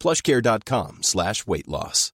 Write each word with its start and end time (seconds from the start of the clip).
plushcare.com 0.00 1.02
slash 1.02 1.46
weight 1.46 1.68
loss. 1.68 2.12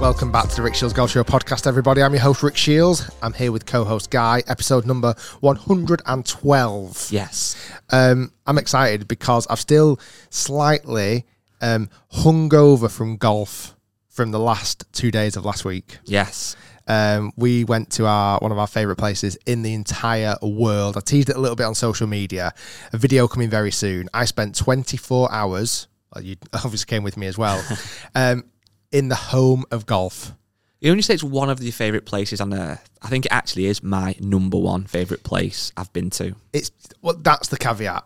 Welcome 0.00 0.32
back 0.32 0.48
to 0.48 0.56
the 0.56 0.62
Rick 0.62 0.74
Shiels 0.74 0.92
Golf 0.92 1.12
Show 1.12 1.22
podcast, 1.22 1.68
everybody. 1.68 2.02
I'm 2.02 2.12
your 2.12 2.22
host, 2.22 2.42
Rick 2.42 2.56
Shiels. 2.56 3.08
I'm 3.22 3.32
here 3.32 3.52
with 3.52 3.66
co 3.66 3.84
host 3.84 4.10
Guy, 4.10 4.42
episode 4.48 4.84
number 4.84 5.14
112. 5.40 7.08
Yes. 7.12 7.72
Um, 7.90 8.32
I'm 8.44 8.58
excited 8.58 9.06
because 9.06 9.46
I've 9.46 9.60
still 9.60 10.00
slightly 10.28 11.24
um, 11.60 11.88
hung 12.10 12.52
over 12.52 12.88
from 12.88 13.16
golf 13.16 13.76
from 14.08 14.32
the 14.32 14.40
last 14.40 14.84
two 14.92 15.12
days 15.12 15.36
of 15.36 15.44
last 15.44 15.64
week. 15.64 15.98
Yes. 16.04 16.56
Um, 16.86 17.32
we 17.36 17.64
went 17.64 17.90
to 17.92 18.06
our 18.06 18.38
one 18.38 18.52
of 18.52 18.58
our 18.58 18.66
favorite 18.66 18.96
places 18.96 19.36
in 19.46 19.62
the 19.62 19.74
entire 19.74 20.36
world. 20.42 20.96
I 20.96 21.00
teased 21.00 21.30
it 21.30 21.36
a 21.36 21.40
little 21.40 21.56
bit 21.56 21.64
on 21.64 21.74
social 21.74 22.06
media. 22.06 22.52
A 22.92 22.98
video 22.98 23.28
coming 23.28 23.50
very 23.50 23.70
soon. 23.70 24.08
I 24.12 24.24
spent 24.24 24.56
24 24.56 25.32
hours. 25.32 25.88
Well, 26.14 26.24
you 26.24 26.36
obviously 26.52 26.86
came 26.86 27.02
with 27.02 27.16
me 27.16 27.26
as 27.26 27.38
well. 27.38 27.62
um, 28.14 28.44
in 28.90 29.08
the 29.08 29.14
home 29.14 29.64
of 29.70 29.86
golf. 29.86 30.32
You 30.80 30.90
only 30.90 31.02
say 31.02 31.14
it's 31.14 31.22
one 31.22 31.48
of 31.48 31.62
your 31.62 31.72
favourite 31.72 32.04
places 32.04 32.40
on 32.40 32.52
earth, 32.52 32.90
I 33.00 33.08
think 33.08 33.26
it 33.26 33.32
actually 33.32 33.66
is 33.66 33.82
my 33.82 34.16
number 34.20 34.58
one 34.58 34.84
favourite 34.84 35.22
place 35.22 35.72
I've 35.76 35.92
been 35.92 36.10
to. 36.10 36.34
It's 36.52 36.70
well, 37.00 37.16
that's 37.16 37.48
the 37.48 37.56
caveat. 37.56 38.04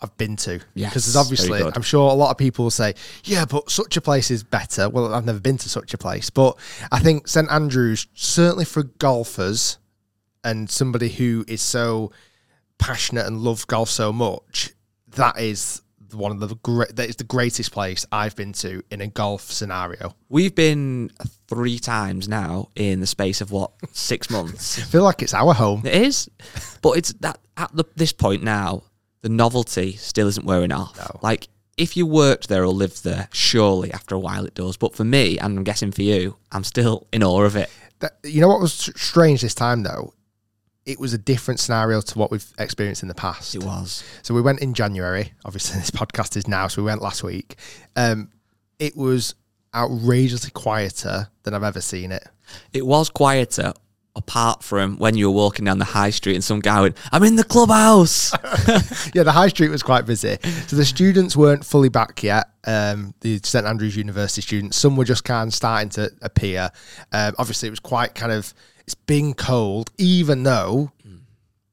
I've 0.00 0.16
been 0.16 0.36
to 0.36 0.60
Yes, 0.74 0.90
because 0.90 1.06
there's 1.06 1.16
obviously. 1.16 1.60
I'm 1.62 1.82
sure 1.82 2.10
a 2.10 2.14
lot 2.14 2.30
of 2.30 2.38
people 2.38 2.66
will 2.66 2.70
say, 2.70 2.94
yeah, 3.24 3.44
but 3.44 3.70
such 3.70 3.96
a 3.96 4.00
place 4.00 4.30
is 4.30 4.44
better. 4.44 4.88
Well, 4.88 5.12
I've 5.12 5.24
never 5.24 5.40
been 5.40 5.58
to 5.58 5.68
such 5.68 5.92
a 5.92 5.98
place, 5.98 6.30
but 6.30 6.56
I 6.92 7.00
think 7.00 7.26
St 7.26 7.50
Andrews 7.50 8.06
certainly 8.14 8.64
for 8.64 8.84
golfers 8.84 9.78
and 10.44 10.70
somebody 10.70 11.08
who 11.08 11.44
is 11.48 11.60
so 11.60 12.12
passionate 12.78 13.26
and 13.26 13.40
loves 13.40 13.64
golf 13.64 13.90
so 13.90 14.12
much, 14.12 14.70
that 15.16 15.38
is 15.40 15.82
one 16.12 16.32
of 16.32 16.40
the 16.40 16.54
great. 16.56 16.94
That 16.96 17.08
is 17.08 17.16
the 17.16 17.24
greatest 17.24 17.72
place 17.72 18.06
I've 18.10 18.36
been 18.36 18.52
to 18.54 18.82
in 18.90 19.00
a 19.00 19.06
golf 19.06 19.42
scenario. 19.42 20.14
We've 20.28 20.54
been 20.54 21.10
three 21.48 21.78
times 21.78 22.28
now 22.28 22.68
in 22.76 23.00
the 23.00 23.06
space 23.06 23.40
of 23.40 23.50
what, 23.50 23.72
six 23.92 24.30
months? 24.30 24.78
I 24.82 24.82
feel 24.82 25.02
like 25.02 25.22
it's 25.22 25.34
our 25.34 25.52
home. 25.52 25.82
It 25.84 25.94
is, 25.94 26.30
but 26.82 26.96
it's 26.96 27.12
that 27.14 27.38
at 27.56 27.74
the, 27.74 27.84
this 27.96 28.12
point 28.12 28.42
now, 28.42 28.82
the 29.22 29.28
novelty 29.28 29.92
still 29.92 30.28
isn't 30.28 30.46
wearing 30.46 30.72
off. 30.72 30.96
No. 30.96 31.20
Like 31.22 31.48
if 31.76 31.96
you 31.96 32.06
worked 32.06 32.48
there 32.48 32.64
or 32.64 32.68
lived 32.68 33.04
there, 33.04 33.28
surely 33.32 33.92
after 33.92 34.14
a 34.14 34.18
while 34.18 34.44
it 34.44 34.54
does. 34.54 34.76
But 34.76 34.94
for 34.94 35.04
me, 35.04 35.38
and 35.38 35.58
I'm 35.58 35.64
guessing 35.64 35.92
for 35.92 36.02
you, 36.02 36.36
I'm 36.52 36.64
still 36.64 37.06
in 37.12 37.22
awe 37.22 37.42
of 37.42 37.56
it. 37.56 37.70
That, 38.00 38.18
you 38.24 38.40
know 38.40 38.48
what 38.48 38.60
was 38.60 38.72
strange 38.72 39.42
this 39.42 39.54
time 39.54 39.82
though? 39.82 40.12
It 40.84 40.98
was 40.98 41.12
a 41.12 41.18
different 41.18 41.60
scenario 41.60 42.00
to 42.00 42.18
what 42.18 42.30
we've 42.30 42.50
experienced 42.58 43.02
in 43.02 43.08
the 43.08 43.14
past. 43.14 43.54
It 43.54 43.62
was. 43.62 44.02
So 44.22 44.34
we 44.34 44.40
went 44.40 44.60
in 44.60 44.74
January. 44.74 45.32
Obviously, 45.44 45.78
this 45.80 45.90
podcast 45.90 46.36
is 46.36 46.48
now, 46.48 46.68
so 46.68 46.82
we 46.82 46.86
went 46.86 47.02
last 47.02 47.22
week. 47.22 47.56
Um, 47.94 48.30
it 48.78 48.96
was 48.96 49.34
outrageously 49.74 50.50
quieter 50.50 51.28
than 51.42 51.54
I've 51.54 51.62
ever 51.62 51.80
seen 51.80 52.10
it. 52.12 52.26
It 52.72 52.86
was 52.86 53.10
quieter. 53.10 53.74
Apart 54.18 54.64
from 54.64 54.98
when 54.98 55.16
you 55.16 55.30
were 55.30 55.34
walking 55.36 55.64
down 55.64 55.78
the 55.78 55.84
high 55.84 56.10
street 56.10 56.34
and 56.34 56.42
some 56.42 56.58
guy 56.60 56.80
went, 56.80 56.96
"I'm 57.12 57.22
in 57.22 57.36
the 57.36 57.44
clubhouse." 57.44 58.34
Yeah, 59.14 59.22
the 59.22 59.32
high 59.32 59.48
street 59.48 59.70
was 59.70 59.82
quite 59.82 60.06
busy. 60.06 60.36
So 60.66 60.76
the 60.76 60.84
students 60.84 61.36
weren't 61.36 61.64
fully 61.64 61.88
back 61.88 62.22
yet. 62.22 62.50
Um, 62.66 63.14
the 63.20 63.40
St 63.42 63.64
Andrews 63.64 63.96
University 63.96 64.42
students, 64.42 64.76
some 64.76 64.96
were 64.96 65.04
just 65.04 65.24
kind 65.24 65.48
of 65.48 65.54
starting 65.54 65.88
to 65.90 66.10
appear. 66.20 66.70
Um, 67.12 67.34
obviously, 67.38 67.68
it 67.68 67.70
was 67.70 67.80
quite 67.80 68.14
kind 68.14 68.32
of 68.32 68.52
it's 68.80 68.94
been 68.94 69.34
cold, 69.34 69.90
even 69.98 70.42
though 70.44 70.92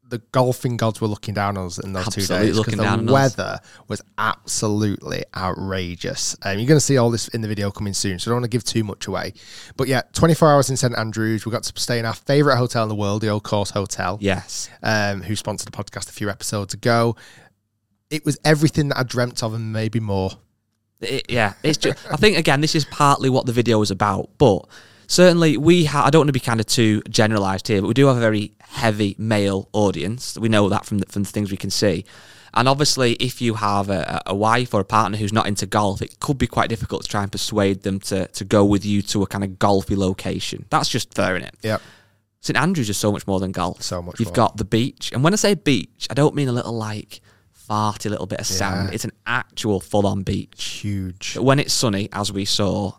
the 0.10 0.20
golfing 0.32 0.78
gods 0.78 1.02
were 1.02 1.08
looking 1.08 1.34
down 1.34 1.58
on 1.58 1.66
us 1.66 1.80
in 1.80 1.94
those 1.94 2.08
Absolutely 2.08 2.36
two 2.38 2.44
days 2.54 2.58
because 2.60 2.78
the 2.78 2.84
down 2.84 3.00
on 3.00 3.10
us. 3.10 3.14
weather 3.14 3.60
was 3.88 4.02
absolutely 4.18 5.24
outrageous. 5.36 6.36
Um, 6.44 6.60
you're 6.60 6.68
going 6.68 6.78
to 6.78 6.86
see 6.86 6.98
all 6.98 7.10
this 7.10 7.28
in 7.30 7.42
the 7.42 7.48
video 7.48 7.72
coming 7.72 7.94
soon, 7.94 8.20
so 8.20 8.30
I 8.30 8.34
don't 8.34 8.42
want 8.42 8.52
to 8.52 8.56
give 8.56 8.64
too 8.64 8.84
much 8.84 9.08
away. 9.08 9.34
But 9.78 9.88
yeah, 9.88 10.02
24 10.14 10.52
hours 10.52 10.70
in 10.70 10.78
St 10.78 10.96
Andrews. 10.98 11.46
We 11.46 11.52
got 11.52 11.64
to 11.64 11.80
stay 11.80 12.00
in 12.00 12.06
our 12.06 12.14
favourite 12.14 12.58
hotel 12.58 12.84
in 12.84 12.90
the 12.90 12.96
world, 12.96 13.22
the 13.22 13.30
Old 13.30 13.44
Course 13.44 13.72
Hotel 13.72 14.18
yes. 14.22 14.70
um, 14.84 15.22
who 15.22 15.36
sponsored 15.36 15.72
the 15.72 15.76
podcast 15.76 16.10
a 16.10 16.14
few 16.14 16.30
episodes 16.30 16.74
ago. 16.74 17.16
It 18.10 18.24
was 18.26 18.38
everything 18.46 18.90
that 18.90 19.00
I 19.00 19.04
dreamt 19.04 19.42
of 19.44 19.54
and 19.54 19.74
maybe 19.74 20.00
more. 20.00 20.32
It- 21.02 21.30
yeah, 21.30 21.54
it's 21.64 21.78
just. 21.78 21.98
I 22.12 22.16
think 22.16 22.38
again, 22.38 22.62
this 22.62 22.76
is 22.76 22.86
partly 22.86 23.30
what 23.30 23.46
the 23.48 23.52
video 23.52 23.82
is 23.82 23.92
about, 23.92 24.30
but 24.38 24.66
certainly 25.08 25.58
we. 25.58 25.86
Ha- 25.86 26.06
I 26.06 26.10
don't 26.10 26.20
want 26.22 26.30
to 26.30 26.34
be 26.34 26.40
kind 26.40 26.60
of 26.60 26.68
too 26.68 27.02
generalised 27.10 27.68
here, 27.68 27.82
but 27.82 27.88
we 27.88 27.94
do 27.94 28.06
have 28.08 28.18
a 28.18 28.20
very 28.22 28.55
heavy 28.70 29.16
male 29.18 29.70
audience. 29.74 30.38
We 30.38 30.50
know 30.50 30.70
that 30.70 30.86
from 30.86 31.00
the, 31.00 31.06
from 31.08 31.24
the 31.24 31.30
things 31.30 31.52
we 31.52 31.58
can 31.58 31.70
see, 31.70 32.06
and 32.54 32.70
obviously, 32.70 33.14
if 33.14 33.42
you 33.42 33.56
have 33.56 33.90
a, 33.90 34.22
a 34.26 34.34
wife 34.34 34.74
or 34.74 34.80
a 34.80 34.86
partner 34.86 35.18
who's 35.18 35.34
not 35.34 35.46
into 35.48 35.66
golf, 35.66 36.02
it 36.02 36.20
could 36.20 36.38
be 36.38 36.48
quite 36.48 36.70
difficult 36.70 37.04
to 37.04 37.10
try 37.10 37.22
and 37.24 37.32
persuade 37.32 37.84
them 37.84 38.00
to 38.02 38.28
to 38.28 38.46
go 38.46 38.64
with 38.64 38.86
you 38.86 39.02
to 39.04 39.24
a 39.24 39.28
kind 39.28 39.44
of 39.44 39.52
golfy 39.52 39.98
location. 39.98 40.66
That's 40.70 40.88
just 40.88 41.14
fair 41.14 41.36
in 41.36 41.44
it. 41.44 41.56
Yep. 41.64 41.82
St 42.40 42.58
Andrews 42.58 42.90
is 42.90 42.98
so 42.98 43.12
much 43.12 43.26
more 43.28 43.40
than 43.40 43.52
golf. 43.52 43.82
So 43.82 44.02
much 44.02 44.20
You've 44.20 44.28
more. 44.30 44.36
got 44.36 44.58
the 44.58 44.66
beach, 44.66 45.12
and 45.12 45.24
when 45.24 45.34
I 45.34 45.36
say 45.36 45.54
beach, 45.56 46.08
I 46.10 46.14
don't 46.14 46.36
mean 46.36 46.48
a 46.48 46.54
little 46.54 46.74
like 46.74 47.20
farty 47.70 48.10
little 48.10 48.28
bit 48.28 48.40
of 48.40 48.46
sand. 48.46 48.90
Yeah. 48.90 48.96
It's 48.96 49.04
an 49.04 49.12
actual 49.26 49.80
full 49.80 50.08
on 50.08 50.24
beach. 50.24 50.64
Huge. 50.64 51.34
But 51.36 51.44
when 51.44 51.60
it's 51.60 51.74
sunny, 51.74 52.08
as 52.14 52.32
we 52.32 52.46
saw, 52.46 52.94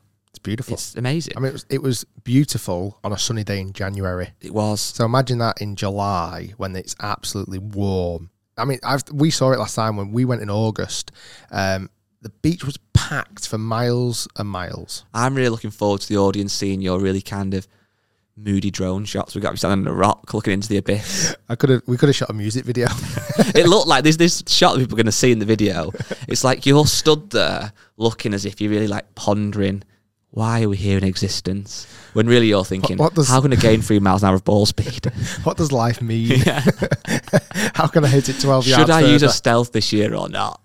beautiful. 0.46 0.74
it's 0.74 0.94
amazing. 0.94 1.34
I 1.36 1.40
mean, 1.40 1.48
it 1.48 1.52
was, 1.52 1.66
it 1.68 1.82
was 1.82 2.04
beautiful 2.24 2.98
on 3.04 3.12
a 3.12 3.18
sunny 3.18 3.44
day 3.44 3.60
in 3.60 3.72
January. 3.72 4.30
it 4.40 4.52
was. 4.52 4.80
So 4.80 5.04
imagine 5.04 5.38
that 5.38 5.60
in 5.60 5.76
July 5.76 6.54
when 6.56 6.74
it's 6.76 6.96
absolutely 7.00 7.58
warm. 7.58 8.30
I 8.56 8.64
mean, 8.64 8.78
I've, 8.82 9.02
we 9.12 9.30
saw 9.30 9.52
it 9.52 9.58
last 9.58 9.74
time 9.74 9.96
when 9.96 10.12
we 10.12 10.24
went 10.24 10.40
in 10.40 10.48
August. 10.48 11.12
Um, 11.50 11.90
the 12.22 12.30
beach 12.30 12.64
was 12.64 12.78
packed 12.94 13.46
for 13.46 13.58
miles 13.58 14.26
and 14.36 14.48
miles. 14.48 15.04
I'm 15.12 15.34
really 15.34 15.50
looking 15.50 15.70
forward 15.70 16.00
to 16.00 16.08
the 16.08 16.16
audience 16.16 16.52
seeing 16.52 16.80
your 16.80 16.98
really 16.98 17.20
kind 17.20 17.52
of 17.52 17.68
moody 18.36 18.70
drone 18.70 19.04
shots. 19.04 19.34
We 19.34 19.40
got 19.40 19.52
you 19.52 19.56
standing 19.56 19.86
on 19.86 19.92
a 19.92 19.96
rock 19.96 20.32
looking 20.34 20.52
into 20.52 20.68
the 20.68 20.76
abyss. 20.76 21.36
I 21.48 21.56
could 21.56 21.70
have, 21.70 21.82
we 21.86 21.96
could 21.96 22.08
have 22.08 22.16
shot 22.16 22.30
a 22.30 22.34
music 22.34 22.64
video. 22.64 22.88
it 23.54 23.66
looked 23.68 23.88
like 23.88 24.04
this 24.04 24.16
this 24.16 24.42
shot 24.46 24.74
that 24.74 24.80
people 24.80 24.94
are 24.94 25.02
going 25.02 25.06
to 25.06 25.12
see 25.12 25.32
in 25.32 25.38
the 25.38 25.44
video. 25.44 25.92
It's 26.28 26.44
like 26.44 26.66
you're 26.66 26.86
stood 26.86 27.30
there 27.30 27.72
looking 27.96 28.34
as 28.34 28.44
if 28.44 28.60
you're 28.60 28.70
really 28.70 28.88
like 28.88 29.14
pondering. 29.14 29.82
Why 30.36 30.64
are 30.64 30.68
we 30.68 30.76
here 30.76 30.98
in 30.98 31.04
existence? 31.04 31.86
When 32.12 32.26
really 32.26 32.48
you're 32.48 32.62
thinking, 32.62 32.98
what 32.98 33.14
does- 33.14 33.26
how 33.26 33.40
can 33.40 33.54
I 33.54 33.56
gain 33.56 33.80
three 33.80 34.00
miles 34.00 34.22
an 34.22 34.28
hour 34.28 34.34
of 34.34 34.44
ball 34.44 34.66
speed? 34.74 35.06
what 35.44 35.56
does 35.56 35.72
life 35.72 36.02
mean? 36.02 36.40
How 37.74 37.86
can 37.86 38.04
I 38.04 38.08
hit 38.08 38.28
it 38.28 38.38
12 38.40 38.66
yards 38.66 38.82
Should 38.82 38.90
I 38.90 39.00
use 39.00 39.22
a 39.22 39.30
stealth 39.30 39.72
this 39.72 39.92
year 39.92 40.14
or 40.14 40.28
not? 40.28 40.60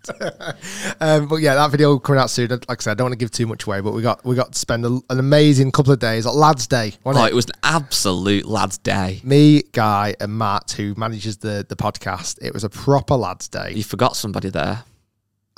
Um, 1.00 1.28
but 1.28 1.38
yeah, 1.38 1.56
that 1.56 1.72
video 1.72 1.98
coming 2.00 2.22
out 2.22 2.30
soon. 2.30 2.50
Like 2.50 2.66
I 2.70 2.76
said, 2.80 2.92
I 2.92 2.94
don't 2.96 3.06
want 3.06 3.14
to 3.14 3.18
give 3.18 3.32
too 3.32 3.48
much 3.48 3.66
away, 3.66 3.80
but 3.80 3.94
we 3.94 4.02
got 4.02 4.24
we 4.26 4.36
got 4.36 4.52
to 4.54 4.60
spend 4.60 4.86
a, 4.86 5.00
an 5.10 5.20
amazing 5.20 5.72
couple 5.72 5.94
of 5.94 6.00
days 6.00 6.26
at 6.26 6.36
Lads 6.36 6.68
Day. 6.68 6.94
Oh, 7.06 7.24
it? 7.26 7.30
it 7.32 7.36
was 7.36 7.46
an 7.46 7.54
absolute 7.64 8.46
lad's 8.46 8.78
day. 8.78 9.22
Me, 9.24 9.64
Guy, 9.72 10.16
and 10.20 10.38
Matt, 10.38 10.72
who 10.72 10.96
manages 10.96 11.38
the 11.38 11.66
the 11.68 11.76
podcast. 11.78 12.40
It 12.42 12.54
was 12.54 12.64
a 12.66 12.70
proper 12.70 13.16
Lads 13.16 13.48
Day. 13.48 13.72
You 13.74 13.84
forgot 13.84 14.16
somebody 14.18 14.50
there. 14.50 14.84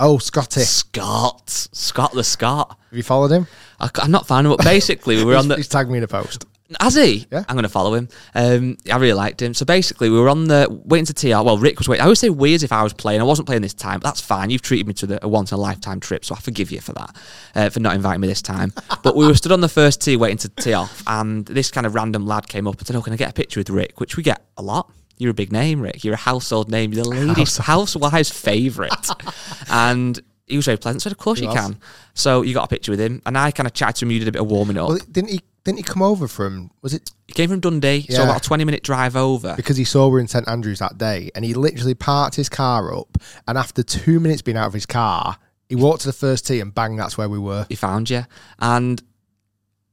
Oh, 0.05 0.17
Scotty, 0.17 0.59
Scott. 0.59 1.49
Scott 1.49 2.11
the 2.11 2.25
Scott. 2.25 2.77
have 2.89 2.97
you 2.97 3.03
followed 3.03 3.31
him? 3.31 3.47
I, 3.79 3.89
am 4.01 4.11
not 4.11 4.27
finding 4.27 4.51
him, 4.51 4.57
but 4.57 4.65
basically 4.65 5.15
we 5.15 5.23
were 5.23 5.35
on 5.37 5.47
the 5.47 5.55
he's 5.55 5.69
tagged 5.69 5.89
me 5.89 5.97
in 5.97 6.03
a 6.03 6.09
post. 6.09 6.45
Has 6.81 6.95
he? 6.95 7.25
Yeah. 7.31 7.45
I'm 7.47 7.55
going 7.55 7.63
to 7.63 7.69
follow 7.69 7.93
him. 7.93 8.09
Um, 8.35 8.75
I 8.91 8.97
really 8.97 9.13
liked 9.13 9.41
him. 9.41 9.53
So 9.53 9.63
basically, 9.63 10.09
we 10.09 10.19
were 10.19 10.27
on 10.27 10.49
the 10.49 10.67
waiting 10.85 11.05
to 11.05 11.13
TR. 11.13 11.41
Well, 11.41 11.57
Rick 11.57 11.77
was 11.77 11.87
waiting. 11.87 12.01
I 12.01 12.05
always 12.05 12.19
say 12.19 12.29
we 12.29 12.53
as 12.53 12.63
if 12.63 12.73
I 12.73 12.83
was 12.83 12.91
playing. 12.91 13.21
I 13.21 13.23
wasn't 13.23 13.45
playing 13.47 13.61
this 13.61 13.73
time. 13.73 14.01
But 14.01 14.09
that's 14.09 14.19
fine. 14.21 14.49
You've 14.49 14.61
treated 14.61 14.87
me 14.87 14.93
to 14.95 15.05
the, 15.05 15.23
a 15.23 15.27
once 15.29 15.51
in 15.53 15.57
a 15.57 15.61
lifetime 15.61 16.01
trip, 16.01 16.25
so 16.25 16.35
I 16.35 16.39
forgive 16.39 16.69
you 16.69 16.81
for 16.81 16.91
that, 16.93 17.15
uh, 17.55 17.69
for 17.69 17.79
not 17.79 17.95
inviting 17.95 18.19
me 18.19 18.27
this 18.27 18.41
time. 18.41 18.73
but 19.03 19.15
we 19.15 19.25
were 19.25 19.35
stood 19.35 19.53
on 19.53 19.61
the 19.61 19.69
first 19.69 20.01
tee 20.01 20.17
waiting 20.17 20.37
to 20.39 20.49
tee 20.49 20.73
off, 20.73 21.03
and 21.07 21.45
this 21.45 21.71
kind 21.71 21.85
of 21.85 21.95
random 21.95 22.25
lad 22.25 22.49
came 22.49 22.67
up 22.67 22.77
and 22.77 22.87
said, 22.87 22.95
"Oh, 22.97 23.01
can 23.01 23.13
I 23.13 23.17
get 23.17 23.29
a 23.29 23.33
picture 23.33 23.59
with 23.59 23.69
Rick?" 23.69 24.01
Which 24.01 24.17
we 24.17 24.23
get 24.23 24.43
a 24.57 24.61
lot. 24.63 24.91
You're 25.17 25.31
a 25.31 25.33
big 25.35 25.51
name, 25.51 25.81
Rick. 25.81 26.03
You're 26.03 26.15
a 26.15 26.17
household 26.17 26.69
name. 26.69 26.91
You're 26.93 27.03
the 27.03 27.09
lady's 27.09 27.57
housewife's 27.57 28.29
favourite. 28.31 29.07
and 29.69 30.19
he 30.47 30.55
was 30.57 30.65
very 30.65 30.77
pleasant. 30.77 31.01
So 31.03 31.11
of 31.11 31.17
course 31.17 31.39
you 31.39 31.47
was. 31.47 31.55
can. 31.55 31.77
So 32.13 32.41
you 32.41 32.53
got 32.53 32.65
a 32.65 32.67
picture 32.67 32.91
with 32.91 32.99
him, 32.99 33.21
and 33.25 33.37
I 33.37 33.51
kind 33.51 33.67
of 33.67 33.73
chatted 33.73 33.97
to 33.97 34.05
him. 34.05 34.11
You 34.11 34.19
did 34.19 34.27
a 34.27 34.31
bit 34.31 34.41
of 34.41 34.47
warming 34.49 34.77
up. 34.77 34.89
Well, 34.89 34.99
didn't 35.11 35.29
he? 35.29 35.41
Didn't 35.63 35.77
he 35.77 35.83
come 35.83 36.01
over 36.01 36.27
from? 36.27 36.71
Was 36.81 36.93
it 36.93 37.09
He 37.27 37.33
came 37.33 37.49
from 37.49 37.61
Dundee, 37.61 38.05
so 38.09 38.17
Yeah. 38.17 38.23
about 38.25 38.41
a 38.43 38.43
20 38.45 38.65
minute 38.65 38.83
drive 38.83 39.15
over. 39.15 39.53
because 39.55 39.77
he 39.77 39.85
saw 39.85 40.09
we're 40.09 40.19
in 40.19 40.27
St 40.27 40.45
Andrews 40.47 40.79
that 40.79 40.97
day, 40.97 41.31
and 41.35 41.45
he 41.45 41.53
literally 41.53 41.93
parked 41.93 42.35
his 42.35 42.49
car 42.49 42.93
up, 42.93 43.17
and 43.47 43.57
after 43.57 43.81
two 43.81 44.19
minutes 44.19 44.41
being 44.41 44.57
out 44.57 44.67
of 44.67 44.73
his 44.73 44.85
car, 44.85 45.37
he 45.69 45.75
walked 45.75 46.01
to 46.01 46.07
the 46.07 46.13
first 46.13 46.45
tee, 46.45 46.59
and 46.59 46.75
bang, 46.75 46.97
that's 46.97 47.17
where 47.17 47.29
we 47.29 47.39
were. 47.39 47.65
He 47.69 47.75
found 47.75 48.09
you. 48.09 48.25
And 48.59 49.01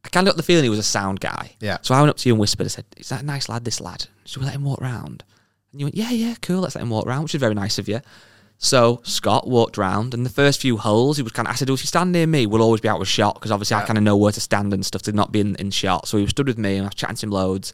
I 0.05 0.09
kind 0.09 0.27
of 0.27 0.33
got 0.33 0.37
the 0.37 0.43
feeling 0.43 0.65
he 0.65 0.71
was 0.71 0.79
a 0.81 0.83
sound 0.83 1.21
guy. 1.21 1.53
Yeah. 1.61 1.79
So 1.83 1.95
I 1.95 2.01
went 2.01 2.11
up 2.11 2.17
to 2.17 2.29
you 2.29 2.35
and 2.35 2.41
whispered, 2.41 2.65
I 2.67 2.69
said, 2.69 2.87
Is 2.97 3.11
that 3.11 3.23
a 3.23 3.25
nice 3.25 3.49
lad, 3.49 3.65
this 3.65 3.81
lad? 3.81 4.07
Should 4.31 4.41
we 4.41 4.47
let 4.47 4.55
him 4.55 4.65
walk 4.65 4.81
round? 4.81 5.25
And 5.73 5.81
you 5.81 5.87
went, 5.87 5.97
Yeah, 5.97 6.11
yeah, 6.11 6.37
cool, 6.41 6.61
let's 6.61 6.77
let 6.77 6.83
him 6.83 6.91
walk 6.91 7.05
round, 7.05 7.25
which 7.25 7.35
is 7.35 7.41
very 7.41 7.55
nice 7.55 7.79
of 7.79 7.89
you. 7.89 8.01
So 8.59 9.01
Scott 9.05 9.49
walked 9.49 9.77
round, 9.77 10.15
and 10.15 10.25
the 10.25 10.31
first 10.31 10.61
few 10.61 10.77
holes, 10.77 11.17
he 11.17 11.23
was 11.23 11.33
kind 11.33 11.49
of, 11.49 11.53
I 11.53 11.57
said, 11.57 11.69
well, 11.69 11.75
if 11.75 11.83
you 11.83 11.87
stand 11.87 12.13
near 12.13 12.27
me, 12.27 12.47
we'll 12.47 12.61
always 12.61 12.83
be 12.83 12.89
out 12.91 13.01
of 13.01 13.09
shot, 13.09 13.35
because 13.35 13.51
obviously 13.51 13.75
I 13.75 13.87
kind 13.87 13.97
of 13.97 14.05
know 14.05 14.17
where 14.19 14.33
to 14.33 14.41
stand 14.41 14.75
and 14.75 14.85
stuff 14.85 15.01
to 15.03 15.13
not 15.13 15.33
be 15.33 15.41
in, 15.41 15.57
in 15.57 15.71
shot. 15.71 16.07
So 16.07 16.19
he 16.19 16.27
stood 16.27 16.47
with 16.47 16.59
me, 16.59 16.77
and 16.77 16.83
I 16.83 16.89
was 16.89 16.95
chatting 16.95 17.17
to 17.17 17.27
him 17.27 17.31
loads. 17.31 17.73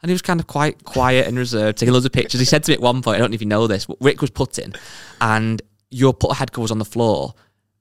And 0.00 0.08
he 0.10 0.14
was 0.14 0.22
kind 0.22 0.38
of 0.38 0.46
quite 0.46 0.84
quiet 0.84 1.26
and 1.26 1.36
reserved, 1.36 1.78
taking 1.78 1.92
loads 1.92 2.06
of 2.06 2.12
pictures. 2.12 2.38
He 2.38 2.46
said 2.46 2.62
to 2.64 2.70
me 2.70 2.76
at 2.76 2.80
one 2.80 3.02
point, 3.02 3.16
I 3.16 3.18
don't 3.18 3.32
know 3.32 3.34
if 3.34 3.40
you 3.40 3.48
know 3.48 3.66
this, 3.66 3.86
but 3.86 3.96
Rick 4.00 4.20
was 4.20 4.30
putting, 4.30 4.72
and 5.20 5.60
your 5.90 6.14
putter 6.14 6.34
head 6.34 6.52
cover 6.52 6.62
was 6.62 6.70
on 6.70 6.78
the 6.78 6.84
floor. 6.84 7.34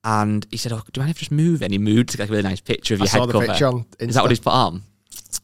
And 0.04 0.46
he 0.52 0.58
said, 0.58 0.74
"Oh, 0.74 0.82
do 0.92 1.00
you 1.00 1.02
mind 1.02 1.12
if 1.12 1.18
I 1.18 1.20
just 1.20 1.32
move?" 1.32 1.62
And 1.62 1.72
he 1.72 1.78
moved 1.78 2.10
to 2.10 2.18
get 2.18 2.28
a 2.28 2.32
really 2.32 2.44
nice 2.44 2.60
picture 2.60 2.94
of 2.94 3.02
I 3.02 3.04
your 3.04 3.08
saw 3.10 3.20
head 3.20 3.30
the 3.30 3.34
cover. 3.34 3.48
picture 3.48 3.68
on 3.68 3.86
Is 4.00 4.16
that 4.16 4.22
what 4.22 4.32
he's 4.32 4.40
put 4.40 4.54
on? 4.54 4.82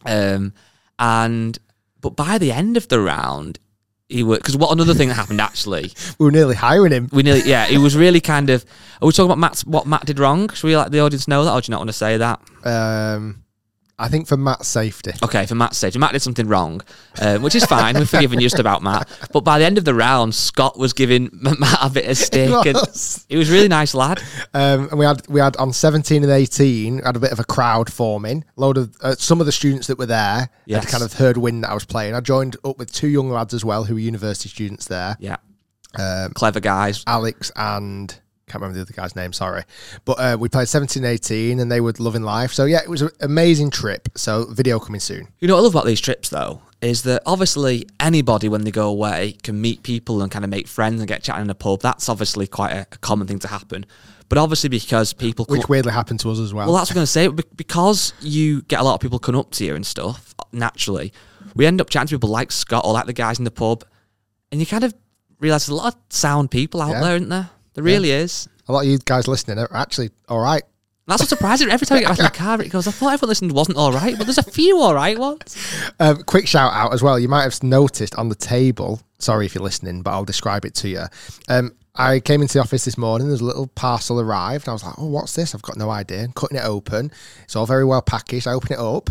Um, 0.06 0.54
and 0.98 1.58
but 2.01 2.16
by 2.16 2.38
the 2.38 2.51
end 2.51 2.78
of 2.78 2.88
the 2.88 3.00
round, 3.00 3.60
he 4.07 4.24
was 4.24 4.40
because 4.40 4.57
what 4.57 4.72
another 4.72 4.94
thing 4.94 5.10
that 5.10 5.16
happened 5.16 5.42
actually. 5.42 5.92
We 6.19 6.25
were 6.25 6.31
nearly 6.31 6.56
hiring 6.56 6.92
him. 6.92 7.10
We 7.12 7.24
nearly 7.24 7.44
yeah, 7.44 7.66
he 7.66 7.78
was 7.78 7.96
really 7.96 8.22
kind 8.22 8.50
of. 8.50 8.66
Are 9.01 9.06
we 9.06 9.12
talking 9.12 9.28
about 9.28 9.38
Matt's 9.38 9.66
what 9.66 9.86
Matt 9.86 10.06
did 10.06 10.19
wrong? 10.19 10.50
Should 10.50 10.68
we 10.68 10.75
let 10.75 10.92
the 10.92 11.00
audience 11.00 11.28
know 11.28 11.46
that, 11.46 11.54
or 11.54 11.62
do 11.62 11.69
you 11.69 11.72
not 11.72 11.80
want 11.80 11.90
to 11.90 11.94
say 11.94 12.18
that? 12.18 12.42
Um, 12.63 13.44
I 14.00 14.07
think 14.07 14.28
for 14.28 14.38
Matt's 14.38 14.68
safety. 14.68 15.12
Okay, 15.22 15.46
for 15.46 15.56
Matt's 15.56 15.78
safety. 15.78 16.00
Matt 16.00 16.13
did 16.13 16.22
something 16.22 16.48
wrong, 16.48 16.81
um, 17.22 17.42
which 17.42 17.54
is 17.54 17.66
fine. 17.66 17.96
We're 17.96 18.06
forgiving 18.06 18.40
you 18.40 18.46
just 18.46 18.57
about 18.60 18.81
Matt. 18.81 19.10
But 19.34 19.42
by 19.42 19.60
the 19.60 19.66
end 19.66 19.78
of 19.78 19.84
the 19.86 19.94
round, 19.94 20.34
Scott 20.34 20.80
was 20.80 20.94
giving 20.94 21.30
Matt 21.34 21.78
a 21.81 21.90
bit 21.90 22.07
of 22.10 22.18
stick, 22.18 22.50
and 22.66 22.75
was. 22.75 23.25
he 23.28 23.36
was 23.38 23.50
a 23.50 23.54
really 23.54 23.68
nice 23.68 23.94
lad. 23.94 24.22
Um, 24.54 24.88
and 24.90 24.98
we 25.00 25.06
had 25.06 25.28
we 25.28 25.40
had 25.42 25.57
on 25.57 25.74
17 25.74 26.24
and 26.24 26.31
18 26.31 27.00
had 27.04 27.16
a 27.16 27.19
bit 27.19 27.31
of 27.31 27.40
a 27.40 27.44
crowd 27.44 27.92
forming. 27.92 28.46
load 28.56 28.78
of 28.78 28.96
uh, 29.01 29.16
some 29.16 29.40
of 29.42 29.46
the 29.46 29.51
students 29.51 29.88
that 29.88 29.98
were 30.00 30.06
there 30.06 30.50
Yes. 30.66 30.86
had 30.86 30.92
kind 30.92 31.04
of 31.04 31.13
heard 31.13 31.38
wind 31.38 31.63
that 31.63 31.72
I 31.72 31.74
was 31.74 31.86
playing. 31.86 32.16
I 32.16 32.22
joined 32.22 32.56
up 32.63 32.78
with 32.80 32.92
two 32.94 33.07
young 33.10 33.30
lads 33.30 33.54
as 33.54 33.66
well 33.66 33.84
who 33.84 33.96
were 33.96 34.00
university 34.00 34.48
students 34.50 34.86
there, 34.88 35.18
Yeah, 35.19 35.38
um, 35.98 36.31
clever 36.34 36.60
guys. 36.60 37.04
Alex 37.07 37.51
and 37.56 38.18
can't 38.50 38.62
remember 38.62 38.75
the 38.75 38.81
other 38.81 38.94
guy's 38.94 39.16
name. 39.16 39.31
Sorry, 39.34 39.63
but 40.06 40.13
uh, 40.19 40.38
we 40.40 40.50
played 40.50 40.68
17 40.68 41.04
and 41.04 41.12
18 41.13 41.60
and 41.60 41.72
they 41.72 41.81
were 41.81 41.94
loving 42.00 42.24
life. 42.24 42.51
So 42.54 42.66
yeah, 42.66 42.81
it 42.84 42.90
was 42.90 43.01
an 43.01 43.10
amazing 43.22 43.69
trip. 43.72 44.10
So 44.16 44.46
video 44.46 44.80
coming 44.80 45.00
soon. 45.01 45.28
You 45.40 45.48
know 45.48 45.56
what 45.56 45.62
I 45.62 45.63
love 45.63 45.74
about 45.75 45.86
these 45.86 46.01
trips 46.01 46.30
though 46.30 46.62
is 46.81 47.04
that 47.04 47.22
obviously 47.25 47.86
anybody 48.00 48.48
when 48.48 48.63
they 48.63 48.72
go 48.72 48.88
away 48.88 49.34
can 49.44 49.60
meet 49.60 49.84
people 49.84 50.22
and 50.22 50.31
kind 50.31 50.46
of 50.46 50.50
make 50.51 50.66
friends 50.68 51.01
and 51.01 51.07
get 51.07 51.22
chatting 51.22 51.44
in 51.44 51.50
a 51.50 51.56
pub. 51.56 51.81
That's 51.81 52.07
obviously 52.07 52.48
quite 52.48 52.72
a, 52.72 52.81
a 52.92 52.98
common 53.00 53.28
thing 53.28 53.40
to 53.40 53.48
happen. 53.50 53.86
But 54.30 54.38
obviously 54.38 54.69
because 54.69 55.12
people 55.12 55.44
come, 55.46 55.57
Which 55.57 55.68
weirdly 55.68 55.92
happened 55.92 56.19
to 56.22 56.31
us 56.31 56.40
as 56.40 56.54
well. 56.54 56.68
well, 56.68 56.75
that's 56.78 56.90
what 56.90 56.94
I'm 56.94 56.96
going 57.22 57.34
to 57.34 57.42
say. 57.42 57.51
Because 57.57 58.13
you 58.22 58.62
get 58.62 58.80
a 58.80 58.84
lot 58.84 58.94
of 58.94 59.01
people 59.01 59.19
coming 59.19 59.40
up 59.40 59.51
to 59.51 59.66
you 59.66 59.75
and 59.75 59.86
stuff, 59.86 60.34
naturally, 60.54 61.12
we 61.56 61.66
end 61.66 61.81
up 61.81 61.90
chatting 61.90 62.07
to 62.07 62.16
people 62.16 62.30
like 62.30 62.51
Scott 62.51 62.86
or 62.86 62.94
like 62.94 63.07
the 63.07 63.13
guys 63.13 63.40
in 63.40 63.44
the 63.44 63.51
pub, 63.51 63.84
and 64.51 64.62
you 64.62 64.68
kind 64.68 64.84
of 64.84 64.94
realise 65.40 65.66
there's 65.66 65.78
a 65.78 65.81
lot 65.81 65.96
of 65.96 66.00
sound 66.10 66.51
people 66.51 66.81
out 66.81 66.92
Yeah. 66.92 67.01
there, 67.01 67.16
isn't 67.16 67.30
there? 67.30 67.50
There 67.84 67.94
really 67.94 68.12
is. 68.12 68.48
a 68.68 68.74
lot 68.74 68.81
of 68.81 68.88
you 68.88 68.98
guys 69.00 69.28
listening 69.28 69.58
are 69.60 69.74
actually 69.76 70.12
all 70.28 70.40
right. 70.40 70.64
That's 71.08 71.22
what 71.24 71.30
surprising. 71.30 71.70
Every 71.72 71.88
time 71.88 71.98
I 71.98 72.02
get 72.02 72.10
back 72.10 72.20
in 72.20 72.26
the 72.26 72.30
car, 72.31 72.62
it 72.62 72.70
goes, 72.70 72.88
I 72.88 72.92
thought 72.92 73.14
everyone 73.14 73.30
listened 73.30 73.52
wasn't 73.52 73.78
all 73.78 73.92
right, 73.92 74.16
but 74.16 74.26
there's 74.26 74.38
a 74.38 74.44
few 74.44 74.78
all 74.80 74.94
right 74.94 75.18
ones. 75.18 75.56
Um, 76.02 76.24
quick 76.24 76.48
shout 76.48 76.72
out 76.72 76.94
as 76.94 77.02
well. 77.02 77.20
You 77.20 77.28
might 77.28 77.42
have 77.44 77.62
noticed 77.64 78.16
on 78.16 78.30
the 78.30 78.36
table. 78.36 79.02
Sorry 79.18 79.46
if 79.46 79.54
you're 79.56 79.64
listening, 79.64 80.02
but 80.02 80.12
I'll 80.12 80.24
describe 80.24 80.64
it 80.66 80.76
to 80.76 80.88
you. 80.88 81.04
Um, 81.50 81.72
I 81.96 82.20
came 82.22 82.42
into 82.42 82.54
the 82.54 82.62
office 82.62 82.86
this 82.86 82.98
morning. 82.98 83.28
There's 83.28 83.42
a 83.42 83.46
little 83.46 83.68
parcel 83.68 84.22
arrived. 84.22 84.70
I 84.70 84.72
was 84.72 84.84
like, 84.84 84.94
"Oh, 84.98 85.08
what's 85.08 85.34
this?" 85.36 85.54
I've 85.54 85.62
got 85.64 85.75
no 85.78 85.90
idea. 85.90 86.24
I'm 86.24 86.32
cutting 86.32 86.58
it 86.58 86.64
open. 86.64 87.12
It's 87.44 87.56
all 87.58 87.66
very 87.66 87.84
well 87.84 88.02
packaged. 88.02 88.48
I 88.48 88.54
open 88.54 88.72
it 88.72 88.80
up. 88.80 89.10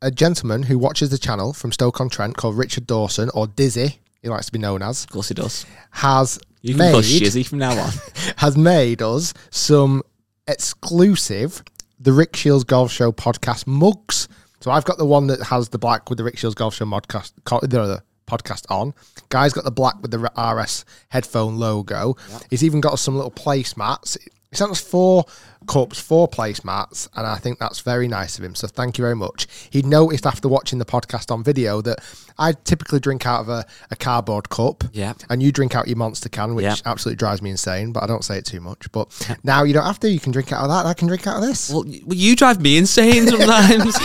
A 0.00 0.10
gentleman 0.10 0.62
who 0.62 0.78
watches 0.78 1.10
the 1.10 1.18
channel 1.18 1.52
from 1.52 1.72
Stoke 1.72 2.00
on 2.00 2.08
Trent 2.08 2.36
called 2.38 2.56
Richard 2.56 2.86
Dawson 2.86 3.28
or 3.34 3.46
Dizzy, 3.48 3.98
he 4.22 4.28
likes 4.30 4.46
to 4.46 4.52
be 4.52 4.58
known 4.58 4.82
as, 4.82 5.04
Of 5.04 5.10
course 5.10 5.28
he 5.28 5.34
does. 5.34 5.66
has 5.90 6.38
You 6.62 6.74
can 6.74 6.78
made 6.78 6.94
push 6.94 7.20
Shizzy 7.20 7.46
from 7.46 7.58
now 7.58 7.78
on. 7.78 7.90
has 8.36 8.56
made 8.56 9.02
us 9.02 9.32
some 9.50 10.02
exclusive 10.46 11.62
the 11.98 12.12
Rick 12.12 12.34
Shiels 12.34 12.64
Golf 12.64 12.90
Show 12.90 13.12
podcast 13.12 13.66
mugs. 13.66 14.28
So 14.60 14.70
I've 14.70 14.84
got 14.84 14.98
the 14.98 15.06
one 15.06 15.26
that 15.28 15.42
has 15.44 15.70
the 15.70 15.78
black 15.78 16.10
with 16.10 16.18
the 16.18 16.24
Rick 16.24 16.38
Shiels 16.38 16.54
Golf 16.54 16.74
Show 16.74 16.84
podcast, 16.84 17.32
co- 17.44 17.60
the 17.60 18.02
podcast 18.26 18.64
on. 18.70 18.94
Guy's 19.28 19.52
got 19.52 19.64
the 19.64 19.70
black 19.70 19.96
with 20.02 20.10
the 20.10 20.18
RS 20.18 20.84
headphone 21.08 21.56
logo. 21.58 22.16
He's 22.48 22.64
even 22.64 22.80
got 22.80 22.94
us 22.94 23.02
some 23.02 23.16
little 23.16 23.30
placemats. 23.30 24.16
He 24.50 24.56
sent 24.56 24.72
us 24.72 24.80
four 24.80 25.26
cups, 25.68 26.00
four 26.00 26.26
placemats, 26.28 27.08
and 27.14 27.24
I 27.24 27.36
think 27.36 27.60
that's 27.60 27.82
very 27.82 28.08
nice 28.08 28.36
of 28.36 28.42
him. 28.42 28.56
So 28.56 28.66
thank 28.66 28.98
you 28.98 29.02
very 29.02 29.14
much. 29.14 29.46
He 29.70 29.82
noticed 29.82 30.26
after 30.26 30.48
watching 30.48 30.80
the 30.80 30.84
podcast 30.84 31.30
on 31.30 31.44
video 31.44 31.80
that 31.82 32.00
I 32.36 32.54
typically 32.64 32.98
drink 32.98 33.26
out 33.26 33.42
of 33.42 33.48
a, 33.48 33.64
a 33.92 33.96
cardboard 33.96 34.48
cup, 34.48 34.82
Yeah. 34.92 35.12
and 35.28 35.40
you 35.40 35.52
drink 35.52 35.76
out 35.76 35.86
your 35.86 35.98
monster 35.98 36.28
can, 36.28 36.56
which 36.56 36.64
Yeah. 36.64 36.74
absolutely 36.84 37.16
drives 37.18 37.42
me 37.42 37.50
insane. 37.50 37.92
But 37.92 38.02
I 38.02 38.08
don't 38.08 38.24
say 38.24 38.38
it 38.38 38.44
too 38.44 38.60
much. 38.60 38.90
But 38.90 39.12
now 39.44 39.62
you 39.62 39.72
don't 39.72 39.86
have 39.86 40.00
to. 40.00 40.10
You 40.10 40.18
can 40.18 40.32
drink 40.32 40.50
out 40.52 40.62
of 40.64 40.68
that. 40.70 40.80
and 40.80 40.88
I 40.88 40.94
can 40.94 41.06
drink 41.06 41.28
out 41.28 41.36
of 41.36 41.42
this. 41.48 41.70
Well, 41.70 41.84
well, 41.84 42.16
you 42.18 42.34
drive 42.34 42.60
me 42.60 42.76
insane 42.76 43.28
sometimes. 43.28 43.96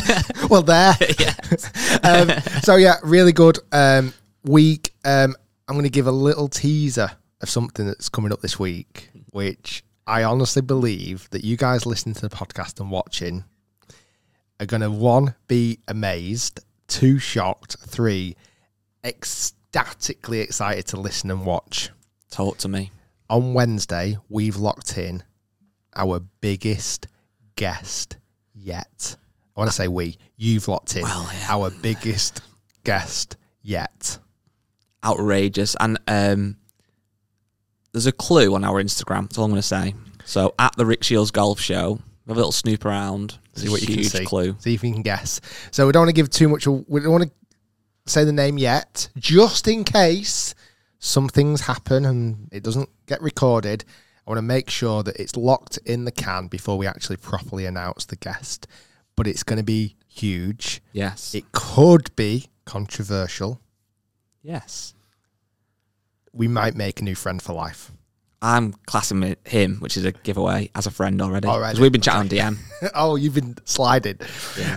well 0.50 0.62
there. 0.62 0.96
um, 2.02 2.28
so 2.64 2.74
yeah, 2.74 2.96
really 3.04 3.32
good 3.32 3.60
um, 3.70 4.12
week. 4.42 4.90
Um, 5.04 5.36
I'm 5.68 5.76
going 5.76 5.84
to 5.84 5.90
give 5.90 6.08
a 6.08 6.12
little 6.12 6.48
teaser 6.48 7.12
of 7.40 7.48
something 7.48 7.86
that's 7.86 8.08
coming 8.08 8.32
up 8.32 8.40
this 8.40 8.58
week, 8.58 9.10
which 9.30 9.84
I 10.06 10.24
honestly 10.24 10.62
believe 10.62 11.28
that 11.30 11.44
you 11.44 11.56
guys 11.56 11.86
listening 11.86 12.14
to 12.16 12.28
the 12.28 12.34
podcast 12.34 12.80
and 12.80 12.90
watching 12.90 13.44
are 14.58 14.66
going 14.66 14.82
to 14.82 14.90
one 14.90 15.34
be 15.48 15.78
amazed, 15.88 16.60
two 16.88 17.18
shocked, 17.18 17.76
three 17.86 18.36
ecstatically 19.04 20.40
excited 20.40 20.86
to 20.88 21.00
listen 21.00 21.30
and 21.30 21.44
watch. 21.46 21.90
Talk 22.30 22.58
to 22.58 22.68
me. 22.68 22.90
On 23.30 23.54
Wednesday, 23.54 24.18
we've 24.28 24.56
locked 24.56 24.98
in 24.98 25.22
our 25.94 26.20
biggest 26.40 27.06
guest 27.56 28.16
yet. 28.54 29.16
I 29.56 29.60
want 29.60 29.70
to 29.70 29.76
say 29.76 29.88
we. 29.88 30.16
You've 30.36 30.68
locked 30.68 30.96
in 30.96 31.02
Well, 31.02 31.28
yeah. 31.32 31.46
our 31.48 31.70
biggest 31.70 32.40
guest 32.84 33.36
yet. 33.62 34.18
Outrageous. 35.04 35.76
And 35.78 35.98
um, 36.08 36.56
there's 37.92 38.06
a 38.06 38.12
clue 38.12 38.54
on 38.54 38.64
our 38.64 38.82
Instagram. 38.82 39.22
That's 39.22 39.38
all 39.38 39.44
I'm 39.44 39.50
going 39.50 39.62
to 39.62 39.66
say. 39.66 39.94
So 40.24 40.54
at 40.58 40.74
the 40.76 40.86
Rick 40.86 41.02
Shiels 41.02 41.30
Golf 41.30 41.60
Show, 41.60 42.00
have 42.26 42.36
a 42.36 42.38
little 42.38 42.52
snoop 42.52 42.84
around. 42.84 43.38
See 43.54 43.68
what 43.68 43.82
you 43.82 43.94
can 43.94 44.04
see. 44.04 44.24
clue. 44.24 44.56
See 44.60 44.74
if 44.74 44.82
you 44.82 44.92
can 44.92 45.02
guess. 45.02 45.40
So 45.70 45.86
we 45.86 45.92
don't 45.92 46.02
want 46.02 46.08
to 46.10 46.14
give 46.14 46.30
too 46.30 46.48
much. 46.48 46.66
We 46.66 47.00
don't 47.00 47.12
want 47.12 47.24
to 47.24 47.30
say 48.06 48.24
the 48.24 48.32
name 48.32 48.58
yet, 48.58 49.08
just 49.16 49.68
in 49.68 49.84
case 49.84 50.54
some 50.98 51.28
things 51.28 51.62
happen 51.62 52.04
and 52.04 52.48
it 52.52 52.62
doesn't 52.62 52.88
get 53.06 53.20
recorded. 53.20 53.84
I 54.26 54.30
want 54.30 54.38
to 54.38 54.42
make 54.42 54.70
sure 54.70 55.02
that 55.02 55.16
it's 55.16 55.36
locked 55.36 55.78
in 55.84 56.04
the 56.04 56.12
can 56.12 56.46
before 56.46 56.78
we 56.78 56.86
actually 56.86 57.16
properly 57.16 57.66
announce 57.66 58.04
the 58.04 58.16
guest. 58.16 58.68
But 59.16 59.26
it's 59.26 59.42
going 59.42 59.58
to 59.58 59.64
be 59.64 59.96
huge. 60.08 60.80
Yes. 60.92 61.34
It 61.34 61.50
could 61.52 62.14
be 62.16 62.46
controversial. 62.64 63.60
yes. 64.42 64.94
We 66.32 66.48
might 66.48 66.74
make 66.74 67.00
a 67.00 67.04
new 67.04 67.14
friend 67.14 67.40
for 67.42 67.52
life. 67.52 67.90
I'm 68.44 68.72
classing 68.86 69.36
him, 69.44 69.76
which 69.76 69.96
is 69.96 70.04
a 70.04 70.10
giveaway, 70.12 70.68
as 70.74 70.86
a 70.86 70.90
friend 70.90 71.22
already. 71.22 71.46
Already? 71.46 71.74
'Cause 71.74 71.80
we've 71.80 71.92
been 71.92 72.00
chatting 72.00 72.20
on 72.22 72.28
DM. 72.28 72.58
oh, 72.94 73.14
you've 73.16 73.34
been 73.34 73.56
sliding. 73.64 74.18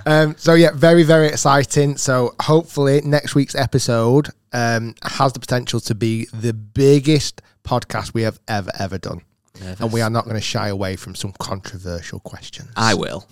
Um, 0.06 0.36
so 0.38 0.54
yeah, 0.54 0.70
very 0.76 1.02
very 1.04 1.28
exciting. 1.28 1.98
So 1.98 2.36
hopefully 2.42 3.02
next 3.04 3.34
week's 3.34 3.56
episode 3.56 4.30
um, 4.54 4.94
has 5.02 5.34
the 5.34 5.40
potential 5.40 5.80
to 5.80 5.96
be 5.96 6.26
the 6.32 6.54
biggest 6.54 7.42
podcast 7.64 8.14
we 8.14 8.22
have 8.22 8.40
ever 8.48 8.70
ever 8.78 8.98
done. 9.00 9.22
and 9.80 9.92
we 9.92 10.02
are 10.02 10.10
not 10.12 10.26
going 10.26 10.36
to 10.36 10.42
shy 10.42 10.68
away 10.68 10.96
from 10.98 11.16
some 11.16 11.32
controversial 11.40 12.20
questions. 12.20 12.70
I 12.76 12.94
will. 12.94 13.26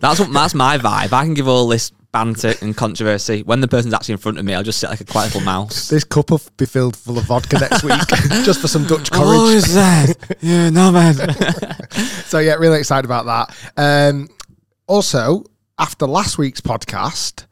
that's 0.00 0.18
what 0.18 0.32
that's 0.32 0.54
my 0.54 0.78
vibe. 0.78 1.12
I 1.12 1.24
can 1.24 1.34
give 1.34 1.46
all 1.46 1.68
this 1.68 1.92
banter 2.12 2.54
and 2.62 2.76
controversy 2.76 3.42
when 3.42 3.60
the 3.60 3.68
person's 3.68 3.92
actually 3.94 4.12
in 4.12 4.18
front 4.18 4.38
of 4.38 4.44
me. 4.44 4.54
I'll 4.54 4.62
just 4.62 4.78
sit 4.78 4.88
like 4.90 5.00
a 5.00 5.04
quiet 5.04 5.26
little 5.34 5.42
mouse. 5.42 5.88
this 5.88 6.04
cup 6.04 6.30
will 6.30 6.40
be 6.56 6.64
filled 6.66 6.96
full 6.96 7.18
of 7.18 7.24
vodka 7.24 7.58
next 7.58 7.82
week, 7.82 7.98
just 8.44 8.60
for 8.60 8.68
some 8.68 8.86
Dutch 8.86 9.10
Oh, 9.12 9.50
courage. 9.50 9.64
that? 9.74 10.36
Yeah, 10.40 10.70
no 10.70 10.90
man. 10.90 11.14
so 12.24 12.38
yeah, 12.38 12.54
really 12.54 12.78
excited 12.78 13.04
about 13.04 13.26
that. 13.26 14.10
Um, 14.10 14.28
also, 14.86 15.44
after 15.78 16.06
last 16.06 16.38
week's 16.38 16.60
podcast, 16.62 17.46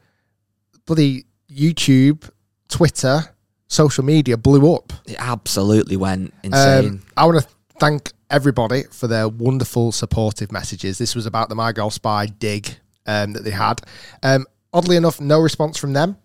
bloody 0.87 1.27
YouTube, 1.51 2.29
Twitter, 2.69 3.21
social 3.69 4.05
media 4.05 4.37
blew 4.37 4.75
up. 4.75 4.93
It 5.07 5.17
absolutely 5.19 5.97
went 5.97 6.33
insane. 6.43 6.87
Um, 6.87 7.03
I 7.17 7.27
want 7.27 7.43
to 7.43 7.49
thank 7.79 8.13
everybody 8.31 8.85
for 8.91 9.07
their 9.07 9.29
wonderful 9.29 9.93
supportive 9.93 10.51
messages. 10.51 10.99
This 10.99 11.15
was 11.15 11.27
about 11.27 11.49
the 11.49 11.55
MyGolfSpy 11.55 12.39
dig 12.39 12.77
um, 13.07 13.33
that 13.33 13.45
they 13.45 13.51
had. 13.51 13.81
Um, 14.23 14.47
oddly 14.73 14.97
enough, 14.97 15.21
no 15.21 15.41
response 15.41 15.79
from 15.79 15.93
them, 15.93 16.17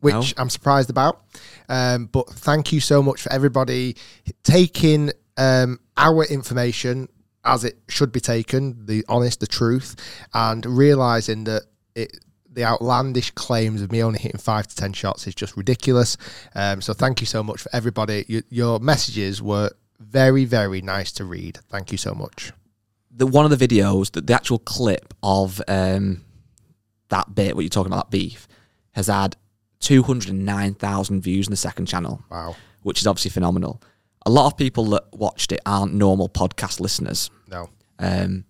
which 0.00 0.14
No. 0.36 0.42
I'm 0.42 0.50
surprised 0.50 0.90
about. 0.90 1.24
Um, 1.68 2.06
but 2.06 2.28
thank 2.28 2.72
you 2.72 2.80
so 2.80 3.02
much 3.02 3.22
for 3.22 3.32
everybody 3.32 3.96
taking 4.42 5.12
um, 5.36 5.80
our 5.96 6.24
information 6.24 7.08
as 7.44 7.64
it 7.64 7.78
should 7.88 8.12
be 8.12 8.20
taken, 8.20 8.86
the 8.86 9.04
honest, 9.08 9.40
the 9.40 9.46
truth, 9.46 9.96
and 10.34 10.64
realizing 10.66 11.44
that 11.44 11.62
it. 11.94 12.18
The 12.48 12.64
outlandish 12.64 13.32
claims 13.32 13.82
of 13.82 13.92
me 13.92 14.02
only 14.02 14.18
hitting 14.18 14.40
five 14.40 14.66
to 14.66 14.74
ten 14.74 14.94
shots 14.94 15.26
is 15.26 15.34
just 15.34 15.58
ridiculous. 15.58 16.16
Um, 16.54 16.80
so 16.80 16.94
thank 16.94 17.20
you 17.20 17.26
so 17.26 17.42
much 17.42 17.60
for 17.60 17.68
everybody. 17.70 18.24
Your, 18.28 18.42
your 18.48 18.80
messages 18.80 19.42
were 19.42 19.72
very, 20.00 20.46
very 20.46 20.80
nice 20.80 21.12
to 21.12 21.26
read. 21.26 21.58
Thank 21.68 21.92
you 21.92 21.98
so 21.98 22.14
much. 22.14 22.52
the 23.10 23.26
one 23.26 23.44
of 23.44 23.58
the 23.58 23.68
videos, 23.68 24.10
the, 24.12 24.22
the 24.22 24.32
actual 24.32 24.58
clip 24.58 25.12
of 25.22 25.60
um, 25.68 26.24
that 27.08 27.34
bit, 27.34 27.54
what 27.54 27.62
you're 27.62 27.68
talking 27.70 27.92
about, 27.92 28.10
that 28.10 28.16
beef, 28.16 28.48
has 28.92 29.06
had 29.08 29.36
209,000 29.80 31.20
views 31.20 31.46
in 31.46 31.50
the 31.50 31.56
second 31.56 31.86
channel, 31.86 32.22
Wow. 32.30 32.56
which 32.82 33.00
is 33.00 33.06
obviously 33.06 33.30
phenomenal. 33.30 33.80
A 34.24 34.30
lot 34.30 34.46
of 34.46 34.56
people 34.56 34.84
that 34.86 35.04
watched 35.12 35.52
it 35.52 35.60
aren't 35.66 35.94
normal 35.94 36.28
podcast 36.28 36.80
listeners. 36.80 37.30
No. 37.48 37.68
Um, 37.98 38.44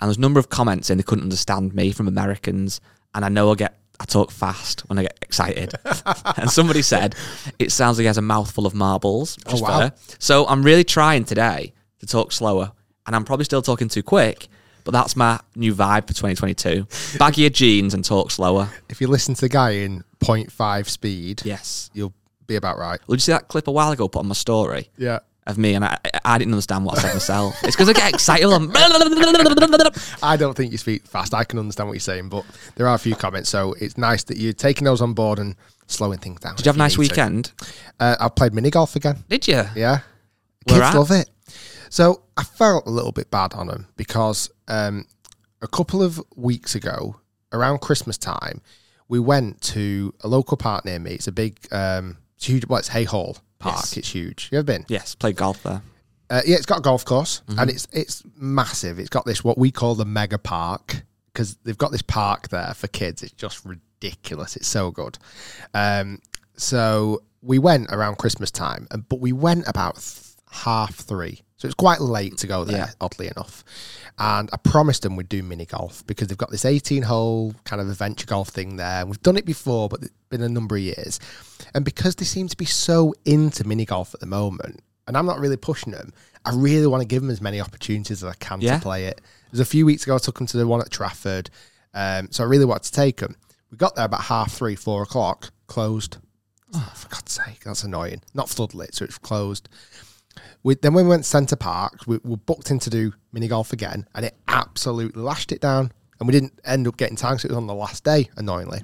and 0.00 0.08
there's 0.08 0.16
a 0.16 0.20
number 0.20 0.40
of 0.40 0.48
comments 0.48 0.88
saying 0.88 0.96
they 0.96 1.02
couldn't 1.02 1.24
understand 1.24 1.74
me 1.74 1.92
from 1.92 2.08
Americans. 2.08 2.80
And 3.14 3.24
I 3.24 3.28
know 3.28 3.50
I 3.52 3.54
get 3.54 3.76
I 4.00 4.06
talk 4.06 4.30
fast 4.30 4.80
when 4.88 4.98
I 4.98 5.02
get 5.02 5.18
excited. 5.20 5.74
and 6.38 6.50
somebody 6.50 6.80
said 6.80 7.14
it 7.58 7.70
sounds 7.70 7.98
like 7.98 8.04
he 8.04 8.06
has 8.06 8.16
a 8.16 8.22
mouthful 8.22 8.64
of 8.64 8.72
marbles. 8.74 9.36
Oh, 9.46 9.60
wow. 9.60 9.78
fair. 9.78 9.92
So 10.18 10.46
I'm 10.46 10.62
really 10.62 10.84
trying 10.84 11.24
today 11.24 11.74
to 11.98 12.06
talk 12.06 12.32
slower, 12.32 12.72
and 13.06 13.14
I'm 13.14 13.24
probably 13.24 13.44
still 13.44 13.60
talking 13.60 13.88
too 13.88 14.02
quick. 14.02 14.48
But 14.84 14.92
that's 14.92 15.16
my 15.16 15.40
new 15.54 15.74
vibe 15.74 16.06
for 16.06 16.14
2022: 16.14 16.86
baggier 17.18 17.52
jeans 17.52 17.94
and 17.94 18.04
talk 18.04 18.30
slower. 18.30 18.68
If 18.88 19.00
you 19.00 19.06
listen 19.08 19.34
to 19.34 19.40
the 19.42 19.48
guy 19.48 19.70
in 19.70 20.04
0.5 20.20 20.88
speed, 20.88 21.42
Yes. 21.44 21.90
you'll 21.92 22.14
be 22.46 22.56
about 22.56 22.78
right. 22.78 23.00
Well, 23.06 23.14
did 23.16 23.20
you 23.22 23.24
see 23.26 23.32
that 23.32 23.48
clip 23.48 23.68
a 23.68 23.72
while 23.72 23.92
ago 23.92 24.08
put 24.08 24.20
on 24.20 24.28
my 24.28 24.34
story? 24.34 24.90
Yeah. 24.96 25.20
Of 25.46 25.56
me, 25.56 25.74
and 25.74 25.84
I, 25.84 25.98
I 26.24 26.38
didn't 26.38 26.52
understand 26.52 26.84
what 26.84 26.98
I 26.98 27.02
said 27.02 27.14
myself. 27.14 27.56
It's 27.64 27.74
because 27.74 27.88
I 27.88 27.94
get 27.94 28.12
excited. 28.12 28.46
I'm 28.46 28.70
don't 30.36 30.54
think 30.54 30.70
you 30.70 30.78
speak 30.78 31.06
fast. 31.06 31.32
I 31.34 31.44
can 31.44 31.58
understand 31.58 31.88
what 31.88 31.94
you're 31.94 32.00
saying, 32.00 32.28
but 32.28 32.44
there 32.76 32.86
are 32.86 32.94
a 32.94 32.98
few 32.98 33.16
comments. 33.16 33.48
So 33.48 33.72
it's 33.80 33.96
nice 33.96 34.22
that 34.24 34.36
you're 34.36 34.52
taking 34.52 34.84
those 34.84 35.00
on 35.00 35.14
board 35.14 35.38
and 35.38 35.56
slowing 35.86 36.18
things 36.18 36.40
down. 36.40 36.56
Did 36.56 36.66
you 36.66 36.68
have 36.68 36.76
a 36.76 36.78
nice 36.78 36.98
weekend? 36.98 37.52
Uh, 37.98 38.16
I 38.20 38.28
played 38.28 38.52
mini 38.52 38.70
golf 38.70 38.96
again. 38.96 39.24
Did 39.28 39.48
you? 39.48 39.64
Yeah. 39.74 40.00
Kids 40.68 40.94
love 40.94 41.10
it. 41.10 41.28
So 41.90 42.22
I 42.36 42.44
felt 42.44 42.86
a 42.86 42.90
little 42.90 43.12
bit 43.12 43.30
bad 43.30 43.52
on 43.52 43.66
them 43.66 43.88
because 43.96 44.48
um, 44.68 45.04
a 45.60 45.66
couple 45.68 46.02
of 46.02 46.22
weeks 46.36 46.74
ago, 46.74 47.16
around 47.52 47.80
Christmas 47.80 48.16
time, 48.16 48.62
we 49.08 49.18
went 49.18 49.60
to 49.62 50.14
a 50.20 50.28
local 50.28 50.56
park 50.56 50.84
near 50.84 50.98
me. 51.00 51.10
It's 51.10 51.26
a 51.26 51.32
big, 51.32 51.58
um, 51.72 52.16
it's 52.36 52.46
huge. 52.46 52.66
Well, 52.66 52.78
it's 52.78 52.88
Hay 52.88 53.04
Hall 53.04 53.36
Park. 53.58 53.74
Yes. 53.76 53.96
It's 53.96 54.08
huge. 54.14 54.48
You 54.52 54.58
ever 54.58 54.64
been? 54.64 54.84
Yes, 54.88 55.14
played 55.16 55.34
golf 55.36 55.62
there. 55.64 55.82
Uh, 56.30 56.42
yeah, 56.46 56.54
it's 56.56 56.64
got 56.66 56.78
a 56.78 56.82
golf 56.82 57.04
course 57.04 57.42
Mm-hmm. 57.48 57.58
and 57.58 57.70
it's 57.70 57.88
it's 57.92 58.22
massive. 58.36 59.00
It's 59.00 59.08
got 59.10 59.24
this 59.26 59.42
what 59.42 59.58
we 59.58 59.72
call 59.72 59.96
the 59.96 60.04
mega 60.04 60.38
park 60.38 61.02
because 61.34 61.56
they've 61.64 61.76
got 61.76 61.90
this 61.90 62.02
park 62.02 62.48
there 62.50 62.72
for 62.74 62.86
kids. 62.86 63.24
It's 63.24 63.32
just 63.32 63.64
ridiculous. 63.64 64.54
It's 64.54 64.68
so 64.68 64.92
good. 64.92 65.18
Um, 65.74 66.20
so 66.56 67.22
we 67.42 67.58
went 67.58 67.90
around 67.90 68.18
Christmas 68.18 68.52
time, 68.52 68.86
but 69.08 69.18
we 69.20 69.32
went 69.32 69.66
about 69.66 69.96
half 70.50 70.94
three. 70.94 71.42
So 71.56 71.66
it's 71.66 71.74
quite 71.74 72.00
late 72.00 72.38
to 72.38 72.46
go 72.46 72.64
there, 72.64 72.76
Yeah. 72.78 72.90
oddly 73.00 73.26
enough. 73.28 73.64
And 74.18 74.48
I 74.52 74.56
promised 74.56 75.02
them 75.02 75.14
we'd 75.16 75.28
do 75.28 75.42
mini 75.42 75.66
golf 75.66 76.06
because 76.06 76.28
they've 76.28 76.38
got 76.38 76.50
this 76.50 76.64
18 76.64 77.02
hole 77.02 77.54
kind 77.64 77.82
of 77.82 77.88
adventure 77.90 78.26
golf 78.26 78.48
thing 78.48 78.76
there. 78.76 79.04
We've 79.06 79.22
done 79.22 79.36
it 79.36 79.44
before, 79.44 79.88
but 79.88 80.02
it's 80.02 80.12
been 80.30 80.42
a 80.42 80.48
number 80.48 80.76
of 80.76 80.82
years. 80.82 81.20
And 81.74 81.84
because 81.84 82.14
they 82.16 82.24
seem 82.24 82.48
to 82.48 82.56
be 82.56 82.64
so 82.64 83.14
into 83.24 83.66
mini 83.66 83.84
golf 83.84 84.14
at 84.14 84.20
the 84.20 84.26
moment, 84.26 84.80
and 85.06 85.16
I'm 85.16 85.26
not 85.26 85.38
really 85.38 85.56
pushing 85.58 85.92
them, 85.92 86.12
I 86.44 86.52
really 86.54 86.86
want 86.86 87.02
to 87.02 87.06
give 87.06 87.20
them 87.22 87.30
as 87.30 87.40
many 87.42 87.60
opportunities 87.60 88.22
as 88.22 88.28
I 88.30 88.34
can 88.34 88.60
Yeah. 88.62 88.76
to 88.76 88.82
play 88.82 89.04
it. 89.06 89.20
There's 89.52 89.60
a 89.60 89.64
few 89.64 89.84
weeks 89.84 90.04
ago, 90.04 90.14
I 90.14 90.18
took 90.18 90.38
them 90.38 90.46
to 90.46 90.56
the 90.56 90.66
one 90.66 90.80
at 90.80 90.90
Trafford. 90.90 91.50
Um, 91.92 92.28
so 92.30 92.42
I 92.44 92.46
really 92.46 92.64
wanted 92.64 92.84
to 92.84 92.92
take 92.92 93.18
them. 93.18 93.36
We 93.70 93.76
got 93.76 93.96
there 93.96 94.04
about 94.06 94.22
half 94.22 94.52
three, 94.52 94.76
four 94.76 95.02
o'clock, 95.02 95.50
closed. 95.66 96.16
Oh, 96.72 96.92
for 96.94 97.08
God's 97.08 97.32
sake, 97.32 97.64
that's 97.64 97.82
annoying. 97.84 98.22
Not 98.32 98.46
floodlit, 98.46 98.94
so 98.94 99.04
it's 99.04 99.18
closed. 99.18 99.68
We, 100.62 100.74
then 100.74 100.94
when 100.94 101.06
we 101.06 101.10
went 101.10 101.24
Center 101.24 101.56
Parcs, 101.56 102.06
we 102.06 102.18
were 102.22 102.36
booked 102.36 102.70
in 102.70 102.78
to 102.80 102.90
do 102.90 103.12
mini 103.32 103.48
golf 103.48 103.72
again, 103.72 104.06
and 104.14 104.24
it 104.24 104.36
absolutely 104.48 105.22
lashed 105.22 105.52
it 105.52 105.60
down. 105.60 105.92
And 106.18 106.26
we 106.26 106.32
didn't 106.32 106.58
end 106.64 106.86
up 106.86 106.96
getting 106.96 107.16
time, 107.16 107.38
so 107.38 107.46
it 107.46 107.50
was 107.50 107.56
on 107.56 107.66
the 107.66 107.74
last 107.74 108.04
day, 108.04 108.28
annoyingly. 108.36 108.82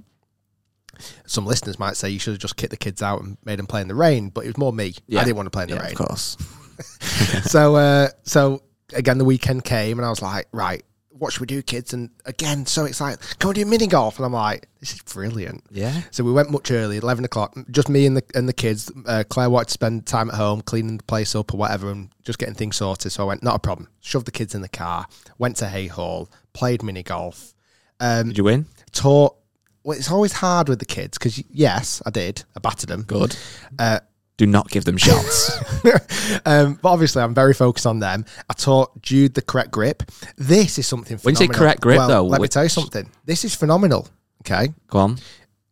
Some 1.27 1.47
listeners 1.47 1.79
might 1.79 1.97
say 1.97 2.09
you 2.09 2.19
should 2.19 2.33
have 2.33 2.41
just 2.41 2.57
kicked 2.57 2.71
the 2.71 2.79
kids 2.79 3.03
out 3.03 3.23
and 3.23 3.37
made 3.45 3.59
them 3.59 3.67
play 3.67 3.83
in 3.83 3.89
the 3.89 3.95
rain, 3.95 4.31
but 4.31 4.45
it 4.45 4.49
was 4.49 4.57
more 4.57 4.73
me. 4.73 4.95
Yeah. 5.07 5.21
I 5.21 5.25
didn't 5.25 5.37
want 5.37 5.47
to 5.47 5.51
play 5.51 5.65
in 5.65 5.71
the 5.71 5.77
yeah, 5.77 5.83
rain 5.83 5.93
of 5.93 5.99
course. 5.99 6.37
so 7.51 7.77
uh, 7.77 8.09
so 8.23 8.63
again 8.95 9.19
the 9.19 9.25
weekend 9.25 9.65
came 9.65 9.99
and 9.99 10.07
I 10.07 10.11
was 10.11 10.23
like, 10.23 10.47
right, 10.53 10.83
what 11.19 11.33
should 11.33 11.41
we 11.41 11.47
do, 11.47 11.63
kids? 11.63 11.93
And 11.93 12.11
again, 12.25 12.67
so 12.67 12.85
excited. 12.85 13.21
Can 13.39 13.49
we 13.49 13.55
do 13.55 13.67
mini 13.67 13.87
golf? 13.87 14.17
And 14.19 14.27
I'm 14.27 14.33
like, 14.33 14.69
this 14.81 14.93
is 14.93 15.03
brilliant. 15.03 15.65
Yeah. 15.71 16.03
So 16.11 16.25
we 16.25 16.33
went 16.33 16.51
much 16.51 16.71
early, 16.71 16.97
eleven 16.97 17.25
o'clock. 17.25 17.57
Just 17.71 17.89
me 17.89 18.07
and 18.07 18.17
the 18.17 18.23
and 18.35 18.49
the 18.49 18.53
kids. 18.53 18.91
Uh, 19.07 19.25
Claire 19.29 19.51
wanted 19.51 19.67
to 19.67 19.73
spend 19.73 20.07
time 20.07 20.29
at 20.31 20.37
home 20.37 20.61
cleaning 20.61 20.99
the 20.99 21.05
place 21.05 21.35
up 21.35 21.53
or 21.53 21.57
whatever, 21.57 21.91
and 21.91 22.11
just 22.25 22.39
getting 22.39 22.55
things 22.55 22.77
sorted. 22.77 23.13
So 23.13 23.25
I 23.25 23.27
went, 23.27 23.43
not 23.43 23.57
a 23.57 23.61
problem. 23.61 23.89
Shoved 24.01 24.27
the 24.27 24.33
kids 24.33 24.55
in 24.55 24.63
the 24.63 24.69
car. 24.69 25.07
Went 25.39 25.57
to 25.57 25.69
Hay 25.69 25.87
Hall. 25.87 26.29
Played 26.53 26.83
mini 26.83 27.03
golf. 27.03 27.55
Um, 28.01 28.29
Did 28.29 28.39
you 28.39 28.45
win? 28.45 28.67
taught. 28.93 29.37
Well, 29.85 29.97
it's 29.97 30.11
always 30.11 30.33
hard 30.33 30.69
with 30.69 30.81
the 30.81 30.85
kids 30.85 31.17
because 31.17 31.43
yes, 31.51 32.03
I 32.05 32.11
did. 32.11 32.43
I 32.57 32.61
battered 32.61 32.89
them. 32.89 33.03
Good. 33.03 33.37
Uh, 33.79 34.01
Do 34.37 34.47
not 34.47 34.69
give 34.69 34.85
them 34.85 34.99
shots. 34.99 35.51
um, 36.47 36.79
but 36.83 36.91
obviously, 36.91 37.23
I'm 37.23 37.35
very 37.35 37.55
focused 37.55 37.87
on 37.87 38.01
them. 38.01 38.27
I 38.51 38.53
taught 38.53 39.01
Jude 39.01 39.33
the 39.35 39.41
correct 39.41 39.71
grip. 39.71 40.03
This 40.37 40.79
is 40.79 40.87
something. 40.87 41.17
When 41.19 41.33
you 41.33 41.37
say 41.37 41.49
correct 41.49 41.81
grip, 41.81 41.99
Well, 41.99 42.09
though, 42.09 42.27
let 42.27 42.43
me 42.43 42.49
tell 42.49 42.63
you 42.63 42.69
something. 42.69 43.11
This 43.25 43.45
is 43.45 43.55
phenomenal. 43.55 44.09
Okay, 44.43 44.69
Go 44.89 44.99
on. 44.99 45.19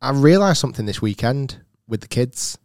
I 0.00 0.10
realised 0.12 0.60
something 0.60 0.86
this 0.86 1.00
weekend 1.00 1.62
with 1.86 2.00
the 2.00 2.08
kids. 2.08 2.58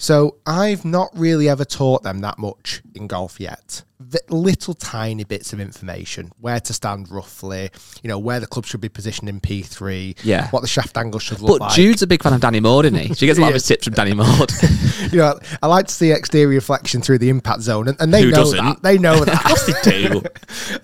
So 0.00 0.36
I've 0.46 0.84
not 0.84 1.10
really 1.14 1.48
ever 1.48 1.64
taught 1.64 2.04
them 2.04 2.20
that 2.20 2.38
much 2.38 2.82
in 2.94 3.08
golf 3.08 3.40
yet. 3.40 3.82
The 3.98 4.20
little 4.28 4.74
tiny 4.74 5.24
bits 5.24 5.52
of 5.52 5.58
information, 5.58 6.30
where 6.40 6.60
to 6.60 6.72
stand 6.72 7.10
roughly, 7.10 7.70
you 8.04 8.08
know, 8.08 8.16
where 8.20 8.38
the 8.38 8.46
club 8.46 8.64
should 8.64 8.80
be 8.80 8.88
positioned 8.88 9.28
in 9.28 9.40
P3, 9.40 10.16
Yeah. 10.22 10.48
what 10.50 10.60
the 10.60 10.68
shaft 10.68 10.96
angle 10.96 11.18
should 11.18 11.40
look 11.40 11.58
But 11.58 11.60
like. 11.66 11.74
Jude's 11.74 12.02
a 12.02 12.06
big 12.06 12.22
fan 12.22 12.32
of 12.32 12.40
Danny 12.40 12.60
Maude, 12.60 12.84
isn't 12.86 12.98
he? 12.98 13.14
She 13.14 13.26
gets 13.26 13.38
a 13.40 13.42
lot 13.42 13.48
of 13.48 13.54
his 13.54 13.66
tips 13.66 13.86
from 13.86 13.94
Danny 13.94 14.14
Maude. 14.14 14.52
you 15.10 15.18
know, 15.18 15.36
I 15.60 15.66
like 15.66 15.88
to 15.88 15.92
see 15.92 16.12
exterior 16.12 16.60
flexion 16.60 17.02
through 17.02 17.18
the 17.18 17.28
impact 17.28 17.62
zone, 17.62 17.88
and, 17.88 18.00
and 18.00 18.14
they 18.14 18.22
Who 18.22 18.30
know 18.30 18.36
doesn't? 18.36 18.64
that. 18.64 18.82
They 18.84 18.98
know 18.98 19.24
that. 19.24 19.34
of 19.34 19.42
course 19.44 19.66
they 19.66 20.08
do. 20.08 20.22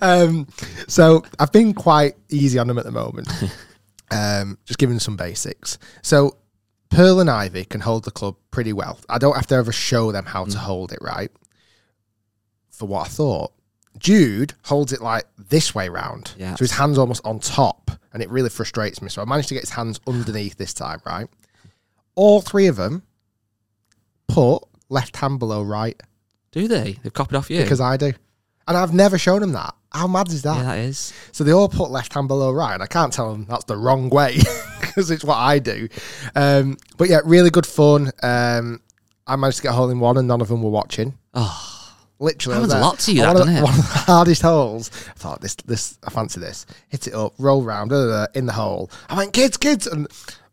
um, 0.01 0.45
so 0.89 1.23
I've 1.39 1.53
been 1.53 1.73
quite 1.73 2.15
easy 2.29 2.59
on 2.59 2.67
them 2.67 2.77
at 2.77 2.83
the 2.83 2.91
moment. 2.91 3.29
um, 4.11 4.57
just 4.65 4.77
giving 4.77 4.95
them 4.95 4.99
some 4.99 5.15
basics. 5.15 5.77
So 6.01 6.35
Pearl 6.95 7.19
and 7.19 7.29
Ivy 7.29 7.65
can 7.65 7.81
hold 7.81 8.03
the 8.05 8.11
club 8.11 8.35
pretty 8.51 8.73
well. 8.73 8.99
I 9.09 9.17
don't 9.17 9.35
have 9.35 9.47
to 9.47 9.55
ever 9.55 9.71
show 9.71 10.11
them 10.11 10.25
how 10.25 10.45
Mm. 10.45 10.51
to 10.53 10.57
hold 10.59 10.91
it 10.91 10.99
right. 11.01 11.31
For 12.71 12.87
what 12.87 13.07
I 13.07 13.09
thought, 13.09 13.51
Jude 13.97 14.53
holds 14.63 14.91
it 14.91 15.01
like 15.01 15.25
this 15.37 15.73
way 15.75 15.87
round. 15.89 16.33
Yeah. 16.37 16.55
So 16.55 16.59
his 16.65 16.71
hands 16.71 16.97
almost 16.97 17.21
on 17.25 17.39
top, 17.39 17.91
and 18.13 18.21
it 18.21 18.29
really 18.29 18.49
frustrates 18.49 19.01
me. 19.01 19.09
So 19.09 19.21
I 19.21 19.25
managed 19.25 19.47
to 19.49 19.53
get 19.53 19.61
his 19.61 19.69
hands 19.71 19.99
underneath 20.07 20.57
this 20.57 20.73
time, 20.73 21.01
right? 21.05 21.27
All 22.15 22.41
three 22.41 22.67
of 22.67 22.75
them 22.75 23.03
put 24.27 24.59
left 24.89 25.15
hand 25.17 25.39
below 25.39 25.61
right 25.63 26.01
Do 26.51 26.67
they? 26.67 26.97
They've 27.03 27.13
copied 27.13 27.35
off 27.35 27.49
you. 27.49 27.61
because 27.61 27.79
I 27.81 27.97
do. 27.97 28.13
And 28.67 28.75
I've 28.77 28.93
never 28.93 29.17
shown 29.17 29.41
them 29.41 29.51
that. 29.53 29.75
How 29.91 30.07
mad 30.07 30.27
is 30.29 30.41
that? 30.41 30.57
yeah, 30.57 30.63
that 30.63 30.79
is. 30.79 31.13
So 31.31 31.43
they 31.43 31.51
all 31.51 31.69
put 31.69 31.91
left 31.91 32.13
hand 32.13 32.27
below 32.27 32.51
right. 32.51 32.73
And 32.73 32.83
I 32.83 32.87
can't 32.87 33.13
tell 33.13 33.31
them 33.31 33.45
that's 33.45 33.65
the 33.65 33.77
wrong 33.77 34.09
way 34.09 34.37
because 34.81 35.11
it's 35.11 35.23
what 35.23 35.37
I 35.37 35.59
do. 35.59 35.87
Um, 36.35 36.77
but 36.97 37.09
yeah, 37.09 37.19
really 37.23 37.49
good 37.49 37.65
fun. 37.65 38.11
Um, 38.23 38.81
I 39.27 39.35
managed 39.35 39.57
to 39.57 39.63
get 39.63 39.69
a 39.69 39.73
hole 39.73 39.89
in 39.89 39.99
one 39.99 40.17
and 40.17 40.27
none 40.27 40.41
of 40.41 40.47
them 40.47 40.63
were 40.63 40.69
watching. 40.71 41.17
Oh, 41.33 41.71
Literally, 42.17 42.55
Happens 42.55 42.73
was 42.73 42.81
a 42.81 42.85
lot 42.85 42.99
to 42.99 43.11
you, 43.11 43.21
that, 43.23 43.33
one, 43.33 43.41
of 43.41 43.47
the, 43.47 43.59
it? 43.59 43.63
one 43.63 43.73
of 43.73 43.77
the 43.77 43.83
hardest 44.07 44.41
holes. 44.41 44.89
I 45.09 45.13
thought 45.13 45.41
this, 45.41 45.55
this, 45.55 45.97
I 46.01 46.09
fancy 46.09 46.39
this. 46.39 46.65
Hit 46.87 47.07
it 47.07 47.13
up, 47.13 47.33
roll 47.37 47.61
round, 47.61 47.91
in 47.91 48.45
the 48.45 48.53
hole. 48.53 48.89
I 49.09 49.17
went, 49.17 49.33
kids, 49.33 49.57
kids, 49.57 49.85
and 49.85 50.07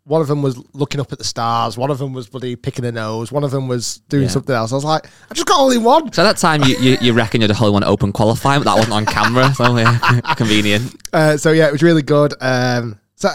one 0.05 0.19
of 0.21 0.27
them 0.27 0.41
was 0.41 0.61
looking 0.73 0.99
up 0.99 1.11
at 1.13 1.17
the 1.17 1.23
stars. 1.23 1.77
One 1.77 1.89
of 1.89 1.97
them 1.97 2.11
was 2.13 2.27
bloody 2.27 2.55
picking 2.57 2.83
a 2.83 2.91
nose. 2.91 3.31
One 3.31 3.43
of 3.45 3.51
them 3.51 3.67
was 3.69 3.99
doing 4.09 4.23
Yeah. 4.23 4.29
something 4.29 4.53
else. 4.53 4.71
I 4.71 4.75
was 4.75 4.83
like, 4.83 5.05
I 5.29 5.33
just 5.33 5.47
got 5.47 5.59
only 5.59 5.77
one. 5.77 6.11
So 6.11 6.23
at 6.23 6.25
that 6.25 6.37
time, 6.37 6.61
you, 6.63 6.77
you, 6.77 6.97
you 6.99 7.13
reckon 7.13 7.39
you're 7.39 7.47
the 7.47 7.53
whole 7.53 7.71
one 7.71 7.83
open 7.85 8.11
qualifying, 8.11 8.61
but 8.61 8.65
that 8.65 8.75
wasn't 8.75 8.93
on 8.93 9.05
camera. 9.05 9.53
So 9.53 9.77
yeah, 9.77 10.19
convenient. 10.35 10.93
Uh, 11.13 11.37
so 11.37 11.51
yeah, 11.51 11.67
it 11.67 11.71
was 11.71 11.81
really 11.83 12.01
good. 12.01 12.33
Um, 12.41 12.99
so 13.15 13.29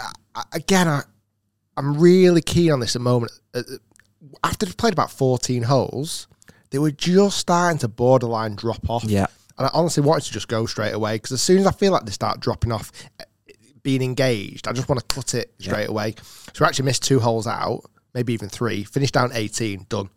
again, 0.53 0.87
I, 0.87 1.01
I'm 1.75 1.97
really 1.99 2.41
keen 2.41 2.71
on 2.71 2.79
this 2.79 2.95
at 2.95 2.99
the 2.99 3.03
moment. 3.03 3.31
Uh, 3.53 3.63
After 4.43 4.65
they've 4.65 4.77
played 4.77 4.93
about 4.93 5.09
14 5.11 5.63
holes, 5.63 6.27
they 6.69 6.77
were 6.77 6.91
just 6.91 7.37
starting 7.39 7.79
to 7.79 7.87
borderline 7.87 8.53
drop 8.55 8.87
off. 8.89 9.05
Yeah. 9.05 9.25
And 9.57 9.65
I 9.65 9.71
honestly 9.73 10.03
wanted 10.03 10.25
to 10.25 10.31
just 10.33 10.47
go 10.47 10.65
straight 10.67 10.93
away 10.93 11.15
because 11.15 11.31
as 11.31 11.41
soon 11.41 11.57
as 11.59 11.65
I 11.67 11.71
feel 11.71 11.91
like 11.91 12.05
they 12.05 12.11
start 12.11 12.39
dropping 12.39 12.71
off, 12.71 12.91
uh, 13.19 13.23
being 13.83 14.01
engaged, 14.01 14.67
I 14.67 14.73
just 14.73 14.87
want 14.89 14.99
to 14.99 15.05
cut 15.15 15.33
it 15.33 15.53
straight 15.59 15.89
away. 15.89 16.15
So 16.53 16.65
I 16.65 16.67
actually 16.67 16.85
missed 16.85 17.03
two 17.03 17.19
holes 17.19 17.47
out, 17.47 17.81
maybe 18.13 18.33
even 18.33 18.49
three. 18.49 18.83
Finished 18.83 19.13
down 19.13 19.31
18, 19.33 19.85
done. 19.89 20.09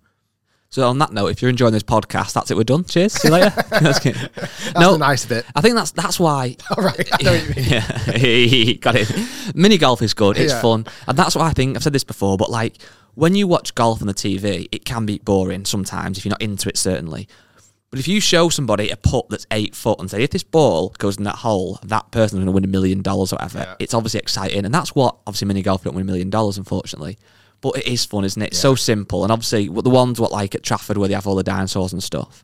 So 0.70 0.88
on 0.88 0.96
that 1.00 1.12
note, 1.12 1.26
if 1.26 1.42
you're 1.42 1.50
enjoying 1.50 1.74
this 1.74 1.82
podcast, 1.82 2.32
that's 2.32 2.50
it. 2.50 2.56
We're 2.56 2.64
done. 2.64 2.84
Cheers. 2.84 3.12
See 3.12 3.28
you 3.28 3.32
later. 3.34 3.50
That's 3.70 3.98
good. 4.00 4.14
That's 4.14 4.74
no, 4.74 4.92
the 4.92 4.98
nice 4.98 5.26
bit. 5.26 5.44
I 5.54 5.60
think 5.60 5.74
that's 5.74 5.90
that's 5.90 6.18
why. 6.18 6.56
All 6.74 6.82
right, 6.82 7.08
I 7.12 7.22
know 7.22 7.32
what 7.32 7.42
you 7.46 7.54
mean. 7.62 7.64
yeah, 8.70 8.72
got 8.80 8.94
it. 8.96 9.54
Mini 9.54 9.76
golf 9.76 10.00
is 10.00 10.14
good. 10.14 10.38
It's 10.38 10.54
Yeah. 10.54 10.62
fun, 10.62 10.86
and 11.06 11.18
that's 11.18 11.36
what 11.36 11.44
I 11.44 11.50
think. 11.50 11.76
I've 11.76 11.82
said 11.82 11.92
this 11.92 12.04
before, 12.04 12.38
but 12.38 12.48
like 12.50 12.78
when 13.16 13.34
you 13.34 13.46
watch 13.46 13.74
golf 13.74 14.00
on 14.00 14.06
the 14.06 14.14
TV, 14.14 14.66
it 14.72 14.86
can 14.86 15.04
be 15.04 15.18
boring 15.18 15.66
sometimes 15.66 16.16
if 16.16 16.24
you're 16.24 16.30
not 16.30 16.40
into 16.40 16.70
it. 16.70 16.78
Certainly, 16.78 17.28
but 17.92 18.00
if 18.00 18.08
you 18.08 18.18
show 18.20 18.48
somebody 18.48 18.88
a 18.88 18.96
putt 18.96 19.28
that's 19.28 19.46
eight 19.52 19.76
foot 19.76 20.00
and 20.00 20.10
say, 20.10 20.22
if 20.24 20.30
this 20.30 20.42
ball 20.42 20.94
goes 20.98 21.18
in 21.18 21.24
that 21.24 21.36
hole, 21.36 21.78
that 21.84 22.10
person's 22.10 22.38
going 22.38 22.46
to 22.46 22.52
win 22.52 22.64
a 22.64 22.66
million 22.66 23.02
dollars 23.02 23.32
or 23.32 23.36
whatever, 23.36 23.58
Yeah. 23.60 23.74
it's 23.78 23.94
obviously 23.94 24.18
exciting. 24.18 24.64
And 24.64 24.74
that's 24.74 24.94
what, 24.94 25.18
obviously, 25.26 25.46
mini 25.46 25.62
golf 25.62 25.84
don't 25.84 25.94
win 25.94 26.02
a 26.02 26.06
million 26.06 26.30
dollars, 26.30 26.56
unfortunately. 26.58 27.18
But 27.60 27.76
it 27.76 27.86
is 27.86 28.04
fun, 28.04 28.24
isn't 28.24 28.42
it? 28.42 28.46
It's 28.46 28.58
so 28.58 28.74
simple. 28.74 29.22
And 29.22 29.30
obviously, 29.30 29.68
the 29.68 29.90
ones 29.90 30.18
what 30.18 30.32
like 30.32 30.54
at 30.56 30.62
Trafford 30.64 30.96
where 30.96 31.06
they 31.06 31.14
have 31.14 31.26
all 31.28 31.36
the 31.36 31.44
dinosaurs 31.44 31.92
and 31.92 32.02
stuff 32.02 32.42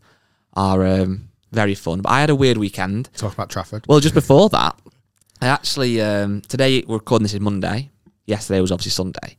are 0.52 0.86
um, 0.86 1.30
very 1.50 1.74
fun. 1.74 2.02
But 2.02 2.10
I 2.12 2.20
had 2.20 2.30
a 2.30 2.36
weird 2.36 2.58
weekend. 2.58 3.08
Talk 3.16 3.32
about 3.32 3.48
Trafford. 3.50 3.84
Well, 3.88 3.98
just 4.00 4.14
before 4.14 4.48
that, 4.50 4.78
I 5.40 5.46
actually 5.48 6.00
um, 6.02 6.42
today 6.42 6.84
we're 6.86 6.96
recording 6.98 7.24
this 7.24 7.34
is 7.34 7.40
Monday. 7.40 7.90
Yesterday 8.26 8.60
was 8.60 8.70
obviously 8.70 8.90
Sunday. 8.90 9.36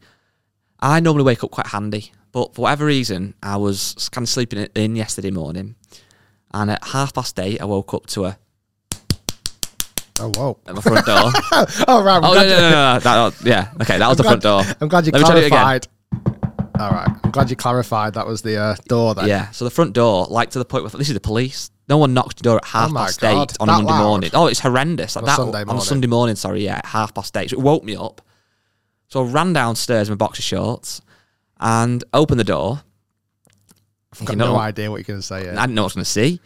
I 0.79 0.99
normally 1.01 1.23
wake 1.23 1.43
up 1.43 1.51
quite 1.51 1.67
handy, 1.67 2.11
but 2.31 2.55
for 2.55 2.61
whatever 2.63 2.85
reason, 2.85 3.33
I 3.43 3.57
was 3.57 4.09
kind 4.11 4.23
of 4.25 4.29
sleeping 4.29 4.67
in- 4.75 4.95
yesterday 4.95 5.31
morning, 5.31 5.75
and 6.53 6.71
at 6.71 6.83
half 6.83 7.13
past 7.13 7.39
eight, 7.39 7.61
I 7.61 7.65
woke 7.65 7.93
up 7.93 8.07
to 8.07 8.25
a 8.25 8.37
Oh, 10.21 10.31
whoa. 10.35 10.59
at 10.67 10.75
my 10.75 10.81
front 10.81 11.05
door. 11.05 11.31
Oh, 11.87 12.03
right. 12.03 12.17
I'm 12.17 12.25
oh 12.25 12.33
no, 12.33 12.43
no, 12.43 12.49
no, 12.49 12.69
no, 12.69 12.99
that, 12.99 13.45
yeah, 13.45 13.71
okay, 13.81 13.97
that 13.97 14.07
was 14.07 14.17
the 14.17 14.23
front 14.23 14.41
door. 14.43 14.63
I'm 14.81 14.89
glad 14.89 15.05
you 15.05 15.11
Let 15.13 15.21
me 15.21 15.25
try 15.27 15.37
it 15.37 15.45
again. 15.45 15.49
clarified. 15.51 15.87
All 16.77 16.91
right. 16.91 17.09
I'm 17.23 17.31
glad 17.31 17.49
you 17.49 17.55
clarified 17.55 18.13
that 18.15 18.25
was 18.27 18.41
the 18.41 18.57
uh, 18.57 18.75
door 18.87 19.15
then. 19.15 19.27
Yeah, 19.27 19.49
so 19.51 19.63
the 19.65 19.71
front 19.71 19.93
door, 19.93 20.25
like 20.29 20.49
to 20.51 20.59
the 20.59 20.65
point 20.65 20.83
where 20.83 20.91
this 20.91 21.07
is 21.07 21.13
the 21.13 21.19
police. 21.21 21.71
No 21.87 21.97
one 21.97 22.13
knocks 22.13 22.35
the 22.35 22.43
door 22.43 22.57
at 22.57 22.65
half 22.65 22.91
Oh 22.91 22.95
past 22.95 23.19
God, 23.21 23.51
eight 23.51 23.57
on 23.61 23.69
a 23.69 23.71
Monday 23.73 23.89
loud? 23.91 24.03
morning. 24.03 24.31
Oh, 24.33 24.47
it's 24.47 24.59
horrendous. 24.59 25.15
Like 25.15 25.23
On 25.23 25.27
that 25.27 25.35
Sunday 25.37 25.57
on 25.57 25.63
a 25.63 25.65
morning? 25.67 25.83
Sunday 25.85 26.07
morning. 26.07 26.35
Sorry, 26.35 26.63
yeah, 26.65 26.77
at 26.77 26.85
half 26.85 27.13
past 27.13 27.35
eight. 27.37 27.49
So 27.49 27.57
it 27.57 27.61
woke 27.63 27.83
me 27.83 27.95
up. 27.95 28.21
So 29.07 29.25
I 29.25 29.29
ran 29.29 29.53
downstairs 29.53 30.09
in 30.09 30.13
my 30.13 30.17
boxer 30.17 30.41
shorts 30.41 31.01
and 31.59 32.03
opened 32.13 32.39
the 32.39 32.43
door. 32.45 32.81
I've 34.13 34.25
got 34.25 34.33
You 34.33 34.37
no 34.37 34.55
idea 34.57 34.89
what 34.89 34.97
you're 34.97 35.03
going 35.03 35.19
to 35.19 35.25
say. 35.25 35.37
I 35.37 35.53
Yeah. 35.53 35.61
didn't 35.61 35.75
know 35.75 35.83
what 35.83 35.95
I 35.95 35.99
was 35.99 36.11
going 36.13 36.27
to 36.27 36.37
see. 36.37 36.41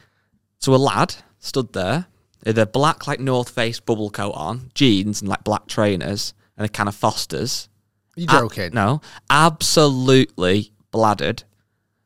So 0.60 0.74
a 0.74 0.78
lad 0.78 1.16
stood 1.40 1.74
there 1.74 2.08
with 2.46 2.58
a 2.58 2.66
black 2.66 3.08
like 3.08 3.20
North 3.20 3.50
Face 3.50 3.80
bubble 3.80 4.10
coat 4.10 4.32
on, 4.34 4.72
jeans 4.74 5.22
and 5.22 5.30
like 5.30 5.44
black 5.44 5.68
trainers, 5.68 6.34
and 6.58 6.66
a 6.66 6.70
can 6.70 6.88
of 6.88 6.96
Fosters. 6.96 7.70
You 8.16 8.26
A- 8.30 8.32
joking? 8.32 8.74
no, 8.74 9.02
absolutely 9.30 10.72
bladdered. 10.92 11.44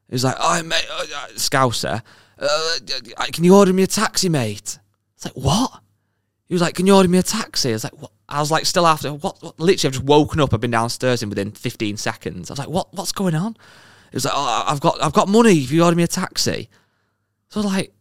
He 0.10 0.16
was 0.16 0.24
like, 0.24 0.36
"Oh, 0.40 0.62
mate, 0.64 0.86
uh, 0.90 1.04
uh, 1.16 1.28
Scouser, 1.36 2.02
uh, 2.40 3.26
can 3.34 3.44
you 3.44 3.56
order 3.56 3.74
me 3.74 3.84
a 3.84 3.88
taxi, 3.88 4.30
mate?" 4.30 4.80
It's 5.16 5.26
like, 5.26 5.34
"What?" 5.36 5.82
He 6.48 6.54
was 6.56 6.62
like, 6.62 6.76
"Can 6.76 6.88
you 6.88 6.96
order 6.96 7.10
me 7.10 7.18
a 7.18 7.24
taxi?" 7.24 7.70
I 7.70 7.74
was 7.74 7.84
like, 7.84 8.02
"What?" 8.02 8.12
I 8.30 8.40
was 8.40 8.52
like, 8.52 8.66
still 8.66 8.88
after 8.88 9.14
what? 9.14 9.42
what? 9.42 9.60
Literally, 9.60 9.90
I've 9.90 9.94
just 9.94 10.06
woken 10.06 10.40
up. 10.40 10.54
I've 10.54 10.62
been 10.62 10.72
downstairs 10.72 11.24
in 11.24 11.30
within 11.30 11.52
15 11.52 11.98
seconds. 11.98 12.50
I 12.50 12.54
was 12.54 12.60
like, 12.60 12.70
"What? 12.70 12.94
What's 12.94 13.12
going 13.12 13.36
on?" 13.36 13.56
He 14.12 14.16
was 14.16 14.26
like, 14.26 14.34
"Oh, 14.36 14.64
I've 14.68 14.80
got, 14.80 15.02
I've 15.02 15.14
got 15.14 15.28
money. 15.28 15.54
If 15.60 15.72
you 15.72 15.84
order 15.84 15.96
me 15.96 16.04
a 16.04 16.08
taxi." 16.08 16.70
So 17.50 17.60
I 17.60 17.64
was 17.64 17.74
like, 17.74 17.94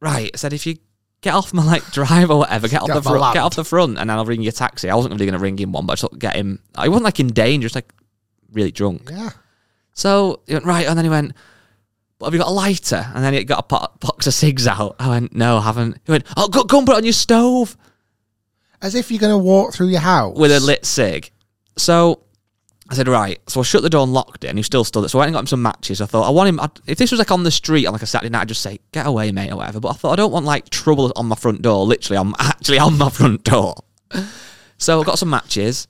"Right." 0.00 0.30
I 0.32 0.36
said, 0.36 0.52
"If 0.52 0.66
you 0.66 0.76
get 1.20 1.34
off 1.34 1.54
my 1.54 1.64
like 1.64 1.84
drive 1.90 2.30
or 2.30 2.38
whatever, 2.38 2.68
get 2.68 2.82
off 2.82 2.88
Get 2.88 2.92
the 2.94 2.98
off 2.98 3.04
my 3.04 3.10
front, 3.10 3.22
land. 3.22 3.34
get 3.34 3.42
off 3.42 3.56
the 3.56 3.64
front, 3.64 3.98
and 3.98 4.10
then 4.10 4.16
I'll 4.18 4.24
ring 4.26 4.42
you 4.42 4.50
a 4.50 4.52
taxi." 4.52 4.90
I 4.90 4.94
wasn't 4.94 5.14
really 5.14 5.26
going 5.26 5.38
to 5.38 5.42
ring 5.42 5.56
him 5.58 5.72
one, 5.72 5.86
but 5.86 5.92
I 5.92 5.94
just 5.94 6.02
thought, 6.02 6.18
get 6.18 6.36
him. 6.36 6.60
I 6.74 6.88
wasn't 6.88 7.04
like 7.04 7.20
in 7.20 7.28
danger, 7.28 7.66
just 7.66 7.74
like 7.74 7.90
really 8.52 8.72
drunk. 8.72 9.10
Yeah. 9.10 9.30
So 9.94 10.40
he 10.46 10.54
went, 10.54 10.66
right, 10.66 10.86
and 10.86 10.98
then 10.98 11.04
he 11.04 11.10
went, 11.10 11.32
but 12.18 12.26
have 12.26 12.34
you 12.34 12.40
got 12.40 12.48
a 12.48 12.52
lighter? 12.52 13.06
And 13.14 13.24
then 13.24 13.32
he 13.32 13.44
got 13.44 13.60
a 13.60 13.62
pot, 13.62 14.00
box 14.00 14.26
of 14.26 14.34
cigs 14.34 14.66
out. 14.66 14.96
I 14.98 15.08
went, 15.08 15.34
no, 15.34 15.58
I 15.58 15.62
haven't. 15.62 15.98
He 16.04 16.12
went, 16.12 16.24
oh, 16.36 16.48
go, 16.48 16.64
go 16.64 16.78
and 16.78 16.86
put 16.86 16.94
it 16.94 16.98
on 16.98 17.04
your 17.04 17.12
stove 17.12 17.76
As 18.84 18.94
if 18.94 19.10
you're 19.10 19.18
going 19.18 19.32
to 19.32 19.38
walk 19.38 19.72
through 19.72 19.88
your 19.88 20.00
house 20.00 20.36
with 20.36 20.52
a 20.52 20.60
lit 20.60 20.84
cig. 20.84 21.32
So 21.76 22.20
I 22.90 22.94
said, 22.94 23.08
right. 23.08 23.40
So 23.48 23.60
I 23.60 23.62
shut 23.62 23.82
the 23.82 23.88
door 23.88 24.02
and 24.02 24.12
locked 24.12 24.44
it, 24.44 24.48
and 24.48 24.58
he 24.58 24.62
still 24.62 24.84
stood 24.84 25.02
there. 25.02 25.08
So 25.08 25.18
I 25.18 25.22
went 25.22 25.28
and 25.28 25.34
got 25.34 25.40
him 25.40 25.46
some 25.46 25.62
matches. 25.62 26.02
I 26.02 26.06
thought, 26.06 26.26
I 26.26 26.30
want 26.30 26.50
him, 26.50 26.60
I'd, 26.60 26.70
if 26.86 26.98
this 26.98 27.10
was 27.10 27.18
like 27.18 27.30
on 27.30 27.44
the 27.44 27.50
street 27.50 27.86
on 27.86 27.94
like 27.94 28.02
a 28.02 28.06
Saturday 28.06 28.30
night, 28.30 28.42
I'd 28.42 28.48
just 28.48 28.60
say, 28.60 28.78
get 28.92 29.06
away, 29.06 29.32
mate, 29.32 29.50
or 29.50 29.56
whatever. 29.56 29.80
But 29.80 29.88
I 29.88 29.92
thought, 29.94 30.12
I 30.12 30.16
don't 30.16 30.32
want 30.32 30.44
like 30.44 30.68
trouble 30.68 31.10
on 31.16 31.26
my 31.26 31.34
front 31.34 31.62
door. 31.62 31.86
Literally, 31.86 32.18
I'm 32.18 32.34
actually 32.38 32.78
on 32.78 32.98
my 32.98 33.08
front 33.08 33.44
door. 33.44 33.74
So 34.76 35.00
I 35.00 35.04
got 35.04 35.18
some 35.18 35.30
matches, 35.30 35.88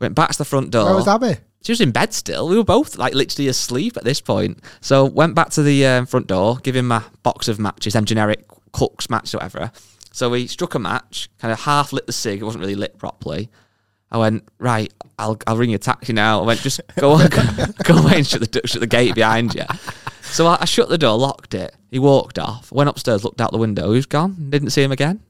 went 0.00 0.16
back 0.16 0.32
to 0.32 0.38
the 0.38 0.44
front 0.44 0.72
door. 0.72 0.86
Where 0.86 0.94
was 0.96 1.08
Abby? 1.08 1.36
She 1.62 1.70
was 1.70 1.80
in 1.80 1.92
bed 1.92 2.12
still. 2.12 2.48
We 2.48 2.56
were 2.56 2.64
both 2.64 2.98
like 2.98 3.14
literally 3.14 3.46
asleep 3.46 3.96
at 3.96 4.02
this 4.02 4.20
point. 4.20 4.58
So 4.80 5.04
went 5.04 5.36
back 5.36 5.50
to 5.50 5.62
the 5.62 5.86
um, 5.86 6.06
front 6.06 6.26
door, 6.26 6.56
give 6.56 6.74
him 6.74 6.88
my 6.88 7.04
box 7.22 7.46
of 7.46 7.60
matches, 7.60 7.92
them 7.92 8.04
generic 8.04 8.44
Cook's 8.72 9.08
match, 9.08 9.32
whatever. 9.32 9.70
So 10.12 10.28
we 10.30 10.46
struck 10.46 10.74
a 10.74 10.78
match, 10.78 11.28
kind 11.38 11.52
of 11.52 11.60
half 11.60 11.92
lit 11.92 12.06
the 12.06 12.12
cig. 12.12 12.40
It 12.40 12.44
wasn't 12.44 12.60
really 12.62 12.74
lit 12.74 12.98
properly. 12.98 13.48
I 14.10 14.18
went 14.18 14.44
right. 14.58 14.92
I'll 15.18 15.38
I'll 15.46 15.56
ring 15.56 15.72
a 15.72 15.78
taxi 15.78 16.12
now. 16.12 16.42
I 16.42 16.46
went 16.46 16.60
just 16.60 16.80
go 16.98 17.12
on, 17.12 17.28
go, 17.28 17.42
go 17.84 17.96
away 17.96 18.16
and 18.16 18.26
shut 18.26 18.40
the 18.52 18.60
shut 18.68 18.80
the 18.80 18.86
gate 18.86 19.14
behind 19.14 19.54
you. 19.54 19.64
So 20.22 20.46
I, 20.46 20.58
I 20.60 20.64
shut 20.66 20.90
the 20.90 20.98
door, 20.98 21.16
locked 21.18 21.54
it. 21.54 21.74
He 21.90 21.98
walked 21.98 22.38
off, 22.38 22.70
went 22.70 22.90
upstairs, 22.90 23.24
looked 23.24 23.40
out 23.40 23.52
the 23.52 23.58
window. 23.58 23.88
He 23.90 23.96
was 23.96 24.06
gone. 24.06 24.50
Didn't 24.50 24.70
see 24.70 24.82
him 24.82 24.92
again. 24.92 25.20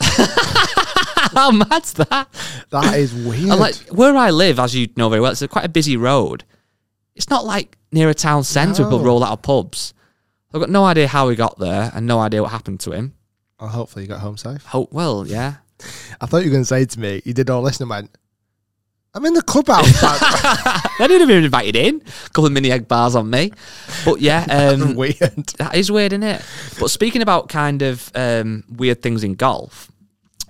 How 0.00 1.50
mad's 1.50 1.94
that? 1.94 2.28
That 2.70 2.94
is 2.98 3.14
weird. 3.26 3.50
And 3.50 3.60
like 3.60 3.74
where 3.90 4.16
I 4.16 4.30
live, 4.30 4.58
as 4.58 4.74
you 4.74 4.88
know 4.96 5.08
very 5.08 5.20
well, 5.20 5.32
it's 5.32 5.42
a 5.42 5.48
quite 5.48 5.64
a 5.64 5.68
busy 5.70 5.96
road. 5.96 6.44
It's 7.14 7.30
not 7.30 7.44
like 7.44 7.76
near 7.90 8.08
a 8.10 8.14
town 8.14 8.44
centre 8.44 8.82
where 8.82 8.90
people 8.90 8.98
No. 9.00 9.04
roll 9.06 9.24
out 9.24 9.32
of 9.32 9.42
pubs. 9.42 9.94
I've 10.54 10.60
got 10.60 10.70
no 10.70 10.84
idea 10.84 11.08
how 11.08 11.28
he 11.28 11.36
got 11.36 11.58
there 11.58 11.90
and 11.94 12.06
no 12.06 12.18
idea 12.20 12.42
what 12.42 12.50
happened 12.50 12.80
to 12.80 12.92
him. 12.92 13.14
oh, 13.60 13.66
hopefully 13.68 14.04
you 14.04 14.08
got 14.08 14.20
home 14.20 14.36
safe. 14.36 14.64
Hope 14.64 14.92
well, 14.92 15.26
yeah. 15.26 15.56
I 16.20 16.26
thought 16.26 16.38
you 16.38 16.50
were 16.50 16.52
going 16.52 16.62
to 16.62 16.66
say 16.66 16.84
to 16.84 17.00
me, 17.00 17.22
you 17.24 17.32
did 17.32 17.50
all 17.50 17.62
this 17.62 17.80
and 17.80 17.90
went, 17.90 18.10
I'm 19.14 19.24
in 19.26 19.34
the 19.34 19.42
clubhouse. 19.42 20.00
dad." 20.00 20.18
I 21.00 21.06
didn't 21.06 21.28
even 21.28 21.44
invited 21.44 21.76
in. 21.76 21.96
A 21.96 22.28
couple 22.30 22.46
of 22.46 22.52
mini 22.52 22.70
egg 22.70 22.88
bars 22.88 23.14
on 23.14 23.28
me. 23.28 23.52
But 24.04 24.20
yeah, 24.20 24.46
um, 24.50 24.94
weird. 24.94 25.16
that 25.58 25.74
is 25.74 25.90
weird, 25.90 26.12
isn't 26.12 26.22
it? 26.22 26.42
But 26.78 26.88
speaking 26.90 27.20
about 27.22 27.48
kind 27.48 27.82
of 27.82 28.10
um, 28.14 28.64
weird 28.70 29.02
things 29.02 29.22
in 29.24 29.34
golf, 29.34 29.90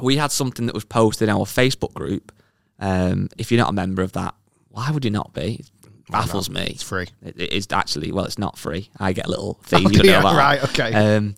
we 0.00 0.16
had 0.16 0.30
something 0.30 0.66
that 0.66 0.74
was 0.74 0.84
posted 0.84 1.28
in 1.28 1.34
our 1.34 1.44
Facebook 1.44 1.94
group. 1.94 2.32
Um, 2.78 3.28
if 3.38 3.50
you're 3.50 3.60
not 3.60 3.70
a 3.70 3.72
member 3.72 4.02
of 4.02 4.12
that, 4.12 4.34
why 4.68 4.90
would 4.90 5.04
you 5.04 5.10
not 5.10 5.32
be? 5.32 5.54
It 5.60 5.70
baffles 6.12 6.48
me. 6.50 6.62
It's 6.74 6.82
free. 6.82 7.08
It, 7.22 7.40
it 7.40 7.52
is 7.52 7.66
actually 7.72 8.12
well, 8.12 8.24
it's 8.24 8.38
not 8.38 8.58
free. 8.58 8.90
I 8.98 9.12
get 9.12 9.26
a 9.26 9.30
little 9.30 9.58
fee. 9.62 9.76
Oh, 9.86 9.90
you 9.90 10.00
yeah, 10.04 10.22
right, 10.22 10.62
okay. 10.64 10.92
Um, 11.16 11.34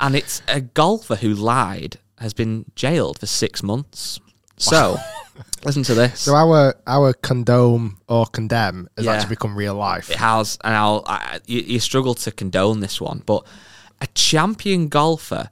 and 0.00 0.16
it's 0.16 0.42
a 0.48 0.60
golfer 0.60 1.16
who 1.16 1.34
lied 1.34 1.98
has 2.18 2.34
been 2.34 2.64
jailed 2.74 3.18
for 3.18 3.26
six 3.26 3.62
months. 3.62 4.20
So, 4.56 4.96
listen 5.64 5.82
to 5.84 5.94
this. 5.94 6.20
So 6.20 6.34
our 6.34 6.74
our 6.86 7.12
condone 7.12 7.96
or 8.08 8.26
condemn 8.26 8.88
has 8.96 9.06
Yeah. 9.06 9.12
actually 9.12 9.30
become 9.30 9.56
real 9.56 9.74
life. 9.74 10.10
It 10.10 10.16
has, 10.16 10.58
and 10.64 10.74
I'll, 10.74 11.02
I, 11.06 11.40
you, 11.46 11.60
you 11.60 11.80
struggle 11.80 12.14
to 12.14 12.30
condone 12.30 12.80
this 12.80 13.00
one, 13.00 13.22
but 13.26 13.44
a 14.00 14.06
champion 14.14 14.88
golfer 14.88 15.50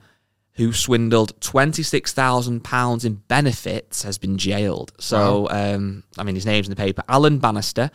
who 0.56 0.72
swindled 0.72 1.40
twenty 1.40 1.82
six 1.82 2.12
thousand 2.12 2.62
pounds 2.62 3.04
in 3.04 3.14
benefits 3.26 4.02
has 4.04 4.18
been 4.18 4.38
jailed. 4.38 4.92
So, 5.00 5.48
um, 5.50 6.04
I 6.18 6.22
mean, 6.24 6.34
his 6.36 6.46
name's 6.46 6.68
in 6.68 6.70
the 6.70 6.76
paper. 6.76 7.02
Alan 7.08 7.38
Bannister, 7.38 7.90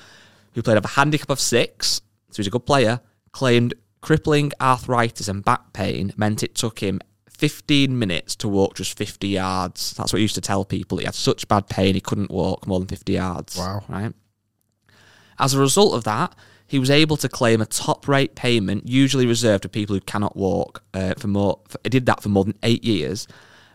who 0.58 0.64
played 0.64 0.84
a 0.84 0.88
handicap 0.88 1.30
of 1.30 1.40
six, 1.40 2.02
so 2.32 2.38
he's 2.38 2.48
a 2.48 2.50
good 2.50 2.66
player, 2.66 3.00
claimed 3.32 3.76
crippling 4.02 4.52
arthritis 4.60 5.28
and 5.28 5.46
back 5.46 5.72
pain 5.72 6.12
meant 6.18 6.42
it 6.42 6.56
took 6.56 6.80
him 6.80 7.00
15 7.30 7.98
minutes 7.98 8.36
to 8.38 8.48
walk 8.48 8.76
just 8.76 8.98
50 8.98 9.28
yards. 9.28 9.94
That's 9.96 10.12
what 10.12 10.18
he 10.18 10.24
used 10.24 10.34
to 10.34 10.42
tell 10.42 10.66
people. 10.66 10.98
He 10.98 11.06
had 11.06 11.14
such 11.14 11.48
bad 11.48 11.70
pain 11.70 11.94
he 11.94 12.02
couldn't 12.02 12.32
walk 12.32 12.66
more 12.66 12.80
than 12.80 12.88
50 12.88 13.14
yards. 13.14 13.56
Wow. 13.56 13.84
Right. 13.88 14.12
As 15.38 15.54
a 15.54 15.60
result 15.60 15.94
of 15.94 16.06
that, 16.06 16.34
he 16.66 16.80
was 16.80 16.90
able 16.90 17.18
to 17.18 17.30
claim 17.30 17.62
a 17.62 17.68
top 17.68 18.08
rate 18.08 18.34
payment, 18.34 18.88
usually 18.88 19.28
reserved 19.28 19.62
for 19.62 19.70
people 19.70 19.94
who 19.94 20.02
cannot 20.02 20.36
walk. 20.36 20.82
Uh, 20.92 21.14
for 21.20 21.28
more, 21.28 21.60
for, 21.68 21.80
he 21.84 21.90
did 21.90 22.08
that 22.08 22.24
for 22.24 22.30
more 22.30 22.46
than 22.46 22.58
eight 22.64 22.84
years, 22.84 23.28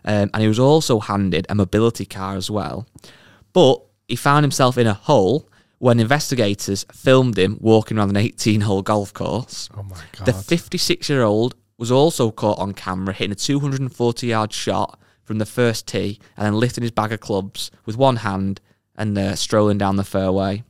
um, 0.03 0.29
and 0.33 0.41
he 0.41 0.49
was 0.49 0.59
also 0.59 0.99
handed 0.99 1.45
a 1.47 1.55
mobility 1.55 2.05
car 2.05 2.35
as 2.35 2.51
well. 2.51 2.85
But 3.53 3.81
he 4.09 4.17
found 4.17 4.43
himself 4.43 4.77
in 4.77 4.85
a 4.85 4.93
hole 4.93 5.47
when 5.83 5.99
investigators 5.99 6.85
filmed 6.93 7.37
him 7.37 7.57
walking 7.59 7.97
around 7.97 8.15
an 8.15 8.23
18-hole 8.23 8.81
golf 8.83 9.13
course. 9.13 9.67
Oh 9.77 9.83
my 9.83 9.97
god. 10.17 10.25
The 10.27 10.31
56-year-old 10.31 11.55
was 11.77 11.91
also 11.91 12.31
caught 12.31 12.57
on 12.57 12.73
camera 12.73 13.13
hitting 13.13 13.33
a 13.33 13.35
240-yard 13.35 14.53
shot 14.53 14.97
from 15.25 15.39
the 15.39 15.45
first 15.45 15.85
tee 15.85 16.21
and 16.37 16.45
then 16.45 16.53
lifting 16.53 16.83
his 16.83 16.91
bag 16.91 17.11
of 17.11 17.19
clubs 17.19 17.69
with 17.85 17.97
one 17.97 18.15
hand 18.15 18.61
and 18.95 19.17
uh, 19.17 19.35
strolling 19.35 19.77
down 19.77 19.97
the 19.97 20.05
fairway. 20.05 20.63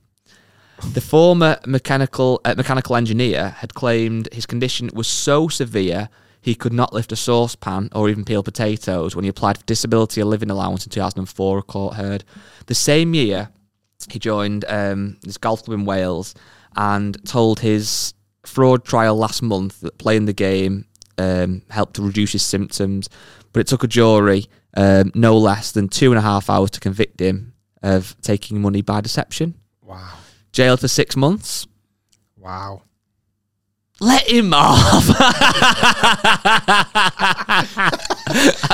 The 0.94 1.02
former 1.02 1.60
mechanical 1.68 2.42
uh, 2.44 2.56
mechanical 2.58 2.96
engineer 2.96 3.50
had 3.50 3.76
claimed 3.76 4.30
his 4.34 4.48
condition 4.48 4.90
was 4.96 5.08
so 5.08 5.48
severe 5.48 6.10
he 6.42 6.56
could 6.56 6.74
not 6.74 6.92
lift 6.92 7.12
a 7.12 7.16
saucepan 7.16 7.90
or 7.94 8.10
even 8.10 8.26
peel 8.26 8.42
potatoes 8.42 9.16
when 9.16 9.26
he 9.26 9.30
applied 9.30 9.60
for 9.60 9.66
disability 9.66 10.22
or 10.22 10.26
living 10.26 10.50
allowance 10.50 10.88
in 10.88 10.90
2004, 10.90 11.60
a 11.60 11.62
court 11.62 11.94
heard. 11.98 12.24
The 12.66 12.74
same 12.74 13.14
year, 13.14 13.50
he 14.12 14.20
joined 14.20 14.66
um, 14.68 15.18
this 15.22 15.38
golf 15.38 15.64
club 15.64 15.80
in 15.80 15.86
Wales 15.86 16.34
and 16.76 17.18
told 17.26 17.60
his 17.60 18.14
fraud 18.46 18.84
trial 18.84 19.16
last 19.16 19.42
month 19.42 19.80
that 19.82 19.98
playing 19.98 20.26
the 20.26 20.34
game 20.34 20.86
um, 21.18 21.62
helped 21.70 21.96
to 21.96 22.02
reduce 22.02 22.32
his 22.34 22.44
symptoms. 22.44 23.10
But 23.52 23.62
it 23.62 23.68
took 23.68 23.84
a 23.84 23.88
jury 23.88 24.48
um, 24.76 25.12
no 25.14 25.38
less 25.38 25.72
than 25.72 25.88
two 25.88 26.12
and 26.12 26.18
a 26.18 26.22
half 26.22 26.50
hours 26.50 26.72
to 26.72 26.80
convict 26.80 27.20
him 27.20 27.54
of 27.82 28.16
taking 28.22 28.62
money 28.62 28.82
by 28.82 29.02
deception. 29.02 29.56
wow. 29.82 30.18
Jailed 30.52 30.80
for 30.82 30.88
six 30.88 31.16
months. 31.16 31.66
Wow. 32.38 32.84
Let 34.00 34.28
him 34.30 34.54
off. 34.54 35.06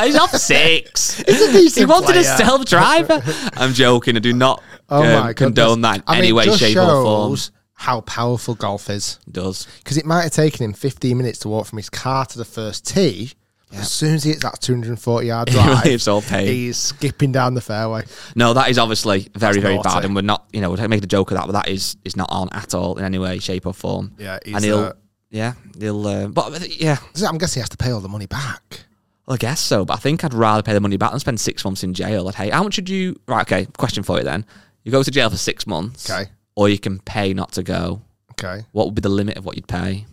He's 0.03 0.15
off 0.17 0.31
six. 0.31 1.17
he 1.17 1.33
decent 1.51 1.89
wanted 1.89 2.17
a 2.17 2.23
self 2.23 2.65
driver. 2.65 3.21
I'm 3.53 3.73
joking. 3.73 4.15
I 4.15 4.19
do 4.19 4.33
not 4.33 4.63
Oh 4.89 5.03
um, 5.03 5.23
my 5.25 5.33
condone 5.33 5.81
goodness. 5.81 5.91
that 5.91 5.95
in 5.97 6.03
I 6.07 6.17
any 6.17 6.27
mean, 6.27 6.35
way, 6.35 6.45
just 6.45 6.59
shape, 6.59 6.77
or 6.77 6.85
form. 7.03 7.31
shows 7.33 7.51
How 7.73 8.01
powerful 8.01 8.55
golf 8.55 8.89
is. 8.89 9.19
It 9.27 9.33
does. 9.33 9.67
Because 9.83 9.97
it 9.97 10.05
might 10.05 10.23
have 10.23 10.31
taken 10.31 10.65
him 10.65 10.73
15 10.73 11.17
minutes 11.17 11.39
to 11.39 11.49
walk 11.49 11.67
from 11.67 11.77
his 11.77 11.89
car 11.89 12.25
to 12.25 12.37
the 12.37 12.45
first 12.45 12.85
tee. 12.87 13.31
but 13.69 13.79
As 13.79 13.91
soon 13.91 14.15
as 14.15 14.23
he 14.23 14.31
hits 14.31 14.41
that 14.43 14.59
240 14.61 15.27
yard 15.27 15.47
drive, 15.51 15.83
relieves 15.85 16.07
all 16.07 16.21
pain. 16.21 16.47
he's 16.47 16.77
skipping 16.77 17.31
down 17.31 17.53
the 17.53 17.61
fairway. 17.61 18.03
No, 18.35 18.53
that 18.53 18.69
is 18.69 18.77
obviously 18.79 19.27
very, 19.35 19.53
That's 19.53 19.57
very 19.57 19.75
naughty. 19.75 19.89
bad, 19.89 20.05
and 20.05 20.15
we're 20.15 20.21
not, 20.21 20.45
you 20.51 20.59
know, 20.61 20.71
we're 20.71 20.87
making 20.87 21.03
a 21.03 21.07
joke 21.07 21.31
of 21.31 21.37
that, 21.37 21.45
but 21.45 21.53
that 21.53 21.67
is 21.69 21.95
is 22.03 22.15
not 22.17 22.29
on 22.31 22.49
at 22.51 22.73
all 22.73 22.97
in 22.97 23.05
any 23.05 23.19
way, 23.19 23.39
shape, 23.39 23.65
or 23.67 23.73
form. 23.73 24.11
Yeah, 24.17 24.39
he's, 24.43 24.55
and 24.55 24.65
he'll, 24.65 24.77
uh, 24.79 24.93
yeah, 25.29 25.53
he'll, 25.79 26.07
uh, 26.07 26.27
but 26.27 26.67
yeah, 26.81 26.97
I'm 27.27 27.37
guessing 27.37 27.59
he 27.59 27.61
has 27.61 27.69
to 27.69 27.77
pay 27.77 27.91
all 27.91 27.99
the 28.01 28.09
money 28.09 28.25
back. 28.25 28.79
well, 29.27 29.35
I 29.35 29.37
guess 29.37 29.61
so. 29.61 29.85
But 29.85 29.93
I 29.93 29.97
think 29.97 30.23
I'd 30.23 30.33
rather 30.33 30.63
pay 30.63 30.73
the 30.73 30.79
money 30.81 30.97
back 30.97 31.11
than 31.11 31.19
spend 31.19 31.39
six 31.39 31.63
months 31.63 31.83
in 31.83 31.93
jail. 31.93 32.27
I'd 32.27 32.33
hate. 32.35 32.51
How 32.51 32.63
much 32.63 32.77
would 32.77 32.89
you? 32.89 33.15
Right, 33.27 33.41
okay. 33.43 33.67
Question 33.77 34.01
for 34.03 34.17
you 34.17 34.23
then: 34.23 34.43
You 34.89 34.91
go 34.91 35.03
to 35.03 35.11
jail 35.11 35.29
for 35.29 35.37
six 35.37 35.67
months, 35.67 36.09
Okay. 36.09 36.31
or 36.55 36.67
you 36.67 36.79
can 36.79 36.97
pay 36.97 37.35
not 37.35 37.51
to 37.51 37.61
go. 37.61 38.01
Okay. 38.31 38.65
What 38.71 38.87
would 38.87 38.95
be 38.95 39.01
the 39.01 39.09
limit 39.09 39.37
of 39.37 39.45
what 39.45 39.55
you'd 39.55 39.67
pay? 39.67 40.07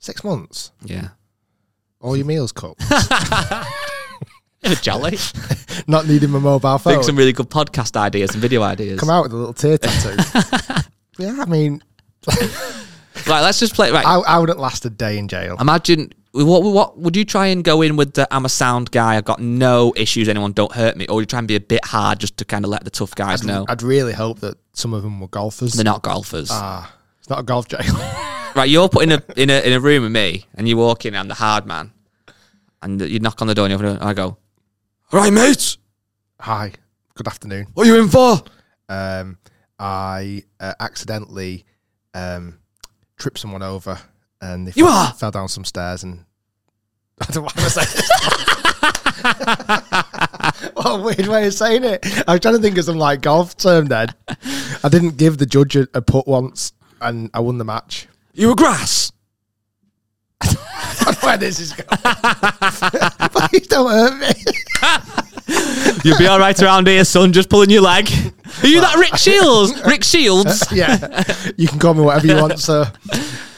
Six 0.00 0.24
months. 0.24 0.72
Yeah, 0.82 1.10
All 2.00 2.16
your 2.16 2.26
meals 2.26 2.50
cooked. 2.50 2.82
jolly. 4.82 5.16
Not 5.86 6.08
needing 6.08 6.30
my 6.30 6.40
mobile 6.40 6.76
phone. 6.78 6.94
Think 6.94 7.04
some 7.04 7.14
really 7.14 7.32
good 7.32 7.48
podcast 7.50 7.94
ideas 7.96 8.32
and 8.32 8.42
video 8.42 8.64
ideas. 8.64 8.98
Come 8.98 9.10
out 9.10 9.22
with 9.22 9.32
a 9.32 9.36
little 9.36 9.54
tear 9.54 9.78
tattoo. 9.78 10.16
yeah, 11.16 11.36
I 11.38 11.44
mean, 11.44 11.80
Right, 12.26 13.42
let's 13.42 13.60
just 13.60 13.74
play. 13.74 13.92
Right, 13.92 14.04
I, 14.04 14.16
I 14.18 14.38
wouldn't 14.40 14.58
last 14.58 14.84
a 14.86 14.90
day 14.90 15.18
in 15.18 15.28
jail. 15.28 15.56
Imagine 15.60 16.12
what 16.34 16.62
what 16.64 16.98
would 16.98 17.16
you 17.16 17.24
try 17.24 17.46
and 17.46 17.62
go 17.62 17.80
in 17.80 17.96
with 17.96 18.14
the 18.14 18.26
I'm 18.34 18.44
a 18.44 18.48
sound 18.48 18.90
guy, 18.90 19.16
I've 19.16 19.24
got 19.24 19.40
no 19.40 19.92
issues, 19.96 20.28
anyone 20.28 20.52
don't 20.52 20.72
hurt 20.72 20.96
me, 20.96 21.06
or 21.06 21.20
you 21.20 21.26
try 21.26 21.38
and 21.38 21.46
be 21.46 21.54
a 21.54 21.60
bit 21.60 21.84
hard 21.84 22.18
just 22.18 22.36
to 22.38 22.44
kind 22.44 22.64
of 22.64 22.70
let 22.70 22.84
the 22.84 22.90
tough 22.90 23.14
guys 23.14 23.44
know 23.44 23.64
I'd 23.68 23.82
really 23.82 24.12
hope 24.12 24.40
that 24.40 24.56
some 24.72 24.92
of 24.94 25.02
them 25.02 25.20
were 25.20 25.28
golfers. 25.28 25.74
they're 25.74 25.84
not 25.84 26.02
golfers. 26.02 26.48
Ah, 26.50 26.92
it's 27.20 27.28
not 27.30 27.38
a 27.38 27.42
golf 27.44 27.68
jail. 27.68 27.80
right, 28.56 28.68
you're 28.68 28.88
put 28.88 29.04
in 29.04 29.12
a 29.12 29.22
in 29.36 29.48
a 29.48 29.60
in 29.60 29.72
a 29.72 29.80
room 29.80 30.02
with 30.02 30.12
me, 30.12 30.46
and 30.54 30.68
you 30.68 30.76
walk 30.76 31.06
in, 31.06 31.14
and 31.14 31.20
I'm 31.20 31.28
the 31.28 31.34
hard 31.34 31.66
man, 31.66 31.92
and 32.82 33.00
you 33.00 33.20
knock 33.20 33.40
on 33.40 33.46
the 33.46 33.54
door, 33.54 33.66
and 33.66 33.70
you 33.70 33.76
open 33.76 33.86
it, 33.86 34.00
and 34.00 34.08
I 34.08 34.12
go, 34.14 34.36
"All 35.12 35.20
right, 35.20 35.32
mate, 35.32 35.76
Hi, 36.40 36.72
good 37.14 37.28
afternoon. 37.28 37.68
what 37.74 37.86
are 37.86 37.90
you 37.94 38.02
in 38.02 38.08
for?" 38.08 38.42
Um, 38.88 39.38
I 39.78 40.42
uh, 40.58 40.74
accidentally 40.80 41.64
um, 42.12 42.58
tripped 43.16 43.38
someone 43.38 43.62
over 43.62 43.98
and 44.44 44.66
they 44.68 44.72
You 44.76 44.84
fell, 44.86 44.94
are? 44.94 45.12
fell 45.14 45.30
down 45.30 45.48
some 45.48 45.64
stairs 45.64 46.02
and 46.04 46.24
I 47.20 47.24
don't 47.32 47.36
know 47.36 47.42
want 47.42 47.54
to 47.56 47.70
say 47.70 47.84
What 50.74 50.86
a 50.86 51.02
weird 51.02 51.26
way 51.28 51.46
of 51.46 51.54
saying 51.54 51.84
it. 51.84 52.00
I 52.28 52.32
was 52.32 52.40
trying 52.40 52.56
to 52.56 52.60
think 52.60 52.76
of 52.78 52.84
some 52.84 52.98
like 52.98 53.20
golf 53.22 53.56
term 53.56 53.86
then. 53.86 54.08
I 54.82 54.88
didn't 54.90 55.16
give 55.16 55.38
the 55.38 55.46
judge 55.46 55.76
a, 55.76 55.86
a 55.94 56.02
putt 56.02 56.26
once 56.28 56.72
and 57.00 57.30
I 57.32 57.40
won 57.40 57.58
the 57.58 57.64
match. 57.64 58.06
You 58.34 58.48
were 58.48 58.54
grass. 58.54 59.12
Where 61.20 61.36
this 61.38 61.58
is 61.60 61.72
going. 61.72 61.88
Please 63.48 63.66
don't 63.68 63.90
hurt 63.90 64.18
me. 64.20 64.28
You'll 66.04 66.18
be 66.18 66.26
all 66.26 66.38
right 66.38 66.60
around 66.62 66.86
here, 66.86 67.04
son. 67.04 67.32
Just 67.32 67.48
pulling 67.48 67.70
your 67.70 67.82
leg. 67.82 68.10
Are 68.62 68.66
you 68.66 68.80
that 68.80 68.96
Rick 68.98 69.16
Shiels? 69.16 69.72
Rick 69.86 70.02
Shiels. 70.04 70.70
yeah. 70.72 71.22
You 71.56 71.68
can 71.68 71.78
call 71.78 71.94
me 71.94 72.02
whatever 72.02 72.26
you 72.26 72.36
want, 72.36 72.58
sir. 72.58 72.90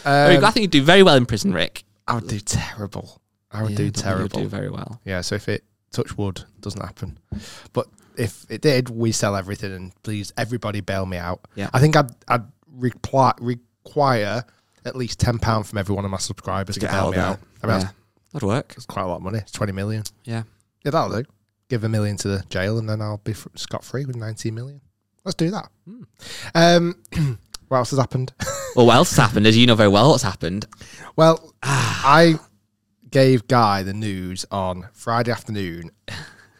Um. 0.06 0.44
I 0.44 0.50
think 0.50 0.62
you'd 0.62 0.70
do 0.70 0.82
very 0.82 1.02
well 1.02 1.16
in 1.16 1.26
prison, 1.26 1.52
Rick. 1.52 1.84
I 2.06 2.14
would 2.14 2.28
do 2.28 2.38
terrible. 2.40 3.20
I 3.50 3.62
would 3.62 3.72
Yeah, 3.72 3.76
do 3.76 3.90
terrible. 3.90 4.40
do 4.40 4.48
very 4.48 4.70
well. 4.70 5.00
Yeah, 5.04 5.20
so 5.22 5.34
if 5.34 5.48
it 5.48 5.64
touch 5.92 6.16
wood 6.16 6.44
doesn't 6.60 6.80
happen, 6.82 7.18
but 7.72 7.86
if 8.16 8.46
it 8.48 8.60
did, 8.60 8.88
we 8.90 9.12
sell 9.12 9.34
everything 9.36 9.72
and 9.72 9.92
please 10.02 10.32
everybody 10.36 10.80
bail 10.80 11.04
me 11.06 11.16
out. 11.16 11.40
Yeah. 11.54 11.68
I 11.74 11.80
think 11.80 11.96
I'd 11.96 12.10
I'd 12.28 12.44
reply, 12.72 13.32
require 13.40 14.44
at 14.84 14.94
least 14.96 15.18
ten 15.20 15.38
pound 15.38 15.66
from 15.66 15.78
every 15.78 15.94
one 15.94 16.04
of 16.04 16.10
my 16.10 16.18
subscribers 16.18 16.74
to, 16.76 16.80
get 16.80 16.90
bail 16.92 17.10
me 17.10 17.18
out. 17.18 17.38
I 17.62 17.66
mean, 17.66 17.80
Yeah. 17.80 17.88
That'd 18.32 18.46
work. 18.46 18.74
It's 18.76 18.86
quite 18.86 19.02
a 19.02 19.06
lot 19.06 19.16
of 19.16 19.22
money. 19.22 19.38
It's 19.38 19.52
twenty 19.52 19.72
million. 19.72 20.02
Yeah. 20.24 20.42
Yeah, 20.84 20.90
that'll 20.92 21.22
do. 21.22 21.28
Give 21.68 21.82
a 21.84 21.88
million 21.88 22.16
to 22.18 22.28
the 22.28 22.44
jail 22.50 22.78
and 22.78 22.88
then 22.88 23.00
I'll 23.00 23.18
be 23.24 23.34
scot 23.54 23.82
free 23.84 24.04
with 24.04 24.16
nineteen 24.16 24.54
million. 24.54 24.80
Let's 25.24 25.34
do 25.34 25.50
that. 25.50 25.68
Hmm. 25.88 26.02
Um, 26.54 27.38
what 27.68 27.78
else 27.78 27.90
has 27.90 27.98
happened? 27.98 28.32
Well, 28.74 28.86
what 28.86 28.96
else 28.96 29.10
has 29.10 29.18
happened? 29.18 29.46
As 29.46 29.56
you 29.56 29.66
know 29.66 29.74
very 29.74 29.88
well, 29.88 30.10
what's 30.10 30.22
happened? 30.22 30.66
Well, 31.16 31.54
I 31.62 32.38
gave 33.10 33.48
Guy 33.48 33.82
the 33.82 33.94
news 33.94 34.44
on 34.50 34.88
Friday 34.92 35.30
afternoon. 35.30 35.90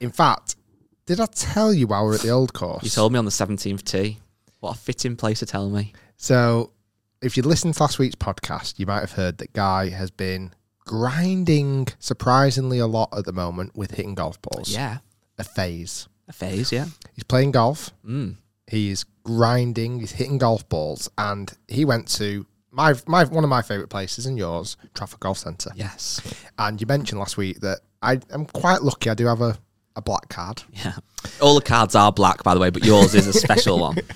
In 0.01 0.11
fact, 0.11 0.57
did 1.05 1.21
I 1.21 1.27
tell 1.27 1.73
you 1.75 1.87
while 1.87 2.05
we 2.05 2.09
were 2.09 2.14
at 2.14 2.23
the 2.23 2.31
old 2.31 2.53
course? 2.53 2.83
You 2.83 2.90
told 2.90 3.12
me 3.12 3.19
on 3.19 3.27
the 3.27 3.31
17th 3.31 3.85
tee. 3.85 4.19
What 4.61 4.77
a 4.77 4.79
fitting 4.79 5.16
place 5.16 5.40
to 5.40 5.47
tell 5.47 5.69
me. 5.69 5.92
So, 6.16 6.73
if 7.21 7.37
you 7.37 7.42
listened 7.42 7.75
to 7.75 7.83
last 7.83 7.99
week's 7.99 8.14
podcast, 8.14 8.79
you 8.79 8.87
might 8.87 9.01
have 9.01 9.12
heard 9.12 9.38
that 9.38 9.53
Guy 9.53 9.90
has 9.90 10.11
been 10.11 10.53
grinding 10.87 11.88
surprisingly 11.99 12.79
a 12.79 12.87
lot 12.87 13.11
at 13.16 13.25
the 13.25 13.33
moment 13.33 13.77
with 13.77 13.90
hitting 13.92 14.14
golf 14.14 14.40
balls. 14.40 14.75
Yeah. 14.75 14.99
A 15.38 15.45
phase. 15.45 16.09
A 16.29 16.33
phase, 16.33 16.73
yeah. 16.73 16.87
He's 17.14 17.25
playing 17.25 17.53
golf. 17.53 17.90
Mm. 18.07 18.37
He 18.68 18.90
is 18.90 19.05
grinding. 19.24 20.00
He's 20.00 20.12
hitting 20.12 20.38
golf 20.38 20.68
balls, 20.68 21.11
and 21.16 21.52
he 21.68 21.85
went 21.85 22.09
to 22.16 22.46
my 22.70 22.94
my 23.07 23.24
one 23.24 23.44
of 23.44 23.50
my 23.50 23.62
favorite 23.62 23.88
places 23.88 24.26
and 24.26 24.37
yours, 24.37 24.76
Trafford 24.94 25.20
Golf 25.20 25.38
Centre. 25.38 25.70
Yes. 25.74 26.20
And 26.59 26.81
you 26.81 26.87
mentioned 26.87 27.18
last 27.18 27.37
week 27.37 27.61
that 27.61 27.81
I 28.02 28.20
am 28.31 28.44
quite 28.46 28.83
lucky. 28.83 29.11
I 29.11 29.14
do 29.14 29.26
have 29.26 29.40
a, 29.40 29.59
a 29.96 30.02
black 30.02 30.29
card. 30.29 30.62
Yeah. 30.72 30.94
All 31.40 31.55
the 31.55 31.62
cards 31.62 31.94
are 31.94 32.12
black, 32.12 32.42
by 32.44 32.55
the 32.55 32.61
way, 32.61 32.70
but 32.70 32.85
yours 32.85 33.14
is 33.14 33.26
a 33.26 33.33
special 33.33 33.81
one. 33.81 33.98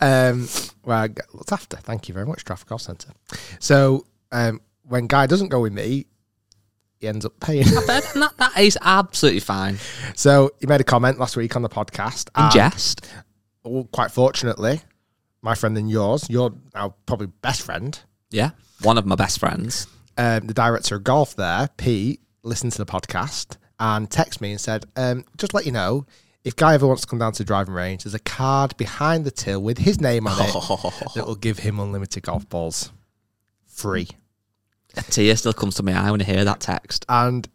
Um, 0.00 0.48
where 0.82 0.96
I 0.96 1.08
get 1.08 1.34
looked 1.34 1.52
after. 1.52 1.76
Thank 1.76 2.08
you 2.08 2.14
very 2.14 2.26
much, 2.26 2.44
Trafford 2.44 2.68
Golf 2.68 2.82
Centre. 2.82 3.12
So 3.60 4.04
um, 4.32 4.60
when 4.82 5.06
Guy 5.06 5.26
doesn't 5.26 5.48
go 5.48 5.60
with 5.60 5.72
me, 5.72 6.06
he 6.98 7.08
ends 7.08 7.24
up 7.24 7.38
paying. 7.40 7.64
that, 7.64 8.32
that, 8.36 8.58
is 8.58 8.76
absolutely 8.82 9.40
fine. 9.40 9.78
so 10.14 10.50
he 10.60 10.66
made 10.66 10.80
a 10.80 10.84
comment 10.84 11.18
last 11.18 11.36
week 11.36 11.56
on 11.56 11.62
the 11.62 11.68
podcast. 11.68 12.28
In 12.36 12.44
and, 12.44 12.52
jest. 12.52 13.06
Well, 13.66 13.84
quite 13.92 14.10
fortunately, 14.10 14.80
my 15.42 15.54
friend 15.54 15.76
and 15.78 15.90
yours, 15.90 16.28
your 16.30 16.52
now 16.74 16.94
probably 17.06 17.26
best 17.28 17.62
friend, 17.62 17.98
Yeah. 18.30 18.50
One 18.82 18.98
of 18.98 19.06
my 19.06 19.14
best 19.14 19.38
friends. 19.38 19.86
um, 20.18 20.46
the 20.46 20.54
director 20.54 20.96
of 20.96 21.04
golf 21.04 21.36
there, 21.36 21.68
Pete, 21.76 22.20
listened 22.42 22.72
to 22.72 22.78
the 22.78 22.86
podcast 22.86 23.56
and 23.78 24.08
texted 24.08 24.40
me 24.40 24.50
and 24.52 24.60
said, 24.60 24.84
um, 24.96 25.24
just 25.38 25.52
let 25.54 25.66
you 25.66 25.72
know, 25.72 26.06
if 26.44 26.54
Guy 26.56 26.74
ever 26.74 26.86
wants 26.86 27.02
to 27.02 27.08
come 27.08 27.18
down 27.18 27.32
to 27.32 27.38
the 27.38 27.44
driving 27.46 27.74
range, 27.74 28.04
there's 28.04 28.14
a 28.14 28.18
card 28.20 28.76
behind 28.76 29.24
the 29.24 29.30
till 29.30 29.60
with 29.60 29.78
his 29.78 30.00
name 30.00 30.26
on 30.26 30.32
it 30.40 30.52
that 31.14 31.26
will 31.26 31.34
give 31.34 31.58
him 31.58 31.78
unlimited 31.80 32.22
golf 32.22 32.48
balls. 32.48 32.92
Free. 33.66 34.08
A 34.96 35.02
tear 35.02 35.36
still 35.36 35.52
comes 35.52 35.74
to 35.74 35.82
my 35.82 35.92
eye 35.92 36.10
when 36.10 36.20
I 36.22 36.24
hear 36.24 36.44
that 36.44 36.60
text. 36.60 37.04
And 37.08 37.46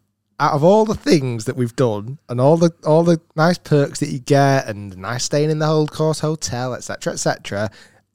out 0.42 0.54
of 0.54 0.64
all 0.64 0.86
the 0.86 0.96
things 0.96 1.46
that 1.46 1.56
we've 1.56 1.76
done 1.76 2.18
and 2.28 2.42
all 2.42 2.58
the 2.58 2.72
all 2.84 3.04
the 3.04 3.22
nice 3.36 3.60
perks 3.60 4.00
that 4.00 4.10
you 4.10 4.18
get 4.18 4.68
and 4.68 4.98
nice 4.98 5.24
staying 5.24 5.52
in 5.52 5.60
the 5.60 5.68
old 5.68 5.92
course 5.92 6.20
hotel, 6.20 6.74
etc., 6.74 7.14
etc., 7.14 7.70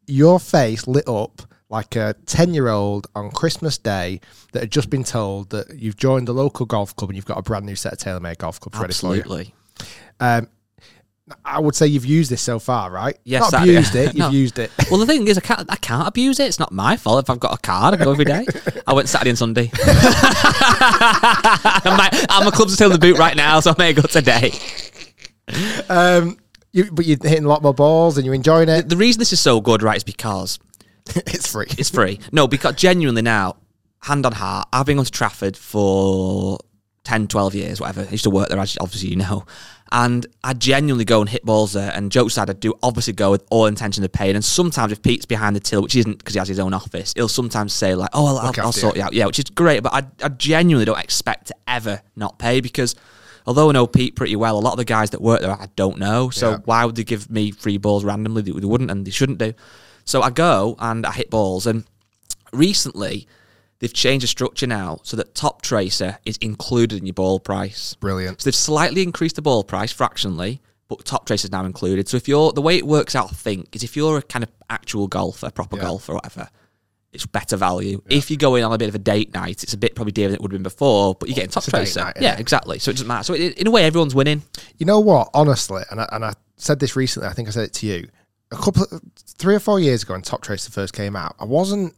your 0.09 0.41
face 0.41 0.89
lit 0.89 1.09
up 1.09 1.43
like 1.69 1.95
a 1.95 2.15
10 2.27 2.53
year 2.53 2.69
old 2.69 3.07
on 3.15 3.31
Christmas 3.31 3.79
Day 3.79 4.21
that 4.53 4.61
had 4.61 4.71
just 4.73 4.91
been 4.91 5.05
told 5.05 5.51
that 5.51 5.79
you've 5.79 5.97
joined 5.97 6.27
the 6.27 6.35
local 6.35 6.67
golf 6.67 6.95
club 6.97 7.11
and 7.11 7.17
you've 7.17 7.25
got 7.27 7.39
a 7.39 7.43
brand 7.43 7.65
new 7.65 7.77
set 7.77 7.93
of 7.93 7.99
tailor 7.99 8.21
made 8.21 8.39
golf 8.39 8.59
clubs 8.61 8.79
ready 8.79 8.93
for 8.93 9.15
you. 9.15 9.21
Absolutely. 9.21 9.55
Um, 10.19 10.49
I 11.45 11.59
would 11.59 11.75
say 11.75 11.89
you've 11.89 12.07
used 12.07 12.31
this 12.31 12.41
so 12.41 12.61
far, 12.61 12.89
right? 12.91 13.19
Yes, 13.25 13.51
Not 13.51 13.61
I- 13.61 13.65
abused 13.65 13.97
it, 13.97 14.07
you've 14.15 14.17
No. 14.17 14.31
used 14.31 14.59
it. 14.61 14.71
Well, 14.91 15.01
the 15.01 15.07
thing 15.07 15.27
is, 15.27 15.37
I 15.37 15.41
can't, 15.41 15.67
I 15.71 15.75
can't 15.77 16.07
abuse 16.07 16.39
it. 16.39 16.45
It's 16.47 16.61
not 16.61 16.71
my 16.71 16.97
fault 16.97 17.25
if 17.25 17.31
I've 17.31 17.41
got 17.41 17.53
a 17.53 17.59
card. 17.59 17.95
I 17.95 18.05
go 18.05 18.13
every 18.13 18.25
day. 18.25 18.47
I 18.87 18.93
went 18.93 19.09
Saturday 19.09 19.31
and 19.31 19.39
Sunday. 19.39 19.71
I'm, 21.85 21.97
my, 21.97 22.09
I'm 22.31 22.47
a 22.47 22.53
club's 22.53 22.75
still 22.75 22.87
in 22.87 22.93
the 22.93 22.99
boot 22.99 23.19
right 23.19 23.37
now, 23.37 23.59
so 23.61 23.73
I 23.73 23.75
may 23.79 23.93
go 23.93 24.03
today. 24.03 24.53
Um, 25.89 26.39
you, 26.73 26.91
but 26.93 27.07
you're 27.07 27.19
hitting 27.23 27.45
a 27.45 27.49
lot 27.49 27.63
more 27.63 27.75
balls 27.75 28.17
and 28.19 28.25
you're 28.25 28.35
enjoying 28.35 28.69
it. 28.69 28.89
The 28.89 28.97
reason 28.97 29.19
this 29.19 29.33
is 29.33 29.41
so 29.41 29.61
good, 29.61 29.83
right, 29.83 29.97
is 29.97 30.05
because 30.05 30.59
it's 31.17 31.47
free. 31.51 31.67
it's 31.71 31.91
free. 31.91 32.21
No, 32.33 32.47
because 32.47 32.75
genuinely 32.77 33.23
now, 33.23 33.57
hand 34.03 34.27
on 34.27 34.33
heart, 34.33 34.69
I've 34.73 34.87
been 34.87 34.97
going 34.97 35.07
to 35.07 35.11
Trafford 35.11 35.57
for 35.57 36.59
10, 37.05 37.29
12 37.29 37.55
years, 37.55 37.81
whatever. 37.81 38.03
I 38.03 38.11
used 38.11 38.25
to 38.25 38.31
work 38.31 38.49
there, 38.49 38.59
as 38.61 38.77
obviously 38.81 39.11
you 39.11 39.17
know. 39.17 39.45
And 39.93 40.27
I 40.43 40.53
genuinely 40.53 41.05
go 41.05 41.21
and 41.21 41.29
hit 41.31 41.45
balls 41.45 41.73
there. 41.75 41.93
And 41.95 42.11
jokes 42.11 42.35
aside, 42.35 42.51
I 42.51 42.55
do 42.55 42.75
obviously 42.83 43.13
go 43.13 43.31
with 43.31 43.45
all 43.51 43.67
intention 43.67 44.03
of 44.03 44.11
paying. 44.11 44.35
And 44.35 44.45
sometimes 44.45 44.91
if 44.91 45.01
Pete's 45.01 45.27
behind 45.27 45.55
the 45.55 45.61
till, 45.61 45.81
which 45.83 45.95
isn't 45.95 46.19
because 46.19 46.35
he 46.35 46.39
has 46.41 46.49
his 46.49 46.59
own 46.59 46.75
office, 46.75 47.13
he'll 47.15 47.29
sometimes 47.29 47.73
say 47.73 47.95
like, 47.95 48.11
"Oh, 48.13 48.27
I'll, 48.27 48.39
I'll, 48.39 48.53
I'll 48.59 48.73
sort 48.73 48.97
you. 48.97 49.03
out." 49.03 49.13
Yeah, 49.13 49.27
which 49.27 49.39
is 49.39 49.45
great. 49.45 49.83
But 49.85 49.95
I, 49.95 50.03
I 50.25 50.29
genuinely 50.31 50.85
don't 50.87 50.99
expect 50.99 51.47
to 51.49 51.55
ever 51.69 52.03
not 52.17 52.37
pay 52.39 52.61
because 52.61 52.97
although 53.47 53.69
I 53.69 53.73
know 53.73 53.87
Pete 53.87 54.17
pretty 54.17 54.35
well, 54.35 54.59
a 54.59 54.61
lot 54.61 54.73
of 54.73 54.79
the 54.79 54.85
guys 54.85 55.11
that 55.11 55.23
work 55.23 55.41
there 55.41 55.53
I 55.53 55.69
don't 55.77 55.99
know. 55.99 56.31
So 56.31 56.51
Yeah. 56.51 56.59
why 56.65 56.85
would 56.85 56.97
they 56.97 57.05
give 57.05 57.31
me 57.31 57.53
free 57.53 57.79
balls 57.79 58.03
randomly? 58.05 58.43
They 58.43 58.51
wouldn't, 58.53 58.91
and 58.91 59.07
they 59.07 59.13
shouldn't 59.13 59.39
do. 59.39 59.55
So 60.05 60.21
I 60.21 60.31
go 60.31 60.75
and 60.81 61.07
I 61.07 61.13
hit 61.13 61.31
balls, 61.31 61.65
and 61.67 61.85
recently 62.53 63.29
they've 63.79 63.93
changed 63.93 64.25
the 64.25 64.29
structure 64.29 64.67
now 64.67 64.99
so 65.03 65.17
that 65.17 65.35
Top 65.35 65.63
Tracer 65.63 66.19
is 66.25 66.37
included 66.39 66.99
in 66.99 67.07
your 67.07 67.15
ball 67.15 67.39
price. 67.41 67.95
Brilliant. 67.95 68.41
So 68.41 68.47
they've 68.49 68.55
slightly 68.55 69.03
increased 69.03 69.37
the 69.37 69.43
ball 69.43 69.65
price 69.65 69.93
fractionally, 69.93 70.61
but 70.89 71.05
Top 71.05 71.27
Tracer 71.27 71.47
is 71.47 71.53
now 71.53 71.65
included. 71.65 72.09
So 72.09 72.17
if 72.17 72.29
you're 72.29 72.53
the 72.53 72.63
way 72.63 72.77
it 72.77 72.87
works 72.87 73.15
out, 73.15 73.31
I 73.31 73.35
think, 73.35 73.75
is 73.77 73.83
if 73.83 73.97
you're 73.97 74.19
a 74.19 74.23
kind 74.23 74.43
of 74.43 74.51
actual 74.71 75.09
golfer, 75.09 75.51
proper 75.51 75.77
Yeah. 75.77 75.83
golfer, 75.83 76.13
or 76.13 76.15
whatever. 76.17 76.49
It's 77.13 77.25
better 77.25 77.57
value. 77.57 78.03
If 78.11 78.31
you 78.31 78.37
go 78.37 78.57
in 78.57 78.65
on 78.65 78.73
a 78.75 78.79
bit 78.79 78.91
of 78.91 78.95
a 78.95 78.99
date 78.99 79.33
night, 79.33 79.63
it's 79.63 79.73
a 79.73 79.79
bit 79.79 79.95
probably 79.95 80.13
dearer 80.13 80.29
than 80.29 80.35
it 80.35 80.43
would 80.43 80.53
have 80.53 80.59
been 80.59 80.63
before, 80.65 81.15
but 81.15 81.29
you're 81.31 81.35
getting 81.37 81.51
top 81.51 81.65
tracer. 81.65 82.01
night, 82.01 82.17
yeah, 82.21 82.37
innit? 82.37 82.41
exactly. 82.41 82.79
So 82.79 82.91
it 82.91 82.95
doesn't 82.95 83.07
matter. 83.07 83.25
So 83.25 83.33
it, 83.35 83.57
in 83.59 83.67
a 83.67 83.71
way, 83.71 83.85
everyone's 83.85 84.15
winning. 84.15 84.43
You 84.77 84.85
know 84.85 85.01
what? 85.01 85.31
Honestly, 85.33 85.83
and 85.91 86.01
I, 86.01 86.09
and 86.13 86.25
I 86.27 86.35
said 86.57 86.79
this 86.79 86.95
recently. 86.95 87.29
I 87.29 87.33
think 87.33 87.49
I 87.49 87.53
said 87.53 87.65
it 87.65 87.73
to 87.75 87.87
you 87.87 88.09
a 88.51 88.57
couple, 88.57 88.83
of, 88.83 89.01
three 89.39 89.55
or 89.55 89.61
four 89.61 89.81
years 89.81 90.03
ago 90.03 90.13
when 90.13 90.21
Top 90.23 90.43
Tracer 90.43 90.71
first 90.71 90.93
came 90.93 91.17
out. 91.17 91.37
I 91.41 91.45
wasn't 91.47 91.95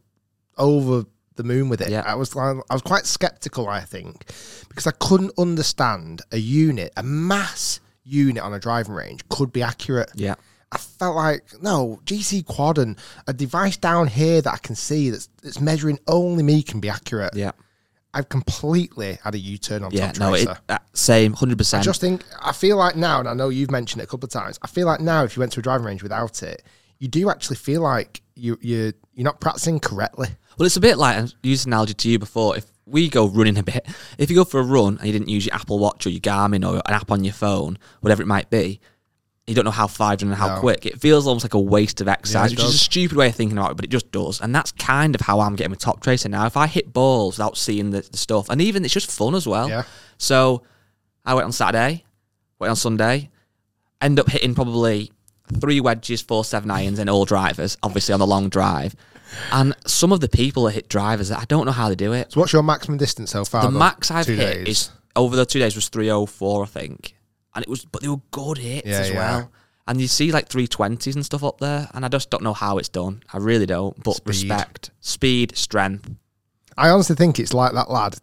over 0.57 1.05
the 1.38 1.44
moon 1.44 1.70
with 1.70 1.81
it. 1.81 1.88
Yeah. 1.88 2.03
I 2.07 2.14
was 2.14 2.37
I 2.37 2.53
was 2.70 2.83
quite 2.83 3.07
skeptical. 3.07 3.66
I 3.68 3.81
think 3.81 4.27
because 4.68 4.87
I 4.87 4.90
couldn't 5.01 5.33
understand 5.38 6.20
a 6.33 6.37
unit, 6.37 6.92
a 6.98 7.03
mass 7.03 7.81
unit 8.05 8.42
on 8.42 8.53
a 8.53 8.59
driving 8.59 8.92
range 8.94 9.27
could 9.31 9.53
be 9.53 9.62
accurate. 9.62 10.11
Yeah. 10.14 10.35
I 10.70 10.77
felt 10.77 11.16
like 11.16 11.44
no 11.62 11.98
GC 12.05 12.44
quad 12.44 12.77
and 12.77 12.98
a 13.27 13.33
device 13.33 13.79
down 13.79 14.07
here 14.09 14.42
that 14.42 14.53
I 14.53 14.59
can 14.59 14.74
see 14.74 15.09
that's 15.09 15.29
that's 15.42 15.61
measuring 15.61 15.98
only 16.07 16.42
me 16.42 16.62
can 16.62 16.81
be 16.81 16.90
accurate. 16.90 17.35
Yeah. 17.35 17.53
I've 18.14 18.29
completely 18.29 19.18
had 19.22 19.35
a 19.35 19.38
U 19.38 19.59
turn 19.59 19.83
on 19.85 19.92
Yeah. 19.92 20.09
Top 20.12 20.18
No, 20.18 20.31
Tracer. 20.31 20.51
it, 20.53 20.59
uh, 20.72 20.79
same, 20.94 21.35
100%. 21.35 21.79
I 21.79 21.83
just 21.83 22.01
think 22.01 22.24
I 22.40 22.53
feel 22.53 22.77
like 22.77 22.96
now, 22.96 23.20
and 23.20 23.29
I 23.29 23.35
know 23.35 23.48
you've 23.51 23.70
mentioned 23.70 24.01
it 24.03 24.05
a 24.05 24.09
couple 24.09 24.27
of 24.27 24.33
times. 24.33 24.59
I 24.62 24.66
feel 24.66 24.87
like 24.87 25.01
now, 25.01 25.24
if 25.24 25.37
you 25.37 25.40
went 25.40 25.53
to 25.53 25.61
a 25.61 25.62
driving 25.62 25.87
range 25.87 26.03
without 26.03 26.42
it, 26.42 26.62
you 26.98 27.07
do 27.09 27.31
actually 27.31 27.57
feel 27.57 27.81
like 27.83 28.22
you 28.35 28.59
you 28.61 28.92
you're 29.14 29.24
not 29.24 29.40
practicing 29.40 29.79
correctly. 29.81 30.29
Well, 30.59 30.66
it's 30.66 30.77
a 30.77 30.81
bit 30.81 30.99
like 30.99 31.16
I 31.16 31.27
used 31.42 31.66
an 31.66 31.73
analogy 31.73 31.94
to 31.94 32.09
you 32.11 32.18
before. 32.18 32.57
If 32.57 32.66
we 32.87 33.09
go 33.09 33.29
running 33.29 33.59
a 33.59 33.62
bit, 33.62 33.87
if 34.18 34.31
you 34.31 34.37
go 34.37 34.44
for 34.44 34.61
a 34.61 34.64
run 34.64 34.97
and 34.99 35.07
you 35.07 35.12
didn't 35.12 35.29
use 35.29 35.47
your 35.47 35.55
Apple 35.55 35.79
Watch 35.79 36.07
or 36.07 36.11
your 36.11 36.21
Garmin 36.21 36.66
or 36.68 36.77
an 36.77 36.94
app 36.94 37.11
on 37.11 37.23
your 37.25 37.35
phone, 37.35 37.79
whatever 38.01 38.23
it 38.23 38.27
might 38.27 38.51
be, 38.51 38.81
you 39.47 39.55
don't 39.55 39.64
know 39.64 39.71
how 39.71 39.87
far 39.87 40.12
you've 40.12 40.21
done 40.21 40.29
and 40.31 40.37
how 40.38 40.57
No. 40.57 40.61
quick. 40.61 40.85
It 40.85 41.01
feels 41.01 41.27
almost 41.27 41.44
like 41.44 41.55
a 41.55 41.61
waste 41.61 42.01
of 42.03 42.09
exercise, 42.09 42.53
it 42.53 42.59
which 42.59 42.66
is 42.66 42.75
a 42.75 42.79
stupid 42.79 43.16
way 43.16 43.29
of 43.29 43.35
thinking 43.35 43.57
about 43.57 43.71
it, 43.71 43.77
but 43.77 43.85
it 43.85 43.90
just 43.90 44.11
does. 44.12 44.40
And 44.42 44.55
that's 44.55 44.73
kind 44.73 45.14
of 45.14 45.23
how 45.23 45.40
I'm 45.40 45.57
getting 45.57 45.71
with 45.71 45.79
Top 45.81 46.03
Tracer 46.03 46.29
now. 46.29 46.44
If 46.47 46.57
I 46.57 46.66
hit 46.66 46.92
balls 46.92 47.38
without 47.38 47.57
seeing 47.57 47.90
the, 47.90 48.01
the 48.03 48.16
stuff, 48.18 48.51
and 48.51 48.61
even 48.61 48.85
it's 48.85 48.92
just 48.92 49.11
fun 49.11 49.35
as 49.35 49.47
well. 49.47 49.68
Yeah. 49.68 49.85
So 50.18 50.64
I 51.25 51.33
went 51.35 51.47
on 51.47 51.53
Saturday, 51.53 52.05
went 52.59 52.68
on 52.71 52.77
Sunday, 52.77 53.31
end 54.03 54.21
up 54.21 54.29
hitting 54.29 54.55
probably 54.55 55.12
three 55.61 55.81
wedges, 55.81 56.21
four 56.21 56.44
seven 56.44 56.71
irons, 56.71 56.99
and 56.99 57.09
all 57.09 57.25
drivers, 57.25 57.79
obviously 57.83 58.12
on 58.12 58.21
the 58.21 58.27
long 58.27 58.51
drive. 58.51 58.94
And 59.53 59.75
some 59.87 60.12
of 60.12 60.21
the 60.21 60.29
people 60.29 60.64
that 60.64 60.73
hit 60.73 60.88
drivers, 60.88 61.31
I 61.31 61.45
don't 61.45 61.67
know 61.67 61.73
how 61.73 61.88
they 61.88 61.95
do 61.97 62.12
it. 62.12 62.33
So, 62.33 62.41
what's 62.41 62.53
your 62.53 62.62
maximum 62.62 62.99
distance 62.99 63.31
so 63.31 63.45
far? 63.45 63.62
The 63.62 63.69
then? 63.71 63.79
max 63.79 64.11
I've 64.11 64.27
Two 64.27 64.35
hit 64.35 64.64
days? 64.64 64.69
is 64.69 64.91
over 65.17 65.37
the 65.37 65.47
two 65.47 65.59
days 65.59 65.75
was 65.75 65.88
three 65.88 66.11
oh 66.11 66.27
four, 66.27 66.62
I 66.64 66.67
think, 66.67 67.14
and 67.55 67.62
it 67.62 67.69
was, 67.69 67.85
but 67.85 68.03
they 68.03 68.09
were 68.09 68.21
good 68.31 68.59
hits 68.59 68.87
Yeah, 68.87 68.99
as 69.01 69.11
yeah. 69.11 69.17
well. 69.17 69.53
And 69.87 70.01
you 70.01 70.07
see 70.07 70.33
like 70.33 70.49
three 70.49 70.67
twenties 70.67 71.14
and 71.14 71.25
stuff 71.25 71.43
up 71.43 71.59
there, 71.59 71.88
and 71.95 72.05
I 72.05 72.09
just 72.09 72.31
don't 72.31 72.43
know 72.43 72.53
how 72.53 72.79
it's 72.79 72.88
done. 72.91 73.23
I 73.33 73.38
really 73.38 73.64
don't. 73.67 74.03
But 74.03 74.17
Speed. 74.17 74.29
respect, 74.29 74.91
speed, 75.01 75.57
strength. 75.57 76.11
I 76.77 76.91
honestly 76.91 77.17
think 77.17 77.38
it's 77.38 77.55
like 77.55 77.73
that 77.73 77.91
lad 77.91 78.17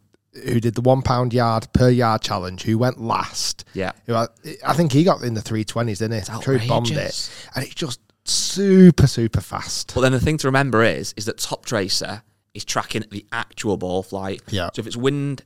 who 0.43 0.59
did 0.59 0.75
the 0.75 0.81
one 0.81 1.01
pound 1.01 1.33
yard 1.33 1.67
per 1.73 1.89
yard 1.89 2.21
challenge, 2.21 2.63
who 2.63 2.77
went 2.77 2.99
last. 3.01 3.65
Yeah. 3.73 3.93
Who 4.05 4.13
I, 4.15 4.27
I 4.65 4.73
think 4.73 4.91
he 4.91 5.03
got 5.03 5.21
in 5.23 5.33
the 5.33 5.41
three 5.41 5.63
twenties, 5.63 5.99
didn't 5.99 6.23
he? 6.23 6.41
Sure 6.43 6.57
he 6.57 6.67
bombed 6.67 6.87
it, 6.91 6.97
outrageous. 6.97 7.47
and 7.55 7.65
it's 7.65 7.73
just 7.75 7.99
super 8.25 9.07
super 9.07 9.41
fast. 9.41 9.93
But 9.95 10.01
then 10.01 10.11
the 10.11 10.19
thing 10.19 10.37
to 10.39 10.47
remember 10.47 10.83
is 10.83 11.13
is 11.17 11.25
that 11.25 11.37
Top 11.37 11.65
Tracer 11.65 12.23
is 12.53 12.65
tracking 12.65 13.03
the 13.11 13.25
actual 13.31 13.77
ball 13.77 14.03
flight. 14.03 14.41
Yeah. 14.49 14.69
So 14.73 14.79
if 14.81 14.87
it's 14.87 14.97
wind 14.97 15.43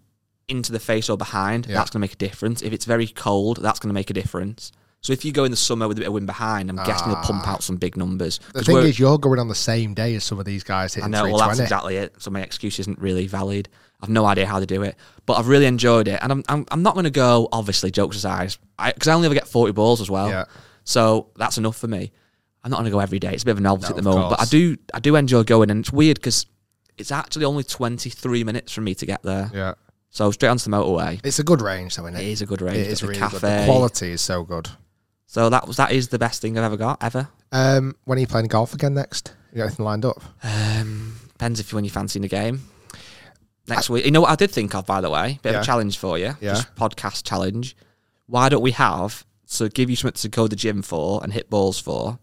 into 0.48 0.72
the 0.72 0.80
face 0.80 1.10
or 1.10 1.18
behind, 1.18 1.68
Yeah. 1.68 1.76
that's 1.76 1.90
going 1.92 2.00
to 2.00 2.04
make 2.04 2.14
a 2.14 2.18
difference. 2.18 2.62
If 2.62 2.74
it's 2.74 2.86
very 2.86 3.08
cold, 3.08 3.58
that's 3.62 3.80
going 3.80 3.90
to 3.90 3.94
make 3.94 4.10
a 4.10 4.14
difference. 4.14 4.72
So 5.02 5.14
if 5.14 5.24
you 5.24 5.32
go 5.32 5.46
in 5.46 5.52
the 5.52 5.58
summer 5.58 5.88
with 5.88 5.98
a 5.98 6.02
bit 6.02 6.08
of 6.08 6.14
wind 6.14 6.28
behind, 6.28 6.70
I'm 6.70 6.76
guessing 6.76 7.08
they'll 7.08 7.22
pump 7.22 7.48
out 7.48 7.64
some 7.64 7.78
big 7.78 7.96
numbers. 7.96 8.40
Ah. 8.48 8.52
The 8.56 8.64
thing 8.64 8.78
is, 8.80 9.00
you're 9.00 9.18
going 9.18 9.40
on 9.40 9.48
the 9.48 9.56
same 9.56 9.94
day 9.94 10.14
as 10.16 10.24
some 10.26 10.40
of 10.40 10.46
these 10.46 10.64
guys 10.64 10.98
I 10.98 11.08
know. 11.08 11.24
Well, 11.24 11.38
that's 11.38 11.60
exactly 11.60 11.96
it. 11.98 12.16
So 12.22 12.32
my 12.32 12.42
excuse 12.42 12.80
isn't 12.80 13.00
really 13.00 13.26
valid. 13.28 13.70
I've 14.02 14.10
no 14.10 14.26
idea 14.26 14.46
how 14.46 14.60
they 14.60 14.66
do 14.66 14.82
it, 14.84 14.96
but 15.26 15.34
I've 15.38 15.48
really 15.48 15.66
enjoyed 15.66 16.08
it, 16.08 16.20
and 16.22 16.32
I'm 16.32 16.44
I'm, 16.48 16.66
I'm 16.72 16.84
not 16.84 16.94
going 16.94 17.04
to 17.06 17.10
go. 17.12 17.50
Obviously, 17.52 17.92
jokes 17.92 18.16
aside, 18.18 18.56
because 18.94 19.08
I, 19.08 19.14
only 19.14 19.26
ever 19.26 19.36
get 19.36 19.48
forty 19.48 19.72
balls 19.74 20.00
as 20.02 20.10
well. 20.10 20.30
Yeah. 20.30 20.46
So 20.86 21.30
that's 21.36 21.58
enough 21.58 21.78
for 21.78 21.88
me. 21.88 22.12
I'm 22.64 22.72
not 22.72 22.78
going 22.78 22.86
to 22.86 22.92
go 22.92 23.00
every 23.00 23.20
day. 23.20 23.32
It's 23.34 23.44
a 23.44 23.46
bit 23.46 23.52
of 23.54 23.58
a 23.60 23.62
novelty 23.62 23.94
No, 23.94 23.98
at 23.98 24.04
the 24.04 24.10
moment, 24.10 24.30
but 24.32 24.42
I 24.42 24.46
do 24.46 24.78
I 24.94 25.00
do 25.00 25.16
enjoy 25.16 25.44
going, 25.44 25.70
and 25.72 25.80
it's 25.82 25.92
weird 25.94 26.18
because 26.18 26.46
it's 26.98 27.12
actually 27.12 27.46
only 27.46 27.64
23 27.64 28.44
minutes 28.44 28.72
for 28.74 28.82
me 28.82 28.94
to 28.96 29.06
get 29.06 29.24
there. 29.24 29.50
Yeah, 29.54 29.74
So 30.10 30.32
straight 30.32 30.50
onto 30.50 30.70
the 30.70 30.76
motorway. 30.76 31.22
it's 31.24 31.40
a 31.40 31.44
good 31.44 31.62
range, 31.62 31.96
though, 31.96 32.06
isn't 32.08 32.20
It 32.20 32.26
it? 32.26 32.32
is 32.32 32.42
a 32.42 32.46
good 32.46 32.62
range. 32.62 32.78
It 32.78 32.88
is 32.88 33.02
of 33.02 33.10
a 33.10 33.14
good. 33.14 33.20
cafe. 33.20 33.60
The 33.60 33.66
quality 33.66 34.12
is 34.12 34.22
so 34.22 34.44
good. 34.44 34.68
So 35.28 35.50
that 35.50 35.68
was 35.68 35.78
that 35.78 35.92
is 35.92 36.10
the 36.10 36.20
best 36.20 36.42
thing 36.42 36.58
I've 36.58 36.64
ever 36.66 36.76
got 36.78 37.02
ever. 37.04 37.30
Um, 37.52 37.96
when 38.06 38.18
are 38.18 38.22
you 38.22 38.28
playing 38.28 38.48
golf 38.48 38.74
again 38.74 38.94
next? 38.96 39.34
You 39.54 39.58
got 39.60 39.66
anything 39.66 39.86
lined 39.86 40.04
up? 40.06 40.22
Um, 40.44 41.16
depends 41.30 41.60
if 41.60 41.72
you 41.72 41.76
when 41.78 41.86
you 41.86 41.92
fancy 41.92 42.20
the 42.20 42.28
game. 42.28 42.64
Next 43.68 43.90
week, 43.90 44.04
you 44.06 44.12
know 44.12 44.22
what 44.22 44.32
I 44.32 44.36
did 44.36 44.50
think 44.50 44.74
of, 44.74 44.86
by 44.88 45.00
the 45.00 45.10
way, 45.12 45.40
bit 45.44 45.54
of 45.56 45.62
a 45.62 45.64
challenge 45.66 45.98
for 46.00 46.18
you, 46.18 46.36
Yeah. 46.42 46.54
just 46.56 46.74
podcast 46.76 47.24
challenge. 47.24 47.76
Why 48.26 48.50
don't 48.50 48.62
we 48.64 48.72
have 48.72 49.24
so 49.46 49.68
give 49.70 49.90
you 49.92 49.96
something 49.96 50.20
to 50.22 50.28
go 50.30 50.46
to 50.46 50.50
the 50.50 50.56
gym 50.56 50.82
for 50.82 51.22
and 51.24 51.32
hit 51.34 51.50
balls 51.50 51.80
for? 51.80 52.18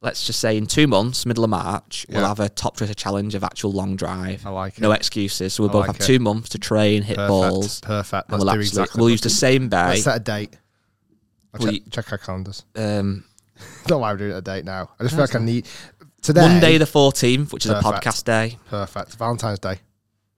Let's 0.00 0.24
just 0.24 0.38
say 0.38 0.56
in 0.56 0.66
two 0.66 0.86
months, 0.86 1.26
middle 1.26 1.42
of 1.42 1.50
March, 1.50 2.06
we'll 2.08 2.24
have 2.24 2.38
a 2.38 2.48
top 2.48 2.76
tracer 2.76 2.94
challenge 2.94 3.34
of 3.34 3.42
actual 3.42 3.72
long 3.72 3.96
drive. 3.96 4.46
I 4.46 4.50
like 4.50 4.78
it. 4.78 4.80
No 4.80 4.92
excuses. 4.92 5.54
So 5.54 5.64
we'll 5.64 5.70
I 5.70 5.72
both 5.72 5.80
like 5.88 5.96
have 5.96 6.00
it. 6.02 6.06
two 6.06 6.18
months 6.20 6.50
to 6.50 6.58
train, 6.58 7.02
hit 7.02 7.16
Perfect. 7.16 7.28
balls, 7.28 7.80
Perfect. 7.80 8.30
Let's 8.30 8.44
we'll 8.44 8.52
do 8.54 8.60
actually 8.60 8.68
exactly. 8.68 9.00
we'll 9.00 9.10
use 9.10 9.20
the 9.22 9.30
same 9.30 9.68
day. 9.68 9.88
Let's 9.88 10.04
set 10.04 10.16
a 10.16 10.20
date. 10.20 10.56
I'll 11.52 11.58
Well, 11.60 11.72
check, 11.72 11.82
you- 11.84 11.90
check 11.90 12.12
our 12.12 12.18
calendars. 12.18 12.64
Um, 12.76 13.24
Don't 13.86 13.90
know 13.96 13.98
why 13.98 14.12
we're 14.12 14.18
doing 14.18 14.30
it 14.30 14.36
a 14.36 14.40
date 14.42 14.64
now. 14.64 14.90
I 15.00 15.02
just 15.02 15.16
feel 15.16 15.24
like 15.24 15.34
I 15.34 15.40
need 15.40 15.66
today. 16.22 16.42
Monday 16.42 16.78
the 16.78 16.86
fourteenth, 16.86 17.52
which 17.52 17.64
is 17.64 17.72
a 17.72 17.80
podcast 17.80 18.22
day. 18.22 18.56
Perfect. 18.70 19.16
Valentine's 19.16 19.58
Day. 19.58 19.80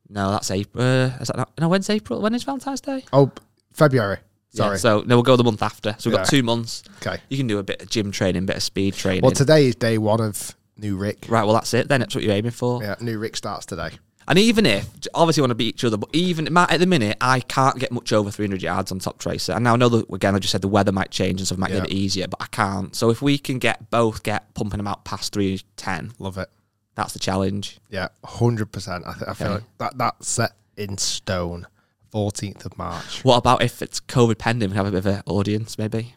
No, 0.09 0.31
that's 0.31 0.51
April. 0.51 0.83
Uh, 0.83 1.07
is 1.21 1.29
that 1.29 1.37
not, 1.37 1.51
no? 1.61 1.69
When's 1.69 1.91
April? 1.91 2.23
When 2.23 2.35
is 2.35 2.45
Valentine's 2.45 2.81
Day? 2.81 3.05
Oh, 3.13 3.31
February. 3.75 4.19
Sorry. 4.53 4.73
Yeah, 4.73 4.77
so 4.79 5.03
no, 5.07 5.17
we'll 5.17 5.23
go 5.23 5.37
the 5.37 5.45
month 5.45 5.63
after. 5.63 5.95
So 5.99 6.11
we've 6.11 6.17
got 6.17 6.27
two 6.27 6.43
months. 6.43 6.83
okay. 7.01 7.21
You 7.29 7.37
can 7.37 7.47
do 7.47 7.59
a 7.59 7.63
bit 7.63 7.83
of 7.83 7.89
gym 7.91 8.11
training, 8.11 8.47
bit 8.47 8.57
of 8.57 8.63
speed 8.63 8.95
training. 8.95 9.23
Well, 9.23 9.31
today 9.33 9.67
is 9.67 9.77
day 9.77 9.97
one 9.99 10.21
of 10.21 10.57
new 10.77 10.97
Rick. 10.97 11.27
right, 11.29 11.45
well 11.45 11.55
that's 11.55 11.73
it. 11.75 11.89
Then 11.89 12.01
that's 12.01 12.15
what 12.15 12.25
you're 12.25 12.35
aiming 12.35 12.51
for. 12.53 12.83
Yeah, 12.83 12.97
new 13.01 13.19
Rick 13.19 13.37
starts 13.37 13.67
today. 13.67 13.91
And 14.29 14.39
even 14.39 14.65
if 14.65 14.89
obviously 15.15 15.41
want 15.41 15.51
to 15.51 15.55
beat 15.57 15.75
each 15.75 15.85
other, 15.85 15.97
but 15.97 16.09
even 16.13 16.57
at 16.57 16.79
the 16.79 16.87
minute 16.87 17.17
I 17.21 17.41
can't 17.41 17.79
get 17.79 17.91
much 17.91 18.13
over 18.13 18.31
300 18.31 18.63
yards 18.63 18.93
on 18.93 18.99
top 19.01 19.19
tracer. 19.19 19.53
And 19.53 19.65
now 19.65 19.73
I 19.75 19.77
know 19.77 19.89
that 19.89 20.13
again 20.13 20.35
I 20.35 20.39
just 20.39 20.53
said 20.53 20.61
the 20.63 20.69
weather 20.69 20.93
might 20.93 21.11
change 21.11 21.41
and 21.41 21.47
stuff 21.47 21.59
might 21.59 21.71
Yeah. 21.71 21.81
get 21.81 21.91
it 21.91 21.95
easier, 21.95 22.29
but 22.29 22.41
I 22.43 22.47
can't. 22.47 22.95
So 22.95 23.11
if 23.11 23.23
we 23.23 23.39
can 23.39 23.59
get 23.59 23.91
both 23.91 24.23
get 24.23 24.53
pumping 24.55 24.79
them 24.79 24.87
out 24.87 25.05
past 25.05 25.33
310, 25.33 26.13
Love 26.19 26.39
it. 26.39 26.49
that's 26.95 27.13
the 27.13 27.19
challenge. 27.19 27.79
Yeah, 27.89 28.09
hundred 28.25 28.71
percent. 28.73 29.05
I, 29.07 29.13
th- 29.15 29.25
I 29.29 29.35
feel 29.35 29.51
like 29.53 29.63
that 29.79 29.99
that's 29.99 30.29
set 30.29 30.53
in 30.77 30.97
stone. 30.99 31.67
Fourteenth 32.11 32.65
of 32.67 32.77
March. 32.77 33.25
What 33.25 33.37
about 33.37 33.63
if 33.63 33.83
it's 33.83 34.01
COVID 34.01 34.39
pending? 34.39 34.71
We 34.71 34.77
have 34.77 34.87
a 34.87 34.91
bit 34.91 34.99
of 34.99 35.07
an 35.07 35.23
audience 35.27 35.79
maybe 35.79 36.15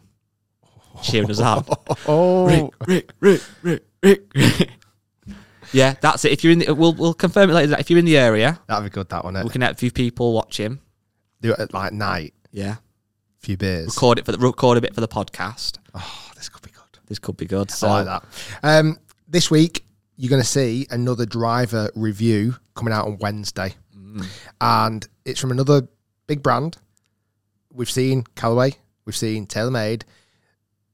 cheering 1.02 1.30
us 1.30 1.40
on. 1.40 1.64
Oh, 2.06 2.46
Rick, 2.46 3.10
Rick, 3.20 3.42
Rick, 3.62 3.82
Rick, 4.02 4.22
Rick. 4.34 4.70
Yeah, 5.72 5.94
that's 6.00 6.24
it. 6.24 6.30
If 6.30 6.44
you're 6.44 6.52
in, 6.52 6.60
the, 6.60 6.72
we'll 6.72 6.92
we'll 6.94 7.14
confirm 7.14 7.50
it 7.50 7.54
later. 7.54 7.74
If 7.78 7.90
you're 7.90 7.98
in 7.98 8.04
the 8.04 8.16
area, 8.16 8.60
That'd 8.68 8.84
be 8.84 8.90
good. 8.90 9.08
That 9.08 9.24
one. 9.24 9.34
we 9.42 9.50
can 9.50 9.60
have 9.62 9.72
a 9.72 9.76
few 9.76 9.90
people 9.90 10.32
watching. 10.32 10.78
Do 11.40 11.52
it 11.52 11.58
at 11.58 11.74
like 11.74 11.92
night. 11.92 12.32
Yeah, 12.52 12.74
a 12.74 13.40
few 13.40 13.56
beers. 13.56 13.88
record 13.88 14.20
it 14.20 14.24
for 14.24 14.30
the 14.30 14.38
record 14.38 14.78
a 14.78 14.80
bit 14.80 14.94
for 14.94 15.00
the 15.00 15.08
podcast. 15.08 15.78
Oh, 15.92 16.30
this 16.36 16.48
could 16.48 16.62
be 16.62 16.70
good. 16.70 17.00
This 17.06 17.18
could 17.18 17.36
be 17.36 17.46
good. 17.46 17.72
So 17.72 17.88
I 17.88 18.02
like 18.02 18.06
that. 18.06 18.24
Um, 18.62 18.98
this 19.26 19.50
week 19.50 19.84
you're 20.16 20.30
going 20.30 20.42
to 20.42 20.46
see 20.46 20.86
another 20.90 21.26
driver 21.26 21.90
review 21.96 22.54
coming 22.76 22.94
out 22.94 23.06
on 23.06 23.18
Wednesday, 23.18 23.74
Mm. 24.14 24.26
and 24.60 25.08
it's 25.24 25.40
from 25.40 25.50
another 25.50 25.88
big 26.26 26.42
brand. 26.42 26.76
We've 27.72 27.90
seen 27.90 28.24
Callaway, 28.36 28.74
we've 29.04 29.16
seen 29.16 29.46
TaylorMade. 29.46 30.02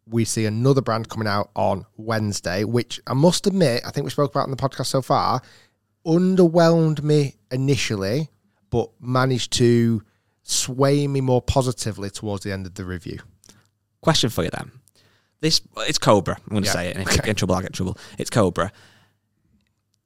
We 0.07 0.25
see 0.25 0.45
another 0.47 0.81
brand 0.81 1.09
coming 1.09 1.29
out 1.29 1.51
on 1.55 1.85
Wednesday, 1.97 2.65
which 2.65 2.99
I 3.07 3.13
must 3.15 3.47
admit, 3.47 3.83
I 3.87 3.91
think 3.91 4.05
we 4.05 4.11
spoke 4.11 4.31
about 4.33 4.47
in 4.47 4.51
the 4.51 4.57
podcast 4.57 4.87
so 4.87 5.03
far, 5.03 5.41
underwhelmed 6.05 7.03
me 7.03 7.37
initially, 7.53 8.29
but 8.71 8.91
managed 9.01 9.53
to 9.55 10.03
sway 10.43 11.07
me 11.07 11.21
more 11.21 11.41
positively 11.43 12.11
towards 12.11 12.43
the 12.43 12.51
end 12.53 12.67
of 12.67 12.75
the 12.75 12.85
review. 12.85 13.19
question 14.01 14.31
for 14.31 14.43
you 14.43 14.51
then. 14.51 14.73
This 15.41 15.61
it's 15.79 15.99
Cobra. 15.99 16.37
I'm 16.39 16.51
going 16.51 16.63
to 16.65 16.67
Yeah, 16.69 16.73
say 16.73 16.89
it, 16.89 16.97
and 16.97 17.03
if 17.03 17.09
I 17.09 17.13
okay. 17.13 17.21
get 17.21 17.29
in 17.29 17.37
trouble, 17.37 17.55
I 17.55 17.61
get 17.61 17.69
in 17.71 17.75
trouble. 17.75 17.99
It's 18.19 18.31
Cobra. 18.31 18.73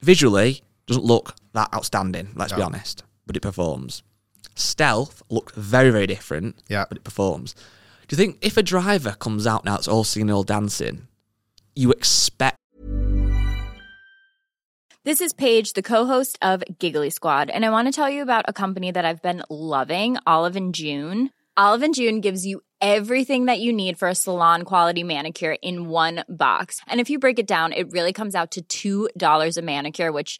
Visually, 0.01 0.61
doesn't 0.87 1.05
look 1.05 1.35
that 1.53 1.73
outstanding. 1.73 2.29
Let's 2.35 2.53
be 2.53 2.61
honest, 2.61 3.03
but 3.25 3.35
it 3.35 3.41
performs. 3.41 4.03
Stealth 4.55 5.21
looked 5.29 5.55
very, 5.55 5.89
very 5.89 6.07
different. 6.07 6.57
Yeah. 6.69 6.85
but 6.87 6.97
it 6.97 7.03
performs. 7.03 7.55
Do 8.07 8.15
you 8.15 8.17
think 8.17 8.37
if 8.41 8.55
a 8.55 8.63
driver 8.63 9.13
comes 9.13 9.47
out 9.47 9.65
now, 9.65 9.75
it's 9.75 9.87
all 9.87 10.03
singing, 10.03 10.31
all 10.31 10.43
dancing, 10.43 11.07
you 11.75 11.91
expect? 11.91 12.57
This 15.03 15.21
is 15.21 15.33
Paige, 15.33 15.73
the 15.73 15.83
co-host 15.83 16.37
of 16.41 16.63
Giggly 16.79 17.09
Squad, 17.09 17.49
and 17.49 17.65
I 17.65 17.69
want 17.69 17.87
to 17.87 17.91
tell 17.91 18.09
you 18.09 18.21
about 18.21 18.45
a 18.47 18.53
company 18.53 18.91
that 18.91 19.05
I've 19.05 19.21
been 19.21 19.43
loving, 19.49 20.17
Olive 20.25 20.55
and 20.55 20.73
June. 20.73 21.29
Olive 21.57 21.83
and 21.83 21.93
June 21.93 22.21
gives 22.21 22.45
you 22.45 22.61
everything 22.81 23.45
that 23.45 23.59
you 23.59 23.71
need 23.71 23.97
for 23.97 24.07
a 24.07 24.15
salon 24.15 24.63
quality 24.63 25.03
manicure 25.03 25.57
in 25.61 25.89
one 25.89 26.23
box. 26.27 26.81
And 26.87 26.99
if 26.99 27.09
you 27.09 27.19
break 27.19 27.39
it 27.39 27.47
down, 27.47 27.71
it 27.71 27.91
really 27.91 28.13
comes 28.13 28.35
out 28.35 28.57
to 28.61 29.09
$2 29.13 29.57
a 29.57 29.61
manicure, 29.61 30.11
which 30.11 30.39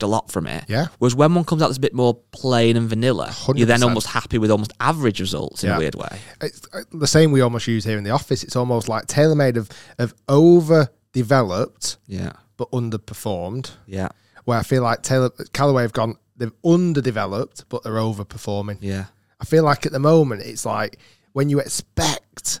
A 0.00 0.06
lot 0.06 0.30
from 0.30 0.46
it. 0.46 0.64
Yeah. 0.68 0.86
Whereas 0.98 1.14
when 1.14 1.34
one 1.34 1.44
comes 1.44 1.60
out 1.62 1.66
that's 1.68 1.76
a 1.78 1.80
bit 1.80 1.94
more 1.94 2.14
plain 2.32 2.76
and 2.76 2.88
vanilla, 2.88 3.32
you're 3.54 3.66
then 3.66 3.82
almost 3.82 4.06
happy 4.06 4.38
with 4.38 4.50
almost 4.50 4.72
average 4.80 5.20
results 5.20 5.62
in 5.64 5.68
Yeah. 5.70 5.76
a 5.76 5.78
weird 5.78 5.94
way. 5.94 6.18
it's 6.40 6.62
uh, 6.72 6.80
the 6.92 7.06
same 7.06 7.30
we 7.32 7.40
almost 7.42 7.66
use 7.66 7.84
here 7.84 7.98
in 7.98 8.04
the 8.04 8.10
office. 8.10 8.42
It's 8.42 8.56
almost 8.56 8.88
like 8.88 9.06
TaylorMade 9.06 9.56
have, 9.56 9.68
have 9.98 10.14
overdeveloped 10.28 11.98
Yeah. 12.06 12.32
but 12.56 12.70
underperformed. 12.70 13.72
Yeah. 13.86 14.08
Where 14.44 14.58
I 14.58 14.62
feel 14.62 14.82
like 14.82 15.02
Taylor 15.02 15.30
Callaway 15.52 15.82
have 15.82 15.92
gone, 15.92 16.16
they've 16.36 16.52
underdeveloped 16.64 17.64
but 17.68 17.82
they're 17.82 17.92
overperforming. 17.94 18.78
Yeah. 18.80 19.06
I 19.40 19.44
feel 19.44 19.64
like 19.64 19.86
at 19.86 19.92
the 19.92 19.98
moment 19.98 20.42
it's 20.42 20.64
like 20.64 20.98
when 21.32 21.48
you 21.48 21.58
expect, 21.60 22.60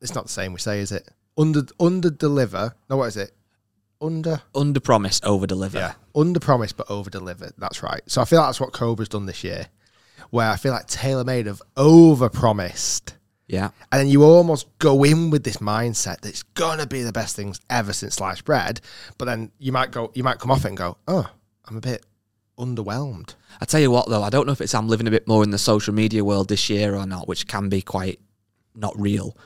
it's 0.00 0.14
not 0.14 0.24
the 0.26 0.30
same 0.32 0.52
we 0.52 0.58
say, 0.60 0.80
is 0.80 0.92
it? 0.92 1.08
Under 1.36 1.62
under 1.80 2.10
deliver. 2.10 2.74
No, 2.88 2.96
what 2.98 3.06
is 3.06 3.16
it? 3.16 3.32
Under 4.00 4.42
Under 4.54 4.80
promise, 4.80 5.20
over 5.24 5.46
deliver. 5.46 5.78
Yeah, 5.78 5.94
under 6.14 6.40
promise 6.40 6.72
but 6.72 6.90
over 6.90 7.10
deliver. 7.10 7.52
That's 7.58 7.82
right. 7.82 8.02
So 8.06 8.20
I 8.20 8.24
feel 8.24 8.40
like 8.40 8.48
that's 8.48 8.60
what 8.60 8.72
Cobra's 8.72 9.08
done 9.08 9.26
this 9.26 9.44
year, 9.44 9.66
where 10.30 10.50
I 10.50 10.56
feel 10.56 10.72
like 10.72 10.86
TaylorMade 10.86 11.46
have 11.46 11.62
over 11.76 12.28
promised. 12.28 13.16
Yeah. 13.46 13.70
And 13.92 14.00
then 14.00 14.08
you 14.08 14.22
almost 14.24 14.66
go 14.78 15.04
in 15.04 15.30
with 15.30 15.44
this 15.44 15.58
mindset 15.58 16.20
that 16.20 16.28
it's 16.28 16.42
gonna 16.42 16.86
be 16.86 17.02
the 17.02 17.12
best 17.12 17.36
things 17.36 17.60
ever 17.70 17.92
since 17.92 18.14
sliced 18.14 18.44
bread. 18.44 18.80
But 19.18 19.26
then 19.26 19.52
you 19.58 19.70
might 19.70 19.90
go, 19.90 20.10
you 20.14 20.24
might 20.24 20.38
come 20.38 20.50
off 20.50 20.64
it 20.64 20.68
and 20.68 20.76
go, 20.76 20.96
oh, 21.06 21.30
I'm 21.66 21.76
a 21.76 21.80
bit 21.80 22.04
underwhelmed. 22.58 23.34
I 23.60 23.64
tell 23.64 23.80
you 23.80 23.90
what, 23.90 24.08
though, 24.08 24.22
I 24.22 24.30
don't 24.30 24.46
know 24.46 24.52
if 24.52 24.60
it's 24.60 24.74
I'm 24.74 24.88
living 24.88 25.06
a 25.06 25.10
bit 25.10 25.28
more 25.28 25.42
in 25.42 25.50
the 25.50 25.58
social 25.58 25.94
media 25.94 26.24
world 26.24 26.48
this 26.48 26.70
year 26.70 26.94
or 26.94 27.06
not, 27.06 27.28
which 27.28 27.46
can 27.46 27.68
be 27.68 27.82
quite 27.82 28.20
not 28.74 28.98
real. 28.98 29.36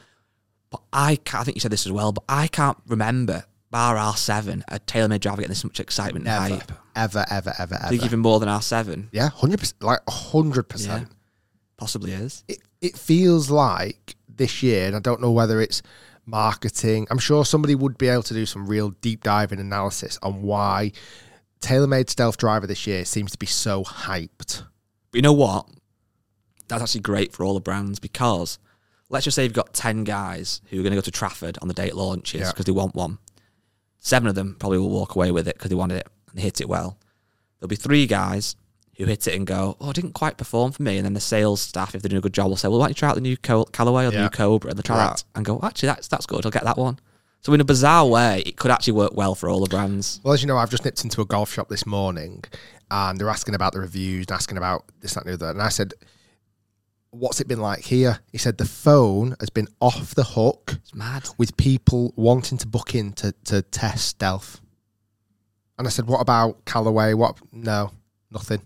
But 0.71 0.83
I 0.93 1.17
can't, 1.17 1.41
I 1.41 1.45
think 1.45 1.57
you 1.57 1.61
said 1.61 1.73
this 1.73 1.87
as 1.87 1.93
well, 1.93 2.13
but 2.13 2.25
I 2.29 2.47
can't 2.47 2.79
remember, 2.87 3.45
bar 3.71 3.97
R7, 3.97 4.63
a 4.69 4.79
TaylorMade 4.81 5.21
driver 5.21 5.37
getting 5.39 5.49
this 5.51 5.65
much 5.65 5.81
excitement 5.81 6.27
and 6.27 6.53
Ever, 6.53 6.55
hype. 6.57 6.73
ever, 6.97 7.27
ever, 7.31 7.55
ever, 7.59 7.75
I 7.83 7.89
think 7.89 8.01
ever. 8.03 8.07
even 8.07 8.21
more 8.21 8.41
than 8.41 8.49
R7. 8.49 9.09
Yeah, 9.13 9.29
hundred 9.29 9.59
percent, 9.61 9.83
like 9.83 10.01
hundred 10.09 10.67
Yeah. 10.69 10.73
percent. 10.73 11.09
Possibly 11.77 12.13
is. 12.13 12.45
It 12.49 12.59
it 12.81 12.97
feels 12.97 13.51
like 13.51 14.17
this 14.29 14.63
year, 14.63 14.87
and 14.87 14.97
I 14.97 15.01
don't 15.01 15.21
know 15.21 15.33
whether 15.33 15.61
it's 15.61 15.83
marketing. 16.27 17.07
I'm 17.11 17.19
sure 17.19 17.45
somebody 17.45 17.75
would 17.75 17.99
be 17.99 18.09
able 18.09 18.23
to 18.25 18.35
do 18.35 18.47
some 18.47 18.67
real 18.67 18.91
deep 19.01 19.23
diving 19.23 19.59
analysis 19.61 20.19
on 20.23 20.43
why 20.43 20.93
TaylorMade 21.61 22.09
Stealth 22.11 22.37
Driver 22.37 22.67
this 22.67 22.87
year 22.87 23.05
seems 23.05 23.33
to 23.33 23.39
be 23.39 23.47
so 23.47 23.83
hyped. 23.85 24.63
But 25.11 25.15
you 25.17 25.23
know 25.23 25.33
what? 25.33 25.67
That's 26.69 26.83
actually 26.83 27.01
great 27.01 27.33
for 27.33 27.45
all 27.45 27.55
the 27.55 27.61
brands 27.61 27.99
because 27.99 28.59
let's 29.09 29.25
just 29.25 29.35
say 29.35 29.45
you've 29.45 29.55
got 29.55 29.73
10 29.73 30.05
guys 30.05 30.61
who 30.67 30.79
are 30.79 30.83
going 30.83 30.93
to 30.93 30.97
go 30.97 31.01
to 31.01 31.11
Trafford 31.11 31.57
on 31.63 31.69
the 31.69 31.75
day 31.75 31.87
it 31.89 31.97
launches 31.97 32.43
Yeah. 32.43 32.51
because 32.53 32.67
they 32.67 32.73
want 32.73 32.95
one. 32.95 33.19
Seven 33.99 34.29
of 34.29 34.35
them 34.35 34.57
probably 34.59 34.79
will 34.79 34.91
walk 34.91 35.15
away 35.15 35.31
with 35.31 35.49
it 35.49 35.57
because 35.57 35.69
they 35.71 35.75
wanted 35.75 35.99
it 35.99 36.09
and 36.31 36.41
hit 36.41 36.61
it 36.61 36.69
well. 36.69 36.99
There'll 37.59 37.69
be 37.69 37.77
three 37.77 38.07
guys 38.07 38.57
who 38.97 39.05
hit 39.07 39.27
it 39.27 39.35
and 39.35 39.47
go, 39.47 39.77
oh, 39.81 39.91
it 39.91 39.95
didn't 39.95 40.13
quite 40.15 40.37
perform 40.39 40.73
for 40.73 40.83
me. 40.83 40.97
And 40.97 41.05
then 41.05 41.15
the 41.15 41.21
sales 41.21 41.61
staff, 41.61 41.95
if 41.95 42.03
they're 42.03 42.09
doing 42.09 42.19
a 42.19 42.23
good 42.23 42.33
job, 42.35 42.49
will 42.49 42.57
say, 42.57 42.69
well, 42.69 42.79
why 42.79 42.87
don't 42.87 42.91
you 42.91 42.95
try 42.95 43.09
out 43.11 43.15
the 43.17 43.21
new 43.21 43.37
Co- 43.37 43.65
Callaway 43.67 44.07
or 44.07 44.11
the 44.11 44.17
Yeah. 44.17 44.23
new 44.25 44.29
Cobra? 44.31 44.71
And 44.71 44.79
they 44.79 44.83
try 44.83 44.97
Right. 44.99 45.11
that 45.17 45.25
and 45.35 45.45
go, 45.45 45.61
actually, 45.63 45.89
that's 45.89 46.09
that's 46.09 46.27
good. 46.27 46.45
I'll 46.45 46.51
get 46.53 46.65
that 46.65 46.77
one. 46.79 46.99
So 47.41 47.53
in 47.53 47.61
a 47.61 47.65
bizarre 47.65 48.07
way, 48.07 48.43
it 48.45 48.57
could 48.57 48.71
actually 48.73 48.95
work 48.95 49.13
well 49.15 49.35
for 49.37 49.49
all 49.49 49.61
the 49.61 49.69
brands. 49.69 50.21
Well, 50.25 50.35
as 50.35 50.43
you 50.43 50.49
know, 50.49 50.57
I've 50.57 50.71
just 50.71 50.85
nipped 50.85 51.05
into 51.05 51.21
a 51.21 51.25
golf 51.25 51.53
shop 51.53 51.69
this 51.69 51.87
morning 51.87 52.43
and 52.91 53.19
they're 53.19 53.29
asking 53.31 53.55
about 53.55 53.73
the 53.73 53.79
reviews 53.81 54.27
and 54.27 54.33
asking 54.33 54.57
about 54.59 54.85
this, 55.01 55.15
that, 55.15 55.25
and 55.25 55.31
the 55.31 55.35
other. 55.47 55.51
And 55.53 55.63
I 55.63 55.69
said, 55.69 55.95
What's 57.11 57.41
it 57.41 57.49
been 57.49 57.61
like 57.61 57.81
here? 57.85 58.21
He 58.33 58.39
said, 58.39 58.59
The 58.59 58.65
phone 58.67 59.35
has 59.41 59.51
been 59.51 59.69
off 59.81 60.15
the 60.15 60.25
hook 60.25 60.75
It's 60.83 60.95
mad. 60.95 61.29
with 61.39 61.57
people 61.57 62.13
wanting 62.17 62.59
to 62.59 62.67
book 62.67 62.95
in 62.95 63.13
to, 63.15 63.33
to 63.47 63.63
test 63.63 64.07
stealth. 64.07 64.61
And 65.79 65.87
I 65.87 65.91
said, 65.91 66.07
What 66.07 66.21
about 66.21 66.65
Callaway? 66.65 67.15
What? 67.15 67.39
No, 67.53 67.93
nothing. 68.31 68.63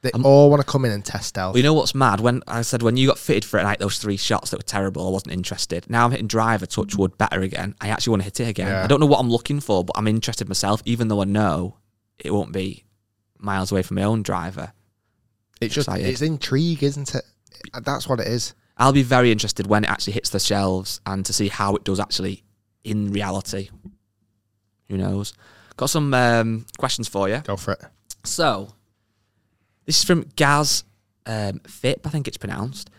They 0.00 0.10
Um, 0.12 0.24
all 0.24 0.48
want 0.48 0.60
to 0.62 0.66
come 0.66 0.84
in 0.84 0.92
and 0.92 1.04
test 1.04 1.28
stealth. 1.28 1.54
Well, 1.54 1.58
you 1.58 1.64
know 1.64 1.74
what's 1.74 1.94
mad? 1.94 2.20
When 2.20 2.42
I 2.46 2.62
said 2.62 2.82
when 2.82 2.96
you 2.96 3.08
got 3.08 3.18
fitted 3.18 3.44
for 3.44 3.58
it, 3.58 3.64
like 3.64 3.80
those 3.80 3.98
three 3.98 4.16
shots 4.16 4.50
that 4.50 4.58
were 4.58 4.62
terrible, 4.62 5.06
I 5.06 5.10
wasn't 5.10 5.32
interested. 5.34 5.88
Now 5.90 6.04
I'm 6.04 6.12
hitting 6.12 6.28
driver, 6.28 6.66
touch 6.66 6.94
wood, 6.96 7.18
better 7.18 7.40
again. 7.40 7.74
I 7.80 7.88
actually 7.88 8.12
want 8.12 8.20
to 8.22 8.24
hit 8.24 8.40
it 8.40 8.48
again. 8.48 8.68
Yeah. 8.68 8.84
I 8.84 8.86
don't 8.86 9.00
know 9.00 9.06
what 9.06 9.18
I'm 9.18 9.30
looking 9.30 9.58
for, 9.60 9.84
but 9.84 9.96
I'm 9.98 10.06
interested 10.06 10.48
myself, 10.48 10.82
even 10.84 11.08
though 11.08 11.20
I 11.20 11.24
know 11.24 11.78
it 12.18 12.32
won't 12.32 12.52
be 12.52 12.84
miles 13.38 13.70
away 13.72 13.82
from 13.82 13.96
my 13.96 14.04
own 14.04 14.22
driver. 14.22 14.72
it's 15.60 15.74
just, 15.74 15.88
it's 15.88 16.22
intrigue, 16.22 16.82
isn't 16.84 17.14
it? 17.16 17.24
That's 17.82 18.08
what 18.08 18.20
it 18.20 18.26
is. 18.26 18.54
I'll 18.76 18.92
be 18.92 19.02
very 19.02 19.32
interested 19.32 19.66
when 19.66 19.84
it 19.84 19.90
actually 19.90 20.12
hits 20.12 20.30
the 20.30 20.38
shelves 20.38 21.00
and 21.04 21.26
to 21.26 21.32
see 21.32 21.48
how 21.48 21.74
it 21.74 21.84
does 21.84 21.98
actually 21.98 22.44
in 22.84 23.12
reality. 23.12 23.70
Who 24.88 24.96
knows? 24.96 25.34
Got 25.76 25.90
some 25.90 26.14
um, 26.14 26.66
questions 26.78 27.08
for 27.08 27.28
you. 27.28 27.38
Go 27.44 27.56
for 27.56 27.72
it. 27.72 27.80
So, 28.24 28.74
this 29.84 29.98
is 29.98 30.04
from 30.04 30.28
Gaz 30.36 30.84
um, 31.26 31.60
Fip, 31.60 32.06
I 32.06 32.10
think 32.10 32.26
it's 32.26 32.36
pronounced. 32.36 32.90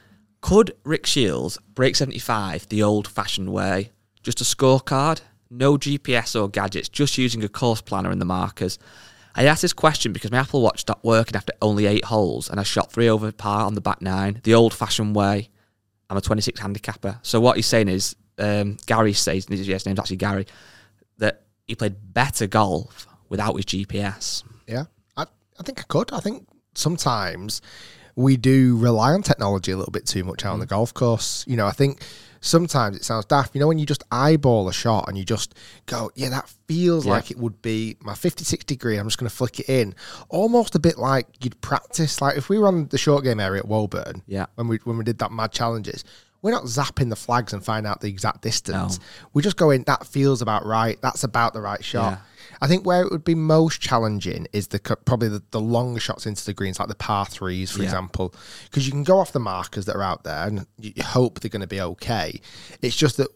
Could 0.41 0.76
Rick 0.84 1.05
Shiels 1.05 1.57
break 1.74 1.95
75 1.95 2.70
the 2.70 2.84
old 2.84 3.07
fashioned 3.07 3.51
way? 3.51 3.91
Just 4.24 4.41
a 4.41 4.43
scorecard? 4.43 5.22
No 5.49 5.78
GPS 5.78 6.39
or 6.39 6.47
gadgets, 6.47 6.88
just 6.88 7.18
using 7.18 7.43
a 7.43 7.49
course 7.49 7.82
planner 7.82 8.12
and 8.12 8.22
the 8.22 8.26
markers. 8.26 8.78
I 9.40 9.46
asked 9.46 9.62
this 9.62 9.72
question 9.72 10.12
because 10.12 10.32
my 10.32 10.40
Apple 10.40 10.62
Watch 10.62 10.82
stopped 10.82 11.06
working 11.06 11.38
after 11.38 11.54
only 11.62 11.86
eight 11.86 12.04
holes 12.04 12.50
and 12.50 12.60
I 12.60 12.64
shot 12.64 12.92
three 12.92 13.08
over 13.08 13.32
par 13.32 13.66
on 13.66 13.74
the 13.74 13.80
back 13.80 14.02
nine, 14.02 14.42
the 14.44 14.54
old 14.54 14.74
fashioned 14.74 15.16
way. 15.16 15.50
I'm 16.10 16.18
a 16.18 16.22
26 16.22 16.60
handicapper. 16.60 17.20
So, 17.22 17.40
what 17.40 17.56
he's 17.56 17.66
saying 17.66 17.88
is, 17.88 18.18
um, 18.38 18.76
Gary 18.86 19.14
says, 19.14 19.46
his 19.48 19.86
name's 19.86 19.98
actually 19.98 20.18
Gary, 20.18 20.46
that 21.20 21.44
he 21.68 21.76
played 21.76 21.96
better 22.14 22.48
golf 22.48 23.08
without 23.30 23.56
his 23.56 23.64
GPS. 23.64 24.44
Yeah, 24.68 24.86
I, 25.16 25.24
I 25.58 25.64
think 25.64 25.80
I 25.80 25.84
could. 25.84 26.12
I 26.12 26.20
think 26.20 26.46
sometimes 26.76 27.62
we 28.18 28.36
do 28.36 28.76
rely 28.76 29.14
on 29.14 29.24
technology 29.24 29.72
a 29.72 29.78
little 29.78 29.94
bit 29.94 30.06
too 30.06 30.26
much 30.26 30.44
out 30.44 30.52
on 30.52 30.60
the 30.60 30.66
golf 30.66 30.94
course. 30.94 31.46
You 31.48 31.56
know, 31.56 31.66
I 31.66 31.72
think 31.72 32.02
sometimes 32.42 32.96
it 32.98 33.04
sounds 33.04 33.26
daft. 33.26 33.54
You 33.56 33.62
know, 33.62 33.68
when 33.68 33.80
you 33.80 33.86
just 33.86 34.04
eyeball 34.12 34.68
a 34.70 34.74
shot 34.74 35.08
and 35.08 35.18
you 35.18 35.24
just 35.26 35.56
go, 35.86 36.12
yeah, 36.16 36.30
that 36.30 36.50
feels 36.68 37.06
Yeah. 37.06 37.12
like 37.14 37.32
it 37.32 37.38
would 37.38 37.62
be 37.62 37.98
my 38.02 38.16
56 38.16 38.64
degree. 38.66 38.98
I'm 38.98 39.08
just 39.08 39.18
going 39.18 39.30
to 39.30 39.36
flick 39.36 39.60
it 39.60 39.70
in. 39.70 39.96
Almost 40.30 40.76
a 40.76 40.80
bit 40.80 40.98
like 40.98 41.28
you'd 41.44 41.60
practice. 41.62 42.22
Like 42.22 42.38
if 42.38 42.50
we 42.50 42.58
were 42.58 42.68
on 42.68 42.88
the 42.88 42.98
short 42.98 43.24
game 43.24 43.40
area 43.40 43.60
at 43.62 43.68
Woburn, 43.68 44.24
Yeah. 44.28 44.46
when 44.56 44.68
we 44.68 44.78
when 44.84 44.98
we 44.98 45.04
did 45.04 45.20
that 45.20 45.32
mad 45.32 45.52
challenges. 45.52 46.04
We're 46.42 46.52
not 46.52 46.64
zapping 46.64 47.10
the 47.10 47.18
flags 47.18 47.52
and 47.52 47.62
find 47.62 47.86
out 47.86 48.00
the 48.00 48.08
exact 48.08 48.44
distance. 48.44 48.98
No. 48.98 49.04
We 49.34 49.42
just 49.44 49.58
go 49.58 49.72
in. 49.72 49.84
That 49.88 50.08
feels 50.08 50.42
about 50.42 50.66
right. 50.66 50.98
That's 51.02 51.26
about 51.26 51.52
the 51.54 51.60
right 51.60 51.84
shot. 51.84 52.14
Yeah. 52.14 52.18
I 52.62 52.68
think 52.68 52.86
where 52.86 53.01
it 53.01 53.12
would 53.12 53.24
be 53.24 53.36
most 53.36 53.82
challenging 53.82 54.47
is 54.53 54.68
the 54.68 54.80
probably 54.80 55.30
the, 55.30 55.43
the 55.51 55.62
longer 55.62 55.99
shots 55.99 56.26
into 56.26 56.45
the 56.45 56.53
greens, 56.53 56.80
like 56.80 56.89
the 56.89 56.95
par 56.95 57.26
threes, 57.26 57.72
for 57.72 57.80
Yeah. 57.80 57.86
example, 57.86 58.34
because 58.66 58.86
you 58.86 58.91
can 58.91 59.03
go 59.03 59.18
off 59.20 59.32
the 59.32 59.39
markers 59.39 59.86
that 59.86 59.95
are 59.95 60.03
out 60.03 60.24
there 60.24 60.47
and 60.47 60.66
you, 60.80 60.91
hope 61.03 61.39
they're 61.39 61.49
going 61.49 61.62
to 61.62 61.68
be 61.68 61.82
okay. 61.82 62.41
It's 62.82 62.95
just 62.95 63.18
that 63.18 63.30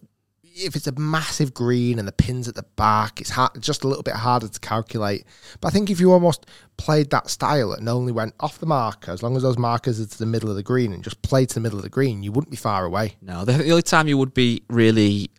if 0.56 0.76
it's 0.76 0.86
a 0.86 0.92
massive 1.00 1.52
green 1.52 1.98
and 1.98 2.08
the 2.08 2.12
pins 2.12 2.48
at 2.48 2.54
the 2.54 2.66
back, 2.76 3.20
it's 3.20 3.32
hard, 3.32 3.60
just 3.60 3.84
a 3.84 3.88
little 3.88 4.04
bit 4.04 4.14
harder 4.14 4.48
to 4.48 4.60
calculate. 4.60 5.26
But 5.60 5.70
I 5.70 5.72
think 5.72 5.90
if 5.90 6.00
you 6.00 6.12
almost 6.12 6.46
played 6.78 7.10
that 7.10 7.30
style 7.32 7.72
and 7.74 7.90
only 7.90 8.12
went 8.12 8.36
off 8.40 8.60
the 8.60 8.68
marker, 8.68 9.10
as 9.12 9.24
long 9.24 9.36
as 9.36 9.42
those 9.42 9.58
markers 9.58 10.00
are 10.00 10.06
to 10.06 10.20
the 10.20 10.28
middle 10.28 10.52
of 10.52 10.56
the 10.56 10.62
green 10.62 10.94
and 10.94 11.04
just 11.04 11.20
played 11.24 11.50
to 11.50 11.56
the 11.56 11.60
middle 11.60 11.80
of 11.80 11.84
the 11.84 11.90
green, 11.90 12.22
you 12.22 12.32
wouldn't 12.32 12.52
be 12.52 12.58
far 12.58 12.86
away. 12.86 13.16
No, 13.20 13.46
the 13.46 13.54
only 13.72 13.82
time 13.82 14.08
you 14.08 14.16
would 14.20 14.36
be 14.36 14.62
really 14.70 15.32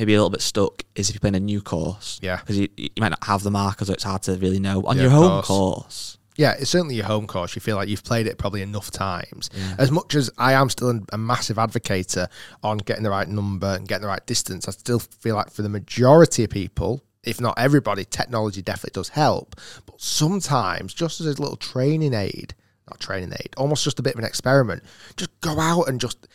maybe 0.00 0.14
a 0.14 0.16
little 0.16 0.30
bit 0.30 0.40
stuck 0.40 0.82
is 0.94 1.08
if 1.10 1.14
you're 1.14 1.20
playing 1.20 1.34
a 1.36 1.40
new 1.40 1.60
course. 1.60 2.18
Yeah. 2.22 2.36
Because 2.38 2.58
you, 2.58 2.68
you 2.76 2.88
might 2.98 3.10
not 3.10 3.22
have 3.24 3.42
the 3.42 3.50
marker, 3.50 3.84
so 3.84 3.92
it's 3.92 4.04
hard 4.04 4.22
to 4.22 4.32
really 4.36 4.58
know. 4.58 4.82
On 4.86 4.96
Yeah, 4.96 5.02
your 5.02 5.10
home 5.12 5.42
course. 5.42 5.46
course, 5.46 6.18
yeah, 6.36 6.54
it's 6.58 6.70
certainly 6.70 6.94
your 6.94 7.04
home 7.04 7.26
course. 7.26 7.54
You 7.54 7.60
feel 7.60 7.76
like 7.76 7.88
you've 7.90 8.02
played 8.02 8.26
it 8.26 8.38
probably 8.38 8.62
enough 8.62 8.90
times. 8.90 9.50
As 9.76 9.90
much 9.90 10.14
as 10.14 10.30
I 10.38 10.54
am 10.54 10.70
still 10.70 10.98
a 11.12 11.18
massive 11.18 11.58
advocate 11.58 12.16
on 12.62 12.78
getting 12.78 13.02
the 13.04 13.10
right 13.10 13.28
number 13.28 13.66
and 13.66 13.86
getting 13.86 14.02
the 14.02 14.08
right 14.08 14.24
distance, 14.26 14.66
I 14.66 14.70
still 14.70 15.00
feel 15.00 15.36
like 15.36 15.50
for 15.50 15.60
the 15.60 15.68
majority 15.68 16.44
of 16.44 16.50
people, 16.50 17.02
if 17.24 17.42
not 17.42 17.58
everybody, 17.58 18.06
technology 18.06 18.62
definitely 18.62 18.98
does 18.98 19.10
help. 19.10 19.54
But 19.84 20.00
sometimes, 20.00 20.94
just 20.94 21.20
as 21.20 21.26
a 21.26 21.42
little 21.42 21.56
training 21.58 22.14
aid, 22.14 22.54
not 22.88 23.00
training 23.00 23.32
aid, 23.38 23.50
almost 23.58 23.84
just 23.84 23.98
a 23.98 24.02
bit 24.02 24.14
of 24.14 24.20
an 24.20 24.24
experiment, 24.24 24.82
just 25.18 25.38
go 25.42 25.60
out 25.60 25.88
and 25.88 26.00
just 26.00 26.26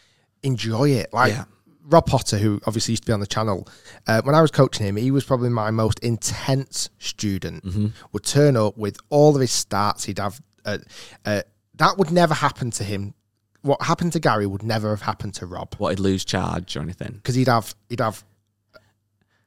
enjoy 0.43 0.89
it. 0.91 1.11
Like 1.11 1.31
Yeah. 1.33 1.45
Rob 1.87 2.05
Potter, 2.07 2.37
who 2.37 2.59
obviously 2.65 2.93
used 2.93 3.03
to 3.03 3.07
be 3.07 3.13
on 3.13 3.19
the 3.19 3.27
channel, 3.27 3.67
uh, 4.07 4.21
when 4.23 4.33
I 4.35 4.41
was 4.41 4.51
coaching 4.51 4.85
him, 4.87 4.95
he 4.95 5.11
was 5.11 5.23
probably 5.23 5.49
my 5.49 5.69
most 5.71 5.99
intense 5.99 6.89
student. 6.99 7.63
Would 8.11 8.23
turn 8.23 8.57
up 8.57 8.77
with 8.77 8.97
all 9.09 9.35
of 9.35 9.41
his 9.41 9.51
stats. 9.51 10.05
He'd 10.05 10.19
have 10.19 10.41
uh, 10.65 10.79
uh, 11.25 11.41
that 11.75 11.97
would 11.97 12.11
never 12.11 12.33
happen 12.33 12.71
to 12.71 12.83
him. 12.83 13.13
What 13.61 13.81
happened 13.83 14.13
to 14.13 14.19
Gary 14.19 14.45
would 14.47 14.63
never 14.63 14.89
have 14.89 15.01
happened 15.01 15.33
to 15.35 15.45
Rob 15.45 15.75
what 15.77 15.89
he'd 15.89 15.99
lose 15.99 16.23
charge 16.25 16.75
or 16.77 16.81
anything. 16.81 17.13
because 17.15 17.35
he'd 17.35 17.47
have 17.47 17.75
he'd 17.89 17.99
have 17.99 18.23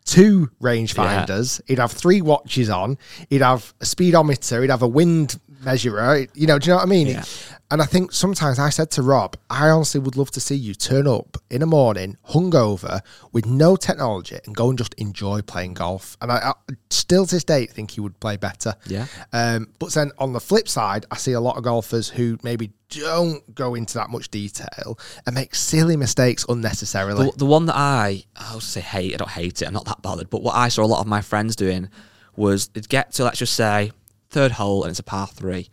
two 0.05 0.51
rangefinders. 0.62 1.61
He'd 1.66 1.78
have 1.78 1.93
three 1.93 2.22
watches 2.22 2.70
on. 2.70 2.99
He'd 3.30 3.43
have 3.43 3.74
a 3.80 3.84
speedometer. 3.86 4.62
He'd 4.62 4.70
have 4.70 4.82
a 4.82 4.89
wind 4.89 5.39
measurer. 5.62 6.26
You 6.34 6.47
know, 6.47 6.59
do 6.59 6.66
you 6.66 6.72
know 6.72 6.76
what 6.76 6.82
I 6.86 6.86
mean? 6.86 7.09
Yeah. 7.09 7.24
And 7.70 7.82
I 7.82 7.84
think 7.84 8.12
sometimes 8.12 8.58
I 8.58 8.70
said 8.70 8.90
to 8.92 9.02
Rob, 9.02 9.36
I 9.50 9.68
honestly 9.68 10.00
would 10.00 10.16
love 10.16 10.30
to 10.32 10.40
see 10.40 10.54
you 10.54 10.74
turn 10.74 11.06
up 11.06 11.36
in 11.50 11.60
the 11.60 11.66
morning, 11.66 12.16
hungover, 12.30 13.02
with 13.32 13.44
no 13.44 13.76
technology, 13.76 14.38
and 14.46 14.56
go 14.56 14.70
and 14.70 14.78
just 14.78 14.94
enjoy 14.94 15.42
playing 15.42 15.74
golf. 15.74 16.16
And 16.22 16.32
I, 16.32 16.36
I 16.36 16.52
still 16.88 17.26
to 17.26 17.34
this 17.34 17.44
day 17.44 17.66
think 17.66 17.90
he 17.90 18.00
would 18.00 18.18
play 18.20 18.38
better. 18.38 18.74
Yeah. 18.86 19.06
Um, 19.34 19.68
but 19.78 19.92
then 19.92 20.12
on 20.18 20.32
the 20.32 20.40
flip 20.40 20.66
side, 20.66 21.04
I 21.10 21.18
see 21.18 21.32
a 21.32 21.40
lot 21.40 21.58
of 21.58 21.62
golfers 21.62 22.08
who 22.08 22.38
maybe 22.42 22.72
don't 22.88 23.54
go 23.54 23.74
into 23.74 23.94
that 23.98 24.08
much 24.08 24.30
detail 24.30 24.98
and 25.26 25.34
make 25.34 25.54
silly 25.54 25.96
mistakes 25.96 26.46
unnecessarily. 26.48 27.26
The, 27.26 27.36
the 27.36 27.46
one 27.46 27.66
that 27.66 27.76
I, 27.76 28.24
I 28.34 28.54
would 28.54 28.62
say 28.62 28.80
hate, 28.80 29.12
I 29.12 29.18
don't 29.18 29.30
hate 29.30 29.60
it, 29.60 29.66
I'm 29.66 29.74
not 29.74 29.84
that 29.84 30.00
bothered, 30.00 30.30
but 30.30 30.42
what 30.42 30.54
I 30.54 30.68
saw 30.68 30.84
a 30.84 30.86
lot 30.86 31.00
of 31.00 31.06
my 31.06 31.20
friends 31.20 31.54
doing 31.54 31.90
was 32.34 32.68
they'd 32.68 32.88
get 32.88 33.12
to, 33.12 33.24
let's 33.24 33.38
just 33.40 33.54
say, 33.54 33.92
third 34.30 34.52
hole 34.52 34.84
and 34.84 34.90
it's 34.90 35.00
a 35.00 35.02
par 35.02 35.26
three, 35.26 35.68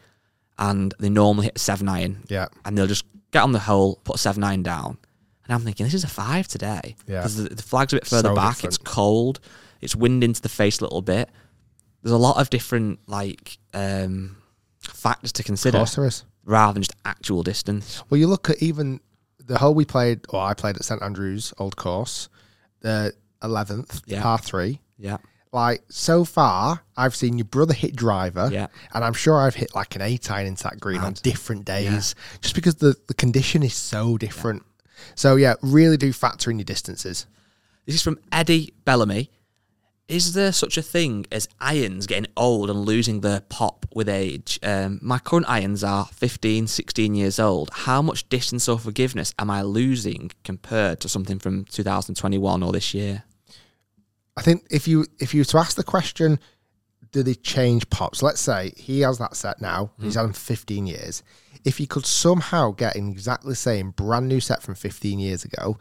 and 0.57 0.93
they 0.99 1.09
normally 1.09 1.45
hit 1.45 1.55
a 1.57 1.59
seven 1.59 1.87
iron. 1.89 2.23
Yeah. 2.27 2.47
And 2.63 2.77
they'll 2.77 2.87
just 2.87 3.05
get 3.31 3.43
on 3.43 3.51
the 3.51 3.59
hole, 3.59 3.99
put 4.03 4.15
a 4.15 4.19
seven 4.19 4.43
iron 4.43 4.63
down. 4.63 4.97
And 5.45 5.53
I'm 5.53 5.61
thinking, 5.61 5.85
this 5.85 5.93
is 5.93 6.03
a 6.03 6.07
five 6.07 6.47
today. 6.47 6.95
Yeah. 7.07 7.19
Because 7.19 7.35
the, 7.37 7.49
the 7.55 7.61
flag's 7.63 7.93
a 7.93 7.97
bit 7.97 8.07
further 8.07 8.29
So 8.29 8.35
back, 8.35 8.55
different. 8.55 8.75
it's 8.75 8.77
cold, 8.79 9.39
it's 9.81 9.95
wind 9.95 10.23
into 10.23 10.41
the 10.41 10.49
face 10.49 10.79
a 10.79 10.83
little 10.83 11.01
bit. 11.01 11.29
There's 12.01 12.13
a 12.13 12.17
lot 12.17 12.37
of 12.37 12.49
different, 12.49 12.99
like, 13.07 13.57
um, 13.73 14.37
factors 14.79 15.31
to 15.33 15.43
consider 15.43 15.79
course 15.79 15.95
there 15.95 16.05
is. 16.05 16.23
rather 16.45 16.73
than 16.73 16.83
just 16.83 16.95
actual 17.03 17.43
distance. 17.43 18.01
Well, 18.09 18.19
you 18.19 18.27
look 18.27 18.49
at 18.49 18.61
even 18.61 18.99
the 19.43 19.57
hole 19.57 19.73
we 19.75 19.85
played, 19.85 20.21
or 20.29 20.39
I 20.41 20.53
played 20.53 20.75
at 20.77 20.83
St 20.85 21.01
Andrews 21.01 21.53
Old 21.57 21.75
Course, 21.75 22.29
the 22.81 23.13
11th, 23.43 24.01
Yeah. 24.05 24.21
par 24.21 24.37
three. 24.39 24.79
Yeah. 24.97 25.17
Like, 25.55 25.83
so 25.87 26.25
far, 26.25 26.81
I've 26.97 27.15
seen 27.15 27.37
your 27.37 27.45
brother 27.45 27.73
hit 27.73 27.95
driver, 27.95 28.49
Yeah. 28.51 28.67
and 28.93 29.05
I'm 29.05 29.13
sure 29.13 29.39
I've 29.39 29.55
hit 29.55 29.73
like 29.73 29.95
an 29.95 30.01
eight 30.01 30.29
iron 30.29 30.47
into 30.47 30.63
that 30.63 30.81
green 30.81 30.99
on 30.99 31.13
different 31.23 31.63
days, 31.63 32.13
just 32.41 32.55
because 32.55 32.75
the, 32.75 32.97
the 33.07 33.13
condition 33.13 33.63
is 33.63 33.73
so 33.73 34.17
different. 34.17 34.63
So, 35.15 35.37
yeah, 35.37 35.53
really 35.61 35.95
do 35.95 36.11
factor 36.11 36.51
in 36.51 36.59
your 36.59 36.65
distances. 36.65 37.25
This 37.85 37.95
is 37.95 38.01
from 38.01 38.19
Eddie 38.33 38.73
Bellamy. 38.83 39.31
Is 40.09 40.33
there 40.33 40.51
such 40.51 40.77
a 40.77 40.81
thing 40.81 41.25
as 41.31 41.47
irons 41.61 42.05
getting 42.05 42.29
old 42.35 42.69
and 42.69 42.81
losing 42.81 43.21
their 43.21 43.39
pop 43.39 43.85
with 43.95 44.09
age? 44.09 44.59
Um, 44.61 44.99
my 45.01 45.19
current 45.19 45.45
irons 45.47 45.85
are 45.85 46.05
15, 46.07 46.67
16 46.67 47.15
years 47.15 47.39
old. 47.39 47.69
How 47.71 48.01
much 48.01 48.27
distance 48.27 48.67
or 48.67 48.77
forgiveness 48.77 49.33
am 49.39 49.49
I 49.49 49.61
losing 49.61 50.31
compared 50.43 50.99
to 50.99 51.07
something 51.07 51.39
from 51.39 51.63
2021 51.63 52.61
or 52.61 52.73
this 52.73 52.93
year? 52.93 53.23
I 54.37 54.41
think 54.41 54.65
if 54.69 54.87
you 54.87 55.05
if 55.19 55.33
you 55.33 55.41
were 55.41 55.45
to 55.45 55.57
ask 55.57 55.77
the 55.77 55.83
question, 55.83 56.39
do 57.11 57.23
they 57.23 57.35
change 57.35 57.89
pops? 57.89 58.21
Let's 58.21 58.41
say 58.41 58.73
he 58.75 59.01
has 59.01 59.17
that 59.19 59.35
set 59.35 59.61
now. 59.61 59.91
Hmm. 59.97 60.03
He's 60.05 60.15
had 60.15 60.23
them 60.23 60.33
for 60.33 60.39
15 60.39 60.85
years. 60.87 61.23
If 61.63 61.79
you 61.79 61.87
could 61.87 62.05
somehow 62.05 62.71
get 62.71 62.95
an 62.95 63.09
exactly 63.09 63.51
the 63.51 63.55
same 63.55 63.91
brand 63.91 64.27
new 64.27 64.39
set 64.39 64.61
from 64.61 64.75
15 64.75 65.19
years 65.19 65.43
ago, 65.45 65.77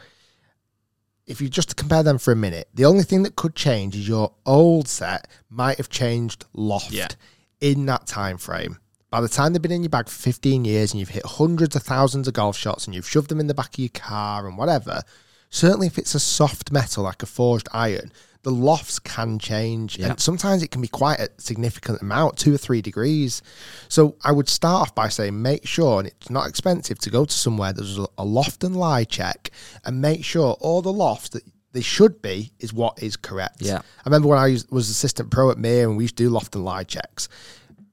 if 1.26 1.40
you 1.40 1.48
just 1.48 1.76
compare 1.76 2.02
them 2.02 2.18
for 2.18 2.32
a 2.32 2.36
minute, 2.36 2.68
the 2.74 2.84
only 2.84 3.02
thing 3.02 3.22
that 3.24 3.36
could 3.36 3.55
change 3.55 3.96
is 3.96 4.07
your 4.09 4.32
old 4.46 4.88
set 4.88 5.26
might 5.50 5.78
have 5.78 5.88
changed 5.88 6.44
loft 6.55 6.92
Yeah. 6.92 7.09
in 7.61 7.86
that 7.86 8.07
time 8.07 8.38
frame 8.38 8.78
By 9.11 9.20
the 9.20 9.28
time 9.28 9.52
they've 9.52 9.62
been 9.62 9.72
in 9.72 9.82
your 9.82 9.90
bag 9.90 10.09
for 10.09 10.14
15 10.22 10.64
years 10.64 10.92
and 10.92 11.00
you've 11.00 11.11
hit 11.11 11.24
hundreds 11.24 11.76
of 11.76 11.82
thousands 11.82 12.28
of 12.28 12.34
golf 12.34 12.57
shots 12.57 12.84
and 12.86 12.94
you've 12.94 13.09
shoved 13.09 13.28
them 13.30 13.40
in 13.40 13.46
the 13.46 13.55
back 13.55 13.74
of 13.74 13.78
your 13.78 13.88
car 13.90 14.46
and 14.46 14.59
whatever, 14.59 15.02
certainly 15.50 15.86
if 15.86 15.98
it's 15.98 16.14
a 16.14 16.20
soft 16.20 16.72
metal 16.72 17.05
like 17.05 17.22
a 17.22 17.26
forged 17.26 17.68
iron, 17.72 18.11
the 18.45 18.51
lofts 18.53 18.99
can 18.99 19.38
change. 19.38 19.99
Yeah. 19.99 20.11
And 20.11 20.20
sometimes 20.20 20.62
it 20.62 20.70
can 20.70 20.80
be 20.80 20.88
quite 20.88 21.18
a 21.18 21.28
significant 21.38 22.01
amount, 22.03 22.36
two 22.38 22.55
or 22.55 22.59
three 22.59 22.80
degrees. 22.82 23.42
So 23.88 24.16
I 24.22 24.30
would 24.32 24.49
start 24.49 24.82
off 24.82 24.95
by 24.95 25.09
saying 25.09 25.40
make 25.42 25.66
sure, 25.66 25.99
and 26.01 26.09
it's 26.09 26.30
not 26.30 26.47
expensive 26.49 26.99
to 27.01 27.11
go 27.11 27.24
to 27.24 27.32
somewhere 27.32 27.72
there's 27.72 27.99
a- 27.99 28.24
loft 28.24 28.62
and 28.62 28.76
lie 28.76 29.05
check 29.05 29.51
and 29.84 30.01
make 30.01 30.24
sure 30.24 30.53
all 30.61 30.82
the 30.82 30.92
lofts 30.92 31.30
that 31.30 31.42
they 31.72 31.80
should 31.80 32.22
be 32.22 32.53
is 32.61 32.72
what 32.72 33.03
is 33.03 33.16
correct. 33.16 33.61
Yeah. 33.62 33.78
I 33.78 34.03
remember 34.05 34.28
when 34.28 34.38
I 34.38 34.57
was- 34.70 34.90
assistant 34.90 35.30
pro 35.30 35.51
at 35.51 35.59
Mere 35.59 35.88
and 35.88 35.97
we 35.97 36.05
used 36.05 36.16
to 36.18 36.24
do 36.24 36.30
loft 36.30 36.55
and 36.55 36.64
lie 36.64 36.84
checks. 36.84 37.28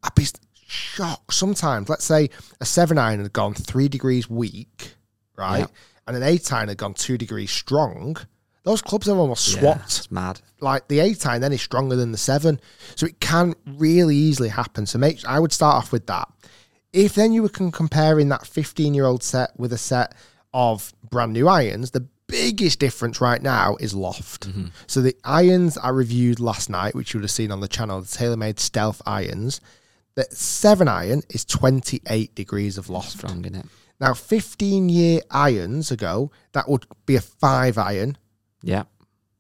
I'd 0.04 0.14
be 0.16 0.28
shocked 0.68 1.34
sometimes. 1.34 1.90
Let's 1.90 2.06
say 2.06 2.30
a 2.60 2.66
seven 2.66 2.98
iron 2.98 3.22
had 3.22 3.34
gone 3.34 3.54
three 3.54 3.88
degrees 3.88 4.30
weak, 4.30 4.96
right? 5.38 5.60
Yeah. 5.60 5.66
And 6.08 6.18
an 6.18 6.24
eight 6.24 6.52
iron 6.52 6.68
had 6.68 6.78
gone 6.78 6.94
two 6.94 7.18
degrees 7.18 7.52
strong. 7.52 8.18
Those 8.64 8.82
clubs 8.82 9.08
have 9.08 9.18
almost 9.18 9.54
Yeah, 9.56 9.60
swapped 9.60 9.86
it's 9.86 10.12
mad. 10.12 10.42
like 10.60 10.88
the 10.88 11.00
eight 11.00 11.26
iron 11.26 11.42
then 11.42 11.52
is 11.54 11.62
stronger 11.62 11.96
than 11.96 12.12
the 12.12 12.18
seven. 12.18 12.60
So 12.96 13.06
it 13.08 13.20
can 13.20 13.56
really 13.66 14.16
easily 14.16 14.50
happen. 14.50 14.86
So 14.86 15.00
make 15.00 15.26
I 15.26 15.40
would 15.40 15.52
start 15.52 15.78
off 15.78 15.92
with 15.92 16.06
that. 16.08 16.28
If 16.94 17.16
then 17.16 17.32
you 17.34 17.42
were 17.42 17.50
comparing 17.50 18.30
that 18.30 18.46
15 18.46 18.94
year 18.94 19.06
old 19.06 19.24
set 19.24 19.52
with 19.58 19.74
a 19.74 19.78
set 19.78 20.14
of 20.54 20.94
brand 21.10 21.34
new 21.34 21.48
irons, 21.48 21.92
the 21.92 22.08
biggest 22.28 22.80
difference 22.80 23.20
right 23.20 23.42
now 23.42 23.78
is 23.80 23.94
loft. 23.94 24.48
Mm-hmm. 24.50 24.68
So 24.88 25.02
the 25.02 25.16
irons 25.24 25.78
I 25.78 25.90
reviewed 25.90 26.40
last 26.40 26.70
night, 26.70 26.94
which 26.96 27.14
you 27.14 27.20
would 27.20 27.24
have 27.26 27.32
seen 27.32 27.52
on 27.52 27.62
the 27.62 27.68
channel, 27.68 28.00
the 28.02 28.08
TaylorMade 28.08 28.60
Stealth 28.60 29.02
irons, 29.06 29.60
the 30.16 30.26
seven 30.32 30.88
iron 30.88 31.22
is 31.30 31.46
28 31.46 32.36
degrees 32.36 32.78
of 32.78 32.90
loft. 32.90 33.12
Strong 33.12 33.46
in 33.46 33.56
it. 33.56 33.66
Now, 34.00 34.14
15 34.14 34.90
year 34.90 35.22
irons 35.32 35.92
ago, 35.92 36.32
that 36.54 36.68
would 36.70 36.86
be 37.06 37.16
a 37.16 37.22
five 37.22 37.78
iron 37.78 38.18
Yeah. 38.64 38.84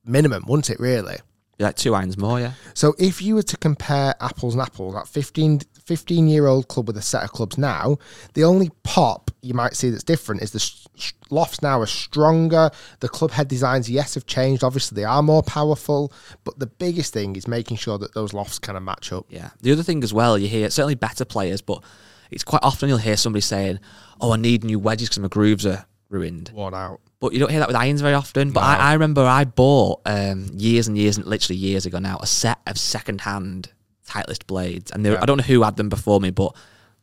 minimum, 0.06 0.44
wouldn't 0.48 0.70
it, 0.70 0.80
really? 0.80 1.18
Like 1.60 1.76
two 1.76 1.94
irons 1.94 2.18
more, 2.18 2.40
yeah. 2.40 2.54
So 2.74 2.96
if 2.98 3.22
you 3.22 3.36
were 3.36 3.44
to 3.44 3.58
compare 3.58 4.16
apples 4.20 4.56
and 4.56 4.64
apples, 4.64 4.96
that 4.96 5.08
15, 5.08 5.62
15 5.86 6.28
year 6.28 6.48
old 6.48 6.68
club 6.68 6.88
with 6.88 6.98
a 6.98 7.04
set 7.04 7.24
of 7.24 7.32
clubs 7.32 7.56
now, 7.56 7.98
the 8.34 8.44
only 8.44 8.72
pop 8.84 9.30
you 9.44 9.54
might 9.54 9.76
see 9.76 9.92
that's 9.92 10.04
different 10.04 10.42
is 10.42 10.52
the 10.52 10.58
s- 10.58 10.88
s- 10.98 11.14
lofts 11.30 11.62
now 11.62 11.80
are 11.80 11.86
stronger. 11.86 12.72
The 13.00 13.10
club 13.10 13.30
head 13.30 13.48
designs, 13.48 13.88
yes, 13.92 14.16
have 14.16 14.26
changed. 14.26 14.64
Obviously, 14.64 14.96
they 14.96 15.04
are 15.04 15.22
more 15.22 15.44
powerful. 15.44 16.12
But 16.46 16.58
the 16.58 16.66
biggest 16.66 17.14
thing 17.14 17.36
is 17.36 17.48
making 17.48 17.78
sure 17.78 18.00
that 18.00 18.16
those 18.16 18.34
lofts 18.34 18.58
kind 18.58 18.76
of 18.78 18.82
match 18.82 19.14
up. 19.14 19.28
Yeah. 19.30 19.52
The 19.62 19.72
other 19.72 19.84
thing 19.84 20.04
as 20.04 20.14
well, 20.16 20.40
you 20.40 20.48
hear 20.48 20.68
certainly 20.72 20.96
better 20.96 21.26
players, 21.26 21.62
but 21.62 21.84
it's 22.32 22.44
quite 22.44 22.64
often 22.64 22.90
you'll 22.90 22.98
hear 22.98 23.18
somebody 23.18 23.42
saying, 23.42 23.80
"Oh, 24.20 24.32
I 24.34 24.38
need 24.38 24.64
new 24.64 24.80
wedges 24.80 25.10
because 25.10 25.20
my 25.20 25.28
grooves 25.28 25.66
are 25.68 25.86
ruined." 26.10 26.50
Worn 26.56 26.74
out. 26.74 27.02
But 27.22 27.32
you 27.34 27.40
don't 27.40 27.50
hear 27.52 27.60
that 27.60 27.68
with 27.70 27.78
irons 27.78 28.02
very 28.02 28.14
often. 28.16 28.52
But 28.52 28.64
I, 28.64 28.76
I 28.78 28.94
remember 28.94 29.22
I 29.24 29.46
bought 29.46 30.02
um, 30.06 30.48
years 30.54 30.88
and 30.90 30.98
years, 30.98 31.18
and 31.18 31.26
literally 31.26 31.58
years 31.58 31.86
ago 31.86 32.00
now, 32.00 32.18
a 32.20 32.28
set 32.28 32.60
of 32.68 32.78
second-hand 32.78 33.72
Titleist 34.08 34.46
blades, 34.48 34.92
and 34.92 35.06
they 35.06 35.12
were, 35.12 35.22
I 35.22 35.26
don't 35.26 35.38
know 35.38 35.44
who 35.44 35.62
had 35.64 35.78
them 35.78 35.88
before 35.88 36.20
me, 36.20 36.32
but 36.32 36.54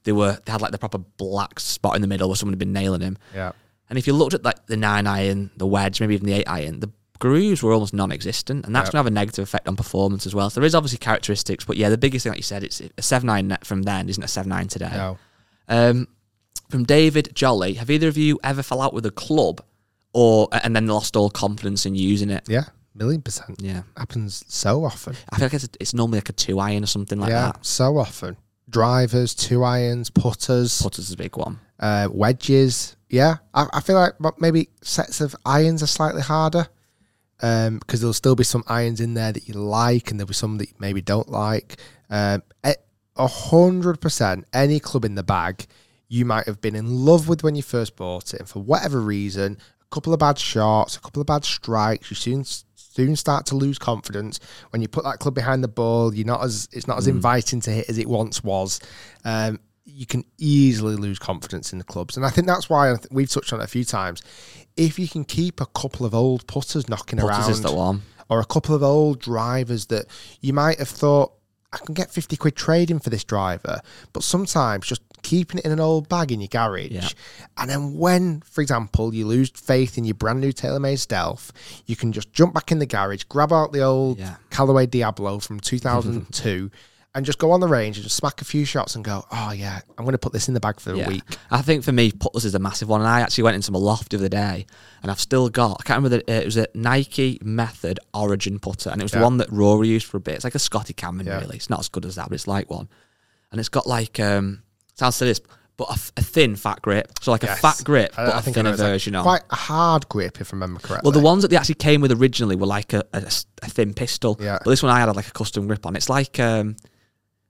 they 0.05 0.13
were 0.13 0.37
they 0.45 0.53
had 0.53 0.61
like 0.61 0.73
the 0.73 0.79
proper 0.79 0.99
black 0.99 1.59
spot 1.61 1.95
in 1.97 2.03
the 2.03 2.09
middle 2.09 2.29
where 2.29 2.37
someone 2.37 2.53
had 2.53 2.59
been 2.59 2.73
nailing 2.75 3.01
them. 3.01 3.17
Yeah. 3.35 3.53
And 3.89 3.99
if 3.99 4.07
you 4.07 4.13
looked 4.13 4.35
at 4.35 4.43
like 4.45 4.67
the 4.67 4.77
nine 4.77 5.07
iron, 5.07 5.51
the 5.57 5.67
wedge, 5.67 6.01
maybe 6.01 6.15
even 6.15 6.27
the 6.27 6.35
eight 6.35 6.49
iron, 6.49 6.81
the 6.81 6.91
grooves 7.21 7.63
were 7.63 7.73
almost 7.73 7.95
non-existent, 7.95 8.67
and 8.67 8.75
that's 8.77 8.89
Yep. 8.89 8.93
going 8.93 8.99
to 8.99 9.05
have 9.05 9.07
a 9.07 9.11
negative 9.15 9.43
effect 9.45 9.67
on 9.69 9.77
performance 9.77 10.27
as 10.27 10.35
well. 10.35 10.51
So 10.51 10.61
there 10.61 10.67
is 10.67 10.75
obviously 10.75 10.99
characteristics, 10.99 11.65
but 11.65 11.77
yeah, 11.77 11.89
the 11.89 11.97
biggest 11.99 12.25
thing, 12.25 12.31
like 12.33 12.39
you 12.39 12.43
said, 12.43 12.63
it's 12.65 12.83
a 12.99 13.03
seven 13.03 13.31
iron 13.31 13.49
net 13.49 13.65
from 13.65 13.83
then 13.83 14.09
isn't 14.09 14.23
a 14.23 14.29
seven 14.29 14.53
iron 14.53 14.69
today. 14.69 14.91
No. 14.93 15.19
Um, 15.69 16.09
from 16.69 16.85
David 16.85 17.31
Jolly, 17.35 17.75
have 17.75 17.89
either 17.91 18.09
of 18.09 18.19
you 18.19 18.39
ever 18.45 18.63
fell 18.63 18.83
out 18.83 18.93
with 18.93 19.07
a 19.07 19.11
club, 19.11 19.63
or 20.13 20.49
and 20.53 20.75
then 20.75 20.87
lost 20.87 21.17
all 21.17 21.31
confidence 21.31 21.87
in 21.87 21.95
using 21.95 22.31
it? 22.31 22.45
Yeah. 22.49 22.65
Million 22.95 23.23
percent. 23.23 23.61
Yeah, 23.63 23.83
Happens 23.97 24.45
so 24.49 24.85
often. 24.85 25.15
I 25.31 25.37
feel 25.37 25.47
like 25.47 25.55
it's, 25.55 25.69
it's 25.79 25.95
normally 25.95 26.19
like 26.19 26.31
a 26.31 26.33
two 26.33 26.59
iron 26.59 26.83
or 26.83 26.87
something 26.87 27.21
like 27.21 27.31
yeah. 27.31 27.53
that. 27.53 27.65
So 27.65 27.97
often. 27.97 28.37
Drivers, 28.69 29.35
two 29.35 29.63
irons, 29.63 30.11
putters. 30.11 30.83
Putters 30.83 31.07
is 31.07 31.13
a 31.13 31.17
big 31.17 31.37
one. 31.37 31.61
uh, 31.79 32.09
wedges. 32.11 32.97
Yeah, 33.09 33.37
I, 33.55 33.67
I 33.73 33.81
feel 33.81 33.97
like 33.97 34.15
maybe 34.41 34.69
sets 34.83 35.21
of 35.21 35.35
irons 35.47 35.83
are 35.83 35.87
slightly 35.87 36.21
harder 36.23 36.67
um, 37.41 37.79
because 37.79 38.01
there'll 38.01 38.13
still 38.13 38.35
be 38.37 38.45
some 38.45 38.65
irons 38.67 39.01
in 39.01 39.15
there 39.15 39.33
that 39.33 39.49
you 39.49 39.55
like, 39.55 40.11
and 40.11 40.19
there'll 40.21 40.29
be 40.29 40.35
some 40.35 40.59
that 40.59 40.69
you 40.69 40.75
maybe 40.79 41.01
don't 41.01 41.29
like. 41.29 41.77
Um, 42.11 42.43
a 43.17 43.27
hundred 43.27 44.01
percent, 44.01 44.47
any 44.53 44.81
club 44.81 45.05
in 45.05 45.15
the 45.15 45.23
bag 45.23 45.67
you 46.09 46.25
might 46.25 46.47
have 46.47 46.61
been 46.61 46.75
in 46.75 47.05
love 47.05 47.29
with 47.29 47.43
when 47.43 47.55
you 47.55 47.63
first 47.63 47.97
bought 47.97 48.33
it, 48.35 48.41
and 48.41 48.49
for 48.49 48.61
whatever 48.63 49.01
reason, 49.01 49.59
a 49.91 49.95
couple 49.95 50.13
of 50.13 50.19
bad 50.19 50.39
shots, 50.39 50.97
a 50.97 51.01
couple 51.01 51.21
of 51.21 51.27
bad 51.27 51.45
strikes, 51.45 52.11
you 52.11 52.17
soon 52.17 52.45
soon 52.75 53.15
start 53.15 53.47
to 53.47 53.55
lose 53.55 53.79
confidence 53.79 54.41
when 54.71 54.83
you 54.83 54.89
put 54.89 55.05
that 55.05 55.19
club 55.21 55.35
behind 55.35 55.63
the 55.63 55.69
ball. 55.69 56.13
You're 56.15 56.27
not 56.27 56.43
as 56.43 56.69
it's 56.73 56.87
not 56.87 56.99
as 56.99 57.07
inviting 57.07 57.61
to 57.63 57.71
hit 57.71 57.89
as 57.89 57.99
it 57.99 58.09
once 58.09 58.43
was. 58.43 58.81
Um, 59.25 59.61
you 59.85 60.05
can 60.05 60.25
easily 60.37 60.97
lose 60.97 61.19
confidence 61.19 61.73
in 61.73 61.79
the 61.79 61.85
clubs, 61.85 62.17
and 62.17 62.27
I 62.27 62.31
think 62.31 62.47
that's 62.47 62.69
why 62.69 62.91
I 62.91 62.97
th- 62.97 63.07
we've 63.11 63.31
touched 63.31 63.53
on 63.53 63.61
it 63.61 63.65
a 63.65 63.69
few 63.69 63.85
times. 63.85 64.23
If 64.77 64.99
you 64.99 65.09
can 65.09 65.25
keep 65.25 65.61
a 65.61 65.67
couple 65.67 66.05
of 66.05 66.15
old 66.15 66.47
putters 66.47 66.89
knocking 66.89 67.19
Putters 67.19 67.39
around, 67.39 67.51
is 67.51 67.63
the 67.63 67.73
one. 67.75 68.03
or 68.29 68.41
a 68.41 68.45
couple 68.45 68.75
of 68.75 68.83
old 68.83 69.21
drivers 69.21 69.87
that 69.87 70.07
you 70.41 70.53
might 70.53 70.79
have 70.79 70.89
thought 70.89 71.33
I 71.73 71.79
can 71.79 71.95
get 71.95 72.11
50 72.11 72.37
quid 72.37 72.57
trading 72.57 72.99
for 72.99 73.11
this 73.11 73.25
driver, 73.25 73.81
but 74.13 74.23
sometimes 74.23 74.87
just 74.87 75.03
keeping 75.23 75.59
it 75.59 75.65
in 75.67 75.73
an 75.73 75.81
old 75.81 76.09
bag 76.09 76.33
in 76.33 76.41
your 76.41 76.49
garage. 76.49 76.91
Yeah. 76.91 77.09
And 77.59 77.69
then 77.69 77.95
when, 77.99 78.41
for 78.41 78.63
example, 78.63 79.13
you 79.15 79.27
lose 79.27 79.51
faith 79.51 79.99
in 79.99 80.05
your 80.05 80.15
brand 80.15 80.41
new 80.41 80.53
TaylorMade 80.53 80.99
Stealth, 80.99 81.53
you 81.87 81.97
can 81.97 82.13
just 82.13 82.33
jump 82.33 82.55
back 82.55 82.73
in 82.73 82.79
the 82.79 82.87
garage, 82.87 83.25
grab 83.25 83.53
out 83.53 83.73
the 83.73 83.83
old 83.83 84.19
Yeah. 84.19 84.37
Callaway 84.51 84.87
Diablo 84.87 85.41
from 85.41 85.61
2002 85.61 86.71
and 87.15 87.25
just 87.27 87.39
go 87.39 87.51
on 87.53 87.61
the 87.61 87.67
range 87.69 87.97
and 87.97 88.05
just 88.05 88.17
smack 88.17 88.41
a 88.41 88.45
few 88.45 88.65
shots 88.65 88.95
and 88.95 89.05
go, 89.05 89.25
oh 89.33 89.51
yeah, 89.51 89.81
I'm 89.97 90.05
going 90.05 90.13
to 90.13 90.19
put 90.19 90.33
this 90.33 90.47
in 90.47 90.55
the 90.55 90.61
bag 90.61 90.79
for 90.79 90.93
a 90.93 90.97
Yeah. 90.99 91.09
week. 91.09 91.23
I 91.51 91.63
think 91.63 91.83
for 91.83 91.91
me, 91.91 92.13
putters 92.13 92.45
is 92.45 92.55
a 92.55 92.59
massive 92.59 92.89
one. 92.89 93.01
And 93.01 93.09
I 93.09 93.21
actually 93.23 93.45
went 93.45 93.57
into 93.57 93.73
my 93.73 93.79
loft 93.79 94.11
the 94.11 94.19
other 94.19 94.29
day, 94.29 94.67
and 95.03 95.11
I've 95.11 95.19
still 95.21 95.49
got. 95.49 95.79
I 95.81 95.83
can't 95.85 96.03
remember. 96.03 96.23
The, 96.25 96.33
uh, 96.37 96.41
it 96.41 96.45
was 96.45 96.57
a 96.59 96.67
Nike 96.75 97.39
Method 97.43 97.99
Origin 98.15 98.59
putter, 98.59 98.91
and 98.91 99.01
it 99.01 99.05
was 99.05 99.13
Yeah. 99.13 99.21
the 99.21 99.25
one 99.25 99.39
that 99.39 99.51
Rory 99.51 99.89
used 99.89 100.07
for 100.07 100.19
a 100.19 100.21
bit. 100.21 100.35
It's 100.37 100.45
like 100.45 100.55
a 100.55 100.59
Scotty 100.61 100.93
Cameron, 100.93 101.27
Yeah. 101.27 101.41
really. 101.41 101.57
It's 101.57 101.71
not 101.71 101.81
as 101.81 101.89
good 101.89 102.05
as 102.05 102.15
that, 102.17 102.29
but 102.29 102.35
it's 102.35 102.47
like 102.47 102.71
one. 102.71 102.89
And 103.51 103.59
it's 103.59 103.71
got 103.71 103.87
like 103.87 104.21
um, 104.21 104.63
sounds 104.95 105.17
silly, 105.17 105.35
but 105.79 105.89
a, 105.89 105.93
f- 105.93 106.13
a 106.19 106.23
thin 106.23 106.57
fat 106.57 106.83
grip. 106.83 107.11
So 107.23 107.31
like 107.31 107.43
Yes. 107.43 107.59
a 107.59 107.61
fat 107.63 107.81
grip, 107.85 108.13
I- 108.19 108.27
but 108.27 108.35
I 108.35 108.39
a 108.39 108.43
think 108.43 108.59
I 108.59 108.63
know 108.63 108.77
thinner 108.77 108.91
version 108.91 109.15
of. 109.15 109.23
Quite 109.23 109.43
a 109.51 109.57
hard 109.57 110.09
grip, 110.11 110.41
if 110.43 110.53
I 110.53 110.57
remember 110.57 110.79
correctly. 110.81 111.07
Well, 111.09 111.13
the 111.19 111.25
ones 111.25 111.41
that 111.43 111.49
they 111.49 111.57
actually 111.57 111.77
came 111.77 112.01
with 112.03 112.13
originally 112.13 112.55
were 112.57 112.67
like 112.67 112.93
a 112.93 113.03
thin 113.65 113.95
pistol. 113.95 114.37
Yeah. 114.41 114.59
But 114.63 114.71
this 114.71 114.83
one 114.83 114.93
I 114.93 115.01
had 115.01 115.17
like 115.17 115.29
a 115.29 115.33
custom 115.33 115.67
grip 115.67 115.87
on. 115.87 115.97
It's 115.97 116.11
like 116.11 116.39
um, 116.39 116.77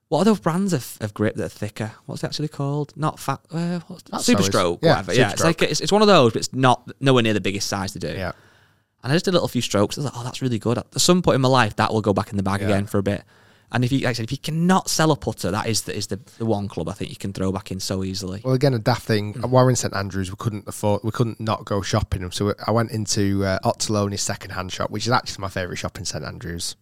what 0.09 0.21
are 0.21 0.25
those 0.25 0.39
brands 0.39 0.73
of, 0.73 0.97
of 1.01 1.13
grip 1.13 1.35
that 1.35 1.45
are 1.45 1.49
thicker? 1.49 1.91
What's 2.05 2.23
it 2.23 2.27
actually 2.27 2.47
called? 2.49 2.93
Not 2.95 3.19
fat. 3.19 3.39
Uh, 3.51 3.79
what's 3.87 4.03
That's 4.03 4.25
Super 4.25 4.43
Stroke. 4.43 4.79
yeah, 4.81 4.91
whatever. 4.97 5.13
Yeah, 5.13 5.31
it's 5.31 5.41
Superstroke. 5.41 5.45
like 5.45 5.61
it's, 5.63 5.81
it's 5.81 5.91
one 5.91 6.01
of 6.01 6.07
those, 6.07 6.33
but 6.33 6.39
it's 6.39 6.53
not 6.53 6.91
nowhere 6.99 7.23
near 7.23 7.33
the 7.33 7.41
biggest 7.41 7.67
size 7.67 7.93
to 7.93 7.99
do. 7.99 8.09
Yeah. 8.09 8.31
And 9.03 9.13
I 9.13 9.15
just 9.15 9.25
did 9.25 9.31
a 9.31 9.37
little 9.37 9.47
few 9.47 9.61
strokes. 9.61 9.97
I 9.97 10.01
was 10.01 10.05
like, 10.11 10.13
oh, 10.17 10.23
that's 10.23 10.41
really 10.41 10.59
good. 10.59 10.77
At 10.77 10.99
some 10.99 11.21
point 11.21 11.35
in 11.35 11.41
my 11.41 11.47
life, 11.47 11.75
that 11.77 11.93
will 11.93 12.01
go 12.01 12.11
back 12.13 12.31
in 12.31 12.37
the 12.37 12.43
bag 12.43 12.59
Yeah. 12.61 12.67
again 12.67 12.85
for 12.85 12.97
a 12.97 13.03
bit. 13.03 13.23
And 13.71 13.85
if 13.85 13.91
you, 13.91 13.99
like 13.99 14.07
I 14.09 14.13
said, 14.13 14.23
if 14.23 14.31
you 14.31 14.39
cannot 14.39 14.89
sell 14.89 15.11
a 15.11 15.15
putter, 15.15 15.51
that 15.51 15.67
is 15.67 15.83
the, 15.83 15.95
is 15.95 16.07
the, 16.07 16.19
the 16.39 16.45
one 16.45 16.67
club 16.67 16.89
I 16.89 16.93
think 16.93 17.11
you 17.11 17.15
can 17.15 17.31
throw 17.31 17.51
back 17.51 17.71
in 17.71 17.79
so 17.79 18.03
easily. 18.03 18.41
Well, 18.43 18.55
again, 18.55 18.73
a 18.73 18.79
daft 18.79 19.03
thing. 19.03 19.35
Mm. 19.35 19.47
Warren 19.51 19.75
St 19.75 19.93
Andrews, 19.95 20.31
we 20.31 20.37
couldn't 20.37 20.67
afford, 20.67 21.01
we 21.03 21.11
couldn't 21.11 21.39
not 21.39 21.65
go 21.65 21.83
shopping. 21.83 22.29
So 22.31 22.55
I 22.65 22.71
went 22.71 22.89
into 22.89 23.45
uh, 23.45 23.59
Auchterlonie's 23.59 24.23
second-hand 24.23 24.71
shop, 24.71 24.89
which 24.89 25.05
is 25.05 25.11
actually 25.11 25.43
my 25.43 25.49
favourite 25.49 25.77
shop 25.77 25.99
in 25.99 26.05
St 26.05 26.25
Andrews 26.25 26.75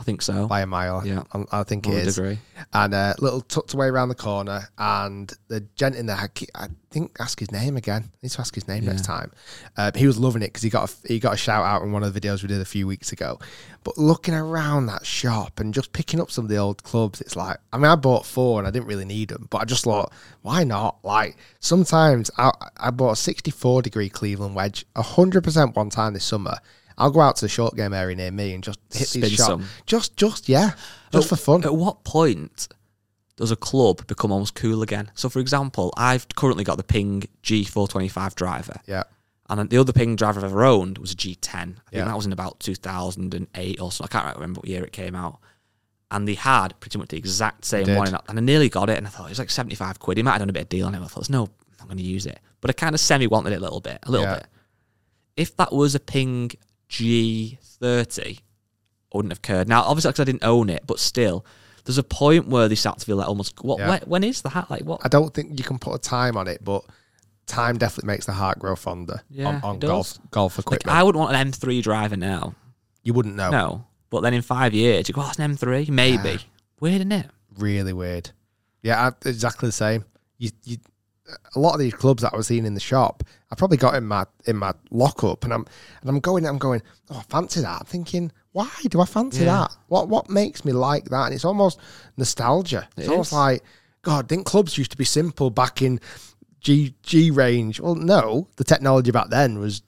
I 0.00 0.04
think 0.04 0.22
so. 0.22 0.46
by 0.48 0.62
a 0.62 0.66
mile. 0.66 1.06
Yeah. 1.06 1.22
I, 1.32 1.60
I 1.60 1.62
think 1.64 1.86
I 1.86 1.90
it 1.90 1.94
would 1.94 2.06
is. 2.08 2.18
agree. 2.18 2.38
And 2.72 2.94
a 2.94 3.14
little 3.18 3.40
tucked 3.42 3.74
away 3.74 3.86
around 3.88 4.08
the 4.08 4.14
corner, 4.14 4.68
and 4.78 5.32
the 5.48 5.60
gent 5.76 5.94
in 5.96 6.06
there, 6.06 6.16
I, 6.16 6.28
keep- 6.28 6.50
I 6.54 6.68
think, 6.90 7.14
ask 7.20 7.38
his 7.38 7.52
name 7.52 7.76
again. 7.76 8.04
I 8.06 8.16
need 8.22 8.30
to 8.30 8.40
ask 8.40 8.54
his 8.54 8.66
name 8.66 8.84
next 8.86 9.04
time. 9.04 9.30
Uh, 9.76 9.90
he 9.94 10.06
was 10.06 10.18
loving 10.18 10.42
it 10.42 10.46
because 10.46 10.62
he 10.62 10.70
got 10.70 10.90
a, 10.90 11.08
he 11.08 11.18
got 11.20 11.34
a 11.34 11.36
shout 11.36 11.64
out 11.64 11.82
in 11.82 11.92
one 11.92 12.02
of 12.02 12.12
the 12.14 12.20
videos 12.20 12.42
we 12.42 12.48
did 12.48 12.60
a 12.60 12.64
few 12.64 12.86
weeks 12.86 13.12
ago. 13.12 13.38
But 13.84 13.98
looking 13.98 14.34
around 14.34 14.86
that 14.86 15.04
shop 15.04 15.60
and 15.60 15.74
just 15.74 15.92
picking 15.92 16.20
up 16.20 16.30
some 16.30 16.44
of 16.44 16.48
the 16.48 16.56
old 16.56 16.82
clubs, 16.84 17.20
it's 17.20 17.36
like 17.36 17.58
I 17.72 17.76
mean, 17.76 17.86
I 17.86 17.96
bought 17.96 18.24
four 18.24 18.58
and 18.58 18.66
I 18.66 18.70
didn't 18.70 18.86
really 18.86 19.04
need 19.04 19.28
them, 19.28 19.46
but 19.50 19.58
I 19.58 19.64
just 19.64 19.84
thought, 19.84 20.12
why 20.42 20.64
not? 20.64 21.04
Like 21.04 21.36
sometimes 21.60 22.30
I, 22.38 22.50
I 22.76 22.90
bought 22.90 23.12
a 23.12 23.16
64 23.16 23.82
degree 23.82 24.08
Cleveland 24.08 24.54
wedge, 24.54 24.86
hundred 24.96 25.44
percent 25.44 25.76
one 25.76 25.90
time 25.90 26.14
this 26.14 26.24
summer. 26.24 26.56
I'll 26.98 27.10
go 27.10 27.20
out 27.20 27.36
to 27.36 27.44
the 27.44 27.48
short 27.48 27.76
game 27.76 27.92
area 27.94 28.16
near 28.16 28.30
me 28.30 28.54
and 28.54 28.62
just 28.62 28.78
hit 28.92 29.08
Spin 29.08 29.22
these 29.22 29.32
shots. 29.32 29.46
some. 29.46 29.64
Just, 29.86 30.16
just 30.16 30.48
yeah, 30.48 30.72
just 31.12 31.28
for 31.28 31.36
fun. 31.36 31.64
At 31.64 31.74
what 31.74 32.04
point 32.04 32.68
does 33.36 33.50
a 33.50 33.56
club 33.56 34.06
become 34.06 34.30
almost 34.32 34.54
cool 34.54 34.82
again? 34.82 35.10
So, 35.14 35.28
for 35.28 35.38
example, 35.40 35.92
I've 35.96 36.26
currently 36.36 36.64
got 36.64 36.76
the 36.76 36.84
Ping 36.84 37.24
G425 37.42 38.34
driver, 38.34 38.80
yeah. 38.86 39.04
and 39.48 39.68
the 39.70 39.78
other 39.78 39.92
Ping 39.92 40.16
driver 40.16 40.38
I've 40.40 40.44
ever 40.44 40.64
owned 40.64 40.98
was 40.98 41.12
a 41.12 41.16
G10. 41.16 41.54
I 41.54 41.62
think 41.64 41.76
Yeah. 41.92 42.04
that 42.04 42.16
was 42.16 42.26
in 42.26 42.32
about 42.32 42.60
2008 42.60 43.80
or 43.80 43.90
so. 43.92 44.04
I 44.04 44.06
can't 44.08 44.34
remember 44.36 44.60
what 44.60 44.68
year 44.68 44.84
it 44.84 44.92
came 44.92 45.14
out. 45.14 45.38
and 46.14 46.28
they 46.28 46.34
had 46.34 46.78
pretty 46.78 46.98
much 46.98 47.08
the 47.08 47.16
exact 47.16 47.64
same 47.64 47.86
did. 47.86 47.96
one, 47.96 48.06
and 48.08 48.16
I- 48.16 48.20
and 48.28 48.38
I 48.38 48.42
nearly 48.42 48.68
got 48.68 48.90
it, 48.90 48.98
and 48.98 49.06
I 49.06 49.10
thought 49.10 49.24
it 49.24 49.30
was 49.30 49.38
like 49.38 49.48
seventy 49.50 49.74
five 49.74 49.98
quid. 49.98 50.18
He 50.18 50.22
might 50.22 50.32
have 50.32 50.40
done 50.42 50.50
a 50.50 50.52
bit 50.52 50.64
of 50.64 50.68
deal 50.68 50.86
on 50.86 50.94
it. 50.94 50.98
I 50.98 51.06
thought, 51.06 51.20
there's 51.20 51.30
no, 51.30 51.44
I'm 51.44 51.48
not 51.78 51.86
going 51.88 51.96
to 51.96 52.02
use 52.04 52.26
it, 52.26 52.38
but 52.60 52.68
I 52.68 52.74
kind 52.74 52.94
of 52.94 53.00
semi 53.00 53.26
wanted 53.26 53.54
it 53.54 53.56
a 53.56 53.60
little 53.60 53.80
bit, 53.80 53.98
a 54.02 54.10
little 54.10 54.26
Yeah. 54.26 54.34
bit. 54.34 54.46
If 55.38 55.56
that 55.56 55.72
was 55.72 55.94
a 55.94 56.00
Ping 56.00 56.50
G30, 56.92 58.38
I 58.38 59.16
wouldn't 59.16 59.32
have 59.32 59.42
cared. 59.42 59.68
Now, 59.68 59.82
obviously, 59.82 60.10
because 60.10 60.20
I 60.20 60.24
didn't 60.24 60.44
own 60.44 60.68
it, 60.70 60.82
but 60.86 60.98
still, 60.98 61.44
there's 61.84 61.98
a 61.98 62.02
point 62.02 62.46
where 62.48 62.68
this 62.68 62.80
start 62.80 62.98
to 63.00 63.06
feel 63.06 63.16
like 63.16 63.28
almost 63.28 63.54
what? 63.62 63.78
Yeah. 63.78 63.88
when- 63.90 64.02
when 64.02 64.24
is 64.24 64.42
that? 64.42 64.70
Like 64.70 64.82
what? 64.84 65.00
I 65.04 65.08
don't 65.08 65.32
think 65.34 65.58
you 65.58 65.64
can 65.64 65.78
put 65.78 65.94
a 65.94 65.98
time 65.98 66.36
on 66.36 66.46
it, 66.48 66.62
but 66.64 66.84
time 67.46 67.76
definitely 67.76 68.06
makes 68.06 68.26
the 68.26 68.32
heart 68.32 68.58
grow 68.58 68.76
fonder 68.76 69.20
Yeah, 69.28 69.48
on, 69.48 69.60
on 69.62 69.78
golf 69.80 70.18
golf 70.30 70.58
Like. 70.70 70.86
I 70.86 71.02
wouldn't 71.02 71.20
want 71.20 71.34
an 71.36 71.50
M3 71.50 71.82
driver 71.82 72.16
now. 72.16 72.54
you 73.02 73.12
wouldn't 73.12 73.34
know. 73.34 73.50
No, 73.50 73.86
but 74.10 74.20
then 74.20 74.32
in 74.34 74.42
five 74.42 74.74
years, 74.74 75.08
you 75.08 75.14
go, 75.14 75.22
oh, 75.22 75.28
it's 75.28 75.38
an 75.40 75.56
M3, 75.56 75.88
maybe. 75.88 76.28
Yeah. 76.30 76.36
Weird, 76.80 76.96
isn't 77.00 77.12
it? 77.12 77.26
Really 77.58 77.92
weird. 77.92 78.30
Yeah, 78.82 79.08
I, 79.08 79.28
exactly 79.28 79.68
the 79.68 79.72
same. 79.72 80.04
You, 80.38 80.50
you, 80.64 80.76
a 81.54 81.58
lot 81.58 81.74
of 81.74 81.80
these 81.80 81.94
clubs 81.94 82.22
that 82.22 82.32
I 82.32 82.36
was 82.36 82.46
seeing 82.46 82.64
in 82.66 82.74
the 82.74 82.80
shop, 82.80 83.22
I 83.50 83.54
probably 83.54 83.76
got 83.76 83.94
in 83.94 84.04
my 84.04 84.24
in 84.46 84.56
my 84.56 84.72
lockup, 84.90 85.44
and 85.44 85.52
I'm 85.52 85.66
and 86.00 86.10
I'm 86.10 86.20
going, 86.20 86.46
I'm 86.46 86.58
going, 86.58 86.82
oh, 87.10 87.18
I 87.18 87.22
fancy 87.22 87.60
that. 87.60 87.80
I'm 87.80 87.86
thinking, 87.86 88.32
why 88.52 88.68
do 88.88 89.00
I 89.00 89.04
fancy 89.04 89.44
Yeah. 89.44 89.52
that? 89.60 89.76
What 89.88 90.08
what 90.08 90.28
makes 90.30 90.64
me 90.64 90.72
like 90.72 91.06
that? 91.06 91.24
And 91.26 91.34
it's 91.34 91.44
almost 91.44 91.78
nostalgia. 92.16 92.88
It's 92.96 93.06
It 93.06 93.10
almost 93.10 93.30
is. 93.32 93.36
like, 93.36 93.62
God, 94.02 94.28
didn't 94.28 94.46
clubs 94.46 94.76
used 94.78 94.90
to 94.92 94.96
be 94.96 95.04
simple 95.04 95.50
back 95.50 95.82
in 95.82 96.00
G 96.60 96.94
G 97.02 97.30
range? 97.30 97.80
Well, 97.80 97.94
no, 97.94 98.48
the 98.56 98.64
technology 98.64 99.10
back 99.10 99.28
then 99.30 99.58
was 99.58 99.82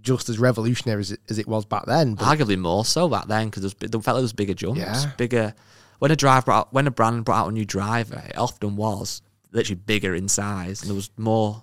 just 0.00 0.28
as 0.30 0.38
revolutionary 0.38 1.00
as 1.00 1.12
it, 1.12 1.20
as 1.28 1.38
it 1.38 1.46
was 1.46 1.64
back 1.66 1.84
then. 1.86 2.14
But 2.14 2.24
Arguably 2.24 2.58
more 2.58 2.84
so 2.86 3.08
back 3.08 3.26
then 3.26 3.48
because 3.50 3.74
the 3.74 3.88
felt 3.90 4.06
like 4.06 4.14
there 4.14 4.22
was 4.22 4.32
bigger 4.32 4.54
jumps, 4.54 4.78
Yeah. 4.80 5.10
bigger. 5.16 5.54
When 5.98 6.10
a 6.10 6.16
drive 6.16 6.46
brought 6.46 6.58
out, 6.60 6.72
when 6.72 6.86
a 6.86 6.90
brand 6.90 7.26
brought 7.26 7.40
out 7.44 7.48
a 7.48 7.52
new 7.52 7.66
driver, 7.66 8.22
it 8.26 8.38
often 8.38 8.76
was 8.76 9.20
literally 9.52 9.80
bigger 9.84 10.14
in 10.14 10.28
size, 10.28 10.80
and 10.82 10.88
there 10.90 10.94
was 10.96 11.10
more 11.16 11.62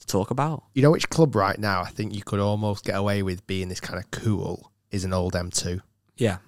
to 0.00 0.06
talk 0.06 0.30
about. 0.30 0.64
you 0.74 0.82
know 0.82 0.90
which 0.90 1.08
club 1.10 1.34
right 1.36 1.58
now 1.58 1.80
I 1.82 1.88
think 1.90 2.14
you 2.14 2.22
could 2.22 2.40
almost 2.40 2.84
get 2.84 2.96
away 2.96 3.22
with 3.22 3.46
being 3.46 3.68
this 3.68 3.78
kind 3.80 3.98
of 3.98 4.10
cool 4.10 4.72
is 4.90 5.04
an 5.04 5.12
old 5.12 5.34
M2. 5.34 5.80
Yeah, 6.16 6.38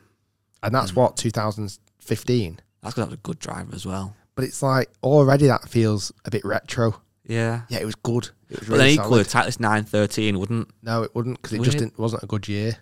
And 0.62 0.74
that's 0.74 0.90
Mm. 0.92 0.96
what 0.96 1.16
2015. 1.16 2.56
that's 2.82 2.94
because 2.94 2.94
that 2.96 3.06
was 3.06 3.14
a 3.14 3.18
good 3.18 3.38
driver 3.38 3.74
as 3.74 3.86
well. 3.86 4.16
But 4.34 4.44
it's 4.44 4.62
like 4.62 4.90
already 5.02 5.46
that 5.46 5.68
feels 5.68 6.10
a 6.24 6.30
bit 6.30 6.44
retro. 6.44 7.00
Yeah, 7.26 7.62
Yeah, 7.68 7.78
it 7.78 7.86
was 7.86 7.94
good. 7.94 8.30
It 8.50 8.58
was 8.60 8.68
but 8.68 8.76
then 8.76 8.78
really 8.86 8.92
equally, 8.94 9.24
solid. 9.24 9.46
Titleist 9.46 9.60
nine 9.60 9.84
thirteen 9.84 10.38
wouldn't 10.40 10.68
No, 10.82 11.02
it 11.02 11.14
wouldn't 11.14 11.40
because 11.40 11.52
it 11.56 11.62
just 11.62 11.78
didn't, 11.78 11.98
wasn't 11.98 12.22
a 12.24 12.26
good 12.26 12.48
year. 12.48 12.76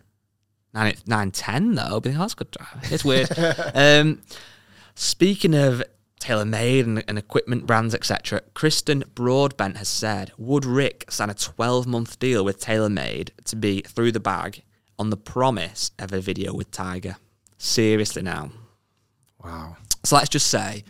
nine 0.75 0.95
nine 1.07 1.31
ten 1.31 1.75
though. 1.75 2.01
But 2.01 2.15
that's 2.15 2.33
a 2.33 2.37
good 2.37 2.51
driver. 2.51 2.81
It's 2.85 3.05
weird. 3.05 3.29
um, 3.75 4.23
speaking 4.95 5.55
of 5.55 5.83
TaylorMade 6.23 6.85
and, 6.85 7.05
and 7.09 7.19
equipment 7.19 7.67
brands, 7.67 7.95
etc., 7.95 8.43
Kristen 8.55 9.05
Broadbent 9.15 9.77
has 9.77 9.89
said, 9.89 10.33
would 10.39 10.65
Rick 10.65 11.11
sign 11.11 11.31
a 11.31 11.35
12 11.35 11.87
month 11.87 12.19
deal 12.19 12.45
with 12.45 12.61
TaylorMade 12.61 13.31
to 13.45 13.57
be 13.57 13.83
through 13.83 14.13
the 14.13 14.21
bag 14.21 14.63
on 14.99 15.11
the 15.11 15.17
promise 15.17 15.91
of 15.99 16.13
a 16.13 16.21
video 16.21 16.55
with 16.55 16.71
Tiger? 16.71 17.17
Seriously 17.59 18.23
now. 18.23 18.51
Wow. 19.45 19.77
So 20.05 20.17
let's 20.17 20.29
just 20.29 20.47
say, 20.47 20.85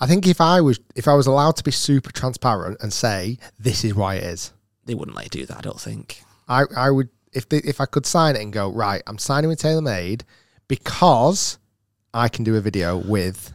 I 0.00 0.06
think 0.06 0.26
if 0.26 0.40
I 0.40 0.60
was 0.60 0.80
if 0.94 1.06
I 1.06 1.14
was 1.14 1.26
allowed 1.26 1.56
to 1.56 1.64
be 1.64 1.70
super 1.70 2.10
transparent 2.10 2.78
and 2.80 2.92
say 2.92 3.38
this 3.58 3.84
is 3.84 3.94
why 3.94 4.16
it 4.16 4.24
is, 4.24 4.52
they 4.84 4.94
wouldn't 4.94 5.16
let 5.16 5.26
you 5.26 5.42
do 5.42 5.46
that, 5.46 5.58
I 5.58 5.60
don't 5.60 5.80
think. 5.80 6.22
I 6.48 6.64
I 6.74 6.90
would 6.90 7.08
if 7.32 7.48
they, 7.48 7.58
if 7.58 7.80
I 7.80 7.86
could 7.86 8.06
sign 8.06 8.36
it 8.36 8.42
and 8.42 8.52
go 8.52 8.70
right, 8.70 9.02
I'm 9.06 9.18
signing 9.18 9.48
with 9.48 9.60
TaylorMade 9.60 10.22
because 10.68 11.58
I 12.14 12.28
can 12.28 12.44
do 12.44 12.56
a 12.56 12.60
video 12.60 12.96
with 12.96 13.52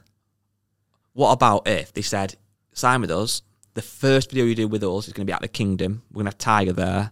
What 1.13 1.31
about 1.31 1.67
if 1.67 1.93
they 1.93 2.01
said, 2.01 2.35
sign 2.73 3.01
with 3.01 3.11
us, 3.11 3.41
the 3.73 3.81
first 3.81 4.29
video 4.29 4.45
you 4.45 4.55
do 4.55 4.67
with 4.67 4.83
us 4.83 5.07
is 5.07 5.13
going 5.13 5.25
to 5.25 5.29
be 5.29 5.33
at 5.33 5.41
the 5.41 5.47
Kingdom, 5.47 6.03
we're 6.11 6.23
going 6.23 6.25
to 6.25 6.31
have 6.31 6.37
Tiger 6.37 6.73
there, 6.73 7.11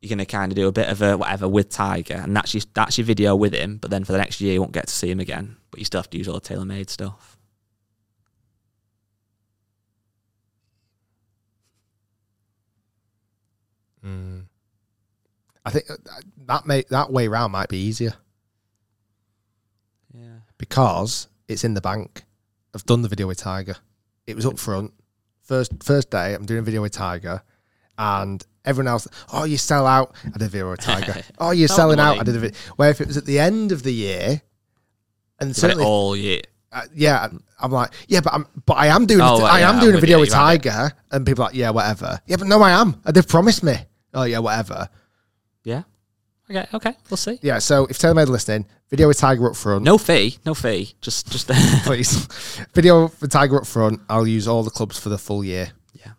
you're 0.00 0.08
going 0.08 0.18
to 0.18 0.26
kind 0.26 0.52
of 0.52 0.56
do 0.56 0.68
a 0.68 0.72
bit 0.72 0.88
of 0.88 1.02
a 1.02 1.16
whatever 1.16 1.48
with 1.48 1.68
Tiger, 1.70 2.14
and 2.22 2.36
that's 2.36 2.54
your, 2.54 2.62
that's 2.74 2.98
your 2.98 3.04
video 3.04 3.34
with 3.36 3.54
him, 3.54 3.78
but 3.78 3.90
then 3.90 4.04
for 4.04 4.12
the 4.12 4.18
next 4.18 4.40
year 4.40 4.54
you 4.54 4.60
won't 4.60 4.72
get 4.72 4.86
to 4.86 4.94
see 4.94 5.10
him 5.10 5.20
again, 5.20 5.56
but 5.70 5.78
you 5.78 5.84
still 5.84 6.00
have 6.00 6.10
to 6.10 6.18
use 6.18 6.28
all 6.28 6.34
the 6.34 6.40
TaylorMade 6.40 6.90
stuff. 6.90 7.38
I 15.64 15.70
think 15.70 15.90
uh, 15.90 15.96
that 16.46 16.66
may 16.66 16.84
that 16.90 17.12
way 17.12 17.28
round 17.28 17.52
might 17.52 17.68
be 17.68 17.78
easier. 17.78 18.14
Yeah. 20.12 20.40
because 20.58 21.28
it's 21.46 21.62
in 21.62 21.74
the 21.74 21.80
bank. 21.80 22.24
I've 22.74 22.84
done 22.84 23.02
the 23.02 23.08
video 23.08 23.26
with 23.26 23.38
Tiger. 23.38 23.76
It 24.26 24.36
was 24.36 24.46
up 24.46 24.58
front. 24.58 24.92
First 25.42 25.82
first 25.82 26.10
day, 26.10 26.34
I'm 26.34 26.46
doing 26.46 26.60
a 26.60 26.62
video 26.62 26.82
with 26.82 26.92
Tiger, 26.92 27.42
and 27.98 28.44
everyone 28.64 28.88
else, 28.88 29.08
oh, 29.32 29.44
you 29.44 29.56
sell 29.56 29.86
out. 29.86 30.14
I 30.24 30.30
did 30.30 30.42
a 30.42 30.48
video 30.48 30.70
with 30.70 30.80
Tiger. 30.80 31.22
oh, 31.38 31.50
you're 31.50 31.66
selling 31.68 31.98
out. 31.98 32.20
I 32.20 32.22
did 32.22 32.36
a 32.36 32.38
video. 32.38 32.56
Where 32.76 32.90
if 32.90 33.00
it 33.00 33.08
was 33.08 33.16
at 33.16 33.24
the 33.26 33.38
end 33.40 33.72
of 33.72 33.82
the 33.82 33.92
year, 33.92 34.40
and 35.40 35.50
it 35.50 35.56
certainly, 35.56 35.84
all 35.84 36.14
year. 36.16 36.42
uh, 36.70 36.82
yeah, 36.94 37.28
I'm 37.58 37.72
like, 37.72 37.90
yeah, 38.06 38.20
but 38.20 38.32
I'm, 38.32 38.46
but 38.66 38.74
I 38.76 38.86
am 38.88 39.06
doing, 39.06 39.20
Oh, 39.22 39.40
a, 39.40 39.44
I 39.44 39.60
yeah, 39.60 39.68
am 39.70 39.74
I'm 39.76 39.80
doing 39.80 39.92
a 39.92 39.96
with 39.96 40.02
video 40.02 40.18
you. 40.18 40.20
with 40.20 40.28
You've 40.28 40.34
it. 40.36 40.62
Tiger, 40.62 40.92
and 41.10 41.26
people 41.26 41.42
are 41.42 41.48
like, 41.48 41.56
yeah, 41.56 41.70
whatever. 41.70 42.20
Yeah, 42.26 42.36
but 42.36 42.46
no, 42.46 42.62
I 42.62 42.70
am. 42.70 43.00
They've 43.12 43.26
promised 43.26 43.64
me. 43.64 43.74
Oh 44.14 44.22
yeah, 44.24 44.38
whatever. 44.38 44.88
Yeah. 45.64 45.82
Okay, 46.48 46.66
okay, 46.74 46.94
we'll 47.08 47.16
see. 47.16 47.38
Yeah. 47.42 47.58
So 47.58 47.86
if 47.86 47.98
TaylorMade 47.98 48.24
are 48.28 48.32
listening, 48.32 48.66
video 48.90 49.08
with 49.08 49.18
Tiger 49.18 49.48
up 49.50 49.56
front. 49.56 49.84
No 49.84 49.96
fee, 49.98 50.38
no 50.44 50.54
fee. 50.54 50.94
Just, 51.00 51.30
just 51.30 51.48
please. 51.84 52.26
Video 52.74 53.04
with 53.20 53.30
Tiger 53.30 53.58
up 53.58 53.66
front. 53.66 54.00
I'll 54.08 54.26
use 54.26 54.46
all 54.48 54.62
the 54.62 54.70
clubs 54.70 54.98
for 54.98 55.08
the 55.08 55.18
full 55.18 55.44
year. 55.44 55.70
yeah. 55.94 56.12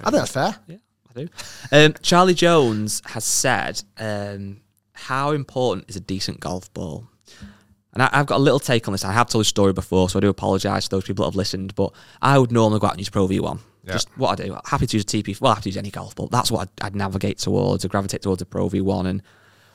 I 0.00 0.10
think 0.10 0.20
that's 0.20 0.32
fair. 0.32 0.56
Yeah, 0.68 0.76
I 1.10 1.20
do. 1.20 1.28
Um, 1.72 1.94
Charlie 2.02 2.34
Jones 2.34 3.02
has 3.06 3.24
said, 3.24 3.82
um, 3.98 4.60
"How 4.92 5.32
important 5.32 5.86
is 5.88 5.96
a 5.96 6.00
decent 6.00 6.40
golf 6.40 6.72
ball?" 6.72 7.08
And 7.94 8.02
I, 8.02 8.10
I've 8.12 8.26
got 8.26 8.36
a 8.36 8.42
little 8.42 8.60
take 8.60 8.86
on 8.86 8.92
this. 8.92 9.04
I 9.04 9.12
have 9.12 9.28
told 9.28 9.40
this 9.40 9.48
story 9.48 9.72
before, 9.72 10.08
so 10.08 10.18
I 10.18 10.20
do 10.20 10.28
apologise 10.28 10.84
to 10.84 10.90
those 10.90 11.04
people 11.04 11.24
that 11.24 11.30
have 11.30 11.36
listened. 11.36 11.74
But 11.74 11.92
I 12.22 12.38
would 12.38 12.52
normally 12.52 12.78
go 12.80 12.86
out 12.86 12.92
and 12.92 13.00
use 13.00 13.08
Pro 13.08 13.26
V1. 13.26 13.58
Yeah. 13.84 13.92
Just 13.94 14.08
what 14.18 14.38
I 14.38 14.44
do. 14.44 14.56
Happy 14.66 14.86
to 14.86 14.96
use 14.96 15.04
a 15.04 15.06
TP. 15.06 15.40
Well, 15.40 15.50
I 15.52 15.54
have 15.54 15.64
to 15.64 15.68
use 15.70 15.76
any 15.78 15.90
golf 15.90 16.14
ball. 16.14 16.28
That's 16.28 16.50
what 16.50 16.68
I'd, 16.78 16.84
I'd 16.84 16.94
navigate 16.96 17.38
towards. 17.38 17.84
I 17.84 17.88
gravitate 17.88 18.22
towards 18.22 18.42
a 18.42 18.46
Pro 18.46 18.68
V1. 18.68 19.06
And 19.06 19.22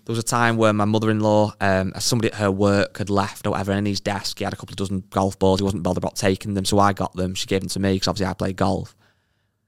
there 0.05 0.13
was 0.13 0.19
a 0.19 0.23
time 0.23 0.57
where 0.57 0.73
my 0.73 0.85
mother-in-law, 0.85 1.53
um, 1.61 1.93
somebody 1.99 2.31
at 2.31 2.39
her 2.39 2.51
work 2.51 2.97
had 2.97 3.09
left 3.09 3.47
or 3.47 3.51
whatever, 3.51 3.71
in 3.71 3.85
his 3.85 4.01
desk 4.01 4.37
he 4.37 4.43
had 4.43 4.53
a 4.53 4.57
couple 4.57 4.73
of 4.73 4.77
dozen 4.77 5.03
golf 5.09 5.39
balls. 5.39 5.59
He 5.59 5.63
wasn't 5.63 5.83
bothered 5.83 6.03
about 6.03 6.15
taking 6.15 6.53
them, 6.53 6.65
so 6.65 6.79
I 6.79 6.93
got 6.93 7.13
them. 7.15 7.35
She 7.35 7.47
gave 7.47 7.61
them 7.61 7.69
to 7.69 7.79
me 7.79 7.93
because 7.93 8.07
obviously 8.07 8.29
I 8.29 8.33
play 8.33 8.53
golf 8.53 8.95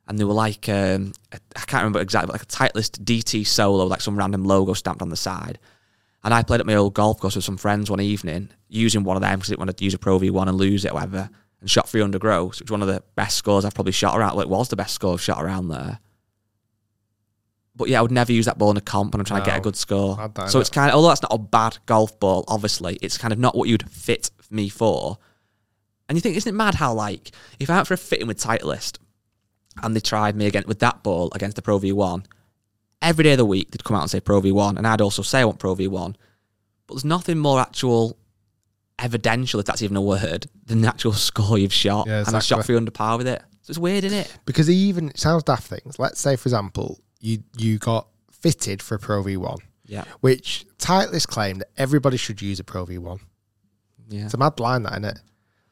and 0.08 0.20
they 0.20 0.24
were 0.24 0.34
like 0.34 0.70
um, 0.70 1.14
I 1.34 1.62
can't 1.62 1.82
remember 1.82 2.00
exactly, 2.00 2.28
but 2.28 2.34
like 2.34 2.44
a 2.44 2.46
Titleist 2.46 3.04
DT 3.04 3.46
Solo, 3.46 3.86
like 3.86 4.02
some 4.02 4.18
random 4.18 4.44
logo 4.44 4.74
stamped 4.74 5.02
on 5.02 5.10
the 5.10 5.16
side. 5.16 5.60
And 6.24 6.34
I 6.34 6.42
played 6.42 6.60
at 6.60 6.66
my 6.66 6.76
old 6.76 6.96
golf 6.96 7.20
course 7.20 7.36
with 7.36 7.46
some 7.46 7.58
friends 7.58 7.90
one 7.90 8.02
evening 8.02 8.50
using 8.68 9.04
one 9.04 9.16
of 9.16 9.22
them 9.22 9.38
because 9.38 9.50
I 9.50 9.52
didn't 9.52 9.60
want 9.60 9.78
to 9.78 9.84
use 9.84 9.94
a 9.94 10.00
Pro 10.00 10.20
V1 10.20 10.48
and 10.48 10.58
lose 10.58 10.84
it, 10.84 10.92
or 10.92 10.96
whatever. 10.96 11.30
And 11.62 11.70
shot 11.70 11.88
300 11.88 12.20
gross, 12.20 12.60
which 12.60 12.70
was 12.70 12.72
one 12.72 12.82
of 12.82 12.88
the 12.88 13.04
best 13.16 13.38
scores 13.38 13.64
I've 13.64 13.76
probably 13.76 13.92
shot 13.92 14.18
around. 14.18 14.36
Well, 14.36 14.42
it 14.42 14.50
was 14.50 14.70
the 14.70 14.76
best 14.76 14.96
score 14.96 15.14
I've 15.14 15.22
shot 15.22 15.44
around 15.44 15.68
there. 15.68 16.00
But 17.76 17.90
yeah, 17.90 18.00
I 18.00 18.02
would 18.02 18.12
never 18.12 18.32
use 18.32 18.46
that 18.46 18.58
ball 18.58 18.72
in 18.72 18.78
a 18.78 18.82
comp 18.82 19.14
when 19.14 19.20
I'm 19.20 19.26
trying 19.26 19.42
to 19.42 19.46
get 19.46 19.58
a 19.58 19.62
good 19.62 19.76
score. 19.76 20.16
So 20.50 20.60
it's 20.62 20.70
kind 20.70 20.90
of, 20.90 20.96
although 20.96 21.10
that's 21.10 21.22
not 21.22 21.34
a 21.34 21.38
bad 21.38 21.78
golf 21.86 22.18
ball, 22.20 22.46
obviously, 22.48 22.98
it's 23.02 23.18
kind 23.18 23.34
of 23.34 23.40
not 23.40 23.56
what 23.56 23.68
you'd 23.68 23.90
fit 23.90 24.32
me 24.50 24.70
for. 24.70 25.18
And 26.08 26.18
you 26.18 26.22
think, 26.22 26.38
isn't 26.38 26.50
it 26.50 26.56
mad 26.56 26.76
how, 26.76 26.94
like, 26.94 27.32
if 27.60 27.70
I 27.70 27.76
went 27.76 27.88
for 27.88 27.96
a 27.96 27.98
fitting 27.98 28.28
with 28.28 28.40
Titleist 28.40 29.00
and 29.84 29.96
they 29.96 30.00
tried 30.00 30.36
me 30.36 30.46
again 30.46 30.64
with 30.68 30.80
that 30.80 31.04
ball 31.04 31.32
against 31.36 31.56
the 31.58 31.62
Pro 31.62 31.80
V1, 31.80 32.26
every 33.02 33.24
day 33.24 33.34
of 33.34 33.38
the 33.40 33.46
week 33.46 33.72
they'd 33.72 33.84
come 33.84 33.98
out 33.98 34.04
and 34.04 34.12
say 34.12 34.20
Pro 34.22 34.42
V1, 34.42 34.78
and 34.78 34.88
I'd 34.88 35.02
also 35.02 35.22
say 35.22 35.42
I 35.42 35.46
want 35.46 35.60
Pro 35.60 35.76
V1. 35.76 36.16
But 36.88 36.94
there's 36.94 37.06
nothing 37.06 37.40
more 37.40 37.60
actual 37.60 38.18
evidential, 39.00 39.60
if 39.60 39.66
that's 39.66 39.82
even 39.82 39.98
a 39.98 40.02
word, 40.02 40.48
than 40.66 40.82
the 40.82 40.88
actual 40.88 41.14
score 41.30 41.58
you've 41.58 41.74
shot. 41.74 42.08
Yeah, 42.08 42.20
And 42.20 42.36
I 42.36 42.40
shot 42.40 42.60
exactly. 42.60 42.76
300 42.76 42.94
par 42.94 43.18
with 43.18 43.28
it. 43.28 43.42
So 43.62 43.72
it's 43.72 43.80
weird, 43.80 44.04
isn't 44.04 44.18
it? 44.18 44.38
Because 44.46 44.70
even 44.70 45.10
it 45.10 45.20
sounds 45.20 45.44
daft 45.44 45.68
things. 45.68 45.98
Let's 45.98 46.20
say, 46.20 46.36
for 46.36 46.48
example, 46.48 47.00
you 47.26 47.44
you 47.58 47.78
got 47.80 48.08
fitted 48.32 48.82
for 48.82 48.96
a 48.96 49.00
Pro 49.00 49.24
V1, 49.24 49.58
Yeah. 49.86 50.04
which 50.22 50.66
Titleist 50.78 51.28
claim 51.28 51.58
that 51.60 51.70
everybody 51.78 52.18
should 52.18 52.42
use 52.42 52.60
a 52.60 52.64
Pro 52.64 52.86
V1. 52.86 53.20
Yeah. 54.10 54.26
It's 54.26 54.34
a 54.34 54.38
mad 54.38 54.60
line, 54.60 54.84
that 54.84 54.94
isn't 54.94 55.06
it? 55.06 55.20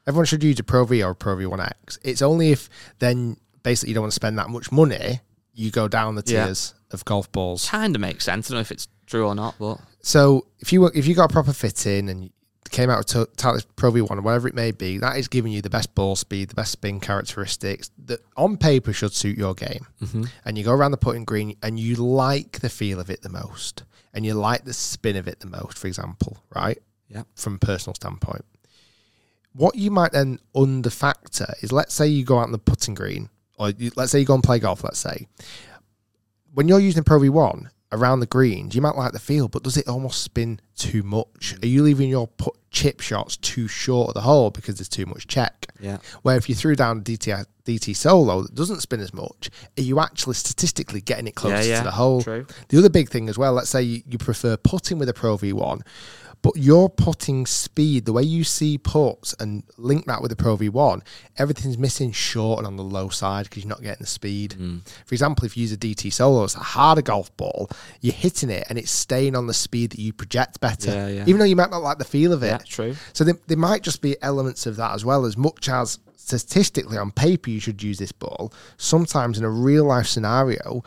Everyone 0.07 0.25
should 0.25 0.43
use 0.43 0.59
a 0.59 0.63
Pro 0.63 0.83
V 0.85 1.03
or 1.03 1.11
a 1.11 1.15
Pro 1.15 1.35
V1X. 1.35 1.99
It's 2.03 2.21
only 2.21 2.51
if 2.51 2.69
then 2.99 3.37
basically 3.61 3.89
you 3.91 3.95
don't 3.95 4.03
want 4.03 4.11
to 4.11 4.15
spend 4.15 4.37
that 4.39 4.49
much 4.49 4.71
money, 4.71 5.21
you 5.53 5.69
go 5.71 5.87
down 5.87 6.15
the 6.15 6.23
Yeah. 6.25 6.45
tiers 6.45 6.73
of 6.91 7.05
golf 7.05 7.31
balls. 7.31 7.69
Kind 7.69 7.95
of 7.95 8.01
makes 8.01 8.25
sense. 8.25 8.47
I 8.49 8.53
don't 8.53 8.57
know 8.57 8.61
if 8.61 8.71
it's 8.71 8.87
true 9.05 9.27
or 9.27 9.35
not, 9.35 9.55
but 9.59 9.79
So 10.01 10.47
if 10.59 10.73
you 10.73 10.81
were- 10.81 10.91
if 10.95 11.05
you 11.07 11.13
got 11.15 11.29
a 11.29 11.33
proper 11.33 11.53
fitting 11.53 12.09
and 12.09 12.31
came 12.73 12.89
out 12.89 13.15
of 13.15 13.35
Titleist 13.37 13.67
Pro 13.77 13.91
V1 13.91 14.09
or 14.11 14.21
whatever 14.21 14.47
it 14.47 14.55
may 14.55 14.71
be, 14.71 14.97
that 14.97 15.17
is 15.17 15.29
giving 15.29 15.53
you 15.53 15.61
the 15.61 15.69
best 15.69 15.95
ball 15.95 16.15
speed, 16.17 16.49
the 16.49 16.55
best 16.55 16.71
spin 16.71 16.99
characteristics 16.99 17.91
that 18.05 18.19
on 18.35 18.57
paper 18.57 18.91
should 18.91 19.13
suit 19.13 19.37
your 19.37 19.53
game. 19.53 19.87
Mm-hmm. 20.01 20.23
And 20.43 20.57
you 20.57 20.63
go 20.63 20.73
around 20.73 20.91
the 20.91 20.97
putting 20.97 21.23
green 21.23 21.55
and 21.61 21.79
you 21.79 21.95
like 21.95 22.59
the 22.59 22.69
feel 22.69 22.99
of 22.99 23.09
it 23.09 23.21
the 23.21 23.29
most, 23.29 23.83
and 24.13 24.25
you 24.25 24.33
like 24.33 24.65
the 24.65 24.73
spin 24.73 25.15
of 25.15 25.27
it 25.27 25.39
the 25.39 25.47
most, 25.47 25.77
for 25.77 25.87
example, 25.87 26.43
right? 26.53 26.79
yeah. 27.13 27.23
From 27.35 27.55
a 27.55 27.59
personal 27.59 27.95
standpoint. 27.95 28.43
what 29.53 29.75
you 29.75 29.91
might 29.91 30.11
then 30.11 30.39
under 30.55 30.89
factor 30.89 31.53
is 31.61 31.71
let's 31.71 31.93
say 31.93 32.07
you 32.07 32.25
go 32.25 32.39
out 32.39 32.45
on 32.45 32.51
the 32.51 32.57
putting 32.57 32.95
green, 32.95 33.29
or 33.59 33.69
you, 33.69 33.91
let's 33.95 34.11
say 34.11 34.19
you 34.19 34.25
go 34.25 34.33
and 34.33 34.43
play 34.43 34.59
golf, 34.59 34.83
let's 34.83 34.99
say. 34.99 35.27
When 36.53 36.67
you're 36.67 36.79
using 36.79 37.03
Pro 37.03 37.19
V1 37.19 37.69
around 37.93 38.19
the 38.19 38.25
greens, 38.25 38.75
you 38.75 38.81
might 38.81 38.95
like 38.95 39.11
the 39.13 39.19
feel, 39.19 39.47
but 39.47 39.63
does 39.63 39.77
it 39.77 39.87
almost 39.87 40.21
spin 40.21 40.59
too 40.75 41.03
much? 41.03 41.55
Are 41.63 41.67
you 41.67 41.83
leaving 41.83 42.09
your 42.09 42.27
put 42.27 42.55
chip 42.71 42.99
shots 42.99 43.37
too 43.37 43.67
short 43.67 44.09
of 44.09 44.13
the 44.15 44.21
hole 44.21 44.49
because 44.49 44.75
there's 44.75 44.89
too 44.89 45.05
much 45.05 45.27
check? 45.27 45.67
Yeah. 45.79 45.97
Where 46.23 46.35
if 46.35 46.49
you 46.49 46.55
threw 46.55 46.75
down 46.75 47.03
DT, 47.03 47.45
DT 47.65 47.95
solo 47.95 48.41
that 48.41 48.55
doesn't 48.55 48.81
spin 48.81 48.99
as 48.99 49.13
much, 49.13 49.49
are 49.77 49.81
you 49.83 49.99
actually 49.99 50.33
statistically 50.35 51.01
getting 51.01 51.27
it 51.27 51.35
closer 51.35 51.57
Yeah, 51.57 51.63
yeah, 51.63 51.77
to 51.79 51.83
the 51.85 51.91
hole? 51.91 52.21
true. 52.21 52.45
The 52.69 52.77
other 52.79 52.89
big 52.89 53.09
thing 53.09 53.29
as 53.29 53.37
well, 53.37 53.53
let's 53.53 53.69
say 53.69 53.81
you, 53.83 54.01
you 54.09 54.17
prefer 54.17 54.57
putting 54.57 54.97
with 54.97 55.07
a 55.09 55.13
Pro 55.13 55.37
V1, 55.37 55.81
but 56.43 56.57
your 56.57 56.89
putting 56.89 57.45
speed, 57.45 58.05
the 58.05 58.11
way 58.11 58.21
you 58.21 58.43
see 58.43 58.77
puts 58.77 59.33
and 59.39 59.63
link 59.77 60.05
that 60.07 60.21
with 60.21 60.29
the 60.29 60.35
Pro 60.35 60.57
V1, 60.57 61.01
everything's 61.37 61.77
missing 61.77 62.11
short 62.11 62.59
and 62.59 62.67
on 62.67 62.75
the 62.75 62.83
low 62.83 63.07
side 63.07 63.45
because 63.45 63.63
you're 63.63 63.69
not 63.69 63.81
getting 63.81 64.01
the 64.01 64.07
speed. 64.07 64.55
Mm. 64.59 64.85
For 65.05 65.15
example, 65.15 65.45
if 65.45 65.55
you 65.55 65.61
use 65.61 65.71
a 65.71 65.77
DT 65.77 66.11
solo, 66.11 66.43
it's 66.43 66.55
a 66.55 66.59
harder 66.59 67.01
golf 67.01 67.35
ball, 67.37 67.69
you're 68.01 68.13
hitting 68.13 68.49
it 68.49 68.67
and 68.69 68.77
it's 68.77 68.91
staying 68.91 69.37
on 69.37 69.47
the 69.47 69.53
speed 69.53 69.91
that 69.91 69.99
you 69.99 70.11
project 70.11 70.59
better. 70.59 70.91
Yeah, 70.91 71.07
yeah. 71.07 71.23
Even 71.27 71.39
though 71.39 71.45
you 71.45 71.55
might 71.55 71.71
not 71.71 71.81
like 71.81 71.97
the 71.97 72.05
feel 72.05 72.33
of 72.33 72.43
it. 72.43 72.47
Yeah, 72.47 72.57
true. 72.57 72.95
So 73.13 73.23
there, 73.23 73.35
there 73.47 73.57
might 73.57 73.81
just 73.81 74.01
be 74.01 74.21
elements 74.21 74.65
of 74.65 74.75
that 74.75 74.93
as 74.93 75.05
well, 75.05 75.23
as 75.23 75.37
much 75.37 75.69
as 75.69 75.99
statistically 76.17 76.97
on 76.97 77.11
paper 77.11 77.51
you 77.51 77.61
should 77.61 77.81
use 77.81 77.97
this 77.99 78.11
ball. 78.11 78.51
Sometimes 78.75 79.37
in 79.37 79.45
a 79.45 79.49
real 79.49 79.85
life 79.85 80.07
scenario, 80.07 80.83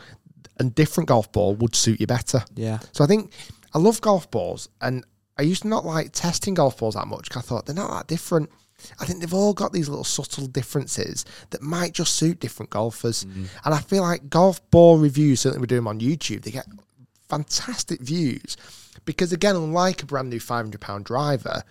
a 0.57 0.65
different 0.65 1.09
golf 1.09 1.31
ball 1.31 1.55
would 1.55 1.75
suit 1.75 1.99
you 1.99 2.05
better. 2.05 2.43
Yeah. 2.53 2.77
So 2.91 3.03
I 3.03 3.07
think 3.07 3.31
I 3.73 3.79
love 3.79 4.01
golf 4.01 4.29
balls, 4.29 4.69
and 4.81 5.03
I 5.39 5.43
used 5.43 5.61
to 5.63 5.67
not 5.67 5.85
like 5.85 6.11
testing 6.13 6.53
golf 6.53 6.77
balls 6.77 6.95
that 6.95 7.07
much 7.07 7.29
because 7.29 7.43
I 7.43 7.45
thought 7.47 7.65
they're 7.65 7.75
not 7.75 7.91
that 7.91 8.07
different. 8.07 8.49
I 8.99 9.05
think 9.05 9.19
they've 9.19 9.33
all 9.33 9.53
got 9.53 9.73
these 9.73 9.89
little 9.89 10.03
subtle 10.03 10.47
differences 10.47 11.25
that 11.49 11.61
might 11.61 11.93
just 11.93 12.13
suit 12.15 12.39
different 12.39 12.69
golfers. 12.69 13.23
Mm-hmm. 13.23 13.45
And 13.65 13.73
I 13.73 13.79
feel 13.79 14.03
like 14.03 14.29
golf 14.29 14.67
ball 14.69 14.97
reviews, 14.97 15.41
certainly 15.41 15.61
we 15.61 15.67
do 15.67 15.75
them 15.75 15.87
on 15.87 15.99
YouTube, 15.99 16.43
they 16.43 16.51
get 16.51 16.67
fantastic 17.27 17.99
views 18.01 18.55
because, 19.05 19.31
again, 19.33 19.55
unlike 19.55 20.03
a 20.03 20.05
brand 20.05 20.29
new 20.29 20.39
£500 20.39 21.03
driver, 21.03 21.63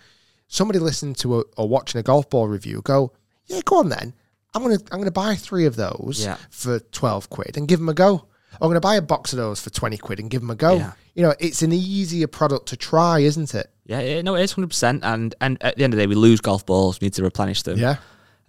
somebody 0.47 0.79
listening 0.79 1.15
to 1.15 1.39
a, 1.39 1.43
or 1.55 1.67
watching 1.67 1.99
a 1.99 2.03
golf 2.03 2.29
ball 2.29 2.47
review 2.47 2.81
go, 2.83 3.11
yeah, 3.47 3.61
go 3.65 3.77
on 3.79 3.89
then. 3.89 4.13
I'm 4.53 4.63
gonna 4.63 4.79
I'm 4.91 4.99
gonna 4.99 5.11
buy 5.11 5.35
three 5.35 5.65
of 5.65 5.75
those 5.75 6.21
Yeah. 6.23 6.37
for 6.49 6.79
twelve 6.79 7.29
quid 7.29 7.57
and 7.57 7.67
give 7.67 7.79
them 7.79 7.89
a 7.89 7.93
go. 7.93 8.25
I'm 8.61 8.69
gonna 8.69 8.79
buy 8.79 8.95
a 8.95 9.01
box 9.01 9.33
of 9.33 9.37
those 9.37 9.61
for 9.61 9.69
twenty 9.69 9.97
quid 9.97 10.19
and 10.19 10.29
give 10.29 10.41
them 10.41 10.49
a 10.49 10.55
go. 10.55 10.75
Yeah. 10.75 10.91
You 11.15 11.23
know, 11.23 11.33
it's 11.39 11.61
an 11.63 11.71
easier 11.73 12.27
product 12.27 12.67
to 12.69 12.77
try, 12.77 13.19
isn't 13.19 13.55
it? 13.55 13.71
Yeah, 13.85 14.01
yeah, 14.01 14.21
no, 14.21 14.35
it 14.35 14.43
is 14.43 14.51
hundred 14.51 14.67
percent. 14.67 15.03
And 15.03 15.33
and 15.41 15.61
at 15.63 15.77
the 15.77 15.83
end 15.83 15.93
of 15.93 15.97
the 15.97 16.03
day, 16.03 16.07
we 16.07 16.15
lose 16.15 16.41
golf 16.41 16.65
balls. 16.65 16.99
We 17.01 17.05
need 17.05 17.13
to 17.13 17.23
replenish 17.23 17.63
them. 17.63 17.77
Yeah. 17.79 17.97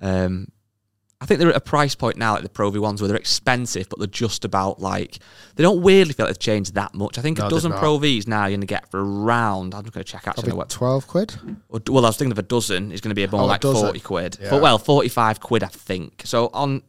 Um, 0.01 0.49
I 1.21 1.27
think 1.27 1.41
they're 1.41 1.49
at 1.51 1.57
a 1.57 1.61
price 1.61 1.97
point 1.97 2.17
now, 2.17 2.35
like 2.35 2.45
the 2.45 2.49
Pro 2.49 2.71
V 2.71 2.79
ones, 2.79 3.01
where 3.01 3.09
they're 3.09 3.17
expensive, 3.17 3.89
but 3.89 3.99
they're 3.99 4.07
just 4.07 4.45
about 4.45 4.81
like 4.81 5.19
they 5.57 5.65
don't 5.65 5.83
weirdly 5.83 6.13
feel 6.13 6.27
like 6.27 6.35
they've 6.35 6.39
changed 6.39 6.75
that 6.75 6.95
much. 6.95 7.19
I 7.19 7.23
think 7.23 7.39
No, 7.39 7.47
a 7.49 7.51
dozen. 7.51 7.73
Pro 7.73 7.99
Vs 7.99 8.29
now 8.29 8.43
you're 8.45 8.51
going 8.51 8.61
to 8.61 8.67
get 8.69 8.89
for 8.89 9.01
around. 9.03 9.75
I'm 9.75 9.83
just 9.83 9.95
going 9.95 10.05
to 10.05 10.13
check 10.13 10.29
actually. 10.29 10.53
What, 10.53 10.69
twelve 10.71 11.09
quid. 11.09 11.35
or- 11.69 11.81
well, 11.89 12.05
I 12.05 12.11
was 12.11 12.17
thinking 12.17 12.31
of 12.31 12.39
a 12.39 12.43
dozen 12.43 12.93
is 12.93 13.01
going 13.01 13.11
to 13.11 13.17
be 13.17 13.27
more 13.27 13.43
Oh, 13.43 13.47
like 13.47 13.63
forty 13.63 13.99
quid. 13.99 14.39
Yeah. 14.41 14.51
But 14.51 14.63
well, 14.63 14.79
forty 14.79 15.09
five 15.09 15.41
quid, 15.41 15.65
I 15.65 15.69
think. 15.69 16.23
So 16.25 16.51
on, 16.53 16.83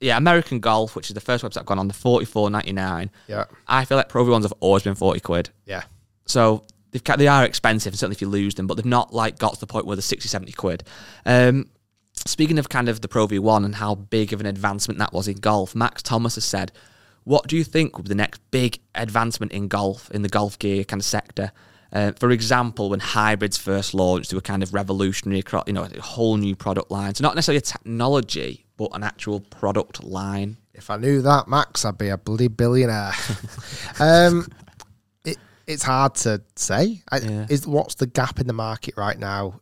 yeah, 0.00 0.16
American 0.16 0.60
Golf, 0.60 0.96
which 0.96 1.08
is 1.10 1.14
the 1.14 1.20
first 1.20 1.44
website 1.44 1.58
I've 1.58 1.66
gone 1.66 1.78
on, 1.78 1.88
the 1.88 1.94
forty 1.94 2.26
four 2.26 2.50
ninety 2.50 2.72
nine. 2.72 3.10
Yeah. 3.28 3.44
I 3.66 3.84
feel 3.84 3.96
like 3.96 4.08
Pro 4.08 4.24
V 4.24 4.30
ones 4.30 4.44
have 4.44 4.54
always 4.60 4.82
been 4.82 4.94
forty 4.94 5.20
quid. 5.20 5.50
Yeah. 5.66 5.84
So 6.26 6.64
they've 6.90 7.02
ca- 7.02 7.16
they 7.16 7.28
are 7.28 7.44
expensive, 7.44 7.92
and 7.92 7.98
certainly 7.98 8.16
if 8.16 8.22
you 8.22 8.28
lose 8.28 8.54
them, 8.54 8.66
but 8.66 8.74
they've 8.74 8.84
not 8.84 9.12
like 9.12 9.38
got 9.38 9.54
to 9.54 9.60
the 9.60 9.66
point 9.66 9.86
where 9.86 9.96
they're 9.96 10.02
60, 10.02 10.28
70 10.28 10.52
quid. 10.52 10.84
Um, 11.26 11.70
speaking 12.26 12.58
of 12.58 12.68
kind 12.68 12.88
of 12.88 13.00
the 13.00 13.08
Pro 13.08 13.26
V1 13.26 13.64
and 13.64 13.74
how 13.74 13.94
big 13.94 14.32
of 14.32 14.40
an 14.40 14.46
advancement 14.46 14.98
that 14.98 15.12
was 15.12 15.28
in 15.28 15.36
golf, 15.36 15.74
Max 15.74 16.02
Thomas 16.02 16.36
has 16.36 16.44
said, 16.44 16.72
what 17.24 17.46
do 17.48 17.56
you 17.56 17.64
think 17.64 17.96
will 17.96 18.04
be 18.04 18.08
the 18.10 18.14
next 18.14 18.40
big 18.50 18.78
advancement 18.94 19.52
in 19.52 19.68
golf, 19.68 20.10
in 20.12 20.22
the 20.22 20.28
golf 20.28 20.58
gear 20.58 20.84
kind 20.84 21.00
of 21.00 21.06
sector? 21.06 21.52
Uh, 21.92 22.12
for 22.18 22.30
example, 22.30 22.90
when 22.90 23.00
hybrids 23.00 23.56
first 23.56 23.94
launched, 23.94 24.30
they 24.30 24.36
were 24.36 24.40
kind 24.40 24.62
of 24.62 24.74
revolutionary, 24.74 25.38
acro- 25.38 25.62
you 25.66 25.72
know, 25.72 25.84
a 25.84 26.00
whole 26.00 26.36
new 26.36 26.54
product 26.56 26.90
line. 26.90 27.14
So 27.14 27.22
not 27.22 27.34
necessarily 27.34 27.58
a 27.58 27.62
technology, 27.62 28.63
but 28.76 28.90
an 28.94 29.02
actual 29.02 29.40
product 29.40 30.02
line. 30.04 30.56
If 30.72 30.90
I 30.90 30.96
knew 30.96 31.22
that, 31.22 31.46
Max, 31.48 31.84
I'd 31.84 31.98
be 31.98 32.08
a 32.08 32.18
bloody 32.18 32.48
billionaire. 32.48 33.12
um, 34.00 34.48
it, 35.24 35.38
it's 35.66 35.82
hard 35.84 36.14
to 36.16 36.42
say. 36.56 37.02
I, 37.10 37.18
Yeah. 37.18 37.46
Is 37.48 37.66
what's 37.66 37.94
the 37.94 38.06
gap 38.06 38.40
in 38.40 38.46
the 38.46 38.52
market 38.52 38.96
right 38.96 39.18
now 39.18 39.60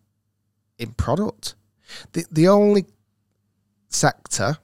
in 0.79 0.93
product? 0.93 1.55
The 2.13 2.25
the 2.31 2.49
only 2.49 2.87
sector 3.89 4.57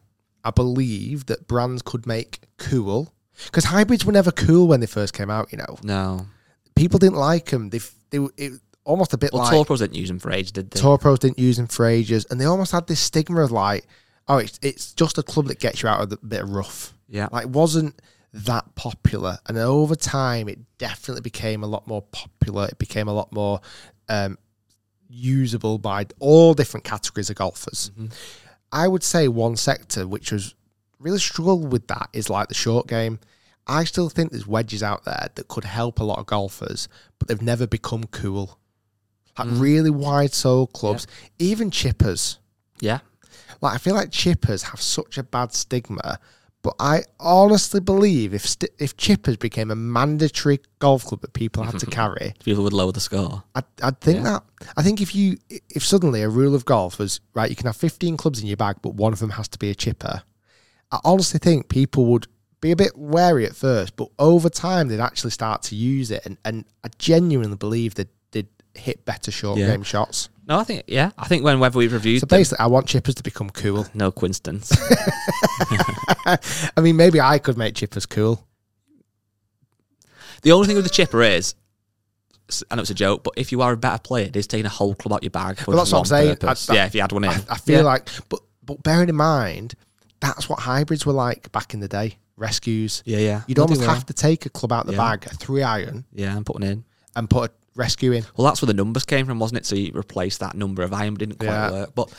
I 0.44 0.50
believe 0.50 1.26
that 1.26 1.46
brands 1.46 1.82
could 1.82 2.06
make 2.06 2.40
cool 2.56 3.12
because 3.46 3.64
hybrids 3.64 4.04
were 4.04 4.12
never 4.12 4.32
cool 4.32 4.66
when 4.66 4.80
they 4.80 4.86
first 4.86 5.12
came 5.14 5.30
out. 5.30 5.52
You 5.52 5.58
know, 5.58 5.78
No. 5.82 6.26
people 6.74 6.98
didn't 6.98 7.18
like 7.18 7.46
them. 7.46 7.68
They 7.70 7.80
they 8.10 8.26
it, 8.38 8.52
almost 8.84 9.12
a 9.12 9.18
bit 9.18 9.32
Well, 9.32 9.42
like 9.42 9.52
Tour 9.52 9.64
Pros 9.66 9.80
didn't 9.80 9.96
use 9.96 10.08
them 10.08 10.18
for 10.18 10.32
ages, 10.32 10.52
did 10.52 10.70
they? 10.70 10.80
Tour 10.80 10.96
pros 10.96 11.18
didn't 11.18 11.38
use 11.38 11.58
them 11.58 11.66
for 11.66 11.84
ages, 11.84 12.26
and 12.30 12.40
they 12.40 12.46
almost 12.46 12.72
had 12.72 12.86
this 12.86 13.00
stigma 13.00 13.42
of 13.42 13.52
like, 13.52 13.86
oh, 14.28 14.38
it's, 14.38 14.58
it's 14.62 14.92
just 14.92 15.18
a 15.18 15.22
club 15.22 15.46
that 15.46 15.58
gets 15.58 15.82
you 15.82 15.88
out 15.88 16.02
of 16.02 16.10
the 16.10 16.16
bit 16.18 16.42
of 16.42 16.50
rough. 16.50 16.94
Yeah. 17.08 17.28
Like, 17.32 17.44
it 17.44 17.50
wasn't 17.50 18.00
that 18.32 18.74
popular. 18.74 19.38
And 19.46 19.58
over 19.58 19.96
time, 19.96 20.48
it 20.48 20.58
definitely 20.78 21.22
became 21.22 21.62
a 21.62 21.66
lot 21.66 21.86
more 21.86 22.02
popular. 22.02 22.66
It 22.66 22.78
became 22.78 23.08
a 23.08 23.12
lot 23.12 23.32
more 23.32 23.60
um, 24.08 24.38
usable 25.08 25.78
by 25.78 26.06
all 26.18 26.54
different 26.54 26.84
categories 26.84 27.30
of 27.30 27.36
golfers. 27.36 27.90
I 28.70 28.86
would 28.86 29.02
say 29.02 29.28
one 29.28 29.56
sector 29.56 30.06
which 30.06 30.30
was 30.30 30.54
really 30.98 31.18
struggled 31.18 31.72
with 31.72 31.86
that 31.88 32.10
is 32.12 32.28
like 32.28 32.48
the 32.48 32.54
short 32.54 32.86
game. 32.86 33.18
I 33.66 33.84
still 33.84 34.08
think 34.08 34.30
there's 34.30 34.46
wedges 34.46 34.82
out 34.82 35.04
there 35.04 35.28
that 35.34 35.48
could 35.48 35.64
help 35.64 36.00
a 36.00 36.04
lot 36.04 36.18
of 36.18 36.26
golfers, 36.26 36.88
but 37.18 37.28
they've 37.28 37.42
never 37.42 37.66
become 37.66 38.04
cool. 38.04 38.58
Like 39.38 39.48
really 39.52 39.90
wide 39.90 40.32
sole 40.32 40.66
clubs, 40.66 41.06
even 41.38 41.70
chippers. 41.70 42.38
Yeah. 42.80 43.00
Like 43.60 43.74
I 43.74 43.78
feel 43.78 43.94
like 43.94 44.10
chippers 44.10 44.62
have 44.70 44.80
such 44.80 45.18
a 45.18 45.22
bad 45.22 45.52
stigma, 45.52 46.18
but 46.62 46.74
I 46.78 47.02
honestly 47.20 47.80
believe 47.80 48.34
if 48.34 48.46
st- 48.46 48.72
if 48.78 48.96
chippers 48.96 49.38
became 49.38 49.70
a 49.70 49.76
mandatory 49.76 50.60
golf 50.78 51.04
club 51.04 51.20
that 51.22 51.32
people 51.32 51.62
had 51.64 51.78
to 51.80 51.86
carry, 52.00 52.34
People 52.44 52.64
would 52.64 52.72
lower 52.72 52.92
the 52.92 53.00
score. 53.00 53.42
I'd, 53.54 53.64
I'd 53.82 54.00
think 54.00 54.18
Yeah. 54.18 54.22
that. 54.24 54.42
I 54.76 54.82
think 54.82 55.00
if 55.00 55.14
you 55.14 55.38
if 55.70 55.84
suddenly 55.84 56.22
a 56.22 56.28
rule 56.28 56.54
of 56.54 56.64
golf 56.64 56.98
was 56.98 57.20
right, 57.34 57.50
you 57.50 57.56
can 57.56 57.66
have 57.66 57.76
15 57.76 58.16
clubs 58.16 58.40
in 58.40 58.46
your 58.46 58.56
bag, 58.56 58.76
but 58.82 58.94
one 58.94 59.12
of 59.12 59.18
them 59.18 59.30
has 59.30 59.48
to 59.48 59.58
be 59.58 59.70
a 59.70 59.74
chipper. 59.74 60.22
I 60.90 61.00
honestly 61.04 61.38
think 61.38 61.68
people 61.68 62.06
would 62.06 62.26
be 62.60 62.70
a 62.72 62.76
bit 62.76 62.96
wary 62.96 63.46
at 63.46 63.54
first, 63.54 63.94
but 63.96 64.08
over 64.18 64.48
time 64.48 64.88
they'd 64.88 64.98
actually 65.00 65.30
start 65.30 65.62
to 65.62 65.76
use 65.76 66.10
it, 66.10 66.24
and, 66.26 66.38
and 66.44 66.64
I 66.82 66.88
genuinely 66.98 67.56
believe 67.56 67.94
that 67.96 68.08
hit 68.78 69.04
better 69.04 69.30
short 69.30 69.58
Yeah. 69.58 69.68
game 69.68 69.82
shots. 69.82 70.28
No, 70.46 70.58
I 70.58 70.64
think 70.64 70.84
yeah. 70.86 71.10
I 71.18 71.28
think 71.28 71.44
when 71.44 71.60
whether 71.60 71.76
we've 71.78 71.92
reviewed 71.92 72.20
So 72.20 72.26
them, 72.26 72.38
basically, 72.38 72.64
I 72.64 72.68
want 72.68 72.86
chippers 72.86 73.14
to 73.16 73.22
become 73.22 73.50
cool. 73.50 73.86
no 73.94 74.10
coincidence. 74.10 74.72
I 76.26 76.80
mean, 76.80 76.96
maybe 76.96 77.20
I 77.20 77.38
could 77.38 77.56
make 77.58 77.74
chippers 77.74 78.08
cool. 78.08 78.44
the 80.42 80.52
only 80.52 80.66
thing 80.66 80.76
with 80.76 80.84
the 80.84 80.90
chipper 80.90 81.22
is, 81.22 81.54
I 82.70 82.76
know 82.76 82.82
it's 82.82 82.90
a 82.90 82.94
joke, 82.94 83.24
but 83.24 83.34
if 83.36 83.52
you 83.52 83.60
are 83.62 83.72
a 83.72 83.76
better 83.76 83.98
player, 83.98 84.26
it 84.26 84.36
is 84.36 84.46
taking 84.46 84.66
a 84.66 84.70
whole 84.70 84.94
club 84.94 85.12
out 85.12 85.16
of 85.18 85.22
your 85.24 85.30
bag. 85.30 85.58
For 85.58 85.70
Well, 85.70 85.78
that's 85.78 85.92
what 85.92 85.98
I'm 85.98 86.00
one 86.00 86.06
saying. 86.26 86.36
purpose. 86.36 86.70
I- 86.70 86.74
yeah, 86.74 86.86
if 86.86 86.94
you 86.94 87.00
had 87.02 87.12
one 87.12 87.24
in, 87.24 87.30
I, 87.30 87.40
I 87.50 87.58
feel 87.58 87.78
Yeah. 87.80 87.84
like, 87.84 88.08
but 88.28 88.40
but 88.64 88.82
bearing 88.82 89.08
in 89.08 89.16
mind, 89.16 89.74
that's 90.20 90.48
what 90.48 90.60
hybrids 90.60 91.04
were 91.06 91.12
like 91.14 91.50
back 91.52 91.72
in 91.74 91.80
the 91.80 91.88
day. 91.88 92.18
Rescues. 92.36 93.02
yeah, 93.04 93.18
yeah, 93.18 93.42
You'd 93.48 93.56
No, 93.58 93.64
almost 93.64 93.80
were. 93.80 93.86
have 93.88 94.06
to 94.06 94.12
take 94.12 94.46
a 94.46 94.50
club 94.50 94.72
out 94.72 94.82
of 94.82 94.86
the 94.88 94.92
Yeah. 94.92 94.98
bag, 95.16 95.26
a 95.26 95.30
three 95.30 95.62
iron, 95.62 96.04
Yeah, 96.12 96.36
I'm 96.36 96.44
putting 96.44 96.68
in. 96.68 96.84
and 97.16 97.28
put 97.28 97.50
a 97.50 97.54
rescue 97.78 98.12
in. 98.12 98.24
Well, 98.36 98.46
that's 98.46 98.60
where 98.60 98.66
the 98.66 98.74
numbers 98.74 99.04
came 99.06 99.24
from, 99.24 99.38
wasn't 99.38 99.58
it? 99.58 99.66
So 99.66 99.76
you 99.76 99.92
replaced 99.94 100.40
that 100.40 100.54
number 100.54 100.82
of 100.82 100.92
iron, 100.92 101.14
but 101.14 101.20
didn't 101.20 101.38
quite 101.38 101.48
Yeah. 101.48 101.70
work. 101.70 101.94
But 101.94 102.10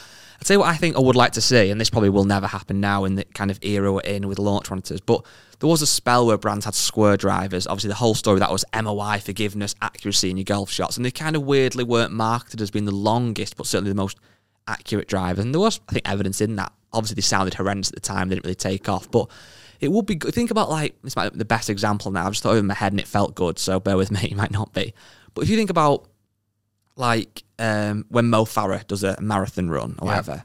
I'd 0.41 0.47
say 0.47 0.57
what 0.57 0.67
I 0.69 0.75
think 0.77 0.95
I 0.95 0.99
would 0.99 1.17
like 1.17 1.33
to 1.33 1.41
see, 1.41 1.69
and 1.69 1.79
this 1.79 1.89
probably 1.89 2.09
will 2.09 2.23
never 2.23 2.47
happen 2.47 2.79
now 2.79 3.03
in 3.03 3.15
the 3.15 3.25
kind 3.25 3.51
of 3.51 3.59
era 3.61 3.91
we're 3.91 3.99
in 4.01 4.27
with 4.27 4.39
launch 4.39 4.69
monitors, 4.69 5.01
but 5.01 5.23
there 5.59 5.69
was 5.69 5.81
a 5.81 5.85
spell 5.85 6.25
where 6.25 6.37
brands 6.37 6.63
had 6.63 6.73
square 6.75 7.17
drivers. 7.17 7.67
Obviously, 7.67 7.89
the 7.89 7.95
whole 7.95 8.15
story 8.15 8.35
of 8.35 8.39
that 8.39 8.51
was 8.51 8.63
MOI, 8.73 9.19
forgiveness, 9.19 9.75
accuracy 9.81 10.29
in 10.29 10.37
your 10.37 10.45
golf 10.45 10.71
shots, 10.71 10.95
and 10.95 11.05
they 11.05 11.11
kind 11.11 11.35
of 11.35 11.43
weirdly 11.43 11.83
weren't 11.83 12.13
marketed 12.13 12.61
as 12.61 12.71
being 12.71 12.85
the 12.85 12.91
longest, 12.95 13.57
but 13.57 13.67
certainly 13.67 13.91
the 13.91 13.95
most 13.95 14.17
accurate 14.67 15.09
drivers. 15.09 15.43
And 15.43 15.53
there 15.53 15.59
was, 15.59 15.81
I 15.89 15.93
think, 15.93 16.09
evidence 16.09 16.39
in 16.39 16.55
that. 16.55 16.71
Obviously, 16.93 17.15
they 17.15 17.21
sounded 17.21 17.55
horrendous 17.55 17.89
at 17.89 17.95
the 17.95 17.99
time; 18.01 18.29
they 18.29 18.35
didn't 18.35 18.45
really 18.45 18.55
take 18.55 18.87
off, 18.89 19.11
but. 19.11 19.27
It 19.81 19.93
would 19.93 20.05
be 20.05 20.15
good. 20.15 20.33
Think 20.33 20.51
about 20.51 20.69
like 20.69 21.01
this 21.03 21.15
might 21.15 21.31
be 21.31 21.37
the 21.37 21.45
best 21.45 21.69
example 21.69 22.11
now. 22.11 22.25
I've 22.25 22.33
just 22.33 22.43
thought 22.43 22.57
in 22.57 22.67
my 22.67 22.73
head 22.73 22.91
and 22.91 22.99
it 22.99 23.07
felt 23.07 23.33
good, 23.33 23.57
so 23.57 23.79
bear 23.79 23.95
with 23.95 24.11
me. 24.11 24.19
It 24.31 24.35
might 24.35 24.51
not 24.51 24.73
be, 24.73 24.93
but 25.33 25.43
if 25.43 25.49
you 25.49 25.57
think 25.57 25.69
about 25.69 26.07
like 26.95 27.43
um, 27.57 28.05
when 28.09 28.29
Mo 28.29 28.45
Farah 28.45 28.85
does 28.87 29.03
a 29.03 29.19
marathon 29.21 29.69
run 29.69 29.95
or 29.99 30.07
Yeah. 30.07 30.17
whatever, 30.17 30.43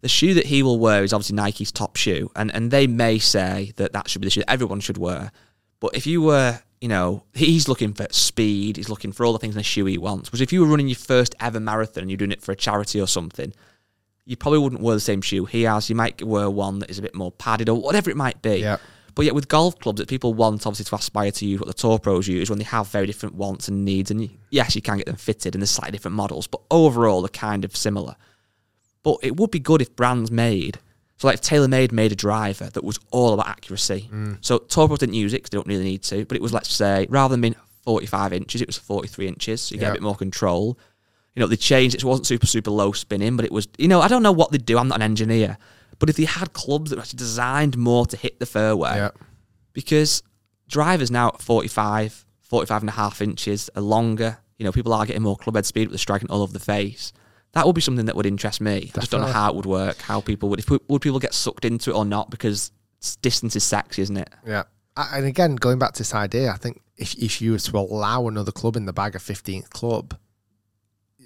the 0.00 0.08
shoe 0.08 0.34
that 0.34 0.46
he 0.46 0.62
will 0.62 0.78
wear 0.78 1.02
is 1.02 1.12
obviously 1.12 1.36
Nike's 1.36 1.72
top 1.72 1.96
shoe, 1.96 2.30
and 2.36 2.54
and 2.54 2.70
they 2.70 2.86
may 2.86 3.18
say 3.18 3.72
that 3.76 3.92
that 3.92 4.08
should 4.08 4.20
be 4.20 4.26
the 4.26 4.30
shoe 4.30 4.40
that 4.40 4.50
everyone 4.50 4.80
should 4.80 4.98
wear. 4.98 5.32
But 5.80 5.96
if 5.96 6.06
you 6.06 6.22
were, 6.22 6.60
you 6.80 6.88
know, 6.88 7.24
he's 7.34 7.68
looking 7.68 7.92
for 7.94 8.06
speed. 8.10 8.76
He's 8.76 8.88
looking 8.88 9.12
for 9.12 9.24
all 9.26 9.32
the 9.32 9.38
things 9.38 9.54
in 9.54 9.60
a 9.60 9.64
shoe 9.64 9.84
he 9.86 9.98
wants. 9.98 10.28
Because 10.28 10.40
if 10.40 10.52
you 10.52 10.60
were 10.60 10.66
running 10.66 10.88
your 10.88 10.96
first 10.96 11.34
ever 11.40 11.58
marathon 11.60 12.02
and 12.02 12.10
you're 12.10 12.16
doing 12.18 12.32
it 12.32 12.42
for 12.42 12.52
a 12.52 12.56
charity 12.56 13.00
or 13.00 13.06
something, 13.06 13.52
you 14.24 14.36
probably 14.36 14.58
wouldn't 14.60 14.80
wear 14.80 14.94
the 14.94 15.00
same 15.00 15.20
shoe 15.20 15.44
he 15.46 15.62
has. 15.62 15.90
You 15.90 15.96
might 15.96 16.22
wear 16.22 16.48
one 16.48 16.78
that 16.78 16.90
is 16.90 16.98
a 16.98 17.02
bit 17.02 17.14
more 17.14 17.32
padded 17.32 17.68
or 17.68 17.78
whatever 17.80 18.10
it 18.10 18.16
might 18.16 18.40
be. 18.40 18.58
Yeah. 18.60 18.78
But 19.14 19.26
yet 19.26 19.34
with 19.34 19.48
golf 19.48 19.78
clubs 19.78 19.98
that 19.98 20.08
people 20.08 20.34
want 20.34 20.66
obviously 20.66 20.84
to 20.86 20.94
aspire 20.96 21.30
to 21.30 21.46
use 21.46 21.60
what 21.60 21.68
the 21.68 21.74
tour 21.74 21.98
pros 21.98 22.26
use 22.26 22.50
when 22.50 22.58
they 22.58 22.64
have 22.64 22.88
very 22.88 23.06
different 23.06 23.36
wants 23.36 23.68
and 23.68 23.84
needs. 23.84 24.10
And 24.10 24.28
yes, 24.50 24.74
you 24.74 24.82
can 24.82 24.96
get 24.96 25.06
them 25.06 25.16
fitted 25.16 25.54
and 25.54 25.62
there's 25.62 25.70
slightly 25.70 25.92
different 25.92 26.16
models, 26.16 26.46
but 26.46 26.60
overall 26.70 27.22
they're 27.22 27.28
kind 27.28 27.64
of 27.64 27.76
similar. 27.76 28.16
But 29.02 29.18
it 29.22 29.36
would 29.36 29.50
be 29.50 29.60
good 29.60 29.82
if 29.82 29.94
brands 29.94 30.30
made 30.30 30.78
so 31.18 31.28
like 31.28 31.40
TaylorMade 31.40 31.92
made 31.92 32.12
a 32.12 32.16
driver 32.16 32.68
that 32.70 32.82
was 32.82 32.98
all 33.10 33.34
about 33.34 33.48
accuracy. 33.48 34.08
Mm. 34.12 34.38
So 34.40 34.58
Tour 34.58 34.88
Pros 34.88 34.98
didn't 34.98 35.14
use 35.14 35.32
it 35.32 35.38
because 35.38 35.50
they 35.50 35.56
don't 35.56 35.66
really 35.66 35.84
need 35.84 36.02
to, 36.04 36.24
but 36.24 36.36
it 36.36 36.42
was 36.42 36.52
let's 36.52 36.72
say 36.72 37.06
rather 37.08 37.32
than 37.32 37.40
being 37.40 37.54
45 37.82 38.32
inches, 38.32 38.60
it 38.60 38.68
was 38.68 38.78
43 38.78 39.28
inches. 39.28 39.62
So 39.62 39.74
you 39.74 39.80
get 39.80 39.90
a 39.90 39.94
bit 39.94 40.02
more 40.02 40.16
control. 40.16 40.78
You 41.34 41.40
know, 41.40 41.46
they 41.46 41.56
changed 41.56 41.94
it. 41.94 42.00
So 42.00 42.08
it 42.08 42.10
wasn't 42.10 42.26
super 42.26 42.46
super 42.46 42.70
low 42.70 42.92
spinning, 42.92 43.36
but 43.36 43.44
it 43.44 43.52
was. 43.52 43.68
You 43.78 43.88
know, 43.88 44.00
I 44.00 44.08
don't 44.08 44.22
know 44.22 44.32
what 44.32 44.50
they 44.50 44.58
do. 44.58 44.78
I'm 44.78 44.88
not 44.88 44.96
an 44.96 45.02
engineer, 45.02 45.58
but 45.98 46.08
if 46.10 46.16
they 46.16 46.24
had 46.24 46.52
clubs 46.52 46.90
that 46.90 46.96
were 46.96 47.02
actually 47.02 47.18
designed 47.18 47.76
more 47.76 48.06
to 48.06 48.16
hit 48.16 48.38
the 48.40 48.46
fairway, 48.46 48.96
Yeah. 48.96 49.10
because 49.72 50.22
drivers 50.68 51.10
now 51.10 51.28
at 51.28 51.40
45, 51.42 52.24
45 52.42 52.82
and 52.82 52.88
a 52.88 52.92
half 52.92 53.20
inches 53.22 53.70
are 53.76 53.82
longer. 53.82 54.38
You 54.58 54.64
know, 54.64 54.72
people 54.72 54.92
are 54.92 55.04
getting 55.06 55.22
more 55.22 55.36
club 55.36 55.56
head 55.56 55.66
speed, 55.66 55.86
but 55.86 55.90
they're 55.92 55.98
striking 55.98 56.30
all 56.30 56.42
over 56.42 56.52
the 56.52 56.60
face. 56.60 57.12
That 57.52 57.66
would 57.66 57.74
be 57.74 57.80
something 57.80 58.06
that 58.06 58.16
would 58.16 58.26
interest 58.26 58.60
me. 58.60 58.90
I 58.94 59.00
just 59.00 59.10
don't 59.10 59.20
know 59.20 59.26
how 59.28 59.50
it 59.50 59.56
would 59.56 59.66
work, 59.66 59.98
how 59.98 60.20
people 60.20 60.48
would, 60.50 60.58
if, 60.58 60.68
would 60.70 61.02
people 61.02 61.18
get 61.20 61.34
sucked 61.34 61.64
into 61.64 61.90
it 61.90 61.94
or 61.94 62.04
not, 62.04 62.30
because 62.30 62.72
distance 63.22 63.54
is 63.56 63.62
sexy, 63.64 64.02
isn't 64.02 64.16
it? 64.16 64.30
Yeah. 64.46 64.64
And 64.96 65.24
again, 65.26 65.56
going 65.56 65.78
back 65.78 65.92
to 65.94 65.98
this 65.98 66.14
idea, 66.14 66.50
I 66.50 66.56
think 66.56 66.80
if, 66.96 67.14
if 67.16 67.40
you 67.42 67.52
were 67.52 67.58
to 67.58 67.76
allow 67.78 68.26
another 68.28 68.52
club 68.52 68.76
in 68.76 68.86
the 68.86 68.92
bag, 68.92 69.14
a 69.14 69.18
15th 69.18 69.70
club, 69.70 70.16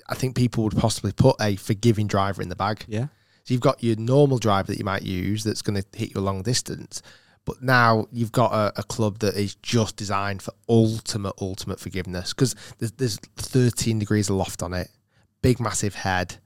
I 0.08 0.14
think 0.14 0.34
people 0.36 0.64
would 0.64 0.76
possibly 0.76 1.12
put 1.12 1.36
a 1.40 1.56
forgiving 1.56 2.06
driver 2.06 2.40
in 2.42 2.48
the 2.48 2.56
bag. 2.56 2.84
Yeah. 2.88 3.06
So 3.48 3.54
you've 3.54 3.62
got 3.62 3.82
your 3.82 3.96
normal 3.96 4.36
driver 4.36 4.66
that 4.72 4.78
you 4.78 4.84
might 4.84 5.04
use 5.04 5.42
that's 5.42 5.62
going 5.62 5.80
to 5.82 5.98
hit 5.98 6.14
you 6.14 6.20
a 6.20 6.22
long 6.22 6.42
distance. 6.42 7.00
But 7.46 7.62
now 7.62 8.06
you've 8.12 8.30
got 8.30 8.52
a, 8.52 8.80
a 8.80 8.82
club 8.82 9.20
that 9.20 9.36
is 9.36 9.54
just 9.62 9.96
designed 9.96 10.42
for 10.42 10.52
ultimate, 10.68 11.32
ultimate 11.40 11.80
forgiveness 11.80 12.34
because 12.34 12.54
there's, 12.76 12.92
there's 12.92 13.16
13 13.38 13.98
degrees 14.00 14.28
of 14.28 14.36
loft 14.36 14.62
on 14.62 14.74
it, 14.74 14.90
big, 15.40 15.60
massive 15.60 15.94
head, 15.94 16.36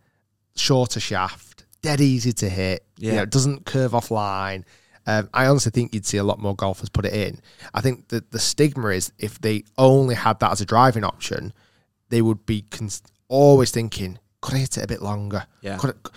shorter 0.54 1.00
shaft, 1.00 1.66
dead 1.82 2.00
easy 2.00 2.32
to 2.34 2.48
hit. 2.48 2.86
You 2.98 3.08
Yeah. 3.08 3.16
know, 3.16 3.22
it 3.22 3.30
doesn't 3.30 3.66
curve 3.66 3.96
off 3.96 4.12
line. 4.12 4.64
Um, 5.04 5.28
I 5.34 5.46
honestly 5.46 5.72
think 5.72 5.92
you'd 5.92 6.06
see 6.06 6.18
a 6.18 6.22
lot 6.22 6.38
more 6.38 6.54
golfers 6.54 6.88
put 6.88 7.04
it 7.04 7.14
in. 7.14 7.40
I 7.74 7.80
think 7.80 8.10
that 8.10 8.30
the 8.30 8.38
stigma 8.38 8.90
is 8.90 9.12
if 9.18 9.40
they 9.40 9.64
only 9.76 10.14
had 10.14 10.38
that 10.38 10.52
as 10.52 10.60
a 10.60 10.64
driving 10.66 11.02
option, 11.02 11.52
they 12.10 12.22
would 12.22 12.46
be 12.46 12.62
cons- 12.70 13.02
always 13.26 13.72
thinking, 13.72 14.20
could 14.40 14.54
I 14.54 14.58
hit 14.58 14.78
it 14.78 14.84
a 14.84 14.86
bit 14.86 15.02
longer? 15.02 15.46
Yeah. 15.62 15.78
Could 15.78 15.96
I- 16.06 16.08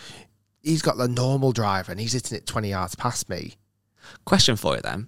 he's 0.65 0.81
got 0.81 0.97
the 0.97 1.07
normal 1.07 1.51
driver 1.53 1.91
and 1.91 2.01
he's 2.01 2.13
hitting 2.13 2.37
it 2.37 2.45
20 2.45 2.69
yards 2.71 2.95
past 2.95 3.29
me. 3.29 3.53
Question 4.25 4.55
for 4.55 4.75
you 4.75 4.81
then. 4.81 5.07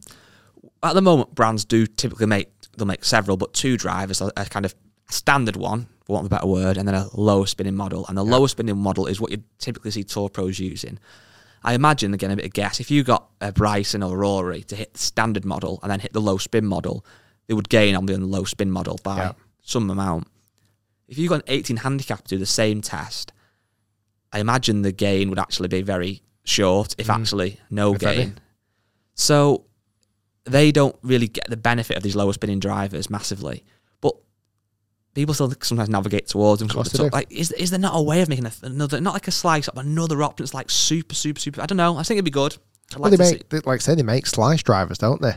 At 0.84 0.94
the 0.94 1.02
moment, 1.02 1.36
brands 1.36 1.66
do 1.66 1.86
typically 1.88 2.28
make, 2.28 2.50
they'll 2.78 2.88
make 2.88 3.04
several, 3.04 3.36
but 3.38 3.54
two 3.54 3.76
drivers, 3.78 4.22
a, 4.22 4.32
a 4.38 4.46
kind 4.46 4.66
of 4.66 4.76
standard 5.10 5.56
one, 5.56 5.88
for 6.06 6.14
want 6.14 6.26
of 6.26 6.32
a 6.32 6.36
better 6.36 6.48
word, 6.48 6.78
and 6.78 6.88
then 6.88 6.96
a 6.96 7.08
lower 7.14 7.46
spinning 7.48 7.76
model. 7.76 8.06
And 8.08 8.18
the 8.18 8.24
lower 8.24 8.48
spinning 8.48 8.78
model 8.78 9.08
is 9.08 9.20
what 9.20 9.32
you 9.32 9.44
typically 9.58 9.92
see 9.92 10.04
tour 10.04 10.30
pros 10.30 10.60
using. 10.60 11.00
I 11.64 11.74
imagine, 11.74 12.14
again, 12.14 12.32
a 12.32 12.36
bit 12.36 12.46
of 12.46 12.54
guess, 12.54 12.80
if 12.80 12.92
you 12.92 13.04
got 13.04 13.28
a 13.42 13.52
Bryson 13.52 14.04
or 14.04 14.14
a 14.16 14.18
Rory 14.18 14.62
to 14.64 14.76
hit 14.76 14.94
the 14.94 15.00
standard 15.00 15.44
model 15.44 15.80
and 15.82 15.92
then 15.92 16.00
hit 16.00 16.14
the 16.14 16.22
low 16.22 16.38
spin 16.38 16.66
model, 16.66 17.04
they 17.48 17.54
would 17.54 17.70
gain 17.70 17.96
on 17.96 18.06
the 18.06 18.18
low 18.20 18.44
spin 18.44 18.72
model 18.72 19.00
by 19.04 19.18
Yeah. 19.18 19.32
some 19.64 19.90
amount. 19.90 20.28
If 21.08 21.18
you 21.18 21.28
got 21.30 21.36
an 21.40 21.44
18 21.48 21.78
handicap 21.78 22.24
to 22.26 22.36
do 22.36 22.38
the 22.38 22.46
same 22.46 22.82
test, 22.82 23.32
I 24.34 24.40
imagine 24.40 24.82
the 24.82 24.92
gain 24.92 25.30
would 25.30 25.40
actually 25.40 25.68
be 25.70 25.82
very 25.82 26.22
short, 26.44 26.96
if 26.98 27.08
mm. 27.08 27.16
actually 27.16 27.60
no 27.70 27.94
If 27.96 28.04
any. 28.04 28.16
gain. 28.18 28.40
So 29.16 29.66
they 30.46 30.72
don't 30.72 30.96
really 31.02 31.28
get 31.28 31.50
the 31.50 31.58
benefit 31.58 31.98
of 31.98 32.04
these 32.04 32.16
lower 32.16 32.34
spinning 32.34 32.60
drivers 32.60 33.10
massively. 33.10 33.64
But 34.02 34.16
people 35.14 35.34
still 35.34 35.52
sometimes 35.62 35.90
navigate 35.90 36.28
towards 36.28 36.60
them. 36.60 36.70
Sort 36.70 36.94
of 36.94 37.14
like, 37.14 37.32
is 37.32 37.52
is 37.52 37.70
there 37.72 37.80
not 37.80 37.94
a 37.96 38.02
way 38.02 38.22
of 38.22 38.30
making 38.30 38.46
a, 38.46 38.52
another, 38.64 39.02
not 39.02 39.14
like 39.14 39.28
a 39.28 39.32
slice 39.32 39.68
up, 39.68 39.78
another 39.78 40.22
option 40.24 40.44
that's 40.44 40.54
like 40.54 40.70
super, 40.70 41.16
super, 41.16 41.40
super? 41.40 41.62
I 41.62 41.66
don't 41.66 41.78
know. 41.78 41.98
I 41.98 42.04
think 42.04 42.18
it'd 42.18 42.26
be 42.26 42.32
good. 42.32 42.58
I'd 42.94 43.00
Well, 43.00 43.12
like 43.12 43.20
they 43.20 43.32
make, 43.32 43.50
they- 43.50 43.60
like 43.60 43.80
I 43.82 43.84
say, 43.84 43.96
they 43.96 44.04
make 44.04 44.26
slice 44.28 44.64
drivers, 44.64 44.98
don't 44.98 45.22
they? 45.22 45.34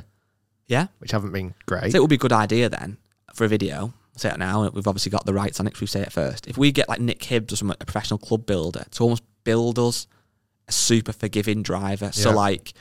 Yeah, 0.68 0.86
Which 0.98 1.10
haven't 1.10 1.32
been 1.32 1.54
great. 1.66 1.82
think 1.82 1.96
it 1.96 2.00
would 2.00 2.10
be 2.10 2.14
a 2.14 2.18
good 2.18 2.32
idea 2.32 2.68
then 2.68 2.96
for 3.34 3.44
a 3.44 3.48
video. 3.48 3.92
Say 4.20 4.28
it 4.28 4.38
now. 4.38 4.68
We've 4.68 4.86
obviously 4.86 5.10
got 5.10 5.24
the 5.24 5.32
rights 5.32 5.60
on 5.60 5.66
it. 5.66 5.80
we 5.80 5.86
say 5.86 6.02
it 6.02 6.12
first. 6.12 6.46
If 6.46 6.58
we 6.58 6.72
get 6.72 6.90
like 6.90 7.00
Nick 7.00 7.24
Hibbs 7.24 7.54
or 7.54 7.56
some 7.56 7.70
a 7.70 7.74
professional 7.74 8.18
club 8.18 8.44
builder 8.44 8.84
to 8.90 9.02
almost 9.02 9.22
build 9.44 9.78
us 9.78 10.06
a 10.68 10.72
super 10.72 11.12
forgiving 11.12 11.62
driver. 11.62 12.12
So 12.12 12.30
like, 12.30 12.74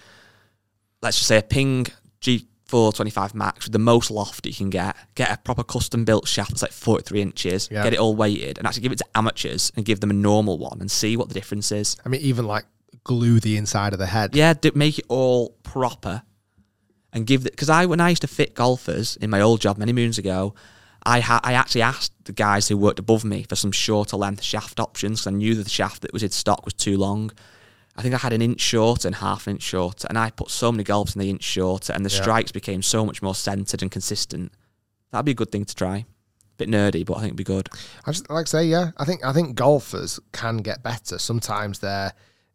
let's 1.02 1.18
just 1.18 1.30
say 1.30 1.38
a 1.38 1.42
Ping 1.42 1.88
G425 2.20 3.34
Max 3.34 3.66
with 3.66 3.72
the 3.72 3.80
most 3.80 4.12
loft 4.12 4.46
you 4.46 4.54
can 4.54 4.70
get. 4.70 4.98
Get 5.16 5.32
a 5.32 5.38
proper 5.38 5.64
custom 5.64 6.04
built 6.04 6.28
shaft 6.28 6.50
that's 6.52 6.62
like 6.62 6.74
43 6.74 7.22
inches. 7.22 7.70
Yeah. 7.72 7.84
Get 7.84 7.94
it 7.94 8.00
all 8.00 8.18
weighted 8.18 8.58
and 8.58 8.68
actually 8.68 8.84
give 8.84 8.92
it 8.92 8.98
to 8.98 9.06
amateurs 9.16 9.72
and 9.78 9.86
give 9.86 10.02
them 10.02 10.10
a 10.10 10.14
normal 10.14 10.58
one 10.58 10.80
and 10.82 10.92
see 10.92 11.16
what 11.16 11.30
the 11.30 11.34
difference 11.34 11.72
is. 11.72 11.96
I 12.06 12.10
mean, 12.10 12.20
even 12.20 12.46
like 12.46 12.66
glue 13.06 13.40
the 13.40 13.56
inside 13.56 13.94
of 13.94 14.00
the 14.00 14.08
head. 14.08 14.36
Yeah, 14.36 14.54
do, 14.56 14.72
make 14.76 15.00
it 15.00 15.06
all 15.08 15.52
proper 15.64 16.24
and 17.14 17.26
give 17.26 17.46
it 17.46 17.52
because 17.52 17.70
I 17.70 17.86
when 17.86 18.02
I 18.02 18.10
used 18.10 18.24
to 18.24 18.28
fit 18.28 18.56
golfers 18.56 19.16
in 19.16 19.30
my 19.30 19.40
old 19.40 19.62
job 19.62 19.78
many 19.78 19.94
moons 19.94 20.18
ago, 20.18 20.54
I 21.04 21.20
ha- 21.22 21.40
I 21.44 21.54
actually 21.54 21.82
asked 21.82 22.14
the 22.26 22.34
guys 22.34 22.68
who 22.68 22.78
worked 22.78 23.00
above 23.00 23.24
me 23.24 23.44
for 23.44 23.56
some 23.56 23.72
shorter 23.72 24.18
length 24.18 24.44
shaft 24.44 24.80
options 24.80 25.22
because 25.22 25.28
I 25.28 25.38
knew 25.38 25.56
that 25.56 25.64
the 25.64 25.70
shaft 25.70 26.02
that 26.02 26.14
was 26.14 26.24
in 26.24 26.30
stock 26.32 26.66
was 26.66 26.74
too 26.74 26.98
long. 26.98 27.32
I 27.96 28.02
think 28.02 28.14
I 28.14 28.18
had 28.18 28.34
an 28.34 28.42
inch 28.42 28.62
shorter 28.62 29.08
and 29.08 29.16
half 29.16 29.48
an 29.48 29.54
inch 29.54 29.64
shorter, 29.64 30.08
and 30.10 30.18
I 30.18 30.30
put 30.30 30.50
so 30.52 30.72
many 30.72 30.84
golfs 30.84 31.16
in 31.16 31.20
the 31.20 31.30
inch 31.30 31.44
shorter, 31.44 31.92
and 31.94 32.06
the 32.06 32.10
Yeah. 32.10 32.22
strikes 32.22 32.52
became 32.52 32.82
so 32.82 33.06
much 33.06 33.22
more 33.22 33.36
centered 33.36 33.82
and 33.82 33.92
consistent. 33.92 34.54
That'd 35.12 35.26
be 35.26 35.32
a 35.32 35.36
good 35.36 35.52
thing 35.52 35.66
to 35.66 35.76
try. 35.76 36.06
Bit 36.58 36.70
nerdy, 36.70 37.06
but 37.06 37.14
I 37.14 37.22
think 37.22 37.30
it'd 37.30 37.38
be 37.38 37.44
good. 37.46 37.70
I 38.06 38.12
just 38.12 38.30
like 38.30 38.46
to 38.46 38.50
say, 38.50 38.66
yeah, 38.66 38.92
I 38.98 39.06
think 39.06 39.26
I 39.26 39.32
think 39.34 39.56
golfers 39.56 40.20
can 40.34 40.58
get 40.58 40.84
better. 40.84 41.18
Sometimes 41.18 41.80
their 41.80 42.14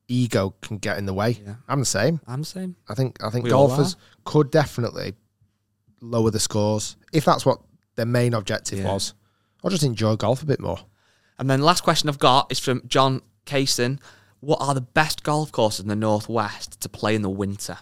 ego 0.09 0.55
can 0.61 0.77
get 0.79 0.99
in 0.99 1.07
the 1.07 1.15
way. 1.15 1.41
Yeah. 1.45 1.55
I'm 1.69 1.81
the 1.81 1.87
same. 1.87 2.21
I'm 2.27 2.41
the 2.41 2.47
same. 2.47 2.77
I 2.89 2.95
think 2.95 3.23
I 3.25 3.31
think 3.31 3.45
We 3.45 3.51
golfers 3.51 3.97
could 4.25 4.51
definitely 4.51 5.15
lower 6.03 6.31
the 6.31 6.41
scores 6.41 6.97
if 7.15 7.25
that's 7.25 7.47
what 7.47 7.61
their 7.97 8.07
main 8.07 8.35
objective 8.35 8.79
Yeah. 8.81 8.93
was, 8.93 9.15
or 9.63 9.71
just 9.71 9.83
enjoy 9.83 10.17
golf 10.17 10.43
a 10.43 10.47
bit 10.47 10.61
more. 10.61 10.79
And 11.39 11.49
then 11.51 11.61
last 11.63 11.83
question 11.83 12.09
I've 12.09 12.19
got 12.19 12.51
is 12.53 12.59
from 12.59 12.83
John 12.87 13.23
Kaysen. 13.47 13.99
What 14.41 14.59
are 14.61 14.75
the 14.75 14.81
best 14.81 15.23
golf 15.23 15.51
courses 15.53 15.81
in 15.81 15.89
the 15.89 15.97
northwest 15.97 16.81
to 16.83 16.89
play 16.89 17.15
in 17.15 17.23
the 17.23 17.31
winter? 17.31 17.79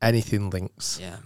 Anything 0.00 0.50
links, 0.50 0.98
Yeah. 1.00 1.16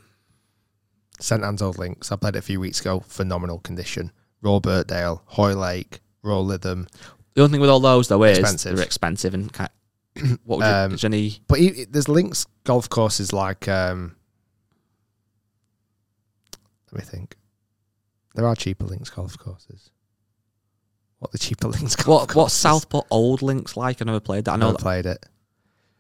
St 1.20 1.42
Anne's 1.42 1.62
Old 1.62 1.78
Links. 1.78 2.12
I 2.12 2.16
played 2.16 2.36
it 2.36 2.38
a 2.38 2.42
few 2.42 2.60
weeks 2.60 2.80
ago. 2.80 3.00
Phenomenal 3.00 3.58
condition. 3.58 4.12
Royal 4.40 4.60
Birkdale, 4.60 5.22
Hoylake, 5.26 6.00
Royal 6.22 6.46
Lytham. 6.46 6.86
The 7.34 7.42
only 7.42 7.52
thing 7.52 7.60
with 7.60 7.70
all 7.70 7.80
those 7.80 8.06
though 8.06 8.22
is 8.22 8.38
Expensive. 8.38 8.76
they're 8.76 8.84
expensive 8.86 9.34
and 9.34 9.52
kind 9.52 9.68
what 10.44 10.58
would 10.58 10.64
you, 10.64 10.70
Um, 10.72 10.92
is 10.94 11.00
there 11.00 11.08
any 11.08 11.38
But 11.48 11.58
there's 11.90 12.08
links 12.08 12.46
golf 12.64 12.88
courses 12.88 13.32
like 13.32 13.66
um, 13.68 14.14
let 16.92 17.04
me 17.04 17.04
think. 17.10 17.36
There 18.38 18.46
are 18.46 18.54
cheaper 18.54 18.84
links 18.84 19.10
golf 19.10 19.36
courses. 19.36 19.90
What 21.18 21.32
the 21.32 21.38
cheaper 21.38 21.66
links 21.74 21.96
golf 21.96 22.06
what 22.06 22.20
what 22.28 22.28
courses? 22.34 22.56
Southport 22.58 23.06
Old 23.10 23.42
Links 23.42 23.76
like? 23.76 24.00
I 24.00 24.04
never 24.04 24.20
played 24.20 24.44
that. 24.44 24.52
I 24.52 24.54
I 24.54 24.56
know 24.58 24.66
never 24.66 24.76
that, 24.78 24.82
played 24.82 25.06
it. 25.06 25.26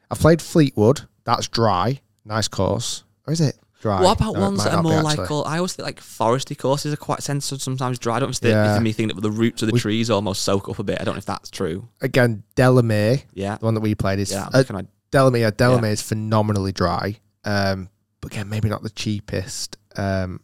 I've 0.08 0.20
played 0.20 0.40
Fleetwood. 0.40 1.02
That's 1.24 1.48
dry. 1.48 2.00
Nice 2.24 2.46
course. 2.46 3.02
Or 3.26 3.32
is 3.32 3.40
it 3.40 3.58
dry? 3.80 4.00
What 4.02 4.18
about 4.20 4.34
No, 4.34 4.38
it 4.38 4.42
ones 4.44 4.58
might 4.58 4.64
that 4.66 4.70
are 4.74 4.76
not 4.76 4.82
be, 4.84 4.88
more 4.94 5.02
like 5.02 5.18
actually. 5.18 5.34
all, 5.34 5.44
I 5.46 5.56
always 5.56 5.72
think 5.72 5.84
like 5.86 6.00
foresty 6.00 6.56
courses 6.56 6.92
are 6.92 6.96
quite 6.96 7.24
sensitive 7.24 7.60
sometimes 7.60 7.98
dry. 7.98 8.16
I 8.16 8.20
don't 8.20 8.30
it's 8.30 8.40
Yeah. 8.44 8.78
me 8.78 8.92
think 8.92 9.12
that 9.12 9.20
the 9.20 9.32
roots 9.32 9.62
of 9.62 9.66
the 9.66 9.72
We- 9.74 9.80
trees 9.80 10.08
almost 10.08 10.44
soak 10.44 10.68
up 10.68 10.78
a 10.78 10.84
bit. 10.84 11.00
I 11.00 11.04
don't 11.04 11.14
know 11.16 11.18
if 11.18 11.26
that's 11.26 11.50
true. 11.50 11.88
Again, 12.00 12.44
Delamere, 12.54 13.22
Yeah. 13.34 13.56
the 13.56 13.64
one 13.64 13.74
that 13.74 13.80
we 13.80 13.96
played 13.96 14.20
is 14.20 14.30
Yeah. 14.30 14.44
I'm 14.44 14.54
uh, 14.54 14.58
looking 14.58 14.76
at- 14.76 14.86
Delamere. 15.10 15.50
Delamere 15.50 15.90
is 15.90 16.02
phenomenally 16.02 16.70
dry. 16.70 17.18
Um, 17.44 17.88
but 18.20 18.32
again, 18.32 18.48
maybe 18.48 18.68
not 18.68 18.82
the 18.84 18.90
cheapest. 18.90 19.76
Um, 19.96 20.40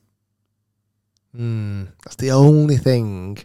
hmm, 1.35 1.85
that's 2.05 2.17
the 2.17 2.31
only 2.31 2.77
thing 2.77 3.39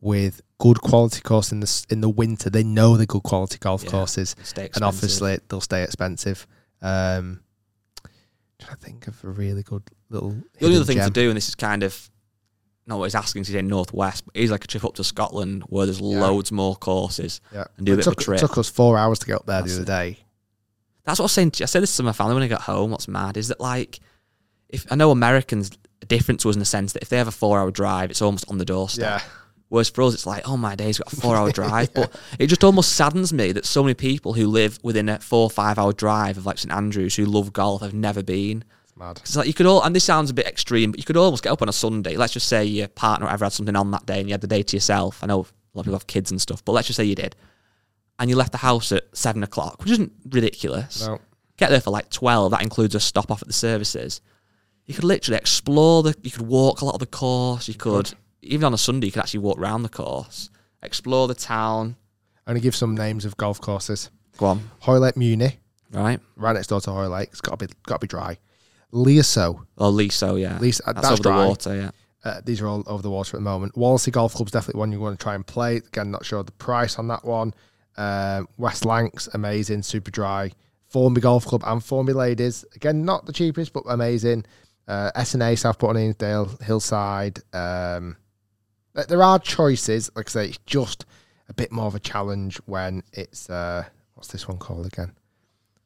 with 0.00 0.40
good 0.58 0.80
quality 0.80 1.20
course 1.20 1.52
in 1.52 1.60
the 1.60 1.86
in 1.90 2.00
the 2.00 2.08
winter. 2.08 2.50
They 2.50 2.64
know 2.64 2.96
they're 2.96 3.06
good 3.06 3.22
quality 3.22 3.58
golf 3.58 3.84
Yeah, 3.84 3.90
courses, 3.90 4.34
stay 4.42 4.68
and 4.74 4.84
obviously 4.84 5.38
they'll 5.48 5.60
stay 5.60 5.82
expensive. 5.82 6.46
Um, 6.82 7.40
trying 8.58 8.76
to 8.76 8.84
think 8.84 9.06
of 9.08 9.22
a 9.24 9.28
really 9.28 9.62
good 9.62 9.82
little. 10.10 10.30
The 10.58 10.64
only 10.66 10.76
other 10.76 10.84
thing 10.84 10.98
to 10.98 11.10
do, 11.10 11.28
and 11.28 11.36
this 11.36 11.48
is 11.48 11.54
kind 11.54 11.82
of 11.82 12.10
not 12.86 12.98
what 12.98 13.04
he's 13.04 13.14
asking, 13.14 13.44
he's 13.44 13.54
in 13.54 13.68
Northwest, 13.68 14.24
but 14.24 14.34
he's 14.36 14.50
like 14.50 14.64
a 14.64 14.66
trip 14.66 14.84
up 14.84 14.94
to 14.94 15.04
Scotland 15.04 15.62
where 15.68 15.84
there's 15.86 16.00
Yeah. 16.00 16.20
loads 16.20 16.50
more 16.50 16.74
courses 16.74 17.40
Yeah, 17.52 17.64
and 17.76 17.84
do 17.86 17.92
a 17.92 17.94
it 17.94 17.96
bit 17.98 18.04
took, 18.04 18.14
of 18.14 18.18
a 18.20 18.24
trip. 18.24 18.38
It 18.38 18.40
took 18.40 18.56
us 18.58 18.68
four 18.68 18.96
hours 18.96 19.18
to 19.20 19.26
get 19.26 19.36
up 19.36 19.46
there 19.46 19.60
That's 19.60 19.74
the 19.76 19.82
other 19.82 19.84
day. 20.06 20.18
That's 21.04 21.18
what 21.18 21.24
I 21.24 21.26
was 21.26 21.32
saying. 21.32 21.50
to- 21.52 21.64
I 21.64 21.66
said 21.66 21.82
this 21.82 21.96
to 21.98 22.02
my 22.02 22.12
family 22.12 22.34
when 22.34 22.42
I 22.42 22.48
got 22.48 22.62
home. 22.62 22.90
What's 22.90 23.06
mad 23.08 23.36
is 23.36 23.48
that 23.48 23.60
like, 23.60 24.00
if 24.70 24.86
I 24.90 24.94
know 24.94 25.10
Americans 25.10 25.70
different 26.08 26.44
was 26.44 26.56
in 26.56 26.60
the 26.60 26.66
sense 26.66 26.92
that 26.94 27.02
if 27.02 27.08
they 27.08 27.18
have 27.18 27.28
a 27.28 27.32
four 27.32 27.58
hour 27.58 27.70
drive, 27.70 28.10
it's 28.10 28.22
almost 28.22 28.48
on 28.48 28.58
the 28.58 28.64
doorstep. 28.64 29.22
Yeah. 29.22 29.28
Whereas 29.68 29.90
for 29.90 30.02
us, 30.02 30.14
it's 30.14 30.26
like, 30.26 30.48
oh 30.48 30.56
my 30.56 30.74
days, 30.74 30.98
we've 30.98 31.04
got 31.04 31.12
a 31.12 31.16
four 31.20 31.36
hour 31.36 31.52
drive. 31.52 31.92
But 31.92 32.18
it 32.38 32.46
just 32.46 32.64
almost 32.64 32.94
saddens 32.94 33.32
me 33.32 33.52
that 33.52 33.66
so 33.66 33.82
many 33.82 33.94
people 33.94 34.32
who 34.32 34.46
live 34.46 34.78
within 34.82 35.08
a 35.08 35.18
four 35.18 35.44
or 35.44 35.50
five 35.50 35.78
hour 35.78 35.92
drive 35.92 36.38
of 36.38 36.46
like 36.46 36.58
St 36.58 36.72
Andrews 36.72 37.16
who 37.16 37.26
love 37.26 37.52
golf 37.52 37.82
have 37.82 37.94
never 37.94 38.22
been. 38.22 38.64
It's 38.84 38.96
mad. 38.96 39.18
It's 39.18 39.36
like 39.36 39.46
you 39.46 39.54
could 39.54 39.66
all, 39.66 39.82
and 39.82 39.94
this 39.94 40.04
sounds 40.04 40.30
a 40.30 40.34
bit 40.34 40.46
extreme, 40.46 40.90
but 40.90 40.98
you 40.98 41.04
could 41.04 41.16
almost 41.16 41.42
get 41.42 41.52
up 41.52 41.62
on 41.62 41.68
a 41.68 41.72
Sunday. 41.72 42.16
Let's 42.16 42.32
just 42.32 42.48
say 42.48 42.64
your 42.64 42.88
partner 42.88 43.26
or 43.26 43.30
ever 43.30 43.44
had 43.44 43.52
something 43.52 43.76
on 43.76 43.90
that 43.90 44.06
day 44.06 44.20
and 44.20 44.28
you 44.28 44.32
had 44.32 44.40
the 44.40 44.46
day 44.46 44.62
to 44.62 44.76
yourself. 44.76 45.22
I 45.22 45.26
know 45.26 45.40
a 45.40 45.74
lot 45.74 45.82
of 45.82 45.84
people 45.84 45.92
have 45.92 46.06
kids 46.06 46.30
and 46.30 46.40
stuff, 46.40 46.64
but 46.64 46.72
let's 46.72 46.86
just 46.86 46.96
say 46.96 47.04
you 47.04 47.14
did. 47.14 47.36
And 48.18 48.28
you 48.28 48.36
left 48.36 48.52
the 48.52 48.58
house 48.58 48.90
at 48.90 49.04
seven 49.16 49.42
o'clock, 49.44 49.80
which 49.80 49.92
isn't 49.92 50.12
ridiculous. 50.30 51.06
No. 51.06 51.20
Get 51.56 51.70
there 51.70 51.80
for 51.80 51.90
like 51.90 52.08
12. 52.10 52.50
That 52.52 52.62
includes 52.62 52.94
a 52.94 53.00
stop 53.00 53.30
off 53.30 53.42
at 53.42 53.48
the 53.48 53.54
services. 53.54 54.20
You 54.88 54.94
could 54.94 55.04
literally 55.04 55.36
explore 55.36 56.02
the, 56.02 56.16
you 56.22 56.30
could 56.30 56.46
walk 56.48 56.80
a 56.80 56.84
lot 56.86 56.94
of 56.94 57.00
the 57.00 57.06
course. 57.06 57.68
You 57.68 57.74
could, 57.74 58.12
even 58.40 58.64
on 58.64 58.72
a 58.72 58.78
Sunday, 58.78 59.06
you 59.06 59.12
could 59.12 59.20
actually 59.22 59.40
walk 59.40 59.58
around 59.58 59.82
the 59.82 59.90
course, 59.90 60.48
explore 60.82 61.28
the 61.28 61.34
town. 61.34 61.94
I'm 62.46 62.54
to 62.54 62.60
give 62.60 62.74
some 62.74 62.96
names 62.96 63.26
of 63.26 63.36
golf 63.36 63.60
courses. 63.60 64.10
Go 64.38 64.46
on, 64.46 64.70
Hoylake 64.80 65.18
Muni, 65.18 65.58
right? 65.92 66.18
right 66.36 66.54
next 66.54 66.68
door 66.68 66.80
to 66.80 66.90
Hoylake. 66.90 67.28
It's 67.28 67.42
got 67.42 67.58
to 67.58 67.66
be 67.68 67.74
got 67.86 67.96
to 67.96 68.06
be 68.06 68.08
dry. 68.08 68.38
Leasowe, 68.90 69.66
Or 69.76 69.92
Leasowe, 69.92 70.40
yeah. 70.40 70.56
Uh, 70.56 70.92
that's, 70.94 71.20
dry. 71.20 71.42
the 71.42 71.48
water, 71.48 71.76
yeah. 71.76 71.90
Uh, 72.24 72.40
these 72.42 72.62
are 72.62 72.66
all 72.66 72.82
over 72.86 73.02
the 73.02 73.10
water 73.10 73.36
at 73.36 73.40
the 73.40 73.44
moment. 73.44 73.74
Wallasey 73.74 74.10
Golf 74.10 74.32
Club's 74.32 74.52
definitely 74.52 74.78
one 74.78 74.90
you 74.90 75.00
want 75.00 75.18
to 75.18 75.22
try 75.22 75.34
and 75.34 75.46
play. 75.46 75.76
Again, 75.76 76.10
not 76.10 76.24
sure 76.24 76.40
of 76.40 76.46
the 76.46 76.52
price 76.52 76.98
on 76.98 77.08
that 77.08 77.24
one. 77.26 77.52
Um, 77.98 78.48
West 78.56 78.86
Lancs, 78.86 79.28
amazing, 79.34 79.82
super 79.82 80.10
dry. 80.10 80.50
Formby 80.86 81.20
Golf 81.20 81.44
Club 81.44 81.62
and 81.66 81.84
Formby 81.84 82.14
Ladies, 82.14 82.64
again, 82.74 83.04
not 83.04 83.26
the 83.26 83.32
cheapest, 83.32 83.74
but 83.74 83.82
amazing. 83.88 84.46
Uh, 84.88 85.10
SNA, 85.16 85.58
Southport 85.58 85.96
and 85.96 86.04
Ainsdale, 86.06 86.46
Hillside. 86.62 87.40
Um, 87.52 88.16
there 88.94 89.22
are 89.22 89.38
choices. 89.38 90.10
Like 90.16 90.28
I 90.30 90.32
say, 90.32 90.44
it's 90.48 90.58
just 90.66 91.04
a 91.48 91.52
bit 91.54 91.70
more 91.70 91.86
of 91.86 91.94
a 91.94 92.00
challenge 92.00 92.56
when 92.64 93.02
it's, 93.12 93.48
uh, 93.50 93.84
what's 94.14 94.28
this 94.32 94.48
one 94.48 94.56
called 94.58 94.86
again? 94.86 95.12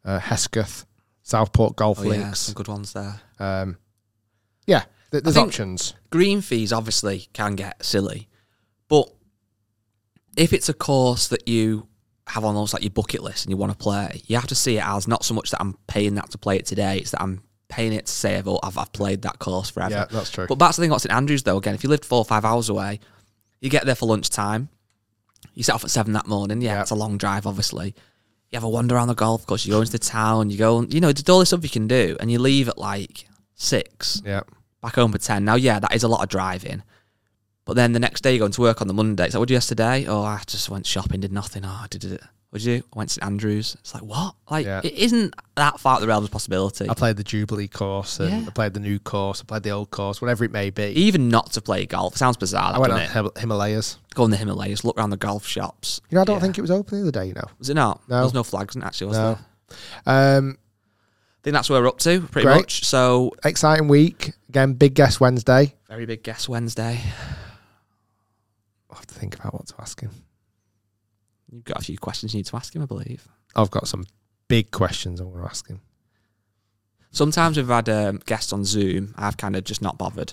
Uh, 0.05 0.19
Hesketh, 0.21 0.87
Southport 1.23 1.77
Golf 1.77 1.99
Oh, 2.01 2.05
yeah, 2.05 2.11
Links. 2.11 2.39
some 2.41 2.55
good 2.55 2.69
ones 2.69 2.93
there. 2.93 3.21
Um, 3.39 3.77
yeah, 4.67 4.85
th- 5.11 5.25
there's 5.25 5.37
options. 5.37 5.95
green 6.11 6.41
fees 6.41 6.73
obviously 6.73 7.29
can 7.33 7.57
get 7.57 7.85
silly, 7.85 8.29
but 8.89 9.13
if 10.37 10.53
it's 10.53 10.69
a 10.69 10.75
course 10.75 11.27
that 11.29 11.47
you 11.49 11.89
have 12.29 12.45
on 12.45 12.55
almost 12.55 12.73
like 12.73 12.83
your 12.85 12.91
bucket 12.91 13.23
list 13.23 13.45
and 13.45 13.51
you 13.51 13.57
want 13.57 13.73
to 13.73 13.79
play, 13.79 14.23
you 14.27 14.37
have 14.37 14.47
to 14.47 14.55
see 14.55 14.79
it 14.79 14.85
as 14.87 15.07
not 15.09 15.25
so 15.25 15.35
much 15.35 15.51
that 15.51 15.61
I'm 15.61 15.77
paying 15.89 16.15
that 16.15 16.31
to 16.31 16.39
play 16.39 16.57
it 16.57 16.67
today; 16.67 16.99
it's 16.99 17.11
that 17.11 17.21
I'm 17.21 17.43
paying 17.73 17.93
it 17.93 18.07
to 18.07 18.13
save 18.13 18.47
I've, 18.47 18.59
I've, 18.63 18.79
I've 18.79 18.93
played 18.93 19.23
that 19.23 19.39
course 19.39 19.71
forever. 19.71 19.95
Yeah, 19.95 20.05
that's 20.11 20.31
true. 20.31 20.47
But 20.47 20.59
that's 20.59 20.77
the 20.77 20.83
thing 20.83 20.91
about 20.91 21.01
St 21.03 21.13
Andrews, 21.13 21.43
though. 21.43 21.57
Again, 21.57 21.75
if 21.75 21.83
you 21.83 21.89
lived 21.91 22.05
four 22.05 22.19
or 22.19 22.25
five 22.25 22.45
hours 22.45 22.69
away, 22.69 23.01
you 23.61 23.71
get 23.71 23.85
there 23.87 23.95
for 23.95 24.07
lunchtime. 24.07 24.69
You 25.55 25.63
set 25.63 25.75
off 25.75 25.85
at 25.85 25.91
seven 25.91 26.13
that 26.13 26.27
morning. 26.27 26.61
Yeah, 26.63 26.75
Yeah. 26.75 26.81
it's 26.83 26.91
a 26.91 26.95
long 26.95 27.19
drive, 27.19 27.47
obviously. 27.47 27.95
You 28.51 28.57
have 28.57 28.65
a 28.65 28.69
wander 28.69 28.95
around 28.95 29.09
the 29.09 29.15
golf 29.15 29.47
course. 29.47 29.65
You 29.67 29.73
go 29.73 29.81
into 29.81 29.93
the 29.93 29.99
town. 29.99 30.51
You 30.51 30.59
go, 30.59 30.83
you 30.83 31.01
know, 31.01 31.13
there's 31.13 31.29
all 31.29 31.39
this 31.41 31.49
stuff 31.51 31.63
you 31.65 31.71
can 31.71 31.89
do, 31.89 32.17
and 32.21 32.31
you 32.31 32.39
leave 32.39 32.69
at 32.69 32.77
like 32.79 33.27
six 33.55 34.21
Yeah. 34.25 34.43
back 34.83 34.95
home 34.97 35.13
for 35.13 35.19
10. 35.19 35.45
Now, 35.45 35.55
yeah, 35.55 35.79
that 35.81 35.95
is 35.95 36.03
a 36.03 36.09
lot 36.09 36.23
of 36.23 36.29
driving. 36.29 36.83
But 37.65 37.75
then 37.77 37.93
the 37.93 38.01
next 38.01 38.23
day, 38.23 38.33
you're 38.33 38.41
going 38.41 38.53
to 38.53 38.61
work 38.61 38.81
on 38.81 38.89
the 38.89 38.95
Monday. 38.95 39.29
So, 39.31 39.39
like, 39.39 39.41
what 39.43 39.49
did 39.49 39.55
you 39.55 39.57
do 39.57 39.59
yesterday? 39.59 40.07
Oh, 40.07 40.23
I 40.23 40.41
just 40.47 40.69
went 40.69 40.85
shopping, 40.87 41.21
did 41.21 41.33
nothing. 41.33 41.65
Oh, 41.65 41.81
I 41.83 41.87
did 41.89 42.05
it. 42.05 42.21
Did 42.53 42.65
you? 42.65 42.83
I 42.93 42.99
went 42.99 43.09
to 43.09 43.15
St 43.15 43.25
Andrews. 43.25 43.77
It's 43.81 43.95
like, 43.95 44.03
what? 44.03 44.35
Like, 44.51 44.67
Yeah. 44.67 44.83
it 44.85 44.93
isn't 44.93 45.35
that 45.57 45.81
far 45.81 45.95
out 45.97 46.01
the 46.03 46.07
realm 46.07 46.23
of 46.23 46.31
possibility. 46.31 46.87
I 46.89 46.93
played 46.93 47.17
the 47.17 47.25
Jubilee 47.25 47.67
course 47.67 48.21
and 48.21 48.31
Yeah. 48.43 48.47
I 48.47 48.51
played 48.51 48.75
the 48.75 48.81
new 48.81 48.99
course, 48.99 49.41
I 49.41 49.45
played 49.45 49.63
the 49.63 49.71
old 49.71 49.91
course, 49.91 50.21
whatever 50.21 50.45
it 50.45 50.53
may 50.53 50.69
be. 50.69 50.85
Even 50.89 51.29
not 51.31 51.53
to 51.53 51.63
play 51.63 51.87
golf. 51.87 52.17
Sounds 52.19 52.37
bizarre, 52.37 52.75
I 52.75 52.79
went 52.79 52.93
on 52.93 52.99
doesn't 53.01 53.17
it? 53.17 53.19
Him- 53.37 53.41
Himalayas. 53.41 53.97
Go 54.15 54.27
in 54.27 54.31
the 54.31 54.37
Himalayas, 54.37 54.85
look 54.85 54.99
around 54.99 55.11
the 55.11 55.17
golf 55.17 55.47
shops. 55.47 56.03
You 56.11 56.17
know, 56.17 56.21
I 56.23 56.25
don't 56.25 56.37
Yeah. 56.37 56.41
think 56.43 56.59
it 56.59 56.61
was 56.61 56.71
open 56.71 56.99
the 56.99 57.09
other 57.09 57.11
day, 57.21 57.27
you 57.29 57.33
know. 57.35 57.49
Was 57.59 57.71
it 57.71 57.75
not? 57.75 58.01
No. 58.07 58.17
There 58.17 58.25
was 58.25 58.35
no 58.35 58.43
flags, 58.43 58.77
actually, 58.77 59.07
was 59.07 59.17
No. 59.17 59.39
there? 60.05 60.37
Um, 60.39 60.59
I 60.61 61.43
think 61.43 61.55
that's 61.55 61.71
where 61.71 61.81
we're 61.81 61.89
up 61.89 61.99
to, 62.01 62.21
pretty 62.21 62.45
Great. 62.47 62.55
much. 62.57 62.85
So, 62.85 63.33
exciting 63.45 63.89
week. 63.89 64.35
Again, 64.51 64.75
big 64.75 64.95
guest 64.95 65.21
Wednesday. 65.21 65.75
very 65.89 66.05
big 66.07 66.23
guess 66.23 66.49
Wednesday. 66.49 67.01
I'll 68.91 68.97
have 68.97 69.07
to 69.07 69.15
think 69.15 69.35
about 69.35 69.55
what 69.55 69.67
to 69.69 69.75
ask 69.81 70.01
him. 70.01 70.11
You've 71.53 71.65
got 71.65 71.79
a 71.79 71.85
few 71.85 71.99
questions 71.99 72.33
you 72.33 72.39
need 72.39 72.47
to 72.47 72.57
ask 72.57 72.75
him, 72.75 72.83
I 72.83 72.87
believe. 72.87 73.29
I've 73.55 73.71
got 73.71 73.87
some 73.87 74.07
big 74.49 74.71
questions 74.71 75.21
I 75.21 75.25
want 75.25 75.43
to 75.43 75.49
ask 75.49 75.69
him. 75.69 75.81
Sometimes 77.11 77.59
we've 77.59 77.69
had 77.69 77.91
um, 77.91 78.21
guests 78.25 78.53
on 78.55 78.65
Zoom. 78.65 79.15
I've 79.19 79.37
kind 79.37 79.55
of 79.55 79.65
just 79.65 79.83
not 79.83 79.99
bothered. 79.99 80.33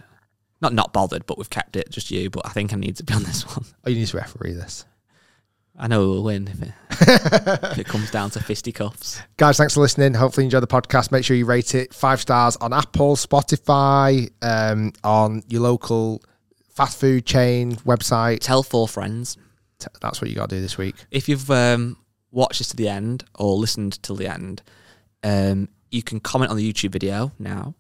Not 0.61 0.74
not 0.74 0.93
bothered, 0.93 1.26
but 1.26 1.38
we've 1.38 1.49
kept 1.49 1.76
it 1.76 1.89
just 1.89 2.09
you. 2.09 2.30
But 2.30 2.45
I 2.45 2.49
think 2.49 2.74
I 2.74 2.78
need 2.78 2.95
to 2.97 3.03
be 3.03 3.13
on 3.13 3.24
this 3.24 3.45
one. 3.45 3.65
Oh, 3.86 3.89
you 3.89 3.97
need 3.97 4.07
to 4.07 4.17
referee 4.17 4.53
this. 4.53 4.86
I 5.78 5.88
know 5.88 5.99
we'll 6.09 6.24
win 6.24 6.47
if 6.47 6.61
it, 6.61 6.74
if 7.72 7.78
it 7.80 7.86
comes 7.86 8.11
down 8.11 8.30
to 8.32 8.43
fisticuffs. 8.43 9.22
Guys, 9.38 9.57
thanks 9.57 9.74
for 9.74 9.80
listening. 9.82 10.13
Hopefully, 10.13 10.43
you 10.43 10.47
enjoy 10.47 10.59
the 10.59 10.67
podcast. 10.67 11.11
Make 11.11 11.24
sure 11.24 11.38
you 11.38 11.45
rate 11.45 11.76
it 11.76 11.93
five 11.93 12.20
stars 12.20 12.55
on 12.57 12.74
Apple, 12.74 13.15
Spotify, 13.15 14.30
um, 14.41 14.91
on 15.03 15.43
your 15.47 15.61
local 15.61 16.22
fast 16.70 16.99
food 16.99 17.26
chain 17.26 17.76
website. 17.78 18.39
Tell 18.39 18.63
four 18.63 18.88
friends. 18.88 19.38
T- 19.80 19.88
That's 20.01 20.21
what 20.21 20.30
you 20.30 20.36
got 20.36 20.49
to 20.49 20.55
do 20.57 20.61
this 20.61 20.77
week. 20.77 20.95
If 21.11 21.30
you've 21.30 21.49
um, 21.49 21.97
watched 22.32 22.59
this 22.59 22.69
to 22.69 22.75
the 22.75 22.88
end 22.89 23.23
or 23.36 23.55
listened 23.55 24.01
till 24.03 24.15
the 24.15 24.27
end, 24.32 24.61
um, 25.23 25.69
you 25.91 26.03
can 26.03 26.19
comment 26.19 26.51
on 26.51 26.57
the 26.57 26.73
YouTube 26.73 26.91
video 26.91 27.32
now, 27.39 27.73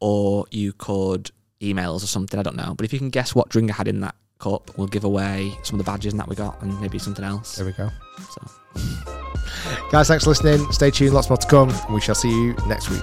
or 0.00 0.46
you 0.50 0.72
could 0.72 1.30
emails 1.60 2.02
or 2.02 2.06
something. 2.06 2.38
I 2.38 2.42
don't 2.42 2.56
know. 2.56 2.74
But 2.76 2.84
if 2.84 2.92
you 2.92 2.98
can 2.98 3.10
guess 3.10 3.34
what 3.34 3.48
drink 3.48 3.70
I 3.70 3.74
had 3.74 3.88
in 3.88 4.00
that 4.00 4.14
cup, 4.38 4.76
we'll 4.76 4.88
give 4.88 5.04
away 5.04 5.52
some 5.62 5.78
of 5.78 5.84
the 5.84 5.90
badges 5.90 6.12
and 6.12 6.20
that 6.20 6.28
we 6.28 6.36
got, 6.36 6.60
and 6.62 6.78
maybe 6.80 6.98
something 6.98 7.24
else. 7.24 7.56
There 7.56 7.66
we 7.66 7.72
go. 7.72 7.90
So. 8.30 8.50
Guys, 9.90 10.08
thanks 10.08 10.24
for 10.24 10.30
listening. 10.30 10.70
Stay 10.72 10.90
tuned. 10.90 11.14
Lots 11.14 11.30
more 11.30 11.36
to 11.36 11.46
come. 11.46 11.70
And 11.70 11.94
we 11.94 12.00
shall 12.00 12.14
see 12.14 12.30
you 12.30 12.54
next 12.66 12.90
week. 12.90 13.02